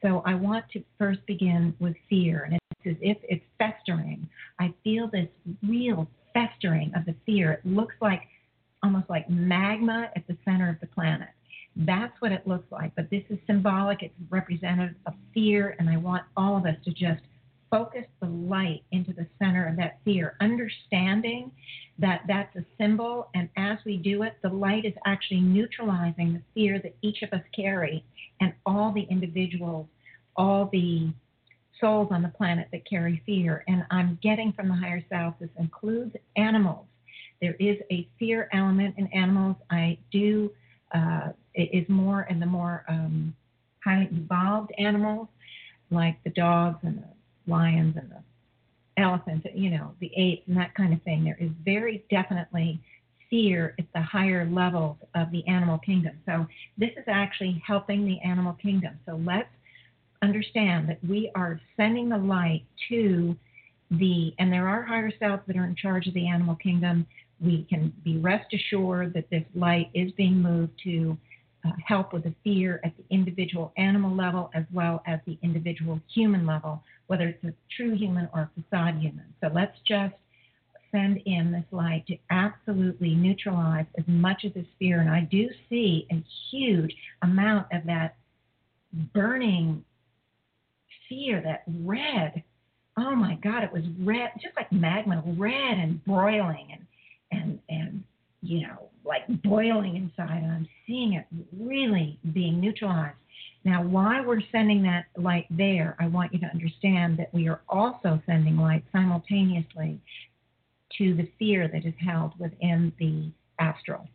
So 0.00 0.22
I 0.24 0.34
want 0.34 0.64
to 0.72 0.82
first 0.98 1.20
begin 1.26 1.74
with 1.78 1.94
fear, 2.08 2.44
and 2.44 2.54
it's 2.54 2.86
as 2.86 2.96
if 3.00 3.18
it's 3.22 3.44
festering. 3.58 4.28
I 4.58 4.72
feel 4.82 5.08
this 5.08 5.28
real 5.62 6.08
festering 6.34 6.92
of 6.96 7.04
the 7.04 7.14
fear. 7.26 7.52
It 7.52 7.66
looks 7.66 7.94
like 8.00 8.22
almost 8.82 9.08
like 9.08 9.28
magma 9.30 10.10
at 10.16 10.26
the 10.26 10.36
center 10.44 10.68
of 10.68 10.80
the 10.80 10.86
planet. 10.88 11.28
That's 11.74 12.14
what 12.20 12.32
it 12.32 12.46
looks 12.46 12.70
like. 12.70 12.94
But 12.94 13.08
this 13.10 13.22
is 13.30 13.38
symbolic, 13.46 14.02
it's 14.02 14.14
representative 14.30 14.96
of 15.06 15.14
fear, 15.32 15.74
and 15.78 15.88
I 15.88 15.96
want 15.96 16.24
all 16.36 16.56
of 16.56 16.66
us 16.66 16.76
to 16.84 16.90
just 16.90 17.22
focus 17.70 18.04
the 18.20 18.28
light 18.28 18.82
into 18.92 19.14
the 19.14 19.26
center 19.38 19.66
of 19.66 19.76
that 19.76 19.98
fear, 20.04 20.36
understanding 20.42 21.50
that 21.98 22.20
that's 22.28 22.54
a 22.56 22.64
symbol, 22.78 23.28
and 23.34 23.48
as 23.56 23.78
we 23.86 23.96
do 23.96 24.22
it, 24.22 24.34
the 24.42 24.48
light 24.48 24.84
is 24.84 24.92
actually 25.06 25.40
neutralizing 25.40 26.34
the 26.34 26.42
fear 26.52 26.78
that 26.82 26.94
each 27.00 27.22
of 27.22 27.32
us 27.32 27.42
carry, 27.56 28.04
and 28.40 28.52
all 28.66 28.92
the 28.92 29.06
individuals, 29.10 29.86
all 30.36 30.68
the 30.70 31.10
souls 31.80 32.08
on 32.10 32.22
the 32.22 32.28
planet 32.28 32.68
that 32.72 32.88
carry 32.88 33.22
fear. 33.24 33.64
And 33.66 33.84
I'm 33.90 34.18
getting 34.22 34.52
from 34.52 34.68
the 34.68 34.74
higher 34.74 35.02
self, 35.08 35.34
this 35.40 35.50
includes 35.58 36.14
animals. 36.36 36.86
There 37.40 37.56
is 37.58 37.78
a 37.90 38.06
fear 38.18 38.48
element 38.52 38.94
in 38.98 39.06
animals. 39.08 39.56
I 39.70 39.98
do 40.12 40.52
uh, 40.94 41.30
is 41.54 41.88
more 41.88 42.26
and 42.28 42.40
the 42.40 42.46
more 42.46 42.84
um, 42.88 43.34
highly 43.84 44.08
evolved 44.12 44.72
animals 44.78 45.28
like 45.90 46.22
the 46.24 46.30
dogs 46.30 46.78
and 46.82 46.98
the 46.98 47.50
lions 47.50 47.96
and 47.96 48.10
the 48.10 48.22
elephants, 49.02 49.46
you 49.54 49.70
know, 49.70 49.92
the 50.00 50.10
apes 50.16 50.42
and 50.48 50.56
that 50.56 50.74
kind 50.74 50.92
of 50.92 51.02
thing, 51.02 51.24
there 51.24 51.36
is 51.40 51.50
very 51.64 52.04
definitely 52.10 52.80
fear 53.30 53.74
at 53.78 53.86
the 53.94 54.02
higher 54.02 54.46
levels 54.50 54.96
of 55.14 55.30
the 55.30 55.46
animal 55.48 55.78
kingdom. 55.78 56.18
So 56.26 56.46
this 56.76 56.90
is 56.96 57.04
actually 57.06 57.62
helping 57.66 58.04
the 58.04 58.20
animal 58.20 58.52
kingdom. 58.54 58.98
So 59.06 59.20
let's 59.24 59.48
understand 60.22 60.88
that 60.88 60.98
we 61.06 61.30
are 61.34 61.60
sending 61.76 62.08
the 62.08 62.18
light 62.18 62.64
to 62.90 63.36
the, 63.90 64.34
and 64.38 64.52
there 64.52 64.68
are 64.68 64.82
higher 64.82 65.10
selves 65.18 65.42
that 65.46 65.56
are 65.56 65.64
in 65.64 65.74
charge 65.74 66.06
of 66.06 66.14
the 66.14 66.28
animal 66.28 66.56
kingdom. 66.56 67.06
We 67.40 67.66
can 67.68 67.92
be 68.04 68.18
rest 68.18 68.52
assured 68.52 69.14
that 69.14 69.28
this 69.30 69.44
light 69.54 69.90
is 69.94 70.12
being 70.12 70.36
moved 70.36 70.72
to 70.84 71.16
uh, 71.64 71.70
help 71.86 72.12
with 72.12 72.24
the 72.24 72.34
fear 72.42 72.80
at 72.84 72.92
the 72.96 73.04
individual 73.10 73.72
animal 73.76 74.14
level 74.14 74.50
as 74.54 74.64
well 74.72 75.02
as 75.06 75.20
the 75.26 75.38
individual 75.42 76.00
human 76.12 76.46
level, 76.46 76.82
whether 77.06 77.28
it's 77.28 77.44
a 77.44 77.52
true 77.76 77.94
human 77.94 78.28
or 78.34 78.40
a 78.40 78.50
facade 78.60 78.98
human. 78.98 79.24
So 79.40 79.50
let's 79.52 79.76
just 79.86 80.14
send 80.90 81.18
in 81.24 81.50
this 81.52 81.64
light 81.70 82.06
to 82.06 82.16
absolutely 82.30 83.14
neutralize 83.14 83.86
as 83.98 84.04
much 84.06 84.44
of 84.44 84.54
this 84.54 84.66
fear. 84.78 85.00
And 85.00 85.10
I 85.10 85.22
do 85.22 85.48
see 85.68 86.06
a 86.10 86.22
huge 86.50 86.94
amount 87.22 87.66
of 87.72 87.84
that 87.86 88.16
burning 89.14 89.84
fear, 91.08 91.40
that 91.42 91.62
red. 91.82 92.42
Oh 92.96 93.14
my 93.14 93.36
God, 93.42 93.64
it 93.64 93.72
was 93.72 93.84
red, 94.00 94.30
just 94.40 94.54
like 94.56 94.70
magma, 94.70 95.22
red 95.38 95.78
and 95.78 96.04
broiling 96.04 96.68
and 96.72 96.86
and 97.32 97.58
and 97.70 98.04
you 98.42 98.66
know 98.66 98.90
like 99.04 99.22
boiling 99.42 99.96
inside. 99.96 100.42
And 100.42 100.52
I'm 100.52 100.68
seeing 100.86 101.14
it 101.14 101.26
really 101.58 102.18
being 102.32 102.60
neutralized. 102.60 103.16
Now, 103.64 103.82
why 103.82 104.20
we're 104.20 104.40
sending 104.50 104.82
that 104.82 105.06
light 105.16 105.46
there, 105.50 105.96
I 106.00 106.08
want 106.08 106.32
you 106.32 106.40
to 106.40 106.46
understand 106.46 107.18
that 107.18 107.32
we 107.32 107.48
are 107.48 107.60
also 107.68 108.20
sending 108.26 108.56
light 108.56 108.84
simultaneously 108.92 110.00
to 110.98 111.14
the 111.14 111.28
fear 111.38 111.68
that 111.68 111.86
is 111.86 111.94
held 112.04 112.32
within 112.38 112.92
the 112.98 113.30
astral. 113.58 114.08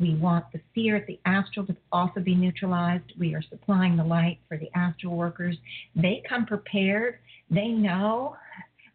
We 0.00 0.14
want 0.14 0.44
the 0.52 0.60
fear 0.74 0.96
at 0.96 1.06
the 1.06 1.18
astral 1.26 1.66
to 1.66 1.76
also 1.90 2.20
be 2.20 2.34
neutralized. 2.34 3.12
We 3.18 3.34
are 3.34 3.42
supplying 3.42 3.96
the 3.96 4.04
light 4.04 4.38
for 4.48 4.56
the 4.56 4.70
astral 4.74 5.16
workers. 5.16 5.56
They 5.96 6.22
come 6.28 6.46
prepared. 6.46 7.18
They 7.50 7.68
know. 7.68 8.36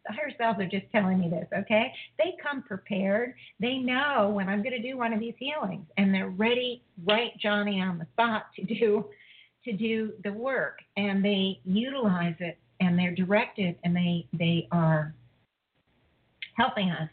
The 0.08 0.14
higher 0.14 0.32
selves 0.38 0.60
are 0.60 0.68
just 0.68 0.92
telling 0.92 1.20
me 1.20 1.30
this, 1.30 1.48
okay? 1.58 1.94
They 2.18 2.36
come 2.42 2.62
prepared. 2.62 3.36
They 3.60 3.78
know 3.78 4.32
when 4.34 4.50
I'm 4.50 4.62
going 4.62 4.76
to 4.76 4.82
do 4.82 4.98
one 4.98 5.14
of 5.14 5.20
these 5.20 5.36
healings, 5.38 5.86
and 5.98 6.14
they're 6.14 6.30
ready, 6.30 6.84
right, 7.06 7.32
Johnny, 7.40 7.82
on 7.82 7.98
the 7.98 8.08
spot 8.14 8.48
to 8.56 8.64
do 8.64 9.06
to 9.64 9.72
do 9.72 10.12
the 10.26 10.34
work, 10.34 10.80
and 10.98 11.24
they 11.24 11.62
utilize 11.64 12.36
it, 12.40 12.58
and 12.82 13.00
they're 13.00 13.16
directed, 13.16 13.78
and 13.86 13.96
they 13.96 14.28
they 14.34 14.68
are 14.72 15.14
helping 16.58 16.92
us 16.92 17.10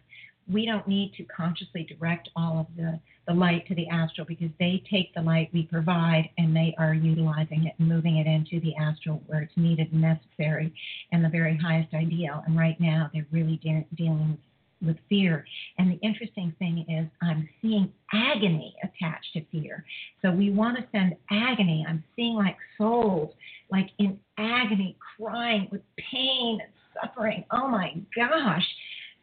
we 0.53 0.67
don't 0.67 0.87
need 0.89 1.13
to 1.17 1.25
consciously 1.25 1.85
direct 1.85 2.29
all 2.37 2.59
of 2.61 2.67
the, 2.77 2.99
the 3.31 3.37
light 3.37 3.65
to 3.69 3.75
the 3.77 3.89
astral 3.89 4.27
because 4.27 4.51
they 4.59 4.83
take 4.91 5.15
the 5.15 5.23
light 5.23 5.49
we 5.53 5.63
provide 5.63 6.29
and 6.37 6.55
they 6.55 6.75
are 6.79 6.95
utilizing 6.95 7.65
it 7.67 7.75
and 7.79 7.89
moving 7.89 8.17
it 8.17 8.27
into 8.27 8.59
the 8.61 8.75
astral 8.75 9.23
where 9.27 9.43
it's 9.43 9.57
needed 9.57 9.93
and 9.93 10.03
necessary 10.03 10.75
and 11.13 11.25
the 11.25 11.29
very 11.29 11.57
highest 11.57 11.95
ideal. 11.95 12.43
And 12.47 12.59
right 12.59 12.79
now, 12.81 13.09
they're 13.15 13.27
really 13.31 13.61
de- 13.63 13.87
dealing 13.95 14.37
with 14.85 14.97
fear. 15.09 15.45
And 15.79 15.93
the 15.93 16.05
interesting 16.05 16.53
thing 16.59 16.85
is, 16.89 17.07
I'm 17.23 17.49
seeing 17.63 17.93
agony 18.13 18.75
attached 18.83 19.33
to 19.35 19.45
fear. 19.53 19.85
So 20.23 20.33
we 20.33 20.51
want 20.51 20.79
to 20.79 20.85
send 20.91 21.15
agony. 21.31 21.87
I'm 21.89 22.03
seeing 22.17 22.35
like 22.35 22.57
souls, 22.79 23.33
like 23.71 23.91
in 23.99 24.19
agony, 24.39 24.97
crying 25.17 25.69
with 25.71 25.83
pain 26.11 26.59
and 26.61 26.73
suffering. 27.01 27.45
Oh 27.53 27.69
my 27.69 27.95
gosh. 28.17 28.67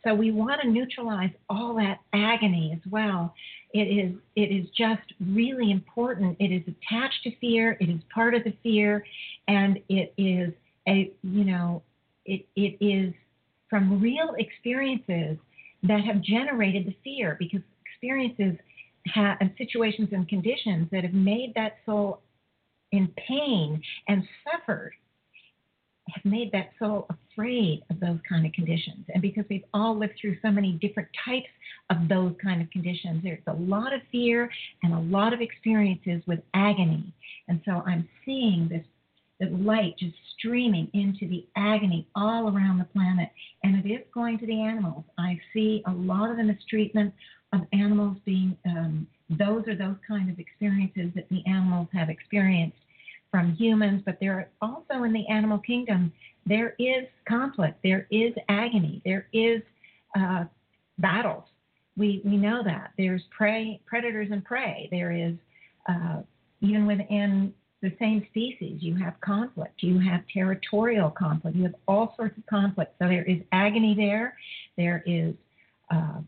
So 0.06 0.14
we 0.14 0.32
want 0.32 0.62
to 0.62 0.70
neutralize 0.70 1.32
all 1.50 1.76
that 1.76 2.00
agony 2.14 2.72
as 2.74 2.92
well. 2.92 3.34
It 3.78 3.90
is 3.92 4.16
it 4.36 4.52
is 4.52 4.68
just 4.76 5.14
really 5.20 5.70
important. 5.70 6.36
It 6.40 6.52
is 6.52 6.64
attached 6.64 7.22
to 7.26 7.36
fear. 7.38 7.78
It 7.80 7.90
is 7.90 8.02
part 8.12 8.34
of 8.34 8.44
the 8.44 8.54
fear, 8.64 9.04
and 9.48 9.78
it 9.88 10.16
is 10.18 10.52
a 10.88 11.12
you 11.22 11.44
know 11.46 11.84
it 12.26 12.48
it 12.56 12.84
is 12.84 13.14
from 13.70 14.02
real 14.02 14.34
experiences 14.40 15.38
that 15.84 16.04
have 16.04 16.22
generated 16.24 16.88
the 16.88 16.96
fear 17.04 17.36
because 17.38 17.62
experiences 17.86 18.58
have, 19.14 19.38
and 19.42 19.54
situations 19.60 20.10
and 20.12 20.28
conditions 20.28 20.88
that 20.92 21.04
have 21.04 21.14
made 21.14 21.54
that 21.54 21.78
soul 21.86 22.22
in 22.92 23.08
pain 23.28 23.80
and 24.08 24.24
suffered 24.44 24.94
have 26.14 26.26
made 26.26 26.52
that 26.52 26.72
soul 26.80 27.08
afraid 27.10 27.84
of 27.90 28.00
those 28.00 28.20
kind 28.28 28.46
of 28.46 28.52
conditions. 28.54 29.06
And 29.14 29.22
because 29.22 29.46
we've 29.50 29.66
all 29.74 29.98
lived 29.98 30.14
through 30.20 30.38
so 30.42 30.52
many 30.52 30.74
different 30.74 31.10
types 31.26 31.50
of 31.90 32.08
those 32.08 32.34
kind 32.42 32.62
of 32.62 32.70
conditions, 32.70 33.24
there's 33.24 33.44
a 33.48 33.54
lot 33.54 33.94
of 33.94 34.02
fear 34.12 34.50
and 34.84 34.94
a 34.94 35.00
lot 35.00 35.34
of 35.34 35.42
experiences 35.42 36.22
with 36.28 36.40
agony. 36.54 37.14
And 37.48 37.62
so 37.66 37.84
I'm 37.86 38.08
seeing 38.26 38.68
this 38.70 38.84
the 39.40 39.50
light 39.50 39.96
just 40.00 40.16
streaming 40.38 40.90
into 40.94 41.28
the 41.28 41.46
agony 41.56 42.08
all 42.16 42.50
around 42.50 42.80
the 42.80 42.86
planet. 42.86 43.30
And 43.64 43.86
it 43.86 43.88
is 43.88 44.02
going 44.14 44.40
to 44.40 44.48
the 44.48 44.62
animals. 44.62 45.04
I 45.18 45.40
see 45.54 45.84
a 45.86 45.92
lot 45.92 46.32
of 46.32 46.38
the 46.38 46.44
mistreatment 46.44 47.14
of 47.54 47.62
animals 47.72 48.18
being, 48.26 48.58
um, 48.66 49.08
those 49.30 49.68
are 49.68 49.76
those 49.76 49.98
kind 50.08 50.30
of 50.30 50.40
experiences 50.40 51.12
that 51.16 51.30
the 51.30 51.44
animals 51.46 51.88
have 51.94 52.10
experienced 52.10 52.78
from 53.32 53.54
humans, 53.54 54.02
but 54.06 54.18
there 54.20 54.34
are 54.34 54.50
also 54.62 55.04
in 55.04 55.14
the 55.14 55.28
animal 55.28 55.60
kingdom, 55.60 56.12
there 56.46 56.76
is 56.80 57.06
conflict, 57.28 57.78
there 57.84 58.08
is 58.10 58.34
agony, 58.50 59.02
there 59.06 59.28
is 59.34 59.62
uh, 60.18 60.46
battles. 60.98 61.44
We, 61.98 62.22
we 62.24 62.38
know 62.38 62.64
that. 62.64 62.92
There's 62.98 63.24
prey, 63.36 63.82
predators 63.86 64.30
and 64.32 64.44
prey. 64.46 64.88
There 64.92 65.12
is, 65.12 65.34
uh, 65.90 66.22
even 66.62 66.86
within 66.86 67.54
the 67.82 67.92
same 68.00 68.26
species, 68.30 68.78
you 68.82 68.96
have 68.96 69.20
conflict, 69.22 69.84
you 69.84 70.00
have 70.00 70.22
territorial 70.34 71.10
conflict, 71.10 71.56
you 71.56 71.64
have 71.64 71.76
all 71.88 72.14
sorts 72.16 72.38
of 72.38 72.46
conflict. 72.48 72.96
So 73.00 73.08
there 73.08 73.24
is 73.24 73.38
agony 73.52 73.94
there, 73.96 74.36
there 74.78 75.04
is 75.06 75.34
uh, 75.92 76.22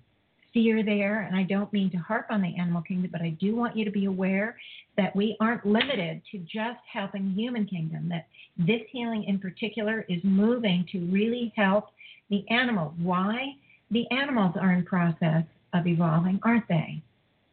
fear 0.53 0.83
there, 0.83 1.21
and 1.21 1.35
I 1.35 1.43
don't 1.43 1.71
mean 1.71 1.91
to 1.91 1.97
harp 1.97 2.27
on 2.29 2.41
the 2.41 2.55
animal 2.57 2.81
kingdom, 2.81 3.11
but 3.11 3.21
I 3.21 3.29
do 3.31 3.55
want 3.55 3.75
you 3.75 3.85
to 3.85 3.91
be 3.91 4.05
aware 4.05 4.57
that 4.97 5.15
we 5.15 5.37
aren't 5.39 5.65
limited 5.65 6.21
to 6.31 6.37
just 6.39 6.79
helping 6.91 7.29
the 7.29 7.41
human 7.41 7.65
kingdom, 7.65 8.09
that 8.09 8.27
this 8.57 8.81
healing 8.91 9.23
in 9.25 9.39
particular 9.39 10.05
is 10.09 10.19
moving 10.23 10.85
to 10.91 10.99
really 11.11 11.53
help 11.55 11.89
the 12.29 12.43
animals. 12.49 12.93
Why? 13.01 13.55
The 13.91 14.09
animals 14.11 14.55
are 14.59 14.73
in 14.73 14.85
process 14.85 15.43
of 15.73 15.87
evolving, 15.87 16.39
aren't 16.43 16.67
they? 16.67 17.01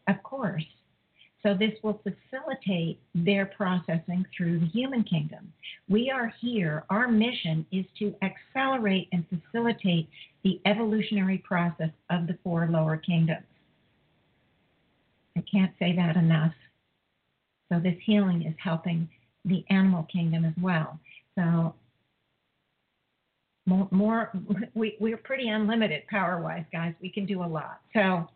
Of 0.08 0.22
course. 0.22 0.64
So 1.46 1.54
this 1.54 1.74
will 1.84 2.02
facilitate 2.02 2.98
their 3.14 3.46
processing 3.46 4.26
through 4.36 4.58
the 4.58 4.66
human 4.66 5.04
kingdom. 5.04 5.52
We 5.88 6.10
are 6.10 6.34
here, 6.40 6.84
our 6.90 7.06
mission 7.06 7.64
is 7.70 7.84
to 8.00 8.16
accelerate 8.20 9.08
and 9.12 9.24
facilitate 9.28 10.08
the 10.42 10.60
evolutionary 10.66 11.38
process 11.38 11.90
of 12.10 12.26
the 12.26 12.36
four 12.42 12.66
lower 12.68 12.96
kingdoms. 12.96 13.46
I 15.36 15.44
can't 15.48 15.72
say 15.78 15.94
that 15.94 16.16
enough. 16.16 16.52
So 17.70 17.78
this 17.78 17.96
healing 18.04 18.42
is 18.42 18.54
helping 18.58 19.08
the 19.44 19.64
animal 19.70 20.02
kingdom 20.12 20.44
as 20.44 20.54
well. 20.60 20.98
So 21.36 21.76
more, 23.66 23.88
more 23.90 24.32
we, 24.74 24.96
we're 25.00 25.16
pretty 25.16 25.48
unlimited 25.48 26.06
power 26.08 26.40
wise, 26.40 26.64
guys. 26.72 26.94
We 27.00 27.10
can 27.10 27.26
do 27.26 27.42
a 27.42 27.46
lot. 27.46 27.80
So, 27.92 28.28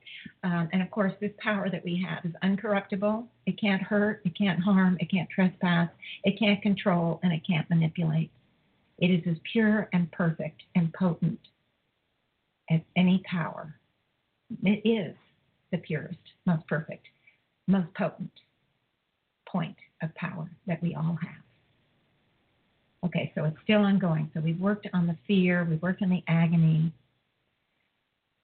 um, 0.44 0.68
and 0.72 0.82
of 0.82 0.90
course, 0.90 1.12
this 1.20 1.32
power 1.38 1.70
that 1.70 1.84
we 1.84 2.04
have 2.06 2.24
is 2.24 2.32
uncorruptible. 2.44 3.24
It 3.46 3.58
can't 3.60 3.82
hurt, 3.82 4.20
it 4.24 4.36
can't 4.36 4.60
harm, 4.60 4.96
it 5.00 5.10
can't 5.10 5.28
trespass, 5.30 5.88
it 6.24 6.38
can't 6.38 6.60
control, 6.62 7.20
and 7.22 7.32
it 7.32 7.42
can't 7.46 7.68
manipulate. 7.70 8.30
It 8.98 9.06
is 9.06 9.22
as 9.30 9.36
pure 9.50 9.88
and 9.92 10.10
perfect 10.12 10.62
and 10.74 10.92
potent 10.92 11.40
as 12.70 12.80
any 12.96 13.22
power. 13.24 13.74
It 14.62 14.86
is 14.86 15.16
the 15.72 15.78
purest, 15.78 16.18
most 16.46 16.66
perfect, 16.66 17.06
most 17.66 17.92
potent 17.94 18.32
point 19.48 19.76
of 20.02 20.14
power 20.16 20.50
that 20.66 20.82
we 20.82 20.94
all 20.94 21.18
have. 21.20 21.49
Okay, 23.04 23.32
so 23.34 23.44
it's 23.44 23.56
still 23.64 23.80
ongoing. 23.80 24.30
So 24.34 24.40
we've 24.40 24.60
worked 24.60 24.86
on 24.92 25.06
the 25.06 25.16
fear, 25.26 25.66
we've 25.68 25.82
worked 25.82 26.02
on 26.02 26.10
the 26.10 26.22
agony. 26.28 26.92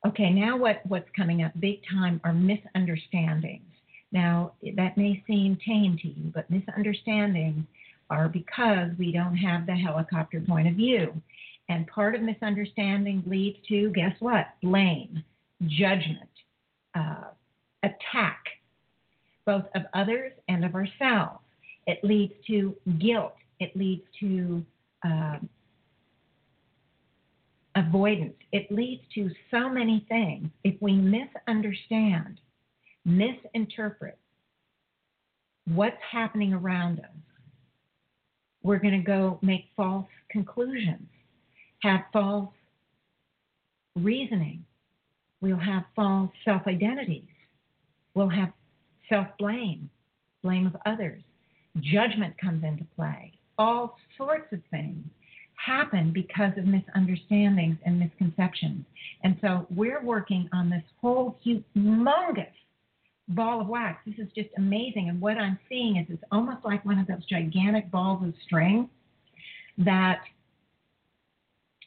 Okay, 0.07 0.31
now 0.31 0.57
what, 0.57 0.81
what's 0.87 1.09
coming 1.17 1.43
up 1.43 1.53
big 1.61 1.81
time 1.91 2.21
are 2.25 2.33
misunderstandings. 2.33 3.65
Now, 4.13 4.53
that 4.77 4.97
may 4.97 5.23
seem 5.27 5.59
tame 5.67 5.99
to 6.01 6.09
you, 6.09 6.31
but 6.35 6.49
misunderstandings 6.51 7.65
are 8.09 8.29
because 8.29 8.91
we 8.99 9.13
don't 9.13 9.37
have 9.37 9.67
the 9.67 9.75
helicopter 9.75 10.41
point 10.41 10.69
of 10.69 10.75
view. 10.75 11.21
And 11.69 11.87
part 11.89 12.15
of 12.15 12.23
misunderstanding 12.23 13.25
leads 13.27 13.59
to, 13.69 13.91
guess 13.91 14.15
what? 14.21 14.47
Blame, 14.63 15.25
judgment, 15.67 16.31
uh, 16.95 17.25
attack, 17.83 18.45
both 19.45 19.65
of 19.75 19.83
others 19.93 20.33
and 20.49 20.65
of 20.65 20.75
ourselves. 20.75 21.41
It 21.87 22.03
leads 22.05 22.33
to 22.47 22.77
guilt. 22.99 23.35
It 23.59 23.77
leads 23.77 24.03
to 24.21 24.65
uh, 25.05 25.39
avoidance. 27.77 28.37
It 28.53 28.71
leads 28.71 29.03
to 29.15 29.31
so 29.51 29.69
many 29.69 30.05
things. 30.09 30.49
If 30.65 30.81
we 30.81 30.95
misunderstand, 30.95 32.41
misinterpret 33.05 34.19
what's 35.75 35.97
happening 36.11 36.53
around 36.53 37.01
us, 37.01 37.07
we're 38.63 38.79
going 38.79 38.99
to 38.99 39.07
go 39.07 39.39
make 39.43 39.67
false 39.77 40.07
conclusions, 40.31 41.09
have 41.83 42.01
false 42.13 42.53
reasoning. 43.95 44.65
We'll 45.41 45.57
have 45.59 45.85
false 45.95 46.31
self 46.45 46.63
identities. 46.67 47.29
We'll 48.15 48.29
have 48.29 48.53
self 49.09 49.29
blame, 49.39 49.91
blame 50.43 50.67
of 50.67 50.77
others. 50.87 51.23
Judgment 51.81 52.35
comes 52.39 52.65
into 52.65 52.85
play. 52.97 53.36
All 53.59 53.97
sorts 54.17 54.53
of 54.53 54.61
things 54.71 55.05
happen 55.55 56.13
because 56.13 56.53
of 56.59 56.67
misunderstandings 56.67 57.79
and 57.85 57.99
misconceptions. 57.99 58.85
And 59.25 59.37
so 59.41 59.67
we're 59.71 60.03
working 60.03 60.49
on 60.53 60.71
this 60.71 60.83
whole 61.01 61.39
humongous 61.45 62.53
ball 63.29 63.61
of 63.61 63.67
wax. 63.67 63.99
This 64.07 64.19
is 64.19 64.33
just 64.35 64.51
amazing. 64.57 65.09
And 65.09 65.21
what 65.21 65.39
I'm 65.39 65.59
seeing 65.69 65.97
is 65.97 66.07
it's 66.09 66.23
almost 66.31 66.65
like 66.65 66.85
one 66.85 66.99
of 66.99 67.07
those 67.07 67.25
gigantic 67.25 67.91
balls 67.91 68.23
of 68.23 68.35
string 68.45 68.89
that 69.79 70.21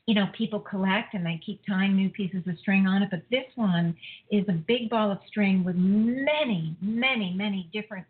you 0.05 0.15
know 0.15 0.25
people 0.35 0.59
collect 0.59 1.13
and 1.13 1.23
they 1.23 1.39
keep 1.45 1.61
tying 1.67 1.95
new 1.95 2.09
pieces 2.09 2.41
of 2.47 2.57
string 2.59 2.87
on 2.87 3.03
it 3.03 3.09
but 3.11 3.21
this 3.29 3.45
one 3.55 3.95
is 4.31 4.43
a 4.47 4.53
big 4.53 4.89
ball 4.89 5.11
of 5.11 5.19
string 5.27 5.63
with 5.63 5.75
many 5.75 6.75
many 6.81 7.33
many 7.35 7.69
different 7.71 8.05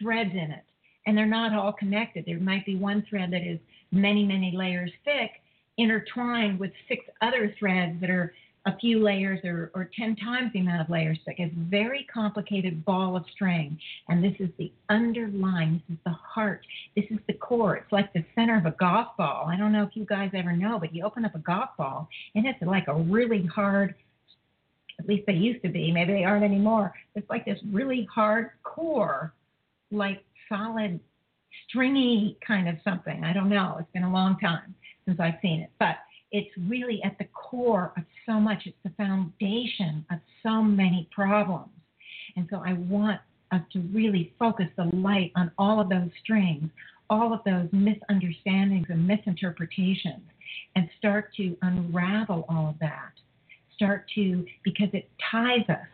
threads 0.00 0.30
in 0.32 0.50
it 0.50 0.64
and 1.06 1.16
they're 1.16 1.26
not 1.26 1.52
all 1.52 1.72
connected 1.72 2.24
there 2.26 2.38
might 2.38 2.64
be 2.66 2.76
one 2.76 3.04
thread 3.08 3.32
that 3.32 3.42
is 3.42 3.58
many 3.90 4.24
many 4.24 4.52
layers 4.56 4.90
thick 5.04 5.30
intertwined 5.78 6.58
with 6.58 6.70
six 6.88 7.04
other 7.20 7.54
threads 7.58 8.00
that 8.00 8.10
are 8.10 8.32
a 8.66 8.76
few 8.78 9.02
layers 9.02 9.40
or, 9.44 9.70
or 9.74 9.90
10 9.96 10.16
times 10.16 10.52
the 10.52 10.60
amount 10.60 10.80
of 10.80 10.88
layers 10.88 11.18
thick. 11.24 11.36
It's 11.38 11.52
a 11.52 11.70
very 11.70 12.06
complicated 12.12 12.84
ball 12.84 13.16
of 13.16 13.24
string. 13.34 13.78
And 14.08 14.22
this 14.22 14.34
is 14.38 14.50
the 14.56 14.72
underlying, 14.88 15.82
this 15.88 15.96
is 15.96 16.00
the 16.04 16.12
heart, 16.12 16.64
this 16.94 17.04
is 17.10 17.18
the 17.26 17.34
core. 17.34 17.76
It's 17.76 17.90
like 17.90 18.12
the 18.12 18.24
center 18.34 18.56
of 18.56 18.66
a 18.66 18.76
golf 18.78 19.08
ball. 19.18 19.46
I 19.48 19.56
don't 19.56 19.72
know 19.72 19.82
if 19.82 19.90
you 19.94 20.04
guys 20.04 20.30
ever 20.34 20.52
know, 20.52 20.78
but 20.78 20.94
you 20.94 21.04
open 21.04 21.24
up 21.24 21.34
a 21.34 21.40
golf 21.40 21.70
ball 21.76 22.08
and 22.34 22.46
it's 22.46 22.62
like 22.62 22.86
a 22.86 22.94
really 22.94 23.44
hard, 23.46 23.94
at 24.98 25.08
least 25.08 25.24
they 25.26 25.32
used 25.32 25.62
to 25.62 25.68
be, 25.68 25.90
maybe 25.90 26.12
they 26.12 26.24
aren't 26.24 26.44
anymore. 26.44 26.94
It's 27.16 27.28
like 27.28 27.44
this 27.44 27.58
really 27.72 28.06
hard 28.14 28.50
core, 28.62 29.32
like 29.90 30.22
solid, 30.48 31.00
stringy 31.68 32.36
kind 32.46 32.68
of 32.68 32.76
something. 32.84 33.24
I 33.24 33.32
don't 33.32 33.48
know. 33.48 33.76
It's 33.78 33.90
been 33.92 34.04
a 34.04 34.12
long 34.12 34.38
time 34.38 34.74
since 35.06 35.18
I've 35.20 35.38
seen 35.42 35.60
it. 35.60 35.70
But 35.78 35.96
it's 36.30 36.50
really 36.66 37.02
at 37.04 37.18
the 37.18 37.26
core 37.32 37.92
of 37.96 38.04
so 38.26 38.40
much. 38.40 38.62
It's 38.66 38.76
the 38.84 38.92
foundation 38.96 40.04
of 40.10 40.18
so 40.42 40.62
many 40.62 41.08
problems. 41.14 41.70
And 42.36 42.46
so 42.50 42.62
I 42.64 42.72
want 42.74 43.20
us 43.52 43.60
to 43.74 43.80
really 43.92 44.32
focus 44.38 44.66
the 44.76 44.84
light 44.96 45.32
on 45.36 45.50
all 45.58 45.80
of 45.80 45.90
those 45.90 46.08
strings, 46.22 46.70
all 47.10 47.34
of 47.34 47.40
those 47.44 47.68
misunderstandings 47.72 48.86
and 48.88 49.06
misinterpretations, 49.06 50.22
and 50.74 50.88
start 50.98 51.34
to 51.36 51.56
unravel 51.62 52.46
all 52.48 52.70
of 52.70 52.78
that. 52.80 53.12
Start 53.74 54.06
to, 54.14 54.46
because 54.64 54.88
it 54.94 55.10
ties 55.30 55.68
us 55.68 55.86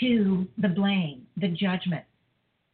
to 0.00 0.46
the 0.58 0.68
blame, 0.68 1.26
the 1.36 1.48
judgment, 1.48 2.04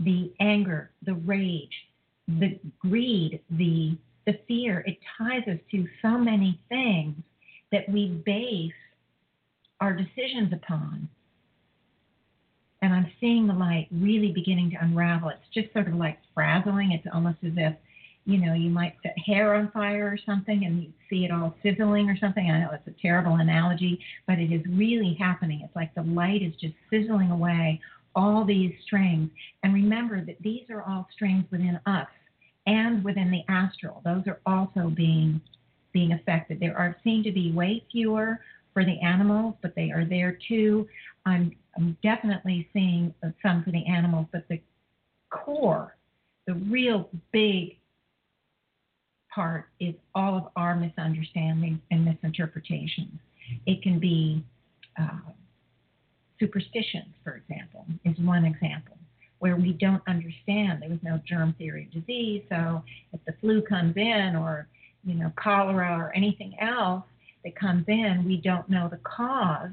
the 0.04 0.32
anger, 0.40 0.90
the 1.04 1.14
rage, 1.14 1.86
the 2.28 2.58
greed, 2.80 3.40
the 3.50 3.96
the 4.26 4.38
fear, 4.46 4.84
it 4.86 4.98
ties 5.18 5.42
us 5.48 5.58
to 5.72 5.86
so 6.00 6.16
many 6.16 6.60
things 6.68 7.16
that 7.72 7.88
we 7.88 8.22
base 8.24 8.72
our 9.80 9.92
decisions 9.92 10.52
upon. 10.52 11.08
And 12.82 12.92
I'm 12.92 13.10
seeing 13.20 13.46
the 13.46 13.54
light 13.54 13.88
really 13.90 14.32
beginning 14.32 14.70
to 14.70 14.76
unravel. 14.80 15.30
It's 15.30 15.40
just 15.54 15.72
sort 15.72 15.88
of 15.88 15.94
like 15.94 16.18
frazzling. 16.34 16.92
It's 16.92 17.06
almost 17.12 17.38
as 17.44 17.52
if, 17.56 17.74
you 18.24 18.38
know, 18.38 18.54
you 18.54 18.70
might 18.70 18.94
set 19.02 19.14
hair 19.18 19.54
on 19.54 19.70
fire 19.72 20.06
or 20.06 20.18
something 20.24 20.64
and 20.64 20.82
you 20.82 20.92
see 21.10 21.24
it 21.24 21.32
all 21.32 21.56
sizzling 21.62 22.08
or 22.08 22.16
something. 22.16 22.50
I 22.50 22.60
know 22.60 22.70
it's 22.72 22.86
a 22.86 23.02
terrible 23.02 23.36
analogy, 23.36 23.98
but 24.26 24.38
it 24.38 24.52
is 24.52 24.62
really 24.68 25.16
happening. 25.18 25.62
It's 25.64 25.74
like 25.74 25.94
the 25.94 26.02
light 26.02 26.42
is 26.42 26.54
just 26.60 26.74
sizzling 26.90 27.30
away 27.30 27.80
all 28.14 28.44
these 28.44 28.74
strings. 28.84 29.30
And 29.62 29.74
remember 29.74 30.24
that 30.24 30.36
these 30.40 30.64
are 30.70 30.82
all 30.82 31.08
strings 31.12 31.44
within 31.50 31.78
us 31.86 32.08
and 32.66 33.02
within 33.04 33.30
the 33.30 33.42
astral. 33.48 34.02
Those 34.04 34.26
are 34.26 34.40
also 34.46 34.90
being 34.90 35.40
being 35.92 36.12
affected. 36.12 36.58
There 36.58 36.76
are 36.76 36.96
seem 37.04 37.22
to 37.22 37.32
be 37.32 37.52
way 37.52 37.84
fewer 37.92 38.40
for 38.72 38.84
the 38.84 38.98
animals, 39.00 39.54
but 39.60 39.74
they 39.74 39.90
are 39.90 40.04
there 40.04 40.38
too. 40.48 40.88
I'm, 41.26 41.54
I'm 41.76 41.96
definitely 42.02 42.68
seeing 42.72 43.14
some 43.42 43.62
for 43.62 43.70
the 43.70 43.86
animals, 43.86 44.26
but 44.32 44.44
the 44.48 44.60
core, 45.30 45.96
the 46.46 46.54
real 46.54 47.10
big 47.32 47.76
part 49.34 49.68
is 49.80 49.94
all 50.14 50.36
of 50.36 50.48
our 50.56 50.74
misunderstandings 50.74 51.80
and 51.90 52.04
misinterpretations. 52.04 53.18
It 53.66 53.82
can 53.82 53.98
be 53.98 54.44
uh, 55.00 55.30
superstitions, 56.42 57.14
for 57.22 57.34
example, 57.36 57.86
is 58.04 58.18
one 58.18 58.44
example 58.44 58.96
where 59.38 59.56
we 59.56 59.72
don't 59.72 60.02
understand. 60.08 60.82
There 60.82 60.88
was 60.88 60.98
no 61.02 61.20
germ 61.26 61.54
theory 61.58 61.84
of 61.84 62.00
disease, 62.00 62.42
so 62.48 62.82
if 63.12 63.20
the 63.26 63.34
flu 63.40 63.62
comes 63.62 63.96
in, 63.96 64.36
or 64.36 64.66
you 65.04 65.14
know 65.14 65.32
cholera, 65.36 65.96
or 65.96 66.12
anything 66.16 66.56
else 66.60 67.04
that 67.44 67.54
comes 67.56 67.84
in, 67.86 68.24
we 68.26 68.36
don't 68.36 68.68
know 68.68 68.88
the 68.88 68.98
cause. 68.98 69.70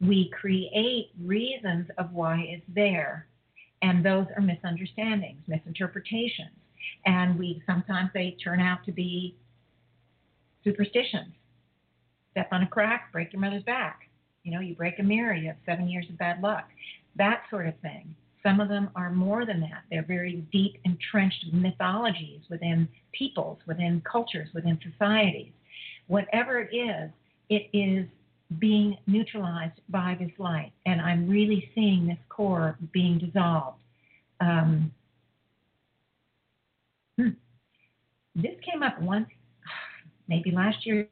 We 0.00 0.30
create 0.38 1.10
reasons 1.22 1.88
of 1.96 2.12
why 2.12 2.46
it's 2.48 2.64
there, 2.68 3.26
and 3.82 4.04
those 4.04 4.26
are 4.36 4.42
misunderstandings, 4.42 5.40
misinterpretations, 5.46 6.56
and 7.06 7.38
we 7.38 7.62
sometimes 7.66 8.10
they 8.12 8.36
turn 8.42 8.60
out 8.60 8.84
to 8.84 8.92
be 8.92 9.36
superstitions. 10.64 11.32
Step 12.32 12.48
on 12.52 12.62
a 12.62 12.66
crack, 12.66 13.10
break 13.12 13.32
your 13.32 13.40
mother's 13.40 13.62
back. 13.62 14.05
You 14.46 14.52
know, 14.52 14.60
you 14.60 14.76
break 14.76 15.00
a 15.00 15.02
mirror, 15.02 15.34
you 15.34 15.48
have 15.48 15.56
seven 15.66 15.88
years 15.88 16.06
of 16.08 16.16
bad 16.18 16.40
luck. 16.40 16.68
That 17.16 17.42
sort 17.50 17.66
of 17.66 17.76
thing. 17.80 18.14
Some 18.44 18.60
of 18.60 18.68
them 18.68 18.90
are 18.94 19.10
more 19.10 19.44
than 19.44 19.58
that. 19.60 19.82
They're 19.90 20.04
very 20.06 20.46
deep, 20.52 20.78
entrenched 20.84 21.46
mythologies 21.52 22.42
within 22.48 22.88
peoples, 23.10 23.58
within 23.66 24.00
cultures, 24.10 24.48
within 24.54 24.78
societies. 24.88 25.50
Whatever 26.06 26.60
it 26.60 26.72
is, 26.72 27.10
it 27.48 27.68
is 27.76 28.06
being 28.60 28.96
neutralized 29.08 29.80
by 29.88 30.16
this 30.20 30.30
light. 30.38 30.70
And 30.86 31.00
I'm 31.00 31.28
really 31.28 31.68
seeing 31.74 32.06
this 32.06 32.18
core 32.28 32.78
being 32.92 33.18
dissolved. 33.18 33.80
Um, 34.40 34.92
hmm. 37.18 37.30
This 38.36 38.54
came 38.64 38.84
up 38.84 39.00
once, 39.02 39.26
maybe 40.28 40.52
last 40.52 40.86
year, 40.86 41.08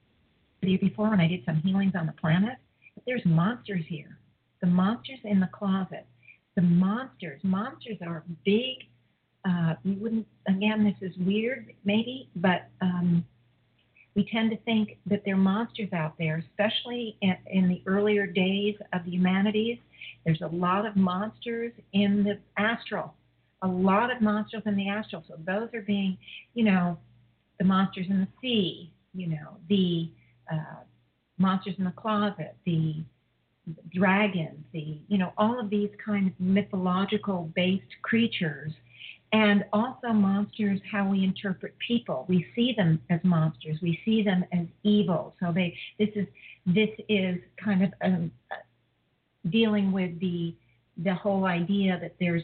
the 0.62 0.68
year 0.68 0.78
before, 0.78 1.10
when 1.10 1.20
I 1.20 1.26
did 1.26 1.42
some 1.44 1.56
healings 1.56 1.94
on 1.98 2.06
the 2.06 2.12
planet. 2.12 2.58
There's 3.06 3.24
monsters 3.24 3.84
here. 3.88 4.18
The 4.60 4.66
monsters 4.66 5.18
in 5.24 5.40
the 5.40 5.48
closet 5.52 6.06
the 6.54 6.62
monsters. 6.62 7.40
Monsters 7.42 7.98
are 8.06 8.24
big. 8.44 8.76
Uh, 9.44 9.74
we 9.84 9.92
wouldn't. 9.92 10.26
Again, 10.48 10.84
this 10.84 11.10
is 11.10 11.16
weird, 11.18 11.72
maybe, 11.84 12.28
but 12.36 12.68
um, 12.80 13.24
we 14.14 14.28
tend 14.30 14.50
to 14.50 14.56
think 14.58 14.98
that 15.06 15.22
there 15.24 15.34
are 15.34 15.38
monsters 15.38 15.92
out 15.92 16.14
there, 16.18 16.42
especially 16.50 17.16
in, 17.20 17.36
in 17.46 17.68
the 17.68 17.82
earlier 17.86 18.26
days 18.26 18.76
of 18.92 19.04
the 19.04 19.10
humanities. 19.10 19.78
There's 20.24 20.40
a 20.40 20.48
lot 20.48 20.86
of 20.86 20.96
monsters 20.96 21.72
in 21.92 22.24
the 22.24 22.38
astral, 22.56 23.14
a 23.62 23.68
lot 23.68 24.14
of 24.14 24.22
monsters 24.22 24.62
in 24.64 24.76
the 24.76 24.88
astral. 24.88 25.24
So 25.28 25.34
those 25.44 25.68
are 25.74 25.82
being, 25.82 26.16
you 26.54 26.64
know, 26.64 26.98
the 27.58 27.64
monsters 27.64 28.06
in 28.08 28.20
the 28.20 28.28
sea, 28.40 28.92
you 29.12 29.26
know, 29.28 29.56
the 29.68 30.10
uh, 30.50 30.82
monsters 31.38 31.74
in 31.78 31.84
the 31.84 31.90
closet, 31.92 32.56
the 32.64 32.96
dragons, 33.92 34.64
the 34.72 34.98
you 35.08 35.18
know 35.18 35.32
all 35.38 35.58
of 35.58 35.70
these 35.70 35.90
kind 36.04 36.26
of 36.28 36.32
mythological 36.38 37.50
based 37.54 37.82
creatures, 38.02 38.72
and 39.32 39.64
also 39.72 40.08
monsters. 40.08 40.80
How 40.90 41.08
we 41.08 41.24
interpret 41.24 41.74
people, 41.86 42.26
we 42.28 42.46
see 42.54 42.74
them 42.76 43.00
as 43.10 43.20
monsters. 43.24 43.78
We 43.82 43.98
see 44.04 44.22
them 44.22 44.44
as 44.52 44.66
evil. 44.82 45.34
So 45.40 45.52
they 45.52 45.76
this 45.98 46.10
is 46.14 46.26
this 46.66 46.90
is 47.08 47.38
kind 47.62 47.84
of 47.84 47.92
um, 48.02 48.30
dealing 49.50 49.92
with 49.92 50.18
the 50.20 50.54
the 50.98 51.14
whole 51.14 51.44
idea 51.46 51.98
that 52.00 52.14
there's 52.20 52.42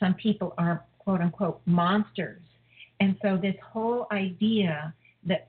some 0.00 0.14
people 0.14 0.54
are 0.58 0.84
quote 0.98 1.20
unquote 1.20 1.60
monsters, 1.66 2.42
and 3.00 3.16
so 3.20 3.36
this 3.36 3.56
whole 3.72 4.06
idea 4.12 4.94
that 5.26 5.48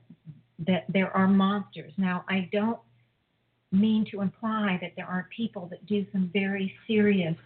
that 0.58 0.84
there 0.88 1.14
are 1.16 1.26
monsters. 1.28 1.92
Now 1.96 2.24
I 2.28 2.48
don't 2.52 2.78
mean 3.72 4.06
to 4.12 4.20
imply 4.20 4.78
that 4.80 4.92
there 4.96 5.06
aren't 5.06 5.28
people 5.30 5.66
that 5.70 5.84
do 5.86 6.06
some 6.12 6.30
very 6.32 6.72
seriously 6.86 7.36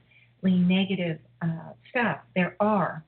negative 0.44 1.18
uh, 1.42 1.72
stuff. 1.90 2.18
There 2.34 2.56
are. 2.60 3.04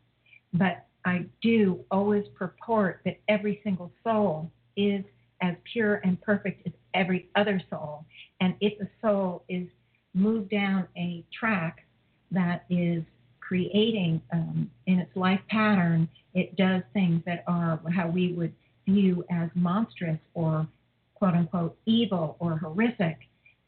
but 0.52 0.86
I 1.04 1.24
do 1.40 1.84
always 1.90 2.24
purport 2.34 3.00
that 3.04 3.18
every 3.28 3.60
single 3.64 3.90
soul 4.04 4.50
is 4.76 5.04
as 5.40 5.54
pure 5.72 5.96
and 6.04 6.20
perfect 6.20 6.66
as 6.66 6.72
every 6.94 7.28
other 7.36 7.60
soul. 7.70 8.04
And 8.40 8.54
if 8.60 8.78
a 8.80 8.88
soul 9.00 9.44
is 9.48 9.66
moved 10.12 10.50
down 10.50 10.86
a 10.96 11.24
track 11.32 11.86
that 12.32 12.64
is 12.68 13.02
creating 13.40 14.20
um, 14.32 14.70
in 14.86 14.98
its 14.98 15.14
life 15.16 15.40
pattern, 15.48 16.08
it 16.34 16.56
does 16.56 16.82
things 16.92 17.22
that 17.26 17.44
are 17.46 17.80
how 17.94 18.08
we 18.08 18.32
would 18.32 18.52
view 18.92 19.24
as 19.30 19.50
monstrous 19.54 20.18
or 20.34 20.66
quote 21.14 21.34
unquote 21.34 21.76
evil 21.86 22.36
or 22.38 22.58
horrific, 22.58 23.18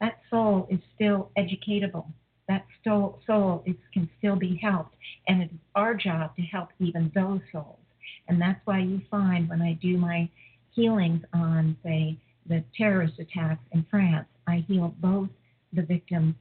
that 0.01 0.19
soul 0.29 0.67
is 0.69 0.79
still 0.95 1.31
educatable. 1.37 2.05
That 2.47 2.65
soul, 2.83 3.19
soul 3.25 3.63
is, 3.65 3.75
can 3.93 4.09
still 4.17 4.35
be 4.35 4.59
helped. 4.61 4.95
And 5.27 5.41
it 5.41 5.45
is 5.45 5.59
our 5.75 5.93
job 5.93 6.35
to 6.35 6.41
help 6.41 6.69
even 6.79 7.11
those 7.15 7.39
souls. 7.51 7.79
And 8.27 8.41
that's 8.41 8.59
why 8.65 8.79
you 8.79 9.01
find 9.09 9.47
when 9.47 9.61
I 9.61 9.73
do 9.81 9.97
my 9.97 10.29
healings 10.71 11.23
on, 11.33 11.77
say, 11.83 12.17
the 12.47 12.63
terrorist 12.77 13.19
attacks 13.19 13.63
in 13.71 13.85
France, 13.89 14.27
I 14.47 14.65
heal 14.67 14.93
both 14.99 15.29
the 15.71 15.83
victims 15.83 16.35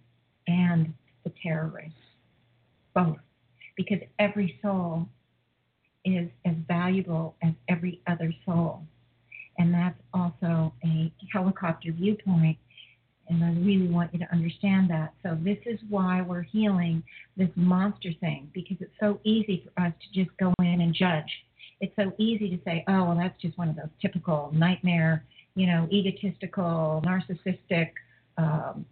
and 0.49 0.93
the 1.25 1.33
terrorists. 1.43 1.95
Both. 2.95 3.19
Because 3.77 4.01
every 4.19 4.59
soul 4.61 5.07
is 6.05 6.29
as 6.45 6.55
valuable 6.67 7.35
as 7.43 7.53
every 7.69 8.01
other 8.07 8.33
soul. 8.45 8.83
And 9.59 9.73
that's 9.73 9.99
also 10.15 10.73
a 10.85 11.13
helicopter 11.33 11.93
viewpoint. 11.93 12.59
And 13.29 13.45
I 13.45 13.53
really 13.53 13.89
want 13.89 14.13
you 14.13 14.19
to 14.19 14.33
understand 14.33 14.91
that. 14.91 15.15
So, 15.23 15.39
this 15.41 15.59
is 15.65 15.79
why 15.89 16.23
we're 16.23 16.43
healing 16.43 17.03
this 17.37 17.49
monster 17.55 18.11
thing, 18.21 18.51
because 18.53 18.77
it's 18.81 18.93
so 18.99 19.21
easy 19.25 19.65
for 19.65 19.85
us 19.85 19.93
to 20.01 20.25
just 20.25 20.37
go 20.39 20.53
in 20.59 20.81
and 20.81 20.93
judge. 20.93 21.31
It's 21.81 21.95
so 21.97 22.13
easy 22.19 22.51
to 22.51 22.63
say, 22.65 22.85
oh, 22.89 23.05
well, 23.05 23.17
that's 23.17 23.41
just 23.41 23.57
one 23.57 23.69
of 23.69 23.77
those 23.77 23.89
typical 24.01 24.51
nightmare, 24.53 25.25
you 25.55 25.67
know, 25.67 25.89
egotistical, 25.91 27.03
narcissistic, 27.05 27.91
um, 28.39 28.85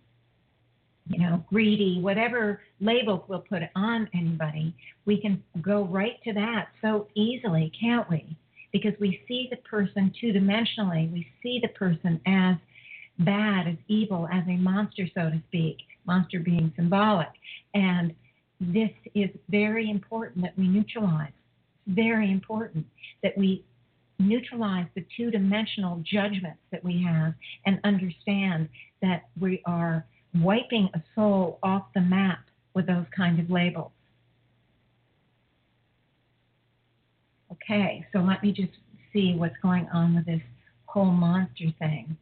you 1.11 1.19
know, 1.19 1.45
greedy, 1.49 1.99
whatever 2.01 2.62
labels 2.81 3.23
we'll 3.27 3.41
put 3.41 3.62
on 3.74 4.09
anybody, 4.15 4.73
we 5.07 5.20
can 5.20 5.43
go 5.61 5.85
right 5.85 6.23
to 6.23 6.32
that 6.32 6.69
so 6.81 7.09
easily, 7.16 7.73
can't 7.78 8.09
we? 8.09 8.37
Because 8.73 8.93
we 9.01 9.20
see 9.27 9.49
the 9.51 9.57
person 9.57 10.12
two 10.20 10.32
dimensionally. 10.32 11.12
We 11.12 11.27
see 11.43 11.59
the 11.61 11.69
person 11.69 12.20
as 12.27 12.55
bad, 13.19 13.66
as 13.66 13.77
evil, 13.89 14.28
as 14.32 14.45
a 14.47 14.57
monster, 14.57 15.09
so 15.12 15.31
to 15.31 15.43
speak, 15.49 15.78
monster 16.07 16.39
being 16.39 16.73
symbolic. 16.77 17.28
And 17.74 18.15
this 18.61 18.91
is 19.16 19.31
very 19.49 19.91
important 19.91 20.45
that 20.45 20.57
we 20.57 20.69
neutralize. 20.69 21.32
Very 21.89 22.31
important 22.31 22.87
that 23.24 23.37
we 23.37 23.65
neutralize 24.20 24.87
the 24.95 25.05
two 25.16 25.32
dimensional 25.32 26.05
judgments 26.05 26.61
that 26.70 26.85
we 26.85 27.03
have 27.03 27.35
and 27.66 27.81
understand 27.82 28.69
that 29.03 29.24
we 29.41 29.61
are 29.66 30.07
wiping 30.35 30.89
a 30.94 31.02
soul 31.15 31.59
off 31.62 31.86
the 31.94 32.01
map 32.01 32.40
with 32.74 32.86
those 32.86 33.07
kind 33.16 33.39
of 33.40 33.51
labels. 33.51 33.93
Okay, 37.52 38.07
so 38.12 38.20
let 38.20 38.43
me 38.43 38.52
just 38.52 38.73
see 39.12 39.35
what's 39.36 39.57
going 39.62 39.86
on 39.93 40.15
with 40.15 40.27
this 40.27 40.40
whole 40.86 41.11
monster 41.11 41.66
thing. 41.78 42.16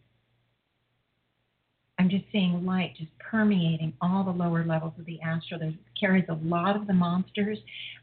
I'm 1.98 2.08
just 2.08 2.24
seeing 2.30 2.64
light 2.64 2.94
just 2.96 3.10
permeating 3.18 3.92
all 4.00 4.24
the 4.24 4.30
lower 4.30 4.64
levels 4.64 4.92
of 4.98 5.04
the 5.04 5.20
astral. 5.20 5.60
It 5.62 5.74
carries 5.98 6.24
a 6.28 6.34
lot 6.34 6.76
of 6.76 6.86
the 6.86 6.92
monsters 6.92 7.58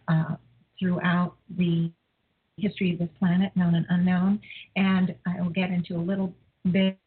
uh, 0.07 0.35
throughout 0.79 1.35
the 1.57 1.89
history 2.57 2.93
of 2.93 2.99
this 2.99 3.09
planet, 3.19 3.51
known 3.55 3.75
and 3.75 3.85
unknown. 3.89 4.41
And 4.75 5.15
I 5.25 5.41
will 5.41 5.49
get 5.49 5.71
into 5.71 5.95
a 5.95 6.03
little 6.03 6.33
bit 6.71 6.97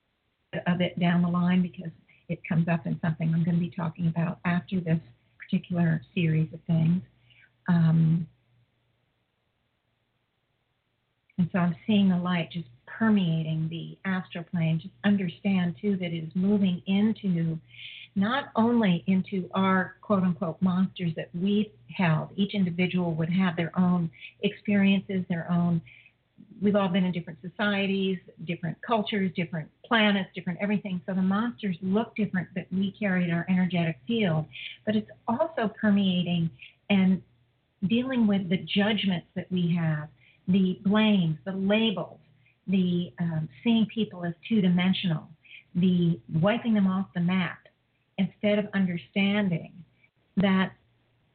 of 0.67 0.81
it 0.81 0.99
down 0.99 1.23
the 1.23 1.29
line 1.29 1.63
because 1.63 1.91
it 2.29 2.41
comes 2.49 2.69
up 2.69 2.87
in 2.87 2.99
something 3.01 3.33
I'm 3.35 3.45
going 3.45 3.57
to 3.57 3.61
be 3.61 3.73
talking 3.75 4.09
about 4.09 4.39
after 4.45 4.81
this 4.81 5.01
particular 5.39 6.03
series 6.15 6.53
of 6.53 6.61
things. 6.67 7.03
Um, 7.69 8.27
and 11.39 11.49
so 11.53 11.59
I'm 11.59 11.77
seeing 11.87 12.09
the 12.09 12.17
light 12.17 12.51
just 12.53 12.67
permeating 12.87 13.69
the 13.71 13.97
astral 14.05 14.45
plane. 14.45 14.81
Just 14.81 14.95
understand, 15.05 15.77
too, 15.81 15.97
that 15.97 16.13
it 16.13 16.25
is 16.25 16.31
moving 16.35 16.83
into 16.87 17.59
not 18.17 18.47
only 18.57 19.05
into 19.07 19.49
our 19.55 19.95
quote 20.01 20.25
unquote 20.25 20.61
monsters 20.61 21.13
that 21.17 21.29
we've 21.35 21.71
held, 21.97 22.31
each 22.37 22.55
individual 22.55 23.15
would 23.15 23.31
have 23.31 23.57
their 23.57 23.77
own 23.79 24.11
experiences, 24.43 25.25
their 25.29 25.51
own 25.51 25.81
we've 26.61 26.77
all 26.77 26.89
been 26.89 27.05
in 27.05 27.13
different 27.13 27.39
societies, 27.41 28.19
different 28.45 28.77
cultures, 28.87 29.31
different 29.37 29.69
planets, 29.85 30.29
different 30.35 30.59
everything. 30.61 31.01
So 31.07 31.15
the 31.15 31.23
monsters 31.23 31.77
look 31.83 32.15
different 32.17 32.49
that 32.55 32.67
we 32.73 32.95
carry 32.99 33.25
in 33.25 33.31
our 33.31 33.47
energetic 33.49 33.99
field, 34.07 34.47
but 34.85 34.97
it's 34.97 35.11
also 35.27 35.71
permeating 35.81 36.51
and 36.91 37.23
dealing 37.89 38.27
with 38.27 38.49
the 38.49 38.59
judgments 38.59 39.27
that 39.37 39.51
we 39.51 39.75
have, 39.79 40.09
the 40.49 40.81
blames, 40.85 41.39
the 41.45 41.53
labels, 41.53 42.19
the 42.67 43.13
um, 43.21 43.49
seeing 43.63 43.87
people 43.87 44.25
as 44.25 44.35
two 44.49 44.61
dimensional, 44.61 45.29
the 45.75 46.19
wiping 46.41 46.75
them 46.75 46.87
off 46.87 47.07
the 47.15 47.21
map 47.21 47.59
instead 48.19 48.59
of 48.59 48.67
understanding 48.75 49.73
that 50.37 50.73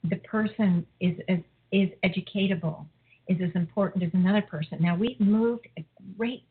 the 0.04 0.18
person 0.18 0.86
is, 1.00 1.16
is, 1.28 1.40
is 1.72 1.90
educatable 2.04 2.86
is 3.28 3.38
as 3.42 3.52
important 3.56 4.04
as 4.04 4.12
another 4.14 4.42
person. 4.42 4.78
Now, 4.82 4.96
we've 4.96 5.20
moved 5.20 5.68
a 5.78 5.86
great 6.18 6.44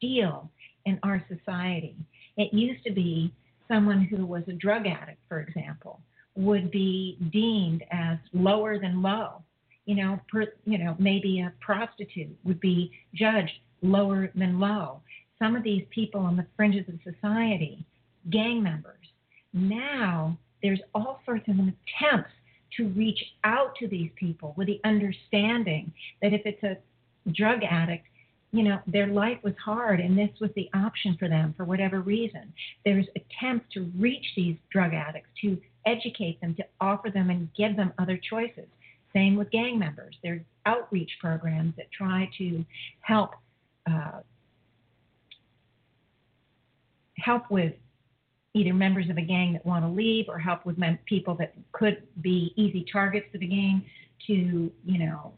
deal 0.00 0.50
in 0.86 0.98
our 1.02 1.24
society. 1.28 1.96
It 2.36 2.52
used 2.52 2.84
to 2.84 2.92
be 2.92 3.32
someone 3.68 4.02
who 4.02 4.26
was 4.26 4.42
a 4.48 4.52
drug 4.52 4.86
addict, 4.86 5.20
for 5.28 5.40
example, 5.40 6.00
would 6.36 6.70
be 6.70 7.18
deemed 7.32 7.84
as 7.90 8.18
lower 8.32 8.78
than 8.78 9.02
low. 9.02 9.42
You 9.86 9.96
know, 9.96 10.20
per, 10.30 10.46
you 10.64 10.78
know, 10.78 10.94
maybe 10.98 11.40
a 11.40 11.52
prostitute 11.60 12.36
would 12.44 12.60
be 12.60 12.92
judged 13.14 13.52
lower 13.82 14.30
than 14.34 14.60
low. 14.60 15.00
Some 15.38 15.56
of 15.56 15.62
these 15.62 15.84
people 15.90 16.20
on 16.20 16.36
the 16.36 16.46
fringes 16.56 16.86
of 16.88 16.98
society, 17.02 17.84
gang 18.30 18.62
members. 18.62 19.06
Now 19.52 20.38
there's 20.62 20.80
all 20.94 21.20
sorts 21.24 21.48
of 21.48 21.54
attempts 21.54 22.30
to 22.76 22.88
reach 22.88 23.22
out 23.44 23.74
to 23.76 23.88
these 23.88 24.10
people 24.16 24.54
with 24.56 24.66
the 24.66 24.80
understanding 24.84 25.92
that 26.22 26.32
if 26.32 26.42
it's 26.44 26.62
a 26.62 26.76
drug 27.32 27.60
addict, 27.62 28.06
you 28.52 28.64
know, 28.64 28.80
their 28.86 29.06
life 29.06 29.38
was 29.44 29.54
hard 29.64 30.00
and 30.00 30.18
this 30.18 30.30
was 30.40 30.50
the 30.56 30.68
option 30.74 31.16
for 31.18 31.28
them 31.28 31.54
for 31.56 31.64
whatever 31.64 32.00
reason. 32.00 32.52
There's 32.84 33.06
attempts 33.14 33.72
to 33.74 33.90
reach 33.96 34.24
these 34.36 34.56
drug 34.72 34.92
addicts, 34.92 35.28
to 35.42 35.56
educate 35.86 36.40
them, 36.40 36.54
to 36.56 36.64
offer 36.80 37.10
them 37.10 37.30
and 37.30 37.48
give 37.56 37.76
them 37.76 37.92
other 37.98 38.18
choices. 38.28 38.66
Same 39.12 39.36
with 39.36 39.50
gang 39.50 39.78
members. 39.78 40.16
There's 40.22 40.42
outreach 40.66 41.10
programs 41.20 41.74
that 41.76 41.90
try 41.92 42.28
to 42.38 42.64
help 43.00 43.34
uh, 43.90 44.20
help 47.16 47.50
with 47.50 47.72
either 48.54 48.74
members 48.74 49.08
of 49.08 49.16
a 49.16 49.22
gang 49.22 49.52
that 49.52 49.64
want 49.64 49.84
to 49.84 49.88
leave 49.88 50.26
or 50.28 50.38
help 50.38 50.66
with 50.66 50.76
mem- 50.76 50.98
people 51.06 51.34
that 51.36 51.54
could 51.72 52.02
be 52.20 52.52
easy 52.56 52.84
targets 52.92 53.26
for 53.30 53.38
the 53.38 53.46
gang 53.46 53.84
to, 54.26 54.70
you 54.84 54.98
know, 54.98 55.32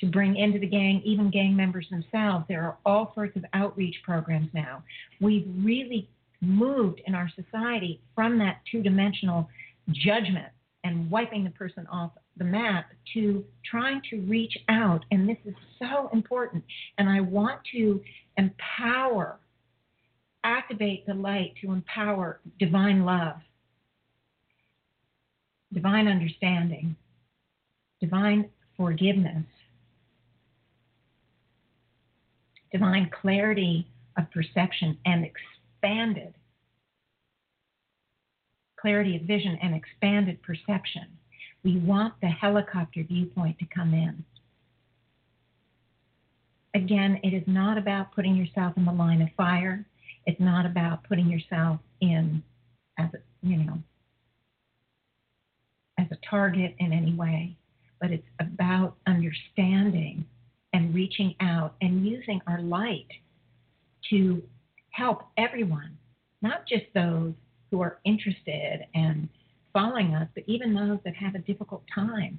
to 0.00 0.06
bring 0.06 0.36
into 0.36 0.58
the 0.58 0.66
gang, 0.66 1.02
even 1.04 1.30
gang 1.30 1.56
members 1.56 1.86
themselves. 1.90 2.44
There 2.48 2.62
are 2.62 2.78
all 2.86 3.12
sorts 3.14 3.36
of 3.36 3.44
outreach 3.52 3.96
programs 4.04 4.48
now. 4.54 4.84
We've 5.20 5.48
really 5.60 6.08
moved 6.40 7.00
in 7.06 7.14
our 7.14 7.28
society 7.34 8.00
from 8.14 8.38
that 8.38 8.60
two 8.70 8.80
dimensional 8.80 9.48
judgment 9.90 10.46
and 10.84 11.10
wiping 11.10 11.42
the 11.42 11.50
person 11.50 11.86
off 11.90 12.12
the 12.36 12.44
map 12.44 12.92
to 13.14 13.44
trying 13.68 14.00
to 14.10 14.20
reach 14.20 14.56
out. 14.68 15.04
And 15.10 15.28
this 15.28 15.38
is 15.44 15.54
so 15.80 16.08
important. 16.12 16.62
And 16.98 17.08
I 17.08 17.20
want 17.20 17.60
to 17.72 18.00
empower 18.36 19.40
activate 20.44 21.06
the 21.06 21.14
light 21.14 21.54
to 21.60 21.72
empower 21.72 22.40
divine 22.58 23.04
love, 23.04 23.36
divine 25.72 26.08
understanding, 26.08 26.96
divine 28.00 28.48
forgiveness, 28.76 29.44
divine 32.72 33.10
clarity 33.20 33.86
of 34.16 34.30
perception, 34.30 34.98
and 35.04 35.24
expanded 35.24 36.34
clarity 38.80 39.16
of 39.16 39.22
vision 39.22 39.58
and 39.62 39.74
expanded 39.74 40.40
perception. 40.42 41.06
We 41.64 41.78
want 41.78 42.14
the 42.20 42.28
helicopter 42.28 43.02
viewpoint 43.02 43.58
to 43.58 43.66
come 43.66 43.92
in. 43.92 44.24
Again, 46.74 47.18
it 47.22 47.34
is 47.34 47.42
not 47.46 47.78
about 47.78 48.14
putting 48.14 48.36
yourself 48.36 48.74
in 48.76 48.84
the 48.84 48.92
line 48.92 49.22
of 49.22 49.28
fire. 49.36 49.84
It's 50.28 50.38
not 50.38 50.66
about 50.66 51.04
putting 51.04 51.30
yourself 51.30 51.80
in 52.02 52.42
as 52.98 53.08
a, 53.14 53.18
you 53.40 53.56
know, 53.56 53.78
as 55.98 56.06
a 56.10 56.18
target 56.28 56.74
in 56.78 56.92
any 56.92 57.14
way, 57.14 57.56
but 57.98 58.10
it's 58.10 58.28
about 58.38 58.96
understanding 59.06 60.26
and 60.74 60.94
reaching 60.94 61.34
out 61.40 61.76
and 61.80 62.06
using 62.06 62.42
our 62.46 62.60
light 62.60 63.06
to 64.10 64.42
help 64.90 65.22
everyone, 65.38 65.96
not 66.42 66.66
just 66.68 66.84
those 66.94 67.32
who 67.70 67.80
are 67.80 67.98
interested 68.04 68.84
and 68.94 69.30
following 69.72 70.14
us, 70.14 70.28
but 70.34 70.44
even 70.46 70.74
those 70.74 70.98
that 71.06 71.14
have 71.14 71.36
a 71.36 71.38
difficult 71.38 71.84
time, 71.94 72.38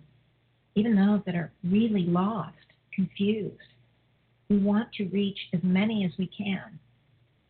even 0.76 0.96
those 0.96 1.22
that 1.26 1.34
are 1.34 1.52
really 1.64 2.06
lost, 2.06 2.54
confused. 2.94 3.58
We 4.48 4.60
want 4.60 4.94
to 4.94 5.06
reach 5.06 5.40
as 5.54 5.62
many 5.64 6.06
as 6.06 6.12
we 6.20 6.28
can 6.28 6.78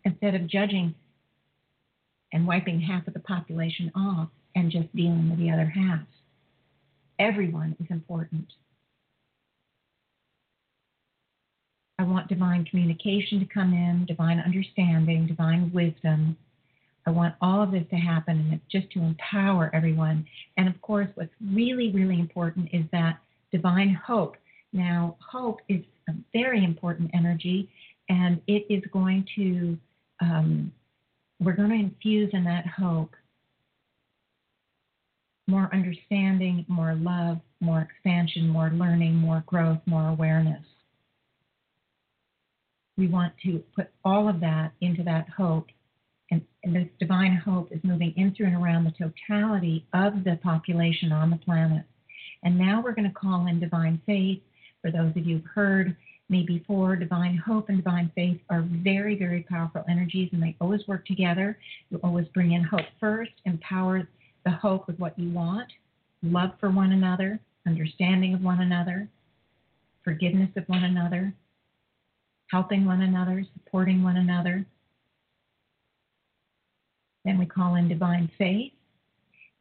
instead 0.05 0.35
of 0.35 0.47
judging 0.47 0.95
and 2.31 2.47
wiping 2.47 2.79
half 2.79 3.07
of 3.07 3.13
the 3.13 3.19
population 3.19 3.91
off 3.95 4.29
and 4.55 4.71
just 4.71 4.93
dealing 4.95 5.29
with 5.29 5.39
the 5.39 5.51
other 5.51 5.65
half. 5.65 6.01
Everyone 7.17 7.75
is 7.79 7.87
important. 7.89 8.45
I 11.99 12.03
want 12.03 12.29
divine 12.29 12.63
communication 12.63 13.39
to 13.41 13.45
come 13.45 13.73
in, 13.73 14.05
divine 14.05 14.39
understanding, 14.39 15.27
divine 15.27 15.69
wisdom. 15.73 16.37
I 17.05 17.11
want 17.11 17.35
all 17.41 17.61
of 17.61 17.71
this 17.71 17.83
to 17.89 17.97
happen, 17.97 18.39
and 18.39 18.53
it's 18.53 18.71
just 18.71 18.89
to 18.93 18.99
empower 18.99 19.69
everyone. 19.73 20.25
And 20.55 20.69
of 20.69 20.81
course, 20.81 21.09
what's 21.15 21.33
really, 21.53 21.91
really 21.91 22.19
important 22.19 22.69
is 22.71 22.85
that 22.93 23.19
divine 23.51 23.93
hope. 23.93 24.37
Now, 24.71 25.17
hope 25.19 25.59
is 25.67 25.81
a 26.07 26.13
very 26.31 26.63
important 26.63 27.11
energy, 27.13 27.69
and 28.07 28.39
it 28.47 28.65
is 28.69 28.83
going 28.93 29.27
to, 29.35 29.77
um, 30.21 30.71
we're 31.39 31.55
going 31.55 31.69
to 31.69 31.75
infuse 31.75 32.29
in 32.33 32.43
that 32.45 32.65
hope 32.67 33.15
more 35.47 35.69
understanding, 35.73 36.63
more 36.67 36.93
love, 36.93 37.39
more 37.59 37.81
expansion, 37.81 38.47
more 38.47 38.69
learning, 38.69 39.15
more 39.15 39.43
growth, 39.47 39.79
more 39.87 40.07
awareness 40.09 40.63
we 42.99 43.07
want 43.07 43.33
to 43.43 43.63
put 43.75 43.87
all 44.03 44.29
of 44.29 44.41
that 44.41 44.73
into 44.81 45.01
that 45.03 45.29
hope. 45.29 45.67
And, 46.31 46.41
and, 46.63 46.75
this 46.75 46.87
divine 46.99 47.41
hope 47.43 47.71
is 47.71 47.79
moving 47.83 48.13
in 48.15 48.35
through 48.35 48.47
and 48.47 48.55
around 48.55 48.83
the 48.83 48.91
totality 48.91 49.87
of 49.93 50.23
the 50.23 50.37
population 50.43 51.11
on 51.11 51.31
the 51.31 51.37
planet. 51.37 51.85
And 52.43 52.59
now 52.59 52.81
we're 52.83 52.93
going 52.93 53.07
to 53.07 53.13
call 53.15 53.47
in 53.47 53.59
divine 53.59 53.99
faith. 54.05 54.41
For 54.81 54.91
those 54.91 55.11
of 55.15 55.25
you 55.25 55.37
who've 55.37 55.45
heard 55.45 55.97
me 56.29 56.43
before, 56.43 56.95
divine 56.95 57.37
hope 57.37 57.69
and 57.69 57.77
divine 57.83 58.11
faith 58.15 58.39
are 58.49 58.61
very, 58.61 59.17
very 59.17 59.43
powerful 59.49 59.83
energies, 59.89 60.29
and 60.31 60.41
they 60.41 60.55
always 60.61 60.87
work 60.87 61.05
together. 61.05 61.57
You 61.89 61.99
always 62.03 62.27
bring 62.27 62.51
in 62.51 62.63
hope 62.63 62.85
first, 62.99 63.31
empower 63.45 64.07
the 64.45 64.51
hope 64.51 64.87
with 64.87 64.99
what 64.99 65.17
you 65.17 65.31
want, 65.31 65.71
love 66.23 66.51
for 66.59 66.69
one 66.69 66.91
another, 66.91 67.39
understanding 67.67 68.33
of 68.33 68.41
one 68.41 68.61
another, 68.61 69.09
forgiveness 70.03 70.49
of 70.55 70.63
one 70.67 70.83
another, 70.83 71.33
helping 72.51 72.85
one 72.85 73.01
another, 73.01 73.45
supporting 73.53 74.03
one 74.03 74.17
another. 74.17 74.65
Then 77.25 77.37
we 77.37 77.45
call 77.45 77.75
in 77.75 77.89
divine 77.89 78.29
faith, 78.37 78.71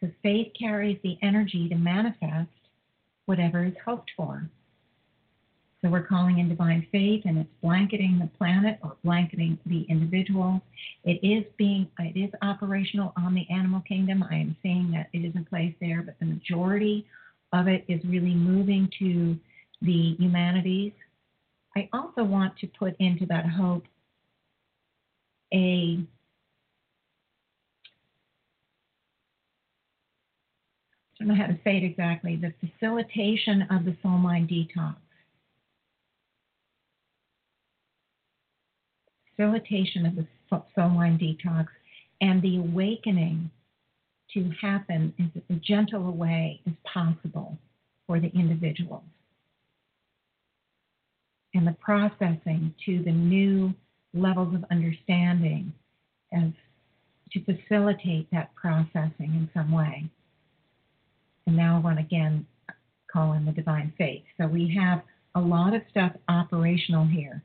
because 0.01 0.15
faith 0.23 0.53
carries 0.59 0.99
the 1.03 1.19
energy 1.23 1.69
to 1.69 1.75
manifest 1.75 2.49
whatever 3.27 3.65
is 3.65 3.75
hoped 3.85 4.11
for. 4.17 4.49
So 5.83 5.91
we're 5.91 6.03
calling 6.03 6.39
in 6.39 6.49
divine 6.49 6.87
faith, 6.91 7.23
and 7.25 7.39
it's 7.39 7.49
blanketing 7.63 8.19
the 8.19 8.29
planet 8.37 8.79
or 8.83 8.97
blanketing 9.05 9.59
the 9.67 9.83
individual. 9.83 10.61
It 11.05 11.21
is 11.23 11.45
being, 11.57 11.89
it 12.01 12.19
is 12.19 12.31
operational 12.43 13.13
on 13.17 13.35
the 13.35 13.47
animal 13.49 13.81
kingdom. 13.87 14.25
I 14.29 14.37
am 14.37 14.57
saying 14.63 14.91
that 14.93 15.09
it 15.13 15.25
is 15.25 15.35
in 15.37 15.45
place 15.45 15.75
there, 15.81 16.03
but 16.03 16.19
the 16.19 16.27
majority 16.27 17.07
of 17.53 17.69
it 17.69 17.85
is 17.87 18.01
really 18.05 18.35
moving 18.35 18.91
to 18.99 19.39
the 19.83 20.17
humanities 20.19 20.93
I 21.79 21.89
also 21.93 22.25
want 22.25 22.59
to 22.59 22.67
put 22.67 22.97
into 22.99 23.25
that 23.27 23.47
hope 23.47 23.85
a 25.55 26.01
I 31.21 31.25
don't 31.25 31.29
know 31.29 31.35
how 31.35 31.47
to 31.47 31.59
say 31.65 31.77
it 31.77 31.85
exactly, 31.85 32.37
the 32.37 32.53
facilitation 32.61 33.63
of 33.71 33.85
the 33.85 33.97
soul 34.03 34.19
mind 34.19 34.49
detox. 34.49 34.97
Facilitation 39.39 40.05
of 40.05 40.17
the 40.17 40.27
soul 40.75 40.89
mind 40.89 41.21
detox 41.21 41.69
and 42.21 42.43
the 42.43 42.57
awakening 42.57 43.51
to 44.35 44.51
happen 44.61 45.15
in 45.19 45.31
as 45.49 45.57
gentle 45.61 46.09
a 46.09 46.11
way 46.11 46.61
as 46.67 46.73
possible 46.85 47.57
for 48.07 48.19
the 48.19 48.29
individuals 48.35 49.05
and 51.55 51.67
the 51.67 51.77
processing 51.81 52.75
to 52.85 53.03
the 53.05 53.13
new 53.13 53.73
levels 54.15 54.55
of 54.55 54.65
understanding 54.71 55.73
as 56.33 56.51
to 57.33 57.45
facilitate 57.45 58.29
that 58.33 58.55
processing 58.55 59.35
in 59.35 59.49
some 59.55 59.71
way. 59.73 60.09
And 61.47 61.57
now 61.57 61.77
I 61.77 61.81
want 61.81 61.99
to 61.99 62.05
again 62.05 62.47
call 63.11 63.33
in 63.35 63.45
the 63.45 63.53
divine 63.53 63.93
faith. 63.97 64.23
So 64.39 64.47
we 64.47 64.75
have 64.79 65.03
a 65.35 65.41
lot 65.41 65.75
of 65.75 65.83
stuff 65.91 66.13
operational 66.29 67.07
here. 67.07 67.43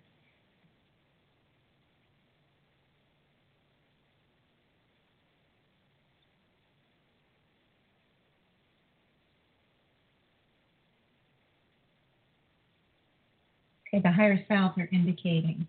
The 14.01 14.11
higher 14.11 14.43
selves 14.47 14.77
are 14.77 14.89
indicating 14.91 15.67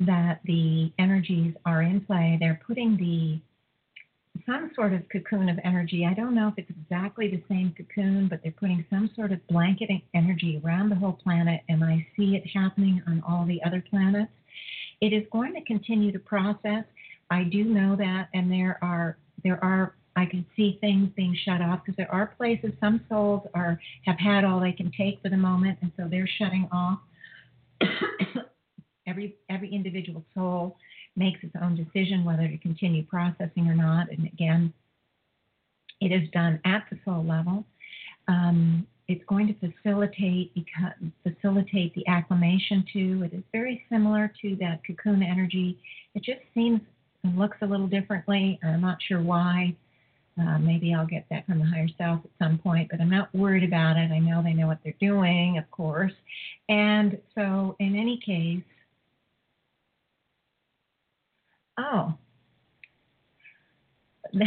that 0.00 0.40
the 0.44 0.92
energies 0.98 1.54
are 1.64 1.82
in 1.82 2.00
play. 2.02 2.36
They're 2.38 2.60
putting 2.66 2.96
the 2.96 3.40
some 4.44 4.70
sort 4.74 4.92
of 4.92 5.02
cocoon 5.08 5.48
of 5.48 5.58
energy. 5.64 6.04
I 6.04 6.12
don't 6.12 6.34
know 6.34 6.48
if 6.48 6.54
it's 6.58 6.70
exactly 6.70 7.28
the 7.28 7.42
same 7.48 7.74
cocoon, 7.76 8.28
but 8.28 8.40
they're 8.42 8.52
putting 8.52 8.84
some 8.90 9.10
sort 9.16 9.32
of 9.32 9.44
blanketing 9.48 10.02
energy 10.14 10.60
around 10.62 10.90
the 10.90 10.94
whole 10.94 11.14
planet, 11.14 11.62
and 11.68 11.82
I 11.82 12.06
see 12.16 12.36
it 12.36 12.46
happening 12.54 13.02
on 13.06 13.22
all 13.26 13.46
the 13.46 13.62
other 13.64 13.82
planets. 13.88 14.30
It 15.00 15.12
is 15.12 15.24
going 15.32 15.54
to 15.54 15.62
continue 15.62 16.12
to 16.12 16.18
process. 16.18 16.84
I 17.30 17.44
do 17.44 17.64
know 17.64 17.96
that, 17.96 18.28
and 18.34 18.50
there 18.52 18.78
are 18.82 19.16
there 19.42 19.62
are 19.64 19.94
I 20.16 20.24
can 20.24 20.46
see 20.56 20.78
things 20.80 21.10
being 21.14 21.36
shut 21.44 21.60
off 21.60 21.84
because 21.84 21.96
there 21.96 22.12
are 22.12 22.34
places 22.38 22.72
some 22.80 23.02
souls 23.08 23.46
are 23.54 23.78
have 24.04 24.18
had 24.18 24.44
all 24.44 24.60
they 24.60 24.72
can 24.72 24.90
take 24.96 25.20
for 25.22 25.28
the 25.28 25.36
moment, 25.36 25.78
and 25.82 25.92
so 25.96 26.08
they're 26.08 26.28
shutting 26.38 26.68
off. 26.72 27.00
every 29.06 29.36
every 29.50 29.72
individual 29.72 30.24
soul 30.34 30.76
makes 31.16 31.40
its 31.42 31.54
own 31.62 31.74
decision 31.74 32.24
whether 32.24 32.46
to 32.46 32.58
continue 32.58 33.04
processing 33.04 33.68
or 33.68 33.74
not. 33.74 34.10
And 34.10 34.26
again, 34.26 34.72
it 36.00 36.12
is 36.12 36.28
done 36.30 36.60
at 36.64 36.84
the 36.90 36.98
soul 37.04 37.24
level. 37.24 37.64
Um, 38.28 38.86
it's 39.08 39.24
going 39.28 39.46
to 39.46 39.54
facilitate 39.54 40.52
facilitate 41.22 41.94
the 41.94 42.06
acclimation 42.08 42.84
to. 42.92 43.22
It 43.24 43.32
is 43.32 43.42
very 43.52 43.84
similar 43.90 44.32
to 44.42 44.56
that 44.56 44.80
cocoon 44.86 45.22
energy. 45.22 45.78
It 46.14 46.24
just 46.24 46.40
seems 46.54 46.80
and 47.26 47.38
looks 47.38 47.56
a 47.62 47.66
little 47.66 47.86
differently. 47.86 48.58
I'm 48.62 48.80
not 48.80 48.98
sure 49.06 49.20
why. 49.20 49.74
Uh, 50.38 50.58
maybe 50.58 50.92
I'll 50.92 51.06
get 51.06 51.24
that 51.30 51.46
from 51.46 51.60
the 51.60 51.64
higher 51.64 51.88
self 51.96 52.20
at 52.24 52.30
some 52.38 52.58
point, 52.58 52.90
but 52.90 53.00
I'm 53.00 53.08
not 53.08 53.34
worried 53.34 53.64
about 53.64 53.96
it. 53.96 54.10
I 54.10 54.18
know 54.18 54.42
they 54.42 54.52
know 54.52 54.66
what 54.66 54.78
they're 54.84 54.92
doing, 55.00 55.56
of 55.56 55.70
course. 55.70 56.12
And 56.68 57.18
so, 57.34 57.74
in 57.78 57.96
any 57.96 58.18
case, 58.24 58.62
oh, 61.78 62.14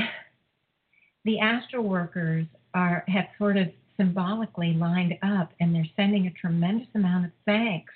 the, 1.26 1.40
astral 1.40 1.84
workers 1.84 2.46
are 2.76 3.04
have 3.08 3.26
sort 3.40 3.58
of 3.58 3.70
symbolically 3.98 4.74
lined 4.74 5.18
up, 5.24 5.54
and 5.60 5.74
they're 5.74 5.90
sending 5.96 6.28
a 6.28 6.32
tremendous 6.32 6.88
amount 6.94 7.26
of 7.26 7.32
thanks 7.46 7.94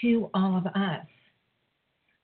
to 0.00 0.28
all 0.34 0.56
of 0.56 0.66
us 0.66 1.06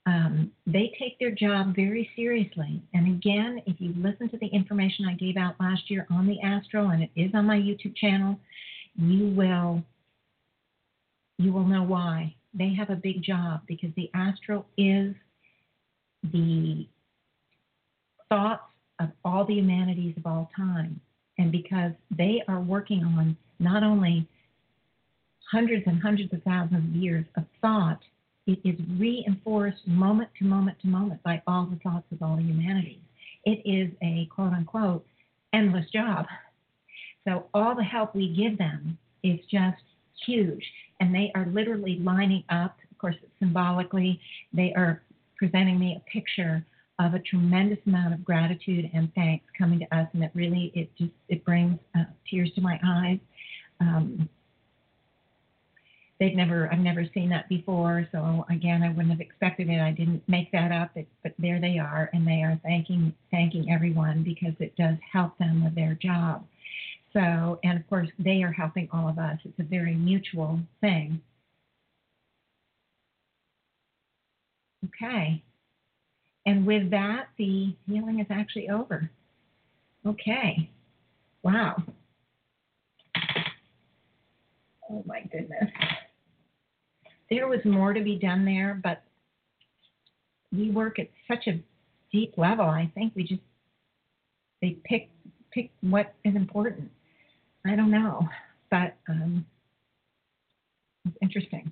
um, 0.08 0.50
they 0.66 0.90
take 0.98 1.18
their 1.18 1.30
job 1.30 1.76
very 1.76 2.10
seriously. 2.16 2.82
And 2.94 3.08
again, 3.08 3.60
if 3.66 3.76
you 3.78 3.92
listen 3.98 4.30
to 4.30 4.38
the 4.38 4.46
information 4.46 5.04
I 5.04 5.12
gave 5.12 5.36
out 5.36 5.56
last 5.60 5.90
year 5.90 6.06
on 6.10 6.26
the 6.26 6.40
Astral, 6.40 6.88
and 6.90 7.02
it 7.02 7.10
is 7.14 7.30
on 7.34 7.44
my 7.44 7.58
YouTube 7.58 7.94
channel, 7.94 8.40
you 8.96 9.28
will 9.28 9.82
you 11.36 11.52
will 11.52 11.66
know 11.66 11.82
why 11.82 12.34
they 12.54 12.72
have 12.74 12.88
a 12.88 12.96
big 12.96 13.22
job 13.22 13.60
because 13.68 13.90
the 13.96 14.10
Astral 14.14 14.64
is 14.78 15.14
the 16.32 16.88
thoughts 18.30 18.62
of 18.98 19.10
all 19.26 19.44
the 19.44 19.54
humanities 19.54 20.14
of 20.16 20.26
all 20.26 20.50
time, 20.56 20.98
and 21.36 21.52
because 21.52 21.92
they 22.16 22.42
are 22.48 22.60
working 22.60 23.04
on 23.04 23.36
not 23.58 23.82
only 23.82 24.26
hundreds 25.52 25.84
and 25.86 26.00
hundreds 26.00 26.32
of 26.32 26.42
thousands 26.44 26.88
of 26.88 26.96
years 26.96 27.26
of 27.36 27.44
thought 27.60 28.00
it 28.48 28.58
is 28.64 28.80
reinforced 28.98 29.86
moment 29.86 30.30
to 30.38 30.44
moment 30.44 30.78
to 30.80 30.88
moment 30.88 31.22
by 31.22 31.42
all 31.46 31.66
the 31.66 31.76
thoughts 31.76 32.06
of 32.10 32.22
all 32.22 32.36
the 32.36 32.42
humanities. 32.42 32.98
It 33.44 33.60
is 33.64 33.92
a 34.02 34.26
quote 34.34 34.54
unquote 34.54 35.06
endless 35.52 35.84
job. 35.92 36.26
So 37.26 37.44
all 37.52 37.76
the 37.76 37.84
help 37.84 38.14
we 38.14 38.34
give 38.34 38.56
them 38.56 38.96
is 39.22 39.38
just 39.50 39.82
huge. 40.24 40.64
And 40.98 41.14
they 41.14 41.30
are 41.34 41.46
literally 41.46 41.98
lining 42.00 42.42
up, 42.48 42.76
of 42.90 42.96
course, 42.96 43.16
symbolically, 43.38 44.18
they 44.54 44.72
are 44.74 45.02
presenting 45.36 45.78
me 45.78 45.98
a 46.00 46.10
picture 46.10 46.64
of 46.98 47.12
a 47.12 47.18
tremendous 47.20 47.78
amount 47.86 48.14
of 48.14 48.24
gratitude 48.24 48.90
and 48.94 49.14
thanks 49.14 49.44
coming 49.56 49.78
to 49.78 49.96
us, 49.96 50.08
and 50.14 50.24
it 50.24 50.32
really 50.34 50.72
it 50.74 50.90
just 50.98 51.12
it 51.28 51.44
brings 51.44 51.78
uh, 51.96 52.04
tears 52.28 52.50
to 52.56 52.60
my 52.60 52.80
eyes. 52.84 53.18
Um, 53.80 54.28
they've 56.20 56.34
never 56.34 56.70
I've 56.72 56.78
never 56.80 57.04
seen 57.14 57.28
that 57.30 57.48
before, 57.48 58.06
so 58.12 58.44
again 58.50 58.82
I 58.82 58.88
wouldn't 58.88 59.10
have 59.10 59.20
expected 59.20 59.68
it. 59.68 59.80
I 59.80 59.92
didn't 59.92 60.22
make 60.28 60.50
that 60.52 60.72
up, 60.72 60.90
it, 60.96 61.08
but 61.22 61.32
there 61.38 61.60
they 61.60 61.78
are, 61.78 62.10
and 62.12 62.26
they 62.26 62.42
are 62.42 62.58
thanking 62.62 63.12
thanking 63.30 63.70
everyone 63.70 64.22
because 64.22 64.54
it 64.60 64.76
does 64.76 64.96
help 65.12 65.36
them 65.38 65.64
with 65.64 65.74
their 65.74 65.94
job. 65.94 66.44
So, 67.12 67.58
and 67.64 67.78
of 67.78 67.88
course 67.88 68.08
they 68.18 68.42
are 68.42 68.52
helping 68.52 68.88
all 68.92 69.08
of 69.08 69.18
us. 69.18 69.38
It's 69.44 69.58
a 69.58 69.64
very 69.64 69.94
mutual 69.94 70.60
thing. 70.80 71.20
Okay. 74.84 75.42
And 76.46 76.66
with 76.66 76.90
that, 76.90 77.28
the 77.36 77.74
healing 77.86 78.20
is 78.20 78.26
actually 78.30 78.70
over. 78.70 79.10
Okay. 80.06 80.70
Wow. 81.42 81.76
Oh 84.90 85.02
my 85.06 85.20
goodness. 85.30 85.70
There 87.30 87.48
was 87.48 87.60
more 87.64 87.92
to 87.92 88.00
be 88.00 88.16
done 88.16 88.44
there, 88.44 88.80
but 88.82 89.02
we 90.52 90.70
work 90.70 90.98
at 90.98 91.08
such 91.26 91.46
a 91.46 91.60
deep 92.10 92.34
level. 92.36 92.64
I 92.64 92.90
think 92.94 93.12
we 93.14 93.22
just 93.22 93.42
they 94.62 94.78
pick 94.84 95.10
pick 95.50 95.70
what 95.80 96.14
is 96.24 96.34
important. 96.34 96.90
I 97.66 97.76
don't 97.76 97.90
know, 97.90 98.26
but 98.70 98.96
um, 99.08 99.44
it's 101.04 101.16
interesting. 101.20 101.70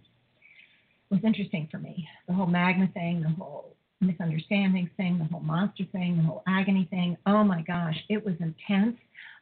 It 1.11 1.15
was 1.15 1.25
interesting 1.25 1.69
for 1.71 1.79
me. 1.79 2.07
The 2.27 2.35
whole 2.35 2.47
magma 2.47 2.89
thing, 2.93 3.23
the 3.23 3.29
whole 3.29 3.77
misunderstanding 4.01 4.91
thing, 4.97 5.19
the 5.19 5.25
whole 5.25 5.41
monster 5.41 5.85
thing, 5.93 6.19
the 6.19 6.25
whole 6.25 6.43
agony 6.47 6.87
thing. 6.91 7.17
Oh 7.27 7.45
my 7.45 7.63
gosh, 7.63 7.97
it 8.09 8.25
was 8.25 8.35
intense. 8.41 8.97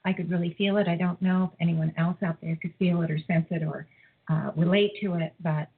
I 0.04 0.12
could 0.12 0.30
really 0.30 0.54
feel 0.58 0.76
it. 0.76 0.86
I 0.86 0.96
don't 0.96 1.20
know 1.22 1.50
if 1.52 1.60
anyone 1.60 1.92
else 1.96 2.16
out 2.22 2.36
there 2.42 2.56
could 2.60 2.74
feel 2.78 3.02
it 3.02 3.10
or 3.10 3.18
sense 3.26 3.46
it 3.50 3.62
or 3.62 3.86
uh, 4.30 4.52
relate 4.56 4.92
to 5.00 5.14
it, 5.14 5.34
but 5.42 5.68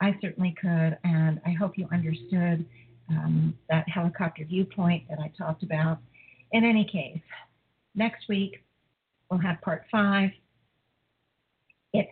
I 0.00 0.16
certainly 0.20 0.54
could. 0.60 0.98
And 1.04 1.40
I 1.46 1.50
hope 1.50 1.78
you 1.78 1.88
understood 1.92 2.64
um, 3.08 3.56
that 3.70 3.88
helicopter 3.88 4.44
viewpoint 4.44 5.04
that 5.08 5.18
I 5.18 5.32
talked 5.38 5.62
about. 5.62 5.98
In 6.52 6.64
any 6.64 6.84
case, 6.84 7.20
next 7.94 8.28
week 8.28 8.64
we'll 9.30 9.40
have 9.40 9.60
part 9.62 9.84
five. 9.90 10.30
It 11.92 12.08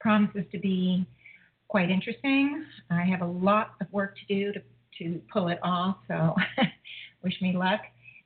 promises 0.00 0.44
to 0.52 0.58
be 0.58 1.06
quite 1.68 1.90
interesting. 1.90 2.64
I 2.90 3.02
have 3.02 3.22
a 3.22 3.26
lot 3.26 3.72
of 3.80 3.92
work 3.92 4.16
to 4.16 4.34
do 4.34 4.52
to 4.52 4.62
to 4.98 5.20
pull 5.32 5.48
it 5.48 5.58
off. 5.62 5.96
So 6.08 6.34
wish 7.22 7.40
me 7.40 7.56
luck. 7.56 7.80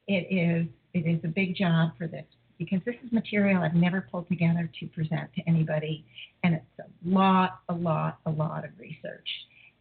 It 0.09 0.27
is 0.31 0.67
it 0.93 1.09
is 1.09 1.21
a 1.25 1.29
big 1.29 1.57
job 1.57 1.91
for 1.99 2.07
this 2.07 2.27
because 2.59 2.81
this 2.85 2.95
is 3.05 3.13
material 3.13 3.63
I've 3.63 3.75
never 3.75 4.07
pulled 4.11 4.29
together 4.29 4.71
to 4.81 4.87
present 4.89 5.33
to 5.35 5.43
anybody, 5.47 6.05
and 6.43 6.55
it's 6.55 6.65
a 6.81 7.09
lot, 7.09 7.61
a 7.69 7.75
lot, 7.75 8.19
a 8.27 8.31
lot 8.31 8.65
of 8.65 8.71
research, 8.79 9.29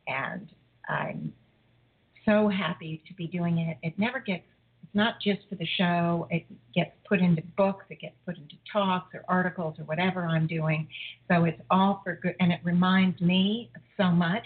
and 0.07 0.49
I'm 0.89 1.33
so 2.25 2.47
happy 2.47 3.03
to 3.07 3.13
be 3.13 3.27
doing 3.27 3.59
it. 3.59 3.77
It 3.83 3.97
never 3.97 4.19
gets 4.19 4.43
it's 4.83 4.95
not 4.95 5.15
just 5.21 5.39
for 5.49 5.55
the 5.55 5.67
show. 5.77 6.27
It 6.29 6.45
gets 6.75 6.91
put 7.07 7.19
into 7.19 7.41
books, 7.57 7.85
it 7.89 8.01
gets 8.01 8.15
put 8.25 8.37
into 8.37 8.55
talks 8.71 9.13
or 9.13 9.23
articles 9.29 9.75
or 9.79 9.85
whatever 9.85 10.25
I'm 10.25 10.45
doing. 10.45 10.87
So 11.31 11.45
it's 11.45 11.61
all 11.71 12.01
for 12.03 12.19
good, 12.21 12.35
and 12.39 12.51
it 12.51 12.59
reminds 12.63 13.21
me 13.21 13.71
of 13.75 13.81
so 13.97 14.11
much 14.11 14.45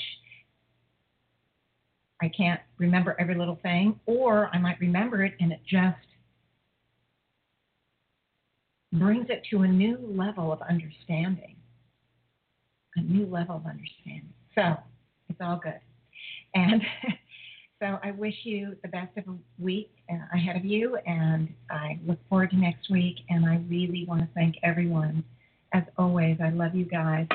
I 2.21 2.29
can't 2.29 2.59
remember 2.77 3.15
every 3.19 3.35
little 3.35 3.59
thing, 3.61 3.99
or 4.05 4.49
I 4.53 4.57
might 4.57 4.79
remember 4.79 5.23
it 5.23 5.33
and 5.39 5.51
it 5.51 5.59
just 5.69 5.97
brings 8.93 9.27
it 9.29 9.43
to 9.51 9.61
a 9.63 9.67
new 9.67 9.97
level 10.01 10.51
of 10.51 10.61
understanding. 10.61 11.55
A 12.95 13.01
new 13.01 13.25
level 13.25 13.57
of 13.57 13.65
understanding. 13.65 14.33
So 14.55 14.75
it's 15.29 15.39
all 15.41 15.59
good. 15.61 15.79
And 16.55 16.81
so 17.79 17.99
I 18.03 18.11
wish 18.11 18.33
you 18.43 18.75
the 18.81 18.87
best 18.87 19.15
of 19.17 19.27
a 19.27 19.35
week 19.59 19.91
uh, 20.11 20.15
ahead 20.33 20.55
of 20.55 20.65
you, 20.65 20.97
and 21.05 21.49
I 21.69 21.99
look 22.07 22.19
forward 22.27 22.51
to 22.51 22.57
next 22.57 22.89
week. 22.89 23.17
And 23.29 23.45
I 23.45 23.61
really 23.69 24.05
want 24.07 24.21
to 24.21 24.27
thank 24.33 24.55
everyone. 24.63 25.23
As 25.73 25.83
always, 25.97 26.37
I 26.43 26.49
love 26.49 26.73
you 26.73 26.85
guys. 26.85 27.27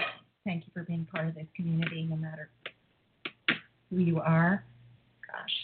Thank 0.45 0.65
you 0.67 0.73
for 0.75 0.83
being 0.83 1.07
part 1.15 1.29
of 1.29 1.35
this 1.35 1.47
community, 1.55 2.09
no 2.11 2.17
matter 2.17 2.51
who 3.91 3.99
you 3.99 4.21
are 4.21 4.65
gosh. 5.33 5.57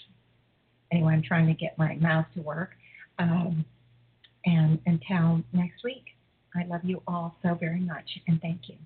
Anyway, 0.93 1.12
I'm 1.12 1.23
trying 1.23 1.47
to 1.47 1.55
get 1.55 1.77
my 1.78 1.97
mouth 1.97 2.27
to 2.35 2.43
work. 2.43 2.70
Um, 3.19 3.65
and 4.48 4.80
until 4.86 5.42
next 5.52 5.84
week, 5.84 6.16
I 6.56 6.64
love 6.64 6.80
you 6.82 7.02
all 7.06 7.36
so 7.42 7.54
very 7.54 7.80
much 7.80 8.18
and 8.26 8.40
thank 8.40 8.68
you. 8.68 8.76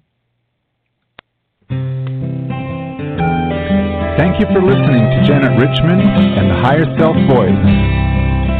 Thank 4.19 4.41
you 4.41 4.47
for 4.53 4.61
listening 4.61 5.05
to 5.09 5.19
Janet 5.25 5.55
Richmond 5.59 6.03
and 6.37 6.51
the 6.51 6.59
Higher 6.61 6.85
Self 6.99 7.17
Voice. 7.31 7.63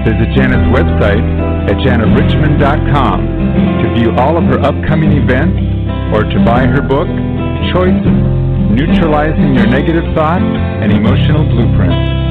Visit 0.07 0.31
Janet's 0.35 0.71
website 0.75 1.23
at 1.69 1.77
janetrichmond.com 1.83 3.19
to 3.83 3.95
view 3.95 4.11
all 4.17 4.37
of 4.37 4.45
her 4.45 4.61
upcoming 4.61 5.13
events 5.13 5.59
or 6.15 6.23
to 6.23 6.45
buy 6.45 6.67
her 6.67 6.83
book, 6.83 7.09
Choices 7.75 8.19
Neutralizing 8.71 9.55
Your 9.55 9.67
Negative 9.67 10.05
Thoughts 10.15 10.43
and 10.43 10.93
Emotional 10.93 11.45
Blueprints. 11.45 12.22